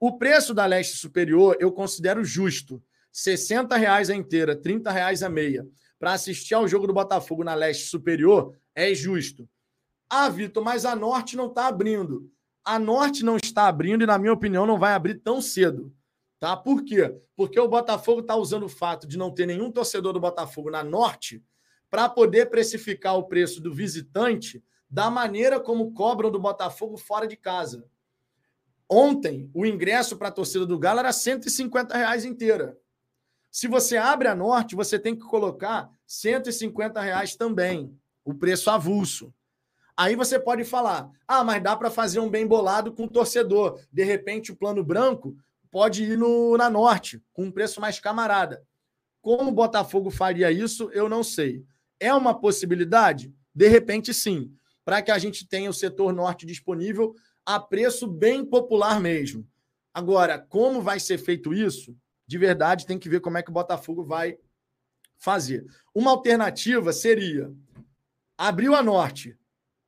O 0.00 0.18
preço 0.18 0.54
da 0.54 0.66
leste 0.66 0.96
superior 0.96 1.56
eu 1.60 1.70
considero 1.70 2.24
justo. 2.24 2.82
60 3.12 3.76
reais 3.76 4.08
a 4.08 4.14
inteira, 4.16 4.56
30 4.56 4.90
reais 4.90 5.22
a 5.22 5.28
meia. 5.28 5.66
Para 5.98 6.14
assistir 6.14 6.54
ao 6.54 6.66
jogo 6.66 6.86
do 6.86 6.94
Botafogo 6.94 7.44
na 7.44 7.54
leste 7.54 7.84
superior 7.84 8.56
é 8.74 8.94
justo. 8.94 9.48
Ah, 10.08 10.28
Vitor, 10.28 10.64
mas 10.64 10.84
a 10.84 10.96
norte 10.96 11.36
não 11.36 11.46
está 11.46 11.68
abrindo. 11.68 12.30
A 12.64 12.78
norte 12.78 13.24
não 13.24 13.36
está 13.36 13.68
abrindo 13.68 14.02
e, 14.02 14.06
na 14.06 14.18
minha 14.18 14.32
opinião, 14.32 14.66
não 14.66 14.78
vai 14.78 14.94
abrir 14.94 15.20
tão 15.20 15.40
cedo. 15.40 15.94
Tá? 16.42 16.56
Por 16.56 16.82
quê? 16.82 17.16
Porque 17.36 17.60
o 17.60 17.68
Botafogo 17.68 18.20
está 18.20 18.34
usando 18.34 18.64
o 18.64 18.68
fato 18.68 19.06
de 19.06 19.16
não 19.16 19.30
ter 19.30 19.46
nenhum 19.46 19.70
torcedor 19.70 20.12
do 20.12 20.18
Botafogo 20.18 20.72
na 20.72 20.82
norte 20.82 21.40
para 21.88 22.08
poder 22.08 22.50
precificar 22.50 23.16
o 23.16 23.28
preço 23.28 23.60
do 23.60 23.72
visitante 23.72 24.60
da 24.90 25.08
maneira 25.08 25.60
como 25.60 25.92
cobram 25.92 26.32
do 26.32 26.40
Botafogo 26.40 26.96
fora 26.96 27.28
de 27.28 27.36
casa. 27.36 27.86
Ontem, 28.90 29.48
o 29.54 29.64
ingresso 29.64 30.16
para 30.16 30.30
a 30.30 30.32
torcida 30.32 30.66
do 30.66 30.80
Galo 30.80 30.98
era 30.98 31.12
150 31.12 31.96
reais 31.96 32.24
inteira. 32.24 32.76
Se 33.48 33.68
você 33.68 33.96
abre 33.96 34.26
a 34.26 34.34
norte, 34.34 34.74
você 34.74 34.98
tem 34.98 35.14
que 35.14 35.22
colocar 35.24 35.92
150 36.08 37.00
reais 37.00 37.36
também, 37.36 37.96
o 38.24 38.34
preço 38.34 38.68
avulso. 38.68 39.32
Aí 39.96 40.16
você 40.16 40.40
pode 40.40 40.64
falar: 40.64 41.08
ah, 41.28 41.44
mas 41.44 41.62
dá 41.62 41.76
para 41.76 41.88
fazer 41.88 42.18
um 42.18 42.28
bem 42.28 42.48
bolado 42.48 42.92
com 42.92 43.04
o 43.04 43.08
torcedor. 43.08 43.78
De 43.92 44.02
repente, 44.02 44.50
o 44.50 44.56
plano 44.56 44.82
branco 44.82 45.36
pode 45.72 46.04
ir 46.04 46.18
no, 46.18 46.56
na 46.58 46.68
Norte, 46.68 47.20
com 47.32 47.46
um 47.46 47.50
preço 47.50 47.80
mais 47.80 47.98
camarada. 47.98 48.62
Como 49.22 49.48
o 49.48 49.54
Botafogo 49.54 50.10
faria 50.10 50.52
isso, 50.52 50.90
eu 50.92 51.08
não 51.08 51.24
sei. 51.24 51.64
É 51.98 52.12
uma 52.12 52.38
possibilidade? 52.38 53.34
De 53.54 53.66
repente, 53.68 54.12
sim. 54.12 54.52
Para 54.84 55.00
que 55.00 55.10
a 55.10 55.18
gente 55.18 55.48
tenha 55.48 55.70
o 55.70 55.74
setor 55.74 56.12
norte 56.12 56.44
disponível 56.44 57.14
a 57.46 57.58
preço 57.58 58.06
bem 58.06 58.44
popular 58.44 59.00
mesmo. 59.00 59.48
Agora, 59.94 60.38
como 60.38 60.82
vai 60.82 61.00
ser 61.00 61.16
feito 61.16 61.54
isso? 61.54 61.96
De 62.26 62.36
verdade, 62.36 62.86
tem 62.86 62.98
que 62.98 63.08
ver 63.08 63.20
como 63.20 63.38
é 63.38 63.42
que 63.42 63.50
o 63.50 63.54
Botafogo 63.54 64.04
vai 64.04 64.36
fazer. 65.16 65.64
Uma 65.94 66.10
alternativa 66.10 66.92
seria 66.92 67.50
abriu 68.36 68.74
a 68.74 68.82
norte, 68.82 69.38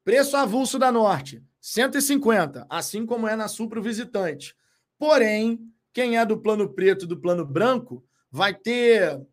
preço 0.05 0.36
avulso 0.36 0.78
da 0.78 0.93
norte, 0.93 1.43
150, 1.61 2.66
assim 2.70 3.05
como 3.05 3.27
é 3.27 3.35
na 3.35 3.48
Sul 3.48 3.69
para 3.69 3.81
o 3.81 3.82
visitante. 3.82 4.55
Porém, 4.98 5.73
quem 5.95 6.19
é 6.19 6.27
do 6.27 6.37
plano 6.37 6.69
preto 6.69 7.07
do 7.07 7.16
plano 7.16 7.47
branco 7.47 8.05
vai 8.29 8.53
ter 8.53 9.25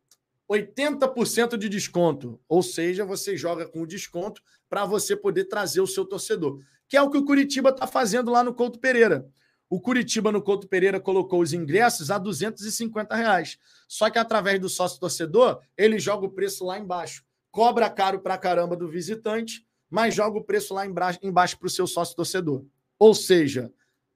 80% 0.49 1.57
de 1.57 1.67
desconto. 1.67 2.39
Ou 2.47 2.61
seja, 2.61 3.03
você 3.03 3.35
joga 3.35 3.67
com 3.67 3.85
desconto 3.85 4.43
para 4.69 4.85
você 4.85 5.15
poder 5.15 5.45
trazer 5.45 5.81
o 5.81 5.87
seu 5.87 6.05
torcedor. 6.05 6.59
Que 6.87 6.95
é 6.95 7.01
o 7.01 7.09
que 7.09 7.17
o 7.17 7.25
Curitiba 7.25 7.71
está 7.71 7.87
fazendo 7.87 8.29
lá 8.29 8.43
no 8.43 8.53
Couto 8.53 8.79
Pereira. 8.79 9.27
O 9.67 9.81
Curitiba 9.81 10.31
no 10.31 10.41
Couto 10.41 10.67
Pereira 10.67 10.99
colocou 10.99 11.41
os 11.41 11.51
ingressos 11.51 12.11
a 12.11 12.19
250 12.19 13.15
reais. 13.15 13.57
Só 13.87 14.09
que 14.11 14.19
através 14.19 14.59
do 14.59 14.69
sócio 14.69 14.99
torcedor, 14.99 15.61
ele 15.75 15.97
joga 15.97 16.27
o 16.27 16.31
preço 16.31 16.63
lá 16.63 16.77
embaixo. 16.77 17.23
Cobra 17.49 17.89
caro 17.89 18.19
para 18.19 18.37
caramba 18.37 18.75
do 18.75 18.87
visitante, 18.87 19.65
mas 19.89 20.13
joga 20.13 20.37
o 20.37 20.43
preço 20.43 20.75
lá 20.75 20.85
embaixo 20.85 21.57
para 21.57 21.67
o 21.67 21.71
seu 21.71 21.87
sócio 21.87 22.15
torcedor. 22.15 22.63
Ou 22.99 23.15
seja, 23.15 23.73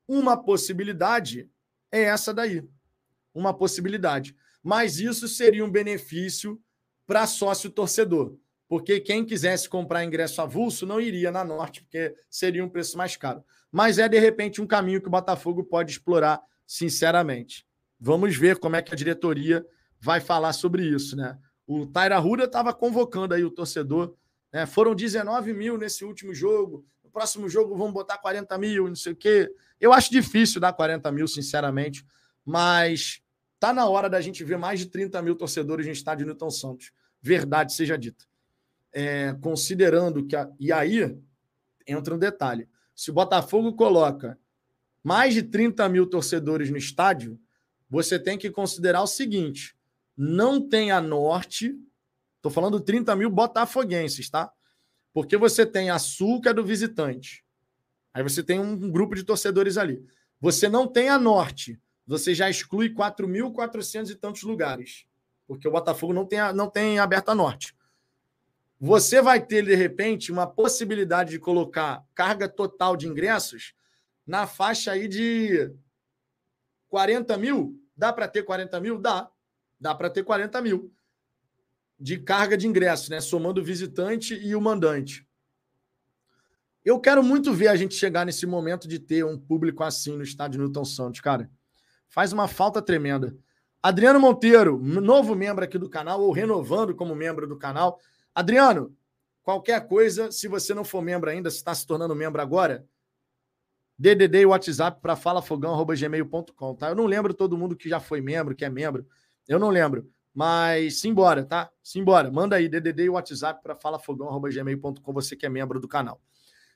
uma 0.07 0.37
possibilidade 0.37 1.49
é 1.91 2.03
essa 2.03 2.33
daí. 2.33 2.63
Uma 3.33 3.53
possibilidade. 3.53 4.35
Mas 4.63 4.99
isso 4.99 5.27
seria 5.27 5.63
um 5.63 5.69
benefício 5.69 6.59
para 7.05 7.27
sócio 7.27 7.69
torcedor. 7.69 8.37
Porque 8.67 8.99
quem 8.99 9.23
quisesse 9.23 9.69
comprar 9.69 10.03
ingresso 10.03 10.41
avulso 10.41 10.85
não 10.85 10.99
iria 10.99 11.31
na 11.31 11.43
Norte, 11.43 11.81
porque 11.81 12.15
seria 12.29 12.65
um 12.65 12.69
preço 12.69 12.97
mais 12.97 13.15
caro. 13.15 13.43
Mas 13.71 13.99
é, 13.99 14.09
de 14.09 14.17
repente, 14.17 14.61
um 14.61 14.65
caminho 14.67 15.01
que 15.01 15.07
o 15.07 15.11
Botafogo 15.11 15.63
pode 15.63 15.91
explorar, 15.91 16.41
sinceramente. 16.65 17.65
Vamos 17.99 18.35
ver 18.35 18.57
como 18.57 18.75
é 18.75 18.81
que 18.81 18.91
a 18.91 18.95
diretoria 18.97 19.65
vai 19.99 20.19
falar 20.19 20.53
sobre 20.53 20.83
isso, 20.83 21.15
né? 21.15 21.37
O 21.67 21.85
Taira 21.85 22.17
Ruda 22.17 22.45
estava 22.45 22.73
convocando 22.73 23.33
aí 23.33 23.43
o 23.43 23.51
torcedor. 23.51 24.15
Né? 24.51 24.65
Foram 24.65 24.95
19 24.95 25.53
mil 25.53 25.77
nesse 25.77 26.05
último 26.05 26.33
jogo. 26.33 26.85
No 27.03 27.09
próximo 27.09 27.49
jogo 27.49 27.75
vamos 27.75 27.93
botar 27.93 28.17
40 28.17 28.57
mil, 28.57 28.87
não 28.87 28.95
sei 28.95 29.13
o 29.13 29.15
quê. 29.15 29.49
Eu 29.79 29.93
acho 29.93 30.11
difícil 30.11 30.61
dar 30.61 30.73
40 30.73 31.11
mil, 31.11 31.27
sinceramente, 31.27 32.05
mas 32.45 33.21
tá 33.59 33.73
na 33.73 33.87
hora 33.87 34.09
da 34.09 34.21
gente 34.21 34.43
ver 34.43 34.57
mais 34.57 34.79
de 34.79 34.87
30 34.87 35.21
mil 35.21 35.35
torcedores 35.35 35.85
no 35.85 35.91
estádio 35.91 36.25
Newton 36.25 36.49
Santos. 36.49 36.91
Verdade 37.21 37.73
seja 37.73 37.97
dita. 37.97 38.25
É, 38.91 39.33
considerando 39.41 40.25
que. 40.25 40.35
A... 40.35 40.49
E 40.59 40.71
aí 40.71 41.17
entra 41.87 42.15
um 42.15 42.19
detalhe: 42.19 42.67
se 42.95 43.11
o 43.11 43.13
Botafogo 43.13 43.73
coloca 43.73 44.39
mais 45.03 45.33
de 45.33 45.43
30 45.43 45.87
mil 45.89 46.07
torcedores 46.07 46.69
no 46.69 46.77
estádio, 46.77 47.39
você 47.89 48.17
tem 48.17 48.37
que 48.37 48.49
considerar 48.49 49.01
o 49.01 49.07
seguinte: 49.07 49.75
não 50.17 50.67
tem 50.67 50.91
a 50.91 50.99
norte, 50.99 51.77
estou 52.37 52.51
falando 52.51 52.79
30 52.79 53.15
mil 53.15 53.29
botafoguenses, 53.29 54.29
tá? 54.29 54.51
Porque 55.13 55.37
você 55.37 55.65
tem 55.65 55.89
a 55.89 55.99
sul, 55.99 56.41
que 56.41 56.49
é 56.49 56.53
do 56.53 56.65
visitante. 56.65 57.44
Aí 58.15 58.23
você 58.23 58.41
tem 58.41 58.57
um 58.57 58.89
grupo 58.89 59.13
de 59.13 59.25
torcedores 59.25 59.77
ali. 59.77 60.01
Você 60.39 60.69
não 60.69 60.87
tem 60.87 61.09
a 61.09 61.19
norte. 61.19 61.77
Você 62.07 62.33
já 62.33 62.49
exclui 62.49 62.89
4.400 62.89 64.09
e 64.09 64.15
tantos 64.15 64.43
lugares. 64.43 65.05
Porque 65.45 65.67
o 65.67 65.71
Botafogo 65.71 66.13
não 66.13 66.25
tem, 66.25 66.39
não 66.53 66.69
tem 66.69 66.97
aberto 66.97 67.27
a 67.27 67.35
norte. 67.35 67.75
Você 68.79 69.21
vai 69.21 69.45
ter, 69.45 69.65
de 69.65 69.75
repente, 69.75 70.31
uma 70.31 70.47
possibilidade 70.47 71.31
de 71.31 71.39
colocar 71.39 72.05
carga 72.13 72.47
total 72.47 72.95
de 72.95 73.05
ingressos 73.05 73.73
na 74.25 74.47
faixa 74.47 74.93
aí 74.93 75.09
de 75.09 75.69
40 76.87 77.37
mil. 77.37 77.77
Dá 77.97 78.13
para 78.13 78.29
ter 78.29 78.43
40 78.43 78.79
mil? 78.79 78.97
Dá. 78.97 79.29
Dá 79.77 79.93
para 79.93 80.09
ter 80.09 80.23
40 80.23 80.61
mil 80.61 80.89
de 81.99 82.17
carga 82.17 82.57
de 82.57 82.65
ingressos, 82.65 83.09
né? 83.09 83.19
Somando 83.19 83.59
o 83.59 83.63
visitante 83.63 84.35
e 84.35 84.55
o 84.55 84.61
mandante. 84.61 85.24
Eu 86.85 86.99
quero 86.99 87.23
muito 87.23 87.51
ver 87.51 87.69
a 87.69 87.75
gente 87.75 87.95
chegar 87.95 88.27
nesse 88.27 88.45
momento 88.45 88.87
de 88.87 88.99
ter 88.99 89.25
um 89.25 89.39
público 89.39 89.83
assim 89.83 90.15
no 90.15 90.23
estádio 90.23 90.61
Newton 90.61 90.85
Santos, 90.85 91.19
cara. 91.19 91.49
Faz 92.07 92.31
uma 92.31 92.47
falta 92.47 92.79
tremenda. 92.79 93.35
Adriano 93.81 94.19
Monteiro, 94.19 94.77
novo 94.77 95.33
membro 95.33 95.65
aqui 95.65 95.79
do 95.79 95.89
canal, 95.89 96.21
ou 96.21 96.31
renovando 96.31 96.93
como 96.93 97.15
membro 97.15 97.47
do 97.47 97.57
canal. 97.57 97.99
Adriano, 98.35 98.95
qualquer 99.41 99.87
coisa, 99.87 100.31
se 100.31 100.47
você 100.47 100.75
não 100.75 100.83
for 100.83 101.01
membro 101.01 101.27
ainda, 101.27 101.49
se 101.49 101.57
está 101.57 101.73
se 101.73 101.87
tornando 101.87 102.15
membro 102.15 102.39
agora, 102.39 102.85
DDD 103.97 104.41
e 104.41 104.45
WhatsApp 104.45 105.01
para 105.01 105.15
falafogão.gmail.com, 105.15 106.75
tá? 106.75 106.89
Eu 106.89 106.95
não 106.95 107.07
lembro 107.07 107.33
todo 107.33 107.57
mundo 107.57 107.75
que 107.75 107.89
já 107.89 107.99
foi 107.99 108.21
membro, 108.21 108.55
que 108.55 108.63
é 108.63 108.69
membro. 108.69 109.07
Eu 109.47 109.57
não 109.57 109.69
lembro. 109.69 110.07
Mas 110.31 110.99
simbora, 110.99 111.43
tá? 111.43 111.71
Simbora. 111.81 112.29
Manda 112.31 112.57
aí 112.57 112.69
DDD 112.69 113.05
e 113.05 113.09
WhatsApp 113.09 113.63
para 113.63 113.73
falafogão.gmail.com, 113.73 115.13
você 115.13 115.35
que 115.35 115.47
é 115.47 115.49
membro 115.49 115.79
do 115.79 115.87
canal. 115.87 116.21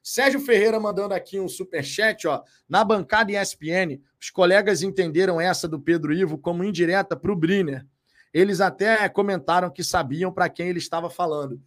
Sérgio 0.02 0.40
Ferreira 0.40 0.80
mandando 0.80 1.14
aqui 1.14 1.40
um 1.40 1.48
super 1.48 1.84
chat, 1.84 2.28
ó. 2.28 2.44
Na 2.68 2.84
bancada 2.84 3.32
ESPN, 3.32 4.02
os 4.20 4.30
colegas 4.30 4.82
entenderam 4.82 5.40
essa 5.40 5.68
do 5.68 5.80
Pedro 5.80 6.14
Ivo 6.14 6.38
como 6.38 6.64
indireta 6.64 7.16
para 7.16 7.32
o 7.32 7.36
Briner. 7.36 7.86
Eles 8.34 8.62
até 8.62 9.08
comentaram 9.10 9.70
que 9.70 9.84
sabiam 9.84 10.32
para 10.32 10.50
quem 10.50 10.70
ele 10.70 10.80
estava 10.80 11.10
falando. 11.10 11.62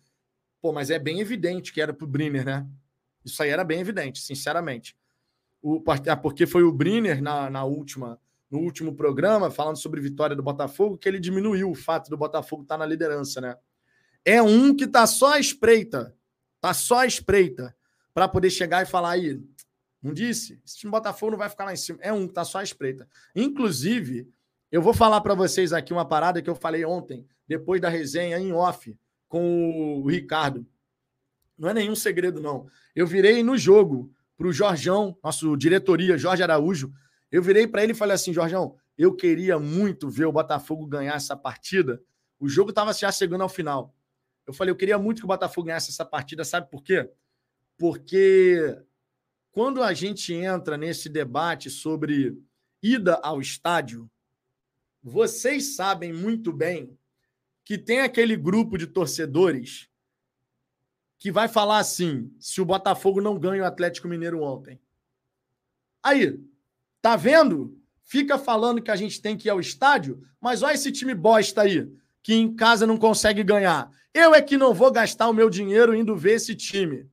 Pô, 0.61 0.73
mas 0.73 0.91
é 0.91 0.99
bem 0.99 1.21
evidente 1.21 1.73
que 1.73 1.81
era 1.81 1.93
para 1.93 2.05
o 2.05 2.09
Briner, 2.09 2.45
né? 2.45 2.67
Isso 3.25 3.43
aí 3.43 3.51
era 3.51 3.65
bem 3.65 3.81
evidente, 3.81 4.21
sinceramente. 4.21 4.97
O, 5.61 5.83
é 6.07 6.17
porque 6.17 6.47
foi 6.47 6.63
o 6.63 6.73
Briner 6.73 7.23
na, 7.23 7.51
na 7.51 7.65
última, 7.65 8.19
no 8.51 8.61
último 8.61 8.95
programa, 8.95 9.51
falando 9.51 9.77
sobre 9.77 10.01
vitória 10.01 10.35
do 10.35 10.43
Botafogo, 10.43 10.97
que 10.97 11.09
ele 11.09 11.21
diminuiu 11.21 11.71
o 11.71 11.75
fato 11.75 12.09
do 12.09 12.17
Botafogo 12.17 12.63
estar 12.63 12.75
tá 12.75 12.79
na 12.79 12.87
liderança, 12.87 13.41
né? 13.41 13.57
É 14.25 14.41
um 14.41 14.75
que 14.75 14.87
tá 14.87 15.07
só 15.07 15.35
à 15.35 15.41
espreita. 15.41 16.17
Tá 16.61 16.73
só 16.73 17.01
à 17.01 17.07
espreita 17.07 17.75
para 18.15 18.29
poder 18.29 18.51
chegar 18.51 18.83
e 18.83 18.87
falar 18.87 19.13
aí, 19.13 19.43
não 20.03 20.13
disse? 20.13 20.61
Esse 20.65 20.79
time 20.79 20.91
Botafogo 20.91 21.33
não 21.33 21.39
vai 21.39 21.49
ficar 21.49 21.65
lá 21.65 21.73
em 21.73 21.77
cima. 21.77 21.99
É 22.03 22.13
um, 22.13 22.27
tá 22.27 22.45
só 22.45 22.59
à 22.59 22.63
espreita. 22.63 23.09
Inclusive, 23.35 24.29
eu 24.71 24.83
vou 24.83 24.93
falar 24.93 25.21
para 25.21 25.35
vocês 25.35 25.73
aqui 25.73 25.93
uma 25.93 26.07
parada 26.07 26.43
que 26.43 26.51
eu 26.51 26.55
falei 26.55 26.85
ontem, 26.85 27.27
depois 27.47 27.81
da 27.81 27.89
resenha 27.89 28.39
em 28.39 28.53
off 28.53 28.97
com 29.29 30.01
o 30.03 30.09
Ricardo. 30.09 30.67
Não 31.57 31.69
é 31.69 31.75
nenhum 31.75 31.95
segredo, 31.95 32.41
não. 32.41 32.67
Eu 32.95 33.07
virei 33.07 33.43
no 33.43 33.57
jogo 33.57 34.13
para 34.37 34.47
o 34.47 34.53
Jorjão, 34.53 35.17
nosso 35.23 35.57
diretoria, 35.57 36.19
Jorge 36.19 36.43
Araújo. 36.43 36.93
Eu 37.31 37.43
virei 37.43 37.67
para 37.67 37.83
ele 37.83 37.93
e 37.93 37.95
falei 37.95 38.15
assim: 38.15 38.33
Jorjão, 38.33 38.77
eu 38.99 39.15
queria 39.15 39.59
muito 39.59 40.11
ver 40.11 40.27
o 40.27 40.33
Botafogo 40.33 40.87
ganhar 40.87 41.15
essa 41.15 41.37
partida. 41.37 42.03
O 42.39 42.49
jogo 42.49 42.71
estava 42.71 42.93
já 42.93 43.13
chegando 43.13 43.43
ao 43.43 43.49
final. 43.49 43.95
Eu 44.47 44.53
falei, 44.53 44.73
eu 44.73 44.77
queria 44.77 44.99
muito 44.99 45.21
que 45.21 45.25
o 45.25 45.29
Botafogo 45.29 45.67
ganhasse 45.67 45.91
essa 45.91 46.05
partida, 46.05 46.45
sabe 46.45 46.69
por 46.69 46.83
quê? 46.83 47.09
Porque 47.83 48.81
quando 49.51 49.83
a 49.83 49.93
gente 49.93 50.33
entra 50.33 50.77
nesse 50.77 51.09
debate 51.09 51.69
sobre 51.69 52.41
ida 52.81 53.17
ao 53.25 53.41
estádio, 53.41 54.09
vocês 55.03 55.75
sabem 55.75 56.13
muito 56.13 56.53
bem 56.53 56.97
que 57.65 57.77
tem 57.77 57.99
aquele 57.99 58.37
grupo 58.37 58.79
de 58.79 58.87
torcedores 58.87 59.89
que 61.19 61.33
vai 61.33 61.49
falar 61.49 61.79
assim: 61.79 62.33
se 62.39 62.61
o 62.61 62.65
Botafogo 62.65 63.21
não 63.21 63.37
ganha 63.37 63.65
o 63.65 63.67
Atlético 63.67 64.07
Mineiro 64.07 64.41
ontem. 64.43 64.81
Aí, 66.01 66.41
tá 67.01 67.17
vendo? 67.17 67.77
Fica 68.05 68.39
falando 68.39 68.81
que 68.81 68.93
a 68.93 68.97
gente 68.97 69.21
tem 69.21 69.37
que 69.37 69.49
ir 69.49 69.51
ao 69.51 69.59
estádio, 69.59 70.23
mas 70.41 70.63
olha 70.63 70.75
esse 70.75 70.93
time 70.93 71.17
bosta 71.17 71.63
aí, 71.63 71.93
que 72.23 72.33
em 72.33 72.55
casa 72.55 72.87
não 72.87 72.97
consegue 72.97 73.43
ganhar. 73.43 73.91
Eu 74.15 74.33
é 74.37 74.41
que 74.41 74.57
não 74.57 74.73
vou 74.73 74.93
gastar 74.93 75.29
o 75.29 75.35
meu 75.35 75.51
dinheiro 75.51 75.97
indo 75.97 76.17
ver 76.17 76.35
esse 76.35 76.55
time. 76.55 77.11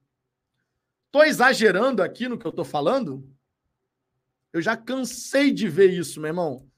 Tô 1.11 1.23
exagerando 1.23 2.03
aqui 2.03 2.27
no 2.27 2.37
que 2.37 2.45
eu 2.45 2.51
tô 2.51 2.63
falando? 2.63 3.27
Eu 4.53 4.61
já 4.61 4.77
cansei 4.77 5.51
de 5.51 5.67
ver 5.67 5.91
isso, 5.91 6.19
meu 6.19 6.29
irmão. 6.29 6.69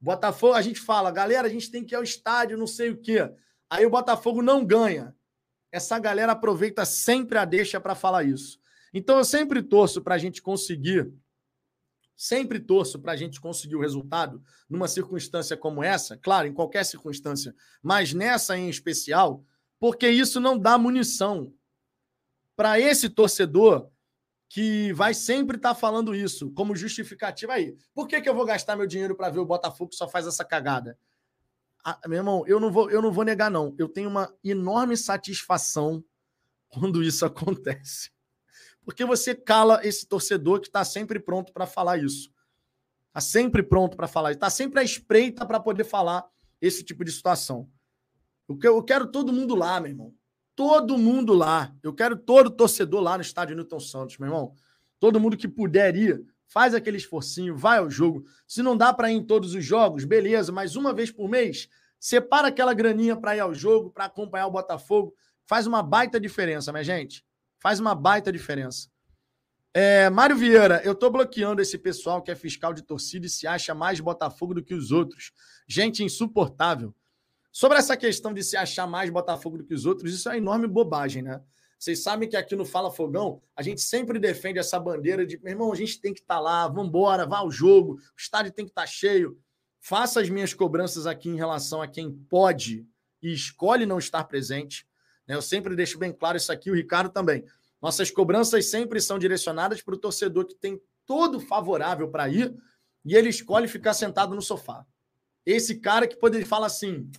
Botafogo, 0.00 0.54
a 0.54 0.62
gente 0.62 0.80
fala, 0.80 1.10
galera, 1.10 1.46
a 1.46 1.50
gente 1.50 1.70
tem 1.70 1.84
que 1.84 1.94
ir 1.94 1.96
ao 1.96 2.02
estádio, 2.02 2.56
não 2.56 2.66
sei 2.66 2.90
o 2.90 2.96
quê. 2.96 3.30
Aí 3.68 3.84
o 3.84 3.90
Botafogo 3.90 4.42
não 4.42 4.64
ganha. 4.64 5.14
Essa 5.72 5.98
galera 5.98 6.32
aproveita 6.32 6.84
sempre 6.84 7.38
a 7.38 7.44
deixa 7.44 7.80
para 7.80 7.94
falar 7.94 8.24
isso. 8.24 8.58
Então 8.94 9.18
eu 9.18 9.24
sempre 9.24 9.62
torço 9.62 10.00
para 10.00 10.14
a 10.14 10.18
gente 10.18 10.40
conseguir, 10.40 11.12
sempre 12.16 12.58
torço 12.58 12.98
para 12.98 13.12
a 13.12 13.16
gente 13.16 13.40
conseguir 13.40 13.76
o 13.76 13.80
resultado 13.80 14.42
numa 14.68 14.88
circunstância 14.88 15.56
como 15.56 15.82
essa, 15.82 16.16
claro, 16.16 16.48
em 16.48 16.52
qualquer 16.52 16.84
circunstância, 16.84 17.54
mas 17.82 18.12
nessa 18.12 18.56
em 18.58 18.68
especial, 18.68 19.44
porque 19.78 20.08
isso 20.08 20.40
não 20.40 20.58
dá 20.58 20.76
munição 20.76 21.52
para 22.60 22.78
esse 22.78 23.08
torcedor 23.08 23.90
que 24.46 24.92
vai 24.92 25.14
sempre 25.14 25.56
estar 25.56 25.70
tá 25.70 25.74
falando 25.74 26.14
isso 26.14 26.50
como 26.50 26.76
justificativa 26.76 27.54
aí. 27.54 27.74
Por 27.94 28.06
que, 28.06 28.20
que 28.20 28.28
eu 28.28 28.34
vou 28.34 28.44
gastar 28.44 28.76
meu 28.76 28.86
dinheiro 28.86 29.16
para 29.16 29.30
ver 29.30 29.38
o 29.38 29.46
Botafogo 29.46 29.88
que 29.88 29.96
só 29.96 30.06
faz 30.06 30.26
essa 30.26 30.44
cagada? 30.44 30.98
Ah, 31.82 31.98
meu 32.06 32.18
irmão, 32.18 32.44
eu 32.46 32.60
não, 32.60 32.70
vou, 32.70 32.90
eu 32.90 33.00
não 33.00 33.10
vou 33.10 33.24
negar, 33.24 33.50
não. 33.50 33.74
Eu 33.78 33.88
tenho 33.88 34.10
uma 34.10 34.30
enorme 34.44 34.94
satisfação 34.94 36.04
quando 36.68 37.02
isso 37.02 37.24
acontece. 37.24 38.10
Porque 38.84 39.06
você 39.06 39.34
cala 39.34 39.80
esse 39.82 40.06
torcedor 40.06 40.60
que 40.60 40.66
está 40.66 40.84
sempre 40.84 41.18
pronto 41.18 41.54
para 41.54 41.66
falar 41.66 41.96
isso. 41.96 42.30
Está 43.06 43.22
sempre 43.22 43.62
pronto 43.62 43.96
para 43.96 44.06
falar. 44.06 44.32
Está 44.32 44.50
sempre 44.50 44.80
à 44.80 44.82
espreita 44.82 45.46
para 45.46 45.60
poder 45.60 45.84
falar 45.84 46.28
esse 46.60 46.84
tipo 46.84 47.06
de 47.06 47.10
situação. 47.10 47.70
Eu 48.62 48.82
quero 48.82 49.10
todo 49.10 49.32
mundo 49.32 49.54
lá, 49.54 49.80
meu 49.80 49.92
irmão 49.92 50.19
todo 50.60 50.98
mundo 50.98 51.32
lá. 51.32 51.74
Eu 51.82 51.90
quero 51.90 52.14
todo 52.14 52.50
torcedor 52.50 53.00
lá 53.00 53.16
no 53.16 53.22
estádio 53.22 53.56
Newton 53.56 53.80
Santos, 53.80 54.18
meu 54.18 54.28
irmão. 54.28 54.54
Todo 54.98 55.18
mundo 55.18 55.34
que 55.34 55.48
puder 55.48 55.96
ir, 55.96 56.22
faz 56.46 56.74
aquele 56.74 56.98
esforcinho, 56.98 57.56
vai 57.56 57.78
ao 57.78 57.88
jogo. 57.88 58.26
Se 58.46 58.62
não 58.62 58.76
dá 58.76 58.92
para 58.92 59.10
ir 59.10 59.14
em 59.14 59.24
todos 59.24 59.54
os 59.54 59.64
jogos, 59.64 60.04
beleza, 60.04 60.52
mas 60.52 60.76
uma 60.76 60.92
vez 60.92 61.10
por 61.10 61.30
mês, 61.30 61.66
separa 61.98 62.48
aquela 62.48 62.74
graninha 62.74 63.16
para 63.16 63.34
ir 63.34 63.40
ao 63.40 63.54
jogo, 63.54 63.90
para 63.90 64.04
acompanhar 64.04 64.48
o 64.48 64.50
Botafogo. 64.50 65.14
Faz 65.46 65.66
uma 65.66 65.82
baita 65.82 66.20
diferença, 66.20 66.70
minha 66.72 66.84
gente. 66.84 67.24
Faz 67.58 67.80
uma 67.80 67.94
baita 67.94 68.30
diferença. 68.30 68.90
É, 69.72 70.10
Mário 70.10 70.36
Vieira, 70.36 70.82
eu 70.84 70.94
tô 70.94 71.08
bloqueando 71.08 71.62
esse 71.62 71.78
pessoal 71.78 72.20
que 72.20 72.30
é 72.30 72.36
fiscal 72.36 72.74
de 72.74 72.82
torcida 72.82 73.24
e 73.24 73.30
se 73.30 73.46
acha 73.46 73.74
mais 73.74 73.98
Botafogo 73.98 74.52
do 74.52 74.62
que 74.62 74.74
os 74.74 74.92
outros. 74.92 75.32
Gente 75.66 76.04
insuportável. 76.04 76.94
Sobre 77.52 77.78
essa 77.78 77.96
questão 77.96 78.32
de 78.32 78.42
se 78.42 78.56
achar 78.56 78.86
mais 78.86 79.10
Botafogo 79.10 79.58
do 79.58 79.64
que 79.64 79.74
os 79.74 79.84
outros, 79.86 80.12
isso 80.12 80.28
é 80.28 80.32
uma 80.32 80.38
enorme 80.38 80.66
bobagem, 80.66 81.22
né? 81.22 81.42
Vocês 81.78 82.02
sabem 82.02 82.28
que 82.28 82.36
aqui 82.36 82.54
no 82.54 82.64
Fala 82.64 82.90
Fogão, 82.90 83.40
a 83.56 83.62
gente 83.62 83.80
sempre 83.80 84.18
defende 84.18 84.58
essa 84.58 84.78
bandeira 84.78 85.24
de, 85.24 85.38
meu 85.42 85.52
irmão, 85.52 85.72
a 85.72 85.76
gente 85.76 85.98
tem 85.98 86.12
que 86.12 86.20
estar 86.20 86.34
tá 86.34 86.40
lá, 86.40 86.68
vamos 86.68 86.88
embora, 86.88 87.26
vá 87.26 87.38
ao 87.38 87.50
jogo, 87.50 87.94
o 87.94 88.00
estádio 88.18 88.52
tem 88.52 88.66
que 88.66 88.70
estar 88.70 88.82
tá 88.82 88.86
cheio. 88.86 89.40
Faça 89.80 90.20
as 90.20 90.28
minhas 90.28 90.52
cobranças 90.52 91.06
aqui 91.06 91.30
em 91.30 91.36
relação 91.36 91.80
a 91.80 91.88
quem 91.88 92.12
pode 92.12 92.86
e 93.22 93.32
escolhe 93.32 93.86
não 93.86 93.98
estar 93.98 94.24
presente. 94.24 94.86
Né? 95.26 95.34
Eu 95.34 95.40
sempre 95.40 95.74
deixo 95.74 95.98
bem 95.98 96.12
claro 96.12 96.36
isso 96.36 96.52
aqui, 96.52 96.70
o 96.70 96.74
Ricardo 96.74 97.10
também. 97.10 97.44
Nossas 97.80 98.10
cobranças 98.10 98.66
sempre 98.66 99.00
são 99.00 99.18
direcionadas 99.18 99.80
para 99.80 99.94
o 99.94 99.98
torcedor 99.98 100.44
que 100.44 100.54
tem 100.54 100.78
todo 101.06 101.40
favorável 101.40 102.10
para 102.10 102.28
ir 102.28 102.54
e 103.04 103.16
ele 103.16 103.30
escolhe 103.30 103.66
ficar 103.66 103.94
sentado 103.94 104.34
no 104.34 104.42
sofá. 104.42 104.84
Esse 105.46 105.80
cara 105.80 106.06
que 106.06 106.16
poderia 106.16 106.46
falar 106.46 106.66
assim: 106.66 107.10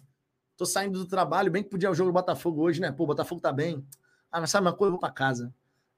Tô 0.61 0.65
saindo 0.67 0.99
do 0.99 1.07
trabalho, 1.07 1.49
bem 1.49 1.63
que 1.63 1.71
podia 1.71 1.89
o 1.89 1.95
jogo 1.95 2.11
do 2.11 2.13
Botafogo 2.13 2.61
hoje, 2.61 2.79
né? 2.79 2.91
Pô, 2.91 3.05
o 3.05 3.07
Botafogo 3.07 3.41
tá 3.41 3.51
bem. 3.51 3.83
Ah, 4.31 4.39
mas 4.39 4.51
sabe 4.51 4.67
uma 4.67 4.71
coisa? 4.71 4.89
Eu 4.89 4.91
vou 4.91 4.99
para 4.99 5.09
casa. 5.09 5.51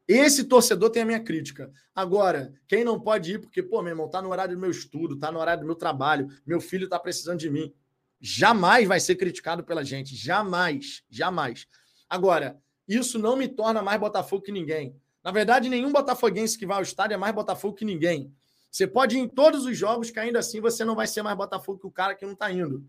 Esse 0.08 0.46
torcedor 0.46 0.90
tem 0.90 1.02
a 1.02 1.06
minha 1.06 1.20
crítica. 1.20 1.70
Agora, 1.94 2.54
quem 2.66 2.82
não 2.82 2.98
pode 2.98 3.34
ir, 3.34 3.40
porque, 3.40 3.62
pô, 3.62 3.82
meu 3.82 3.92
irmão, 3.92 4.08
tá 4.08 4.22
no 4.22 4.30
horário 4.30 4.56
do 4.56 4.62
meu 4.62 4.72
estudo, 4.72 5.20
tá 5.20 5.30
no 5.30 5.38
horário 5.38 5.64
do 5.64 5.66
meu 5.66 5.76
trabalho, 5.76 6.30
meu 6.46 6.62
filho 6.62 6.88
tá 6.88 6.98
precisando 6.98 7.40
de 7.40 7.50
mim. 7.50 7.74
Jamais 8.22 8.88
vai 8.88 9.02
ser 9.02 9.18
criticado 9.18 9.66
pela 9.66 9.84
gente. 9.84 10.16
Jamais. 10.16 11.04
Jamais. 11.10 11.68
Agora, 12.10 12.58
isso 12.88 13.20
não 13.20 13.36
me 13.36 13.50
torna 13.50 13.82
mais 13.82 14.00
Botafogo 14.00 14.44
que 14.44 14.52
ninguém. 14.54 14.96
Na 15.22 15.32
verdade, 15.32 15.68
nenhum 15.68 15.92
botafoguense 15.92 16.58
que 16.58 16.66
vai 16.66 16.78
ao 16.78 16.84
estádio 16.84 17.16
é 17.16 17.18
mais 17.18 17.36
Botafogo 17.36 17.76
que 17.76 17.84
ninguém. 17.84 18.34
Você 18.72 18.88
pode 18.88 19.18
ir 19.18 19.20
em 19.20 19.28
todos 19.28 19.66
os 19.66 19.78
jogos 19.78 20.10
que 20.10 20.22
ainda 20.22 20.40
assim 20.40 20.62
você 20.62 20.86
não 20.86 20.96
vai 20.96 21.06
ser 21.06 21.22
mais 21.22 21.36
Botafogo 21.36 21.80
que 21.80 21.88
o 21.88 21.92
cara 21.92 22.16
que 22.16 22.26
não 22.26 22.34
tá 22.34 22.50
indo 22.50 22.82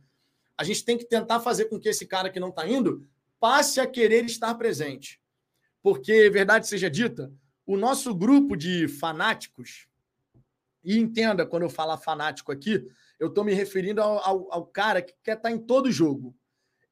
a 0.57 0.65
gente 0.65 0.85
tem 0.85 0.97
que 0.97 1.05
tentar 1.05 1.41
fazer 1.41 1.67
com 1.67 1.79
que 1.79 1.89
esse 1.89 2.07
cara 2.07 2.31
que 2.31 2.41
não 2.41 2.49
está 2.49 2.69
indo 2.69 3.07
passe 3.41 3.81
a 3.81 3.87
querer 3.87 4.25
estar 4.25 4.55
presente. 4.55 5.21
Porque, 5.83 6.31
verdade 6.31 6.67
seja 6.67 6.89
dita, 6.89 7.33
o 7.67 7.77
nosso 7.77 8.15
grupo 8.15 8.57
de 8.57 8.89
fanáticos, 8.89 9.87
e 10.83 10.99
entenda 10.99 11.47
quando 11.47 11.63
eu 11.63 11.71
falar 11.71 11.97
fanático 11.97 12.53
aqui, 12.53 12.87
eu 13.19 13.29
estou 13.29 13.43
me 13.43 13.55
referindo 13.55 14.03
ao, 14.03 14.19
ao, 14.19 14.53
ao, 14.53 14.67
cara 14.67 15.01
que 15.01 15.15
quer 15.23 15.37
estar 15.37 15.49
tá 15.49 15.55
em 15.55 15.59
todo 15.59 15.91
jogo. 15.91 16.37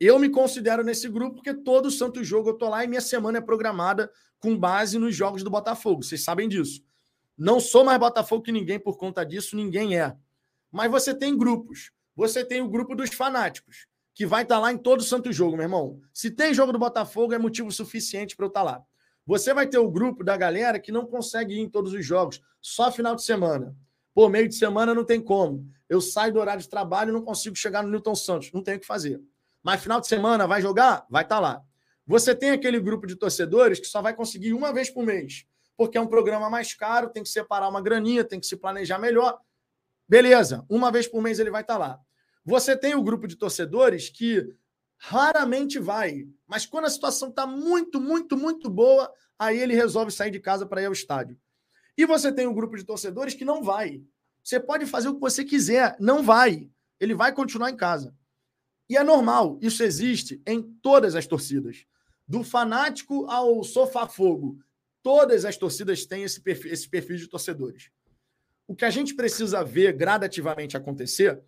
Eu 0.00 0.18
me 0.18 0.30
considero 0.30 0.82
nesse 0.82 1.08
grupo 1.08 1.36
porque 1.36 1.54
todo 1.54 1.90
santo 1.90 2.24
jogo 2.24 2.48
eu 2.48 2.54
estou 2.54 2.68
lá 2.68 2.84
e 2.84 2.88
minha 2.88 3.00
semana 3.00 3.38
é 3.38 3.40
programada 3.40 4.10
com 4.38 4.58
base 4.58 4.98
nos 4.98 5.14
jogos 5.14 5.44
do 5.44 5.50
Botafogo. 5.50 6.02
Vocês 6.02 6.24
sabem 6.24 6.48
disso. 6.48 6.82
Não 7.36 7.60
sou 7.60 7.84
mais 7.84 7.98
Botafogo 7.98 8.42
que 8.42 8.50
ninguém 8.50 8.80
por 8.80 8.96
conta 8.96 9.24
disso, 9.24 9.56
ninguém 9.56 9.98
é. 9.98 10.16
Mas 10.70 10.90
você 10.90 11.14
tem 11.14 11.36
grupos. 11.36 11.92
Você 12.14 12.44
tem 12.44 12.60
o 12.60 12.68
grupo 12.68 12.94
dos 12.94 13.10
fanáticos, 13.10 13.86
que 14.14 14.26
vai 14.26 14.42
estar 14.42 14.56
tá 14.56 14.60
lá 14.60 14.72
em 14.72 14.78
todo 14.78 15.02
santo 15.02 15.32
jogo, 15.32 15.56
meu 15.56 15.64
irmão. 15.64 16.00
Se 16.12 16.30
tem 16.30 16.52
jogo 16.52 16.72
do 16.72 16.78
Botafogo, 16.78 17.32
é 17.32 17.38
motivo 17.38 17.70
suficiente 17.72 18.36
para 18.36 18.46
eu 18.46 18.48
estar 18.48 18.60
tá 18.60 18.64
lá. 18.64 18.82
Você 19.24 19.54
vai 19.54 19.66
ter 19.66 19.78
o 19.78 19.90
grupo 19.90 20.24
da 20.24 20.36
galera 20.36 20.80
que 20.80 20.90
não 20.90 21.06
consegue 21.06 21.54
ir 21.54 21.60
em 21.60 21.68
todos 21.68 21.92
os 21.92 22.04
jogos, 22.04 22.40
só 22.60 22.90
final 22.90 23.14
de 23.14 23.22
semana. 23.22 23.74
Pô, 24.14 24.28
meio 24.28 24.48
de 24.48 24.54
semana 24.54 24.94
não 24.94 25.04
tem 25.04 25.20
como. 25.20 25.66
Eu 25.88 26.00
saio 26.00 26.32
do 26.32 26.40
horário 26.40 26.62
de 26.62 26.68
trabalho 26.68 27.10
e 27.10 27.12
não 27.12 27.22
consigo 27.22 27.56
chegar 27.56 27.82
no 27.82 27.88
Newton 27.88 28.14
Santos. 28.14 28.52
Não 28.52 28.62
tem 28.62 28.76
o 28.76 28.80
que 28.80 28.86
fazer. 28.86 29.20
Mas 29.62 29.80
final 29.80 30.00
de 30.00 30.06
semana 30.08 30.46
vai 30.46 30.60
jogar? 30.60 31.06
Vai 31.08 31.22
estar 31.22 31.36
tá 31.36 31.40
lá. 31.40 31.62
Você 32.06 32.34
tem 32.34 32.50
aquele 32.50 32.80
grupo 32.80 33.06
de 33.06 33.14
torcedores 33.14 33.78
que 33.78 33.86
só 33.86 34.02
vai 34.02 34.14
conseguir 34.14 34.52
uma 34.52 34.72
vez 34.72 34.90
por 34.90 35.04
mês, 35.04 35.46
porque 35.76 35.96
é 35.96 36.00
um 36.00 36.06
programa 36.06 36.50
mais 36.50 36.74
caro, 36.74 37.08
tem 37.08 37.22
que 37.22 37.28
separar 37.28 37.68
uma 37.68 37.80
graninha, 37.80 38.24
tem 38.24 38.40
que 38.40 38.46
se 38.46 38.56
planejar 38.56 38.98
melhor. 38.98 39.38
Beleza, 40.08 40.64
uma 40.68 40.90
vez 40.90 41.06
por 41.06 41.22
mês 41.22 41.38
ele 41.38 41.50
vai 41.50 41.62
estar 41.62 41.74
tá 41.74 41.78
lá. 41.78 42.00
Você 42.44 42.76
tem 42.76 42.94
o 42.94 43.02
grupo 43.02 43.26
de 43.26 43.36
torcedores 43.36 44.08
que 44.08 44.54
raramente 44.98 45.78
vai, 45.78 46.28
mas 46.46 46.66
quando 46.66 46.84
a 46.84 46.90
situação 46.90 47.28
está 47.28 47.46
muito, 47.46 48.00
muito, 48.00 48.36
muito 48.36 48.68
boa, 48.68 49.12
aí 49.38 49.58
ele 49.58 49.74
resolve 49.74 50.10
sair 50.10 50.30
de 50.30 50.40
casa 50.40 50.66
para 50.66 50.82
ir 50.82 50.86
ao 50.86 50.92
estádio. 50.92 51.38
E 51.96 52.06
você 52.06 52.32
tem 52.32 52.46
um 52.46 52.54
grupo 52.54 52.76
de 52.76 52.84
torcedores 52.84 53.34
que 53.34 53.44
não 53.44 53.62
vai. 53.62 54.02
Você 54.42 54.58
pode 54.58 54.86
fazer 54.86 55.08
o 55.08 55.14
que 55.14 55.20
você 55.20 55.44
quiser, 55.44 55.96
não 56.00 56.22
vai. 56.22 56.68
Ele 56.98 57.14
vai 57.14 57.32
continuar 57.32 57.70
em 57.70 57.76
casa. 57.76 58.14
E 58.88 58.96
é 58.96 59.02
normal, 59.02 59.58
isso 59.62 59.82
existe 59.82 60.42
em 60.46 60.62
todas 60.82 61.14
as 61.14 61.26
torcidas. 61.26 61.86
Do 62.26 62.44
fanático 62.44 63.26
ao 63.30 63.62
sofá-fogo, 63.64 64.58
todas 65.02 65.44
as 65.44 65.56
torcidas 65.56 66.06
têm 66.06 66.24
esse 66.24 66.40
perfil, 66.40 66.72
esse 66.72 66.88
perfil 66.88 67.16
de 67.16 67.28
torcedores. 67.28 67.90
O 68.72 68.74
que 68.74 68.86
a 68.86 68.90
gente 68.90 69.14
precisa 69.14 69.62
ver 69.62 69.92
gradativamente 69.92 70.78
acontecer 70.78 71.38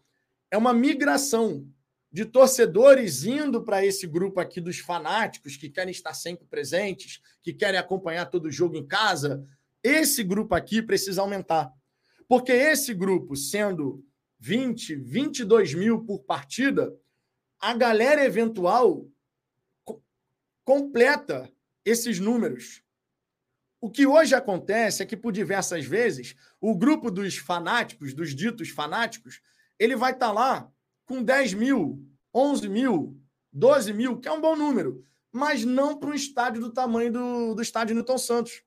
é 0.51 0.59
uma 0.59 0.75
migração 0.75 1.67
de 2.13 2.27
torcedores 2.27 3.25
indo 3.25 3.65
para 3.65 3.83
esse 3.83 4.07
grupo 4.07 4.41
aqui 4.41 4.61
dos 4.61 4.79
fanáticos 4.79 5.57
que 5.57 5.71
querem 5.71 5.91
estar 5.91 6.13
sempre 6.13 6.47
presentes, 6.47 7.23
que 7.43 7.55
querem 7.55 7.81
acompanhar 7.81 8.27
todo 8.27 8.45
o 8.45 8.53
jogo 8.53 8.77
em 8.77 8.87
casa. 8.87 9.43
Esse 9.83 10.23
grupo 10.23 10.55
aqui 10.55 10.83
precisa 10.83 11.23
aumentar. 11.23 11.73
Porque 12.29 12.53
esse 12.53 12.93
grupo, 12.93 13.35
sendo 13.35 14.05
20, 14.39 14.95
22 14.97 15.73
mil 15.73 16.05
por 16.05 16.25
partida, 16.25 16.95
a 17.59 17.73
galera 17.73 18.23
eventual 18.23 19.09
completa 20.63 21.51
esses 21.87 22.21
números. 22.21 22.84
O 23.85 23.91
que 23.91 24.07
hoje 24.07 24.35
acontece 24.35 25.03
é 25.03 25.07
que, 25.07 25.15
por 25.15 25.31
diversas 25.31 25.85
vezes, 25.85 26.35
o 26.59 26.75
grupo 26.75 27.11
dos 27.11 27.37
fanáticos, 27.37 28.15
dos 28.15 28.35
ditos 28.35 28.71
fanáticos, 28.71 29.43
ele 29.79 29.95
vai 29.95 30.13
estar 30.13 30.29
tá 30.29 30.33
lá 30.33 30.73
com 31.05 31.23
10 31.23 31.53
mil, 31.53 32.03
11 32.35 32.67
mil, 32.67 33.21
12 33.53 33.93
mil, 33.93 34.19
que 34.19 34.27
é 34.27 34.33
um 34.33 34.41
bom 34.41 34.57
número, 34.57 35.05
mas 35.31 35.67
não 35.67 35.99
para 35.99 36.09
um 36.09 36.15
estádio 36.15 36.63
do 36.63 36.73
tamanho 36.73 37.13
do, 37.13 37.55
do 37.55 37.61
estádio 37.61 37.95
Newton 37.95 38.17
Santos. 38.17 38.63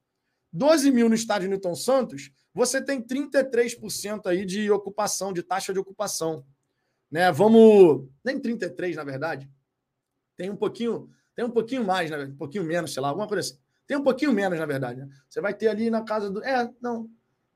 12 0.53 0.91
mil 0.91 1.10
no 1.10 1.15
estádio 1.15 1.49
Newton 1.49 1.73
Santos, 1.73 2.30
você 2.53 2.80
tem 2.80 3.02
33% 3.02 4.27
aí 4.27 4.45
de 4.45 4.69
ocupação, 4.69 5.34
de 5.34 5.41
taxa 5.41 5.73
de 5.73 5.80
ocupação. 5.80 6.45
Né? 7.10 7.31
Vamos. 7.31 8.07
Nem 8.23 8.39
33, 8.39 8.95
na 8.95 9.03
verdade. 9.03 9.49
Tem 10.35 10.52
um 10.52 10.56
pouquinho, 10.56 11.10
tem 11.35 11.44
um 11.44 11.49
pouquinho 11.49 11.84
mais, 11.84 12.11
né? 12.11 12.23
um 12.23 12.38
pouquinho 12.38 12.64
menos, 12.64 12.94
sei 12.94 13.02
lá, 13.02 13.10
alguma 13.10 13.27
coisa 13.27 13.39
assim. 13.41 13.66
Tem 13.88 13.97
um 13.97 14.03
pouquinho 14.03 14.34
menos, 14.34 14.59
na 14.59 14.65
verdade. 14.65 14.99
Né? 14.99 15.09
Você 15.30 15.39
vai 15.39 15.53
ter 15.53 15.69
ali 15.69 15.89
na 15.89 16.03
casa 16.03 16.30
do. 16.30 16.43
É, 16.43 16.69
não. 16.81 17.09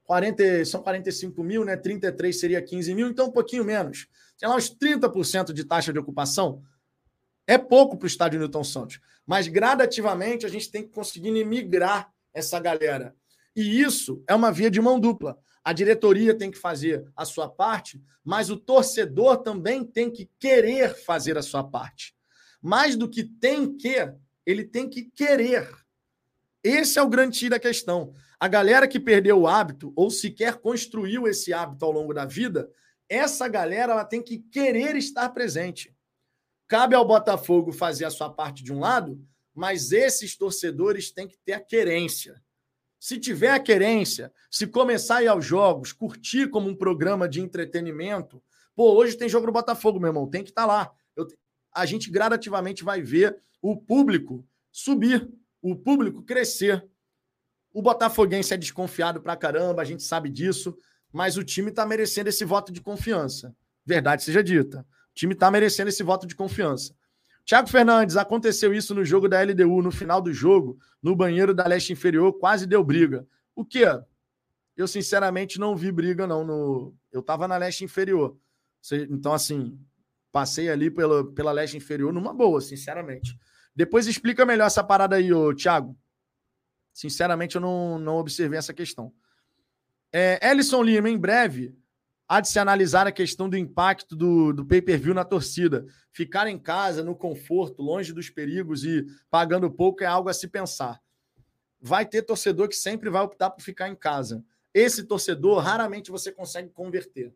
40, 0.06 0.66
são 0.66 0.82
45 0.82 1.44
mil, 1.44 1.64
né? 1.64 1.78
33 1.78 2.38
seria 2.38 2.62
15 2.62 2.94
mil, 2.96 3.08
então 3.08 3.28
um 3.28 3.32
pouquinho 3.32 3.64
menos. 3.64 4.08
Tem 4.38 4.50
lá 4.50 4.56
uns 4.56 4.70
30% 4.70 5.54
de 5.54 5.64
taxa 5.64 5.94
de 5.94 6.00
ocupação. 6.00 6.64
É 7.48 7.58
pouco 7.58 7.98
para 7.98 8.06
o 8.06 8.08
estádio 8.08 8.40
Newton 8.40 8.64
Santos. 8.64 9.00
Mas 9.26 9.48
gradativamente 9.48 10.46
a 10.46 10.50
gente 10.50 10.70
tem 10.70 10.84
que 10.84 10.90
conseguir 10.90 11.32
migrar 11.46 12.12
essa 12.34 12.60
galera. 12.60 13.16
E 13.56 13.82
isso 13.82 14.24
é 14.28 14.34
uma 14.34 14.52
via 14.52 14.72
de 14.72 14.82
mão 14.82 15.00
dupla. 15.00 15.38
A 15.64 15.74
diretoria 15.74 16.36
tem 16.36 16.50
que 16.50 16.58
fazer 16.58 17.06
a 17.16 17.24
sua 17.24 17.48
parte, 17.48 18.02
mas 18.24 18.50
o 18.50 18.58
torcedor 18.58 19.38
também 19.38 19.84
tem 19.84 20.10
que 20.10 20.30
querer 20.40 20.96
fazer 20.96 21.38
a 21.38 21.42
sua 21.42 21.64
parte. 21.64 22.16
Mais 22.62 22.96
do 22.96 23.08
que 23.08 23.24
tem 23.24 23.78
que, 23.78 24.12
ele 24.46 24.64
tem 24.64 24.90
que 24.90 25.04
querer. 25.04 25.70
Esse 26.64 27.00
é 27.00 27.02
o 27.02 27.10
grande 27.10 27.40
tiro 27.40 27.52
da 27.52 27.60
questão. 27.60 28.14
A 28.40 28.48
galera 28.48 28.88
que 28.88 29.00
perdeu 29.00 29.40
o 29.40 29.48
hábito 29.48 29.92
ou 29.96 30.12
sequer 30.12 30.58
construiu 30.58 31.28
esse 31.28 31.54
hábito 31.54 31.84
ao 31.86 31.92
longo 31.92 32.14
da 32.14 32.26
vida, 32.26 32.70
essa 33.10 33.48
galera 33.48 33.94
ela 33.94 34.06
tem 34.06 34.22
que 34.22 34.40
querer 34.40 34.96
estar 34.96 35.30
presente. 35.30 35.96
Cabe 36.68 36.96
ao 36.96 37.06
Botafogo 37.06 37.72
fazer 37.72 38.06
a 38.06 38.10
sua 38.10 38.30
parte 38.30 38.64
de 38.64 38.72
um 38.72 38.80
lado, 38.80 39.22
mas 39.54 39.92
esses 39.92 40.38
torcedores 40.38 41.12
têm 41.12 41.28
que 41.28 41.38
ter 41.38 41.54
a 41.54 41.60
querência. 41.60 42.42
Se 43.00 43.20
tiver 43.20 43.50
a 43.50 43.60
querência, 43.60 44.32
se 44.50 44.68
começar 44.68 45.18
a 45.18 45.24
ir 45.24 45.28
aos 45.28 45.44
jogos, 45.44 45.92
curtir 45.92 46.50
como 46.50 46.70
um 46.70 46.76
programa 46.76 47.28
de 47.28 47.42
entretenimento, 47.42 48.42
pô, 48.76 48.94
hoje 48.94 49.18
tem 49.18 49.28
jogo 49.28 49.48
no 49.48 49.52
Botafogo, 49.52 50.00
meu 50.00 50.10
irmão, 50.10 50.30
tem 50.30 50.44
que 50.44 50.52
estar 50.52 50.62
tá 50.62 50.68
lá. 50.68 50.92
Eu, 51.16 51.28
a 51.74 51.86
gente 51.86 52.10
gradativamente 52.10 52.84
vai 52.84 53.02
ver 53.02 53.42
o 53.62 53.76
público 53.76 54.48
subir, 54.72 55.30
o 55.62 55.76
público 55.76 56.24
crescer. 56.24 56.86
O 57.74 57.82
Botafoguense 57.82 58.54
é 58.54 58.58
desconfiado 58.58 59.22
pra 59.22 59.36
caramba, 59.36 59.82
a 59.82 59.86
gente 59.86 60.04
sabe 60.04 60.30
disso, 60.30 60.78
mas 61.12 61.38
o 61.38 61.44
time 61.44 61.70
está 61.70 61.86
merecendo 61.86 62.30
esse 62.30 62.44
voto 62.44 62.72
de 62.72 62.82
confiança. 62.82 63.56
Verdade 63.86 64.24
seja 64.24 64.44
dita. 64.44 64.86
O 65.12 65.14
time 65.14 65.34
está 65.34 65.50
merecendo 65.52 65.90
esse 65.90 66.04
voto 66.04 66.26
de 66.26 66.36
confiança. 66.36 66.96
Tiago 67.44 67.70
Fernandes, 67.70 68.18
aconteceu 68.18 68.74
isso 68.74 68.94
no 68.94 69.04
jogo 69.04 69.28
da 69.28 69.42
LDU, 69.42 69.82
no 69.82 69.92
final 69.92 70.22
do 70.22 70.34
jogo, 70.34 70.78
no 71.02 71.16
banheiro 71.16 71.54
da 71.54 71.66
leste 71.68 71.92
inferior, 71.92 72.34
quase 72.34 72.66
deu 72.66 72.84
briga. 72.84 73.28
O 73.56 73.66
quê? 73.66 73.86
Eu, 74.78 74.88
sinceramente, 74.88 75.60
não 75.60 75.76
vi 75.76 75.92
briga, 75.92 76.26
não. 76.26 76.46
No... 76.46 76.96
Eu 77.12 77.22
tava 77.22 77.48
na 77.48 77.58
leste 77.58 77.84
inferior. 77.84 78.38
Então, 79.10 79.34
assim, 79.34 79.78
passei 80.32 80.70
ali 80.70 80.90
pela, 80.90 81.30
pela 81.34 81.52
leste 81.52 81.78
inferior 81.78 82.14
numa 82.14 82.34
boa, 82.34 82.62
sinceramente. 82.62 83.38
Depois 83.76 84.08
explica 84.08 84.46
melhor 84.46 84.68
essa 84.68 84.84
parada 84.84 85.16
aí, 85.16 85.32
ô, 85.32 85.54
Thiago. 85.56 85.98
Sinceramente, 86.94 87.56
eu 87.56 87.62
não, 87.62 87.98
não 87.98 88.18
observei 88.18 88.60
essa 88.60 88.74
questão. 88.74 89.14
É, 90.12 90.40
Ellison 90.50 90.84
Lima, 90.84 91.10
em 91.10 91.18
breve, 91.18 91.74
há 92.28 92.42
de 92.42 92.50
se 92.50 92.60
analisar 92.60 93.08
a 93.08 93.12
questão 93.12 93.50
do 93.50 93.58
impacto 93.58 94.16
do, 94.16 94.52
do 94.52 94.66
pay-per-view 94.66 95.14
na 95.14 95.24
torcida. 95.24 95.86
Ficar 96.12 96.48
em 96.48 96.60
casa, 96.60 97.04
no 97.04 97.16
conforto, 97.16 97.82
longe 97.82 98.12
dos 98.14 98.30
perigos 98.30 98.84
e 98.84 99.06
pagando 99.30 99.72
pouco 99.72 100.04
é 100.04 100.08
algo 100.08 100.30
a 100.30 100.34
se 100.34 100.48
pensar. 100.48 101.02
Vai 101.80 102.06
ter 102.06 102.22
torcedor 102.22 102.68
que 102.68 102.76
sempre 102.76 103.10
vai 103.10 103.22
optar 103.22 103.50
por 103.50 103.62
ficar 103.62 103.88
em 103.88 103.96
casa. 103.96 104.44
Esse 104.74 105.04
torcedor, 105.04 105.60
raramente 105.60 106.12
você 106.12 106.32
consegue 106.32 106.70
converter. 106.70 107.34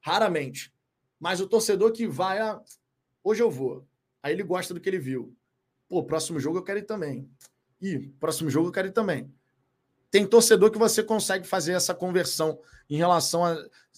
Raramente. 0.00 0.72
Mas 1.18 1.40
o 1.40 1.46
torcedor 1.46 1.92
que 1.92 2.06
vai, 2.06 2.38
ah, 2.38 2.60
hoje 3.22 3.42
eu 3.42 3.50
vou. 3.50 3.86
Aí 4.22 4.32
ele 4.32 4.42
gosta 4.42 4.72
do 4.72 4.80
que 4.80 4.88
ele 4.88 4.98
viu. 4.98 5.36
Pô, 5.90 6.04
próximo 6.04 6.38
jogo 6.38 6.56
eu 6.56 6.62
quero 6.62 6.78
ir 6.78 6.84
também. 6.84 7.28
E 7.82 7.98
próximo 8.20 8.48
jogo 8.48 8.68
eu 8.68 8.72
quero 8.72 8.86
ir 8.86 8.92
também. 8.92 9.28
Tem 10.08 10.24
torcedor 10.24 10.70
que 10.70 10.78
você 10.78 11.02
consegue 11.02 11.44
fazer 11.44 11.72
essa 11.72 11.92
conversão 11.92 12.60
em 12.88 12.96
relação 12.96 13.44
a 13.44 13.56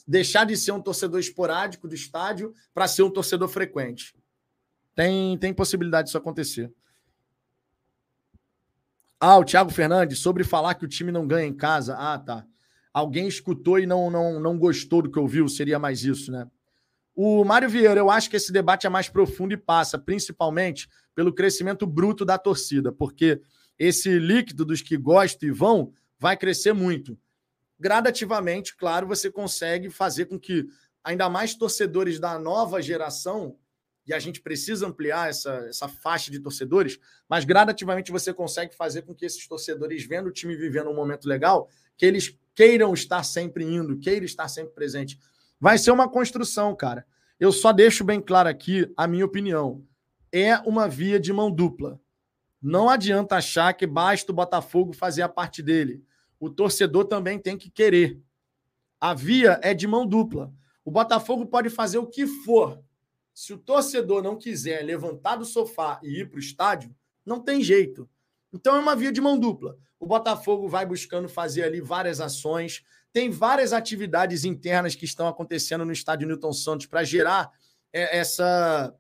deixar 0.09 0.47
de 0.47 0.57
ser 0.57 0.73
um 0.73 0.81
torcedor 0.81 1.21
esporádico 1.21 1.87
do 1.87 1.95
estádio 1.95 2.55
para 2.73 2.89
ser 2.89 3.03
um 3.03 3.11
torcedor 3.11 3.47
frequente. 3.47 4.17
Tem, 4.95 5.37
tem 5.37 5.53
possibilidade 5.53 6.07
disso 6.07 6.17
acontecer. 6.17 6.73
Ah, 9.21 9.37
o 9.39 9.45
Thiago 9.45 9.71
Fernandes, 9.71 10.19
sobre 10.19 10.45
falar 10.45 10.75
que 10.75 10.87
o 10.87 10.89
time 10.89 11.13
não 11.13 11.27
ganha 11.27 11.47
em 11.47 11.55
casa. 11.55 11.95
Ah, 11.99 12.19
tá. 12.19 12.47
Alguém 12.93 13.29
escutou 13.29 13.79
e 13.79 13.85
não, 13.85 14.11
não, 14.11 14.41
não 14.41 14.59
gostou 14.59 15.03
do 15.03 15.11
que 15.11 15.19
ouviu, 15.19 15.47
seria 15.47 15.79
mais 15.79 16.05
isso, 16.05 16.33
né? 16.33 16.51
O 17.15 17.45
Mário 17.45 17.69
Vieira, 17.69 18.01
eu 18.01 18.11
acho 18.11 18.31
que 18.31 18.37
esse 18.37 18.51
debate 18.51 18.87
é 18.87 18.91
mais 18.91 19.11
profundo 19.11 19.53
e 19.53 19.57
passa, 19.59 19.99
principalmente 19.99 20.89
pelo 21.15 21.33
crescimento 21.33 21.87
bruto 21.87 22.25
da 22.25 22.39
torcida, 22.39 22.93
porque 22.93 23.41
esse 23.79 24.19
líquido 24.19 24.65
dos 24.65 24.83
que 24.83 24.97
gostam 24.97 25.49
e 25.49 25.53
vão 25.53 25.93
vai 26.19 26.37
crescer 26.37 26.73
muito 26.73 27.19
gradativamente, 27.83 28.77
claro, 28.77 29.09
você 29.09 29.29
consegue 29.29 29.91
fazer 29.91 30.27
com 30.27 30.39
que 30.39 30.69
ainda 31.03 31.29
mais 31.29 31.57
torcedores 31.57 32.21
da 32.21 32.39
nova 32.39 32.81
geração, 32.81 33.57
e 34.07 34.15
a 34.15 34.21
gente 34.21 34.41
precisa 34.41 34.87
ampliar 34.87 35.29
essa, 35.29 35.53
essa 35.69 35.89
faixa 35.89 36.31
de 36.31 36.39
torcedores, 36.39 37.01
mas 37.29 37.45
gradativamente 37.45 38.13
você 38.13 38.33
consegue 38.33 38.73
fazer 38.77 39.03
com 39.03 39.13
que 39.13 39.27
esses 39.27 39.49
torcedores, 39.49 40.07
vendo 40.07 40.29
o 40.29 40.33
time 40.33 40.55
vivendo 40.55 40.91
um 40.91 40.95
momento 40.95 41.27
legal, 41.27 41.69
que 41.97 42.07
eles 42.07 42.39
queiram 42.55 42.95
estar 42.95 43.25
sempre 43.25 43.65
indo, 43.65 43.99
queiram 43.99 44.25
estar 44.25 44.47
sempre 44.47 44.75
presente. 44.75 45.19
Vai 45.59 45.77
ser 45.77 45.91
uma 45.91 46.09
construção, 46.09 46.77
cara. 46.77 47.05
Eu 47.39 47.51
só 47.51 47.73
deixo 47.73 48.05
bem 48.05 48.21
claro 48.21 48.49
aqui 48.49 48.89
a 48.97 49.09
minha 49.09 49.25
opinião. 49.25 49.85
É 50.33 50.57
uma 50.61 50.89
via 50.89 51.21
de 51.21 51.33
mão 51.33 51.51
dupla. 51.51 52.01
Não 52.61 52.89
adianta 52.89 53.37
achar 53.37 53.75
que 53.75 53.87
basta 53.87 54.33
o 54.33 54.35
Botafogo 54.35 54.93
fazer 54.93 55.23
a 55.23 55.29
parte 55.29 55.63
dele 55.63 56.03
o 56.43 56.51
torcedor 56.51 57.05
também 57.05 57.39
tem 57.39 57.57
que 57.57 57.71
querer. 57.71 58.21
A 59.01 59.15
via 59.15 59.61
é 59.63 59.73
de 59.73 59.87
mão 59.87 60.05
dupla. 60.05 60.53
O 60.85 60.91
Botafogo 60.91 61.47
pode 61.47 61.71
fazer 61.71 61.99
o 61.99 62.07
que 62.09 62.27
for. 62.27 62.83
Se 63.33 63.53
o 63.53 63.59
torcedor 63.59 64.25
não 64.25 64.37
quiser 64.37 64.83
levantar 64.83 65.37
do 65.37 65.45
sofá 65.45 66.01
e 66.03 66.19
ir 66.19 66.29
para 66.29 66.39
o 66.39 66.41
estádio, 66.41 66.93
não 67.25 67.39
tem 67.39 67.63
jeito. 67.63 68.11
Então 68.53 68.75
é 68.75 68.81
uma 68.81 68.97
via 68.97 69.13
de 69.13 69.21
mão 69.21 69.39
dupla. 69.39 69.79
O 70.01 70.07
Botafogo 70.07 70.69
vai 70.69 70.85
buscando 70.85 71.29
fazer 71.29 71.63
ali 71.63 71.81
várias 71.81 72.21
ações. 72.21 72.83
Tem 73.13 73.31
várias 73.31 73.73
atividades 73.73 74.45
internas 74.45 74.97
que 74.97 75.05
estão 75.05 75.29
acontecendo 75.29 75.85
no 75.85 75.93
estádio 75.93 76.27
Newton 76.27 76.53
Santos 76.53 76.87
para 76.87 77.05
gerar 77.05 77.53
é, 77.93 78.19
essa 78.19 78.93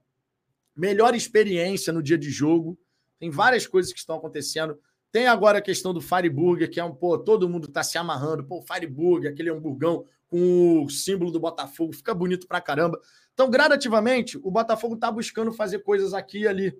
melhor 0.76 1.14
experiência 1.14 1.92
no 1.92 2.02
dia 2.02 2.18
de 2.18 2.30
jogo. 2.30 2.78
Tem 3.18 3.30
várias 3.30 3.66
coisas 3.66 3.92
que 3.92 3.98
estão 3.98 4.16
acontecendo. 4.16 4.78
Tem 5.10 5.26
agora 5.26 5.58
a 5.58 5.62
questão 5.62 5.92
do 5.92 6.00
Fireburger, 6.00 6.70
que 6.70 6.80
é 6.80 6.84
um, 6.84 6.94
pô, 6.94 7.18
todo 7.18 7.48
mundo 7.48 7.68
tá 7.68 7.82
se 7.82 7.98
amarrando. 7.98 8.44
Pô, 8.44 8.62
Fireburger, 8.62 9.30
aquele 9.30 9.50
hamburgão 9.50 10.04
com 10.26 10.82
o 10.82 10.88
símbolo 10.88 11.30
do 11.30 11.38
Botafogo, 11.38 11.92
fica 11.92 12.14
bonito 12.14 12.48
pra 12.48 12.60
caramba. 12.60 12.98
Então, 13.34 13.50
gradativamente, 13.50 14.38
o 14.42 14.50
Botafogo 14.50 14.96
tá 14.96 15.10
buscando 15.10 15.52
fazer 15.52 15.80
coisas 15.80 16.14
aqui 16.14 16.40
e 16.40 16.48
ali. 16.48 16.74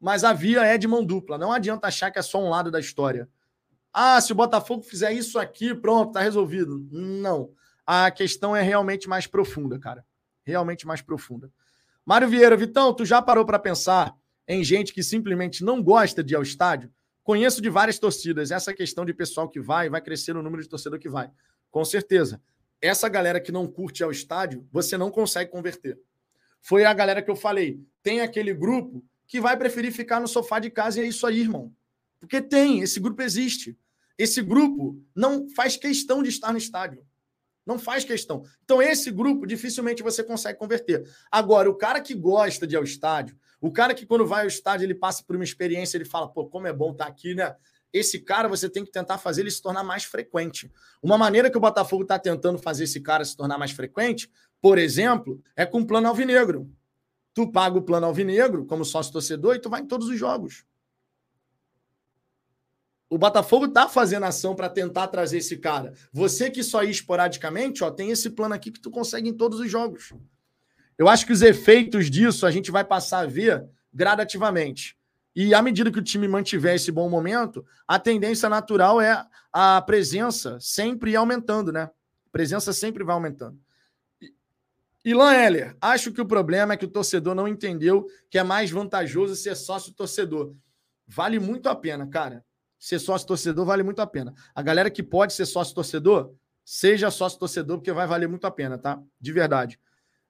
Mas 0.00 0.22
a 0.22 0.32
via 0.32 0.64
é 0.64 0.78
de 0.78 0.86
mão 0.86 1.04
dupla. 1.04 1.36
Não 1.36 1.50
adianta 1.50 1.88
achar 1.88 2.10
que 2.10 2.18
é 2.18 2.22
só 2.22 2.40
um 2.40 2.48
lado 2.48 2.70
da 2.70 2.78
história. 2.78 3.28
Ah, 3.92 4.20
se 4.20 4.32
o 4.32 4.34
Botafogo 4.34 4.82
fizer 4.82 5.12
isso 5.12 5.38
aqui, 5.38 5.74
pronto, 5.74 6.12
tá 6.12 6.20
resolvido. 6.20 6.86
Não. 6.90 7.50
A 7.86 8.10
questão 8.10 8.54
é 8.54 8.62
realmente 8.62 9.08
mais 9.08 9.26
profunda, 9.26 9.78
cara. 9.78 10.04
Realmente 10.44 10.86
mais 10.86 11.00
profunda. 11.00 11.50
Mário 12.06 12.28
Vieira, 12.28 12.54
Vitão, 12.54 12.92
tu 12.92 13.04
já 13.06 13.22
parou 13.22 13.46
para 13.46 13.58
pensar 13.58 14.14
em 14.46 14.62
gente 14.62 14.92
que 14.92 15.02
simplesmente 15.02 15.64
não 15.64 15.82
gosta 15.82 16.22
de 16.22 16.34
ir 16.34 16.36
ao 16.36 16.42
estádio? 16.42 16.92
Conheço 17.22 17.62
de 17.62 17.70
várias 17.70 17.98
torcidas. 17.98 18.50
Essa 18.50 18.74
questão 18.74 19.06
de 19.06 19.14
pessoal 19.14 19.48
que 19.48 19.58
vai, 19.58 19.88
vai 19.88 20.02
crescer 20.02 20.36
o 20.36 20.42
número 20.42 20.62
de 20.62 20.68
torcedor 20.68 20.98
que 20.98 21.08
vai. 21.08 21.30
Com 21.70 21.82
certeza. 21.82 22.42
Essa 22.78 23.08
galera 23.08 23.40
que 23.40 23.50
não 23.50 23.66
curte 23.66 24.04
ao 24.04 24.10
estádio, 24.10 24.68
você 24.70 24.98
não 24.98 25.10
consegue 25.10 25.50
converter. 25.50 25.98
Foi 26.60 26.84
a 26.84 26.92
galera 26.92 27.22
que 27.22 27.30
eu 27.30 27.36
falei. 27.36 27.80
Tem 28.02 28.20
aquele 28.20 28.52
grupo 28.52 29.02
que 29.26 29.40
vai 29.40 29.56
preferir 29.56 29.90
ficar 29.90 30.20
no 30.20 30.28
sofá 30.28 30.58
de 30.58 30.68
casa 30.68 31.00
e 31.00 31.04
é 31.04 31.06
isso 31.06 31.26
aí, 31.26 31.40
irmão. 31.40 31.72
Porque 32.20 32.42
tem, 32.42 32.80
esse 32.80 33.00
grupo 33.00 33.22
existe. 33.22 33.78
Esse 34.18 34.42
grupo 34.42 35.02
não 35.14 35.48
faz 35.56 35.78
questão 35.78 36.22
de 36.22 36.28
estar 36.28 36.52
no 36.52 36.58
estádio. 36.58 37.02
Não 37.66 37.78
faz 37.78 38.04
questão. 38.04 38.42
Então, 38.64 38.82
esse 38.82 39.10
grupo 39.10 39.46
dificilmente 39.46 40.02
você 40.02 40.22
consegue 40.22 40.58
converter. 40.58 41.08
Agora, 41.30 41.68
o 41.70 41.74
cara 41.74 42.00
que 42.00 42.14
gosta 42.14 42.66
de 42.66 42.74
ir 42.74 42.78
ao 42.78 42.84
estádio, 42.84 43.36
o 43.60 43.72
cara 43.72 43.94
que, 43.94 44.04
quando 44.04 44.26
vai 44.26 44.42
ao 44.42 44.48
estádio, 44.48 44.84
ele 44.84 44.94
passa 44.94 45.24
por 45.26 45.36
uma 45.36 45.44
experiência, 45.44 45.96
ele 45.96 46.04
fala, 46.04 46.28
pô, 46.28 46.46
como 46.46 46.66
é 46.66 46.72
bom 46.72 46.92
estar 46.92 47.06
aqui, 47.06 47.34
né? 47.34 47.54
Esse 47.92 48.18
cara 48.18 48.48
você 48.48 48.68
tem 48.68 48.84
que 48.84 48.90
tentar 48.90 49.18
fazer 49.18 49.42
ele 49.42 49.50
se 49.50 49.62
tornar 49.62 49.84
mais 49.84 50.04
frequente. 50.04 50.70
Uma 51.00 51.16
maneira 51.16 51.48
que 51.48 51.56
o 51.56 51.60
Botafogo 51.60 52.02
está 52.02 52.18
tentando 52.18 52.58
fazer 52.58 52.84
esse 52.84 53.00
cara 53.00 53.24
se 53.24 53.36
tornar 53.36 53.56
mais 53.56 53.70
frequente 53.70 54.28
por 54.64 54.78
exemplo, 54.78 55.42
é 55.54 55.66
com 55.66 55.80
o 55.80 55.86
plano 55.86 56.08
alvinegro. 56.08 56.72
Tu 57.34 57.52
paga 57.52 57.76
o 57.76 57.82
plano 57.82 58.06
alvinegro 58.06 58.64
como 58.64 58.82
sócio 58.82 59.12
torcedor 59.12 59.54
e 59.54 59.58
tu 59.58 59.68
vai 59.68 59.82
em 59.82 59.86
todos 59.86 60.08
os 60.08 60.18
jogos. 60.18 60.64
O 63.14 63.18
Botafogo 63.18 63.68
tá 63.68 63.88
fazendo 63.88 64.24
ação 64.24 64.56
para 64.56 64.68
tentar 64.68 65.06
trazer 65.06 65.38
esse 65.38 65.56
cara. 65.56 65.92
Você 66.12 66.50
que 66.50 66.64
só 66.64 66.82
ia 66.82 66.90
esporadicamente, 66.90 67.84
ó, 67.84 67.90
tem 67.92 68.10
esse 68.10 68.28
plano 68.28 68.56
aqui 68.56 68.72
que 68.72 68.80
tu 68.80 68.90
consegue 68.90 69.28
em 69.28 69.32
todos 69.32 69.60
os 69.60 69.70
jogos. 69.70 70.12
Eu 70.98 71.08
acho 71.08 71.24
que 71.24 71.32
os 71.32 71.40
efeitos 71.40 72.10
disso 72.10 72.44
a 72.44 72.50
gente 72.50 72.72
vai 72.72 72.82
passar 72.82 73.20
a 73.20 73.26
ver 73.26 73.64
gradativamente. 73.92 74.98
E 75.32 75.54
à 75.54 75.62
medida 75.62 75.92
que 75.92 75.98
o 76.00 76.02
time 76.02 76.26
mantiver 76.26 76.74
esse 76.74 76.90
bom 76.90 77.08
momento, 77.08 77.64
a 77.86 78.00
tendência 78.00 78.48
natural 78.48 79.00
é 79.00 79.24
a 79.52 79.80
presença 79.80 80.58
sempre 80.58 81.14
aumentando, 81.14 81.70
né? 81.70 81.82
A 81.82 82.30
presença 82.32 82.72
sempre 82.72 83.04
vai 83.04 83.14
aumentando. 83.14 83.56
Ilan 85.04 85.34
Heller, 85.34 85.76
acho 85.80 86.10
que 86.10 86.20
o 86.20 86.26
problema 86.26 86.74
é 86.74 86.76
que 86.76 86.84
o 86.84 86.90
torcedor 86.90 87.36
não 87.36 87.46
entendeu 87.46 88.08
que 88.28 88.38
é 88.38 88.42
mais 88.42 88.72
vantajoso 88.72 89.36
ser 89.36 89.54
sócio 89.54 89.94
torcedor. 89.94 90.52
Vale 91.06 91.38
muito 91.38 91.68
a 91.68 91.76
pena, 91.76 92.08
cara. 92.08 92.44
Ser 92.84 92.98
sócio 92.98 93.26
torcedor 93.26 93.64
vale 93.64 93.82
muito 93.82 94.02
a 94.02 94.06
pena. 94.06 94.34
A 94.54 94.60
galera 94.60 94.90
que 94.90 95.02
pode 95.02 95.32
ser 95.32 95.46
sócio 95.46 95.74
torcedor, 95.74 96.34
seja 96.62 97.10
sócio 97.10 97.38
torcedor, 97.38 97.78
porque 97.78 97.90
vai 97.90 98.06
valer 98.06 98.28
muito 98.28 98.46
a 98.46 98.50
pena, 98.50 98.76
tá? 98.76 99.02
De 99.18 99.32
verdade. 99.32 99.80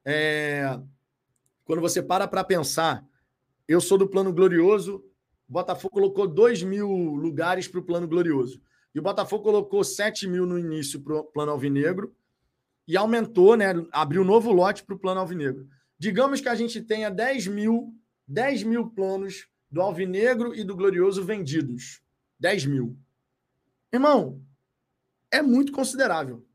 É... 0.05 0.79
Quando 1.65 1.81
você 1.81 2.01
para 2.01 2.29
para 2.29 2.45
pensar, 2.45 3.05
eu 3.67 3.81
sou 3.81 3.99
do 3.99 4.07
Plano 4.07 4.33
Glorioso, 4.33 5.05
Botafogo 5.49 5.95
colocou 5.95 6.29
2 6.29 6.63
mil 6.63 6.89
lugares 7.17 7.67
para 7.67 7.81
o 7.81 7.83
Plano 7.83 8.07
Glorioso. 8.07 8.63
E 8.95 9.01
o 9.01 9.03
Botafogo 9.03 9.43
colocou 9.43 9.83
7 9.83 10.29
mil 10.29 10.47
no 10.47 10.57
início 10.57 11.01
para 11.01 11.17
o 11.17 11.25
Plano 11.25 11.51
Alvinegro 11.51 12.15
e 12.87 12.97
aumentou, 12.97 13.57
né? 13.57 13.75
Abriu 13.91 14.23
novo 14.23 14.53
lote 14.53 14.85
para 14.85 14.95
o 14.95 14.99
plano 15.01 15.19
alvinegro. 15.19 15.67
Digamos 15.99 16.41
que 16.41 16.49
a 16.49 16.55
gente 16.55 16.81
tenha 16.81 17.11
10 17.11 17.49
mil, 17.49 17.93
10 18.29 18.63
mil 18.63 18.91
planos 18.91 19.49
do 19.69 19.81
alvinegro 19.81 20.55
e 20.55 20.63
do 20.63 20.77
glorioso 20.77 21.25
vendidos. 21.25 22.04
10 22.39 22.67
mil. 22.67 22.97
Irmão, 23.93 24.41
é 25.31 25.41
muito 25.43 25.73
considerável. 25.73 26.47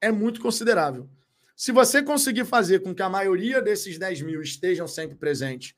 É 0.00 0.10
muito 0.10 0.40
considerável. 0.40 1.08
Se 1.56 1.72
você 1.72 2.02
conseguir 2.02 2.44
fazer 2.44 2.80
com 2.80 2.94
que 2.94 3.02
a 3.02 3.08
maioria 3.08 3.60
desses 3.60 3.98
10 3.98 4.22
mil 4.22 4.40
estejam 4.40 4.86
sempre 4.86 5.16
presentes 5.16 5.74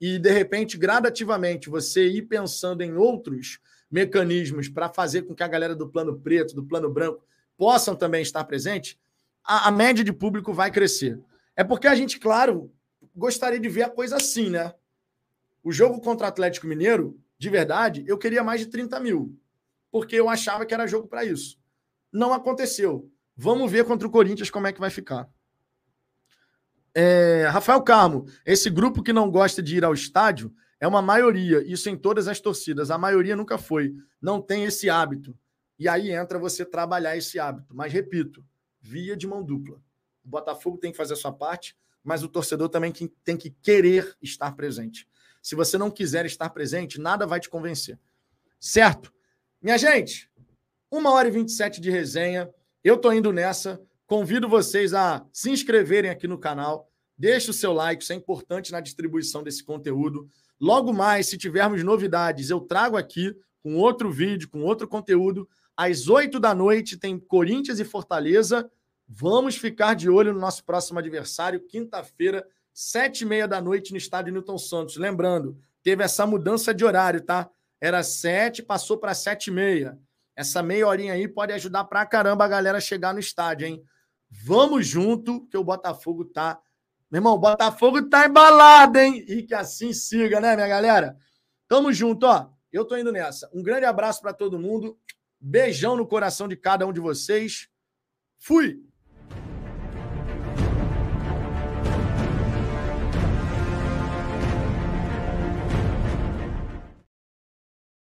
e, 0.00 0.18
de 0.18 0.30
repente, 0.30 0.76
gradativamente, 0.76 1.68
você 1.68 2.06
ir 2.08 2.22
pensando 2.22 2.82
em 2.82 2.94
outros 2.94 3.60
mecanismos 3.90 4.68
para 4.68 4.88
fazer 4.88 5.22
com 5.22 5.34
que 5.34 5.42
a 5.42 5.48
galera 5.48 5.74
do 5.74 5.88
plano 5.88 6.18
preto, 6.18 6.54
do 6.54 6.64
plano 6.64 6.90
branco, 6.90 7.24
possam 7.56 7.94
também 7.94 8.22
estar 8.22 8.42
presentes, 8.44 8.96
a, 9.44 9.68
a 9.68 9.70
média 9.70 10.02
de 10.02 10.12
público 10.12 10.52
vai 10.52 10.70
crescer. 10.70 11.20
É 11.54 11.62
porque 11.62 11.86
a 11.86 11.94
gente, 11.94 12.18
claro, 12.18 12.72
gostaria 13.14 13.60
de 13.60 13.68
ver 13.68 13.82
a 13.82 13.90
coisa 13.90 14.16
assim, 14.16 14.48
né? 14.48 14.74
O 15.62 15.70
jogo 15.70 16.00
contra 16.00 16.26
o 16.26 16.28
Atlético 16.28 16.66
Mineiro, 16.66 17.20
de 17.40 17.48
verdade, 17.48 18.04
eu 18.06 18.18
queria 18.18 18.44
mais 18.44 18.60
de 18.60 18.66
30 18.66 19.00
mil, 19.00 19.34
porque 19.90 20.14
eu 20.14 20.28
achava 20.28 20.66
que 20.66 20.74
era 20.74 20.86
jogo 20.86 21.08
para 21.08 21.24
isso. 21.24 21.58
Não 22.12 22.34
aconteceu. 22.34 23.10
Vamos 23.34 23.72
ver 23.72 23.86
contra 23.86 24.06
o 24.06 24.10
Corinthians 24.10 24.50
como 24.50 24.66
é 24.66 24.72
que 24.74 24.78
vai 24.78 24.90
ficar. 24.90 25.26
É, 26.94 27.48
Rafael 27.50 27.80
Carmo, 27.80 28.26
esse 28.44 28.68
grupo 28.68 29.02
que 29.02 29.10
não 29.10 29.30
gosta 29.30 29.62
de 29.62 29.78
ir 29.78 29.84
ao 29.86 29.94
estádio 29.94 30.54
é 30.78 30.86
uma 30.86 31.00
maioria, 31.00 31.62
isso 31.66 31.88
em 31.88 31.96
todas 31.96 32.28
as 32.28 32.40
torcidas. 32.40 32.90
A 32.90 32.98
maioria 32.98 33.34
nunca 33.34 33.56
foi, 33.56 33.94
não 34.20 34.42
tem 34.42 34.64
esse 34.64 34.90
hábito. 34.90 35.34
E 35.78 35.88
aí 35.88 36.10
entra 36.10 36.38
você 36.38 36.62
trabalhar 36.62 37.16
esse 37.16 37.38
hábito. 37.38 37.74
Mas 37.74 37.90
repito, 37.90 38.44
via 38.82 39.16
de 39.16 39.26
mão 39.26 39.42
dupla. 39.42 39.80
O 40.22 40.28
Botafogo 40.28 40.76
tem 40.76 40.92
que 40.92 40.98
fazer 40.98 41.14
a 41.14 41.16
sua 41.16 41.32
parte, 41.32 41.74
mas 42.04 42.22
o 42.22 42.28
torcedor 42.28 42.68
também 42.68 42.92
tem 43.24 43.34
que 43.38 43.48
querer 43.48 44.14
estar 44.20 44.52
presente. 44.52 45.08
Se 45.42 45.54
você 45.54 45.78
não 45.78 45.90
quiser 45.90 46.26
estar 46.26 46.50
presente, 46.50 47.00
nada 47.00 47.26
vai 47.26 47.40
te 47.40 47.48
convencer. 47.48 47.98
Certo? 48.58 49.12
Minha 49.60 49.78
gente, 49.78 50.30
uma 50.90 51.12
hora 51.12 51.28
e 51.28 51.30
27 51.30 51.80
de 51.80 51.90
resenha. 51.90 52.50
Eu 52.82 52.98
tô 52.98 53.12
indo 53.12 53.32
nessa. 53.32 53.80
Convido 54.06 54.48
vocês 54.48 54.92
a 54.92 55.24
se 55.32 55.50
inscreverem 55.50 56.10
aqui 56.10 56.26
no 56.26 56.38
canal. 56.38 56.90
Deixe 57.16 57.50
o 57.50 57.54
seu 57.54 57.72
like, 57.72 58.02
isso 58.02 58.12
é 58.12 58.16
importante 58.16 58.72
na 58.72 58.80
distribuição 58.80 59.42
desse 59.42 59.62
conteúdo. 59.62 60.28
Logo 60.58 60.92
mais, 60.92 61.26
se 61.26 61.38
tivermos 61.38 61.84
novidades, 61.84 62.50
eu 62.50 62.60
trago 62.60 62.96
aqui 62.96 63.36
com 63.62 63.76
outro 63.76 64.10
vídeo, 64.10 64.48
com 64.48 64.62
outro 64.62 64.88
conteúdo. 64.88 65.48
Às 65.76 66.08
8 66.08 66.40
da 66.40 66.54
noite 66.54 66.96
tem 66.96 67.18
Corinthians 67.18 67.78
e 67.78 67.84
Fortaleza. 67.84 68.70
Vamos 69.06 69.56
ficar 69.56 69.94
de 69.94 70.08
olho 70.08 70.32
no 70.32 70.40
nosso 70.40 70.64
próximo 70.64 70.98
adversário, 70.98 71.60
quinta-feira, 71.66 72.46
sete 72.82 73.22
e 73.22 73.26
meia 73.26 73.46
da 73.46 73.60
noite, 73.60 73.92
no 73.92 73.98
estádio 73.98 74.32
Newton 74.32 74.56
Santos. 74.56 74.96
Lembrando, 74.96 75.58
teve 75.82 76.02
essa 76.02 76.26
mudança 76.26 76.72
de 76.72 76.82
horário, 76.82 77.20
tá? 77.20 77.50
Era 77.78 78.02
sete, 78.02 78.62
passou 78.62 78.96
para 78.96 79.12
sete 79.12 79.48
e 79.48 79.50
meia. 79.50 79.98
Essa 80.34 80.62
meia 80.62 80.86
horinha 80.86 81.12
aí 81.12 81.28
pode 81.28 81.52
ajudar 81.52 81.84
pra 81.84 82.06
caramba 82.06 82.46
a 82.46 82.48
galera 82.48 82.78
a 82.78 82.80
chegar 82.80 83.12
no 83.12 83.20
estádio, 83.20 83.66
hein? 83.66 83.84
Vamos 84.30 84.86
junto, 84.86 85.46
que 85.48 85.58
o 85.58 85.64
Botafogo 85.64 86.24
tá. 86.24 86.58
Meu 87.10 87.18
irmão, 87.18 87.34
o 87.34 87.38
Botafogo 87.38 88.08
tá 88.08 88.26
embalado, 88.26 88.98
hein? 88.98 89.26
E 89.28 89.42
que 89.42 89.54
assim 89.54 89.92
siga, 89.92 90.40
né, 90.40 90.56
minha 90.56 90.68
galera? 90.68 91.18
Tamo 91.68 91.92
junto, 91.92 92.24
ó. 92.24 92.48
Eu 92.72 92.86
tô 92.86 92.96
indo 92.96 93.12
nessa. 93.12 93.50
Um 93.52 93.62
grande 93.62 93.84
abraço 93.84 94.22
para 94.22 94.32
todo 94.32 94.58
mundo. 94.58 94.98
Beijão 95.38 95.96
no 95.96 96.06
coração 96.06 96.48
de 96.48 96.56
cada 96.56 96.86
um 96.86 96.94
de 96.94 97.00
vocês. 97.00 97.68
Fui! 98.38 98.82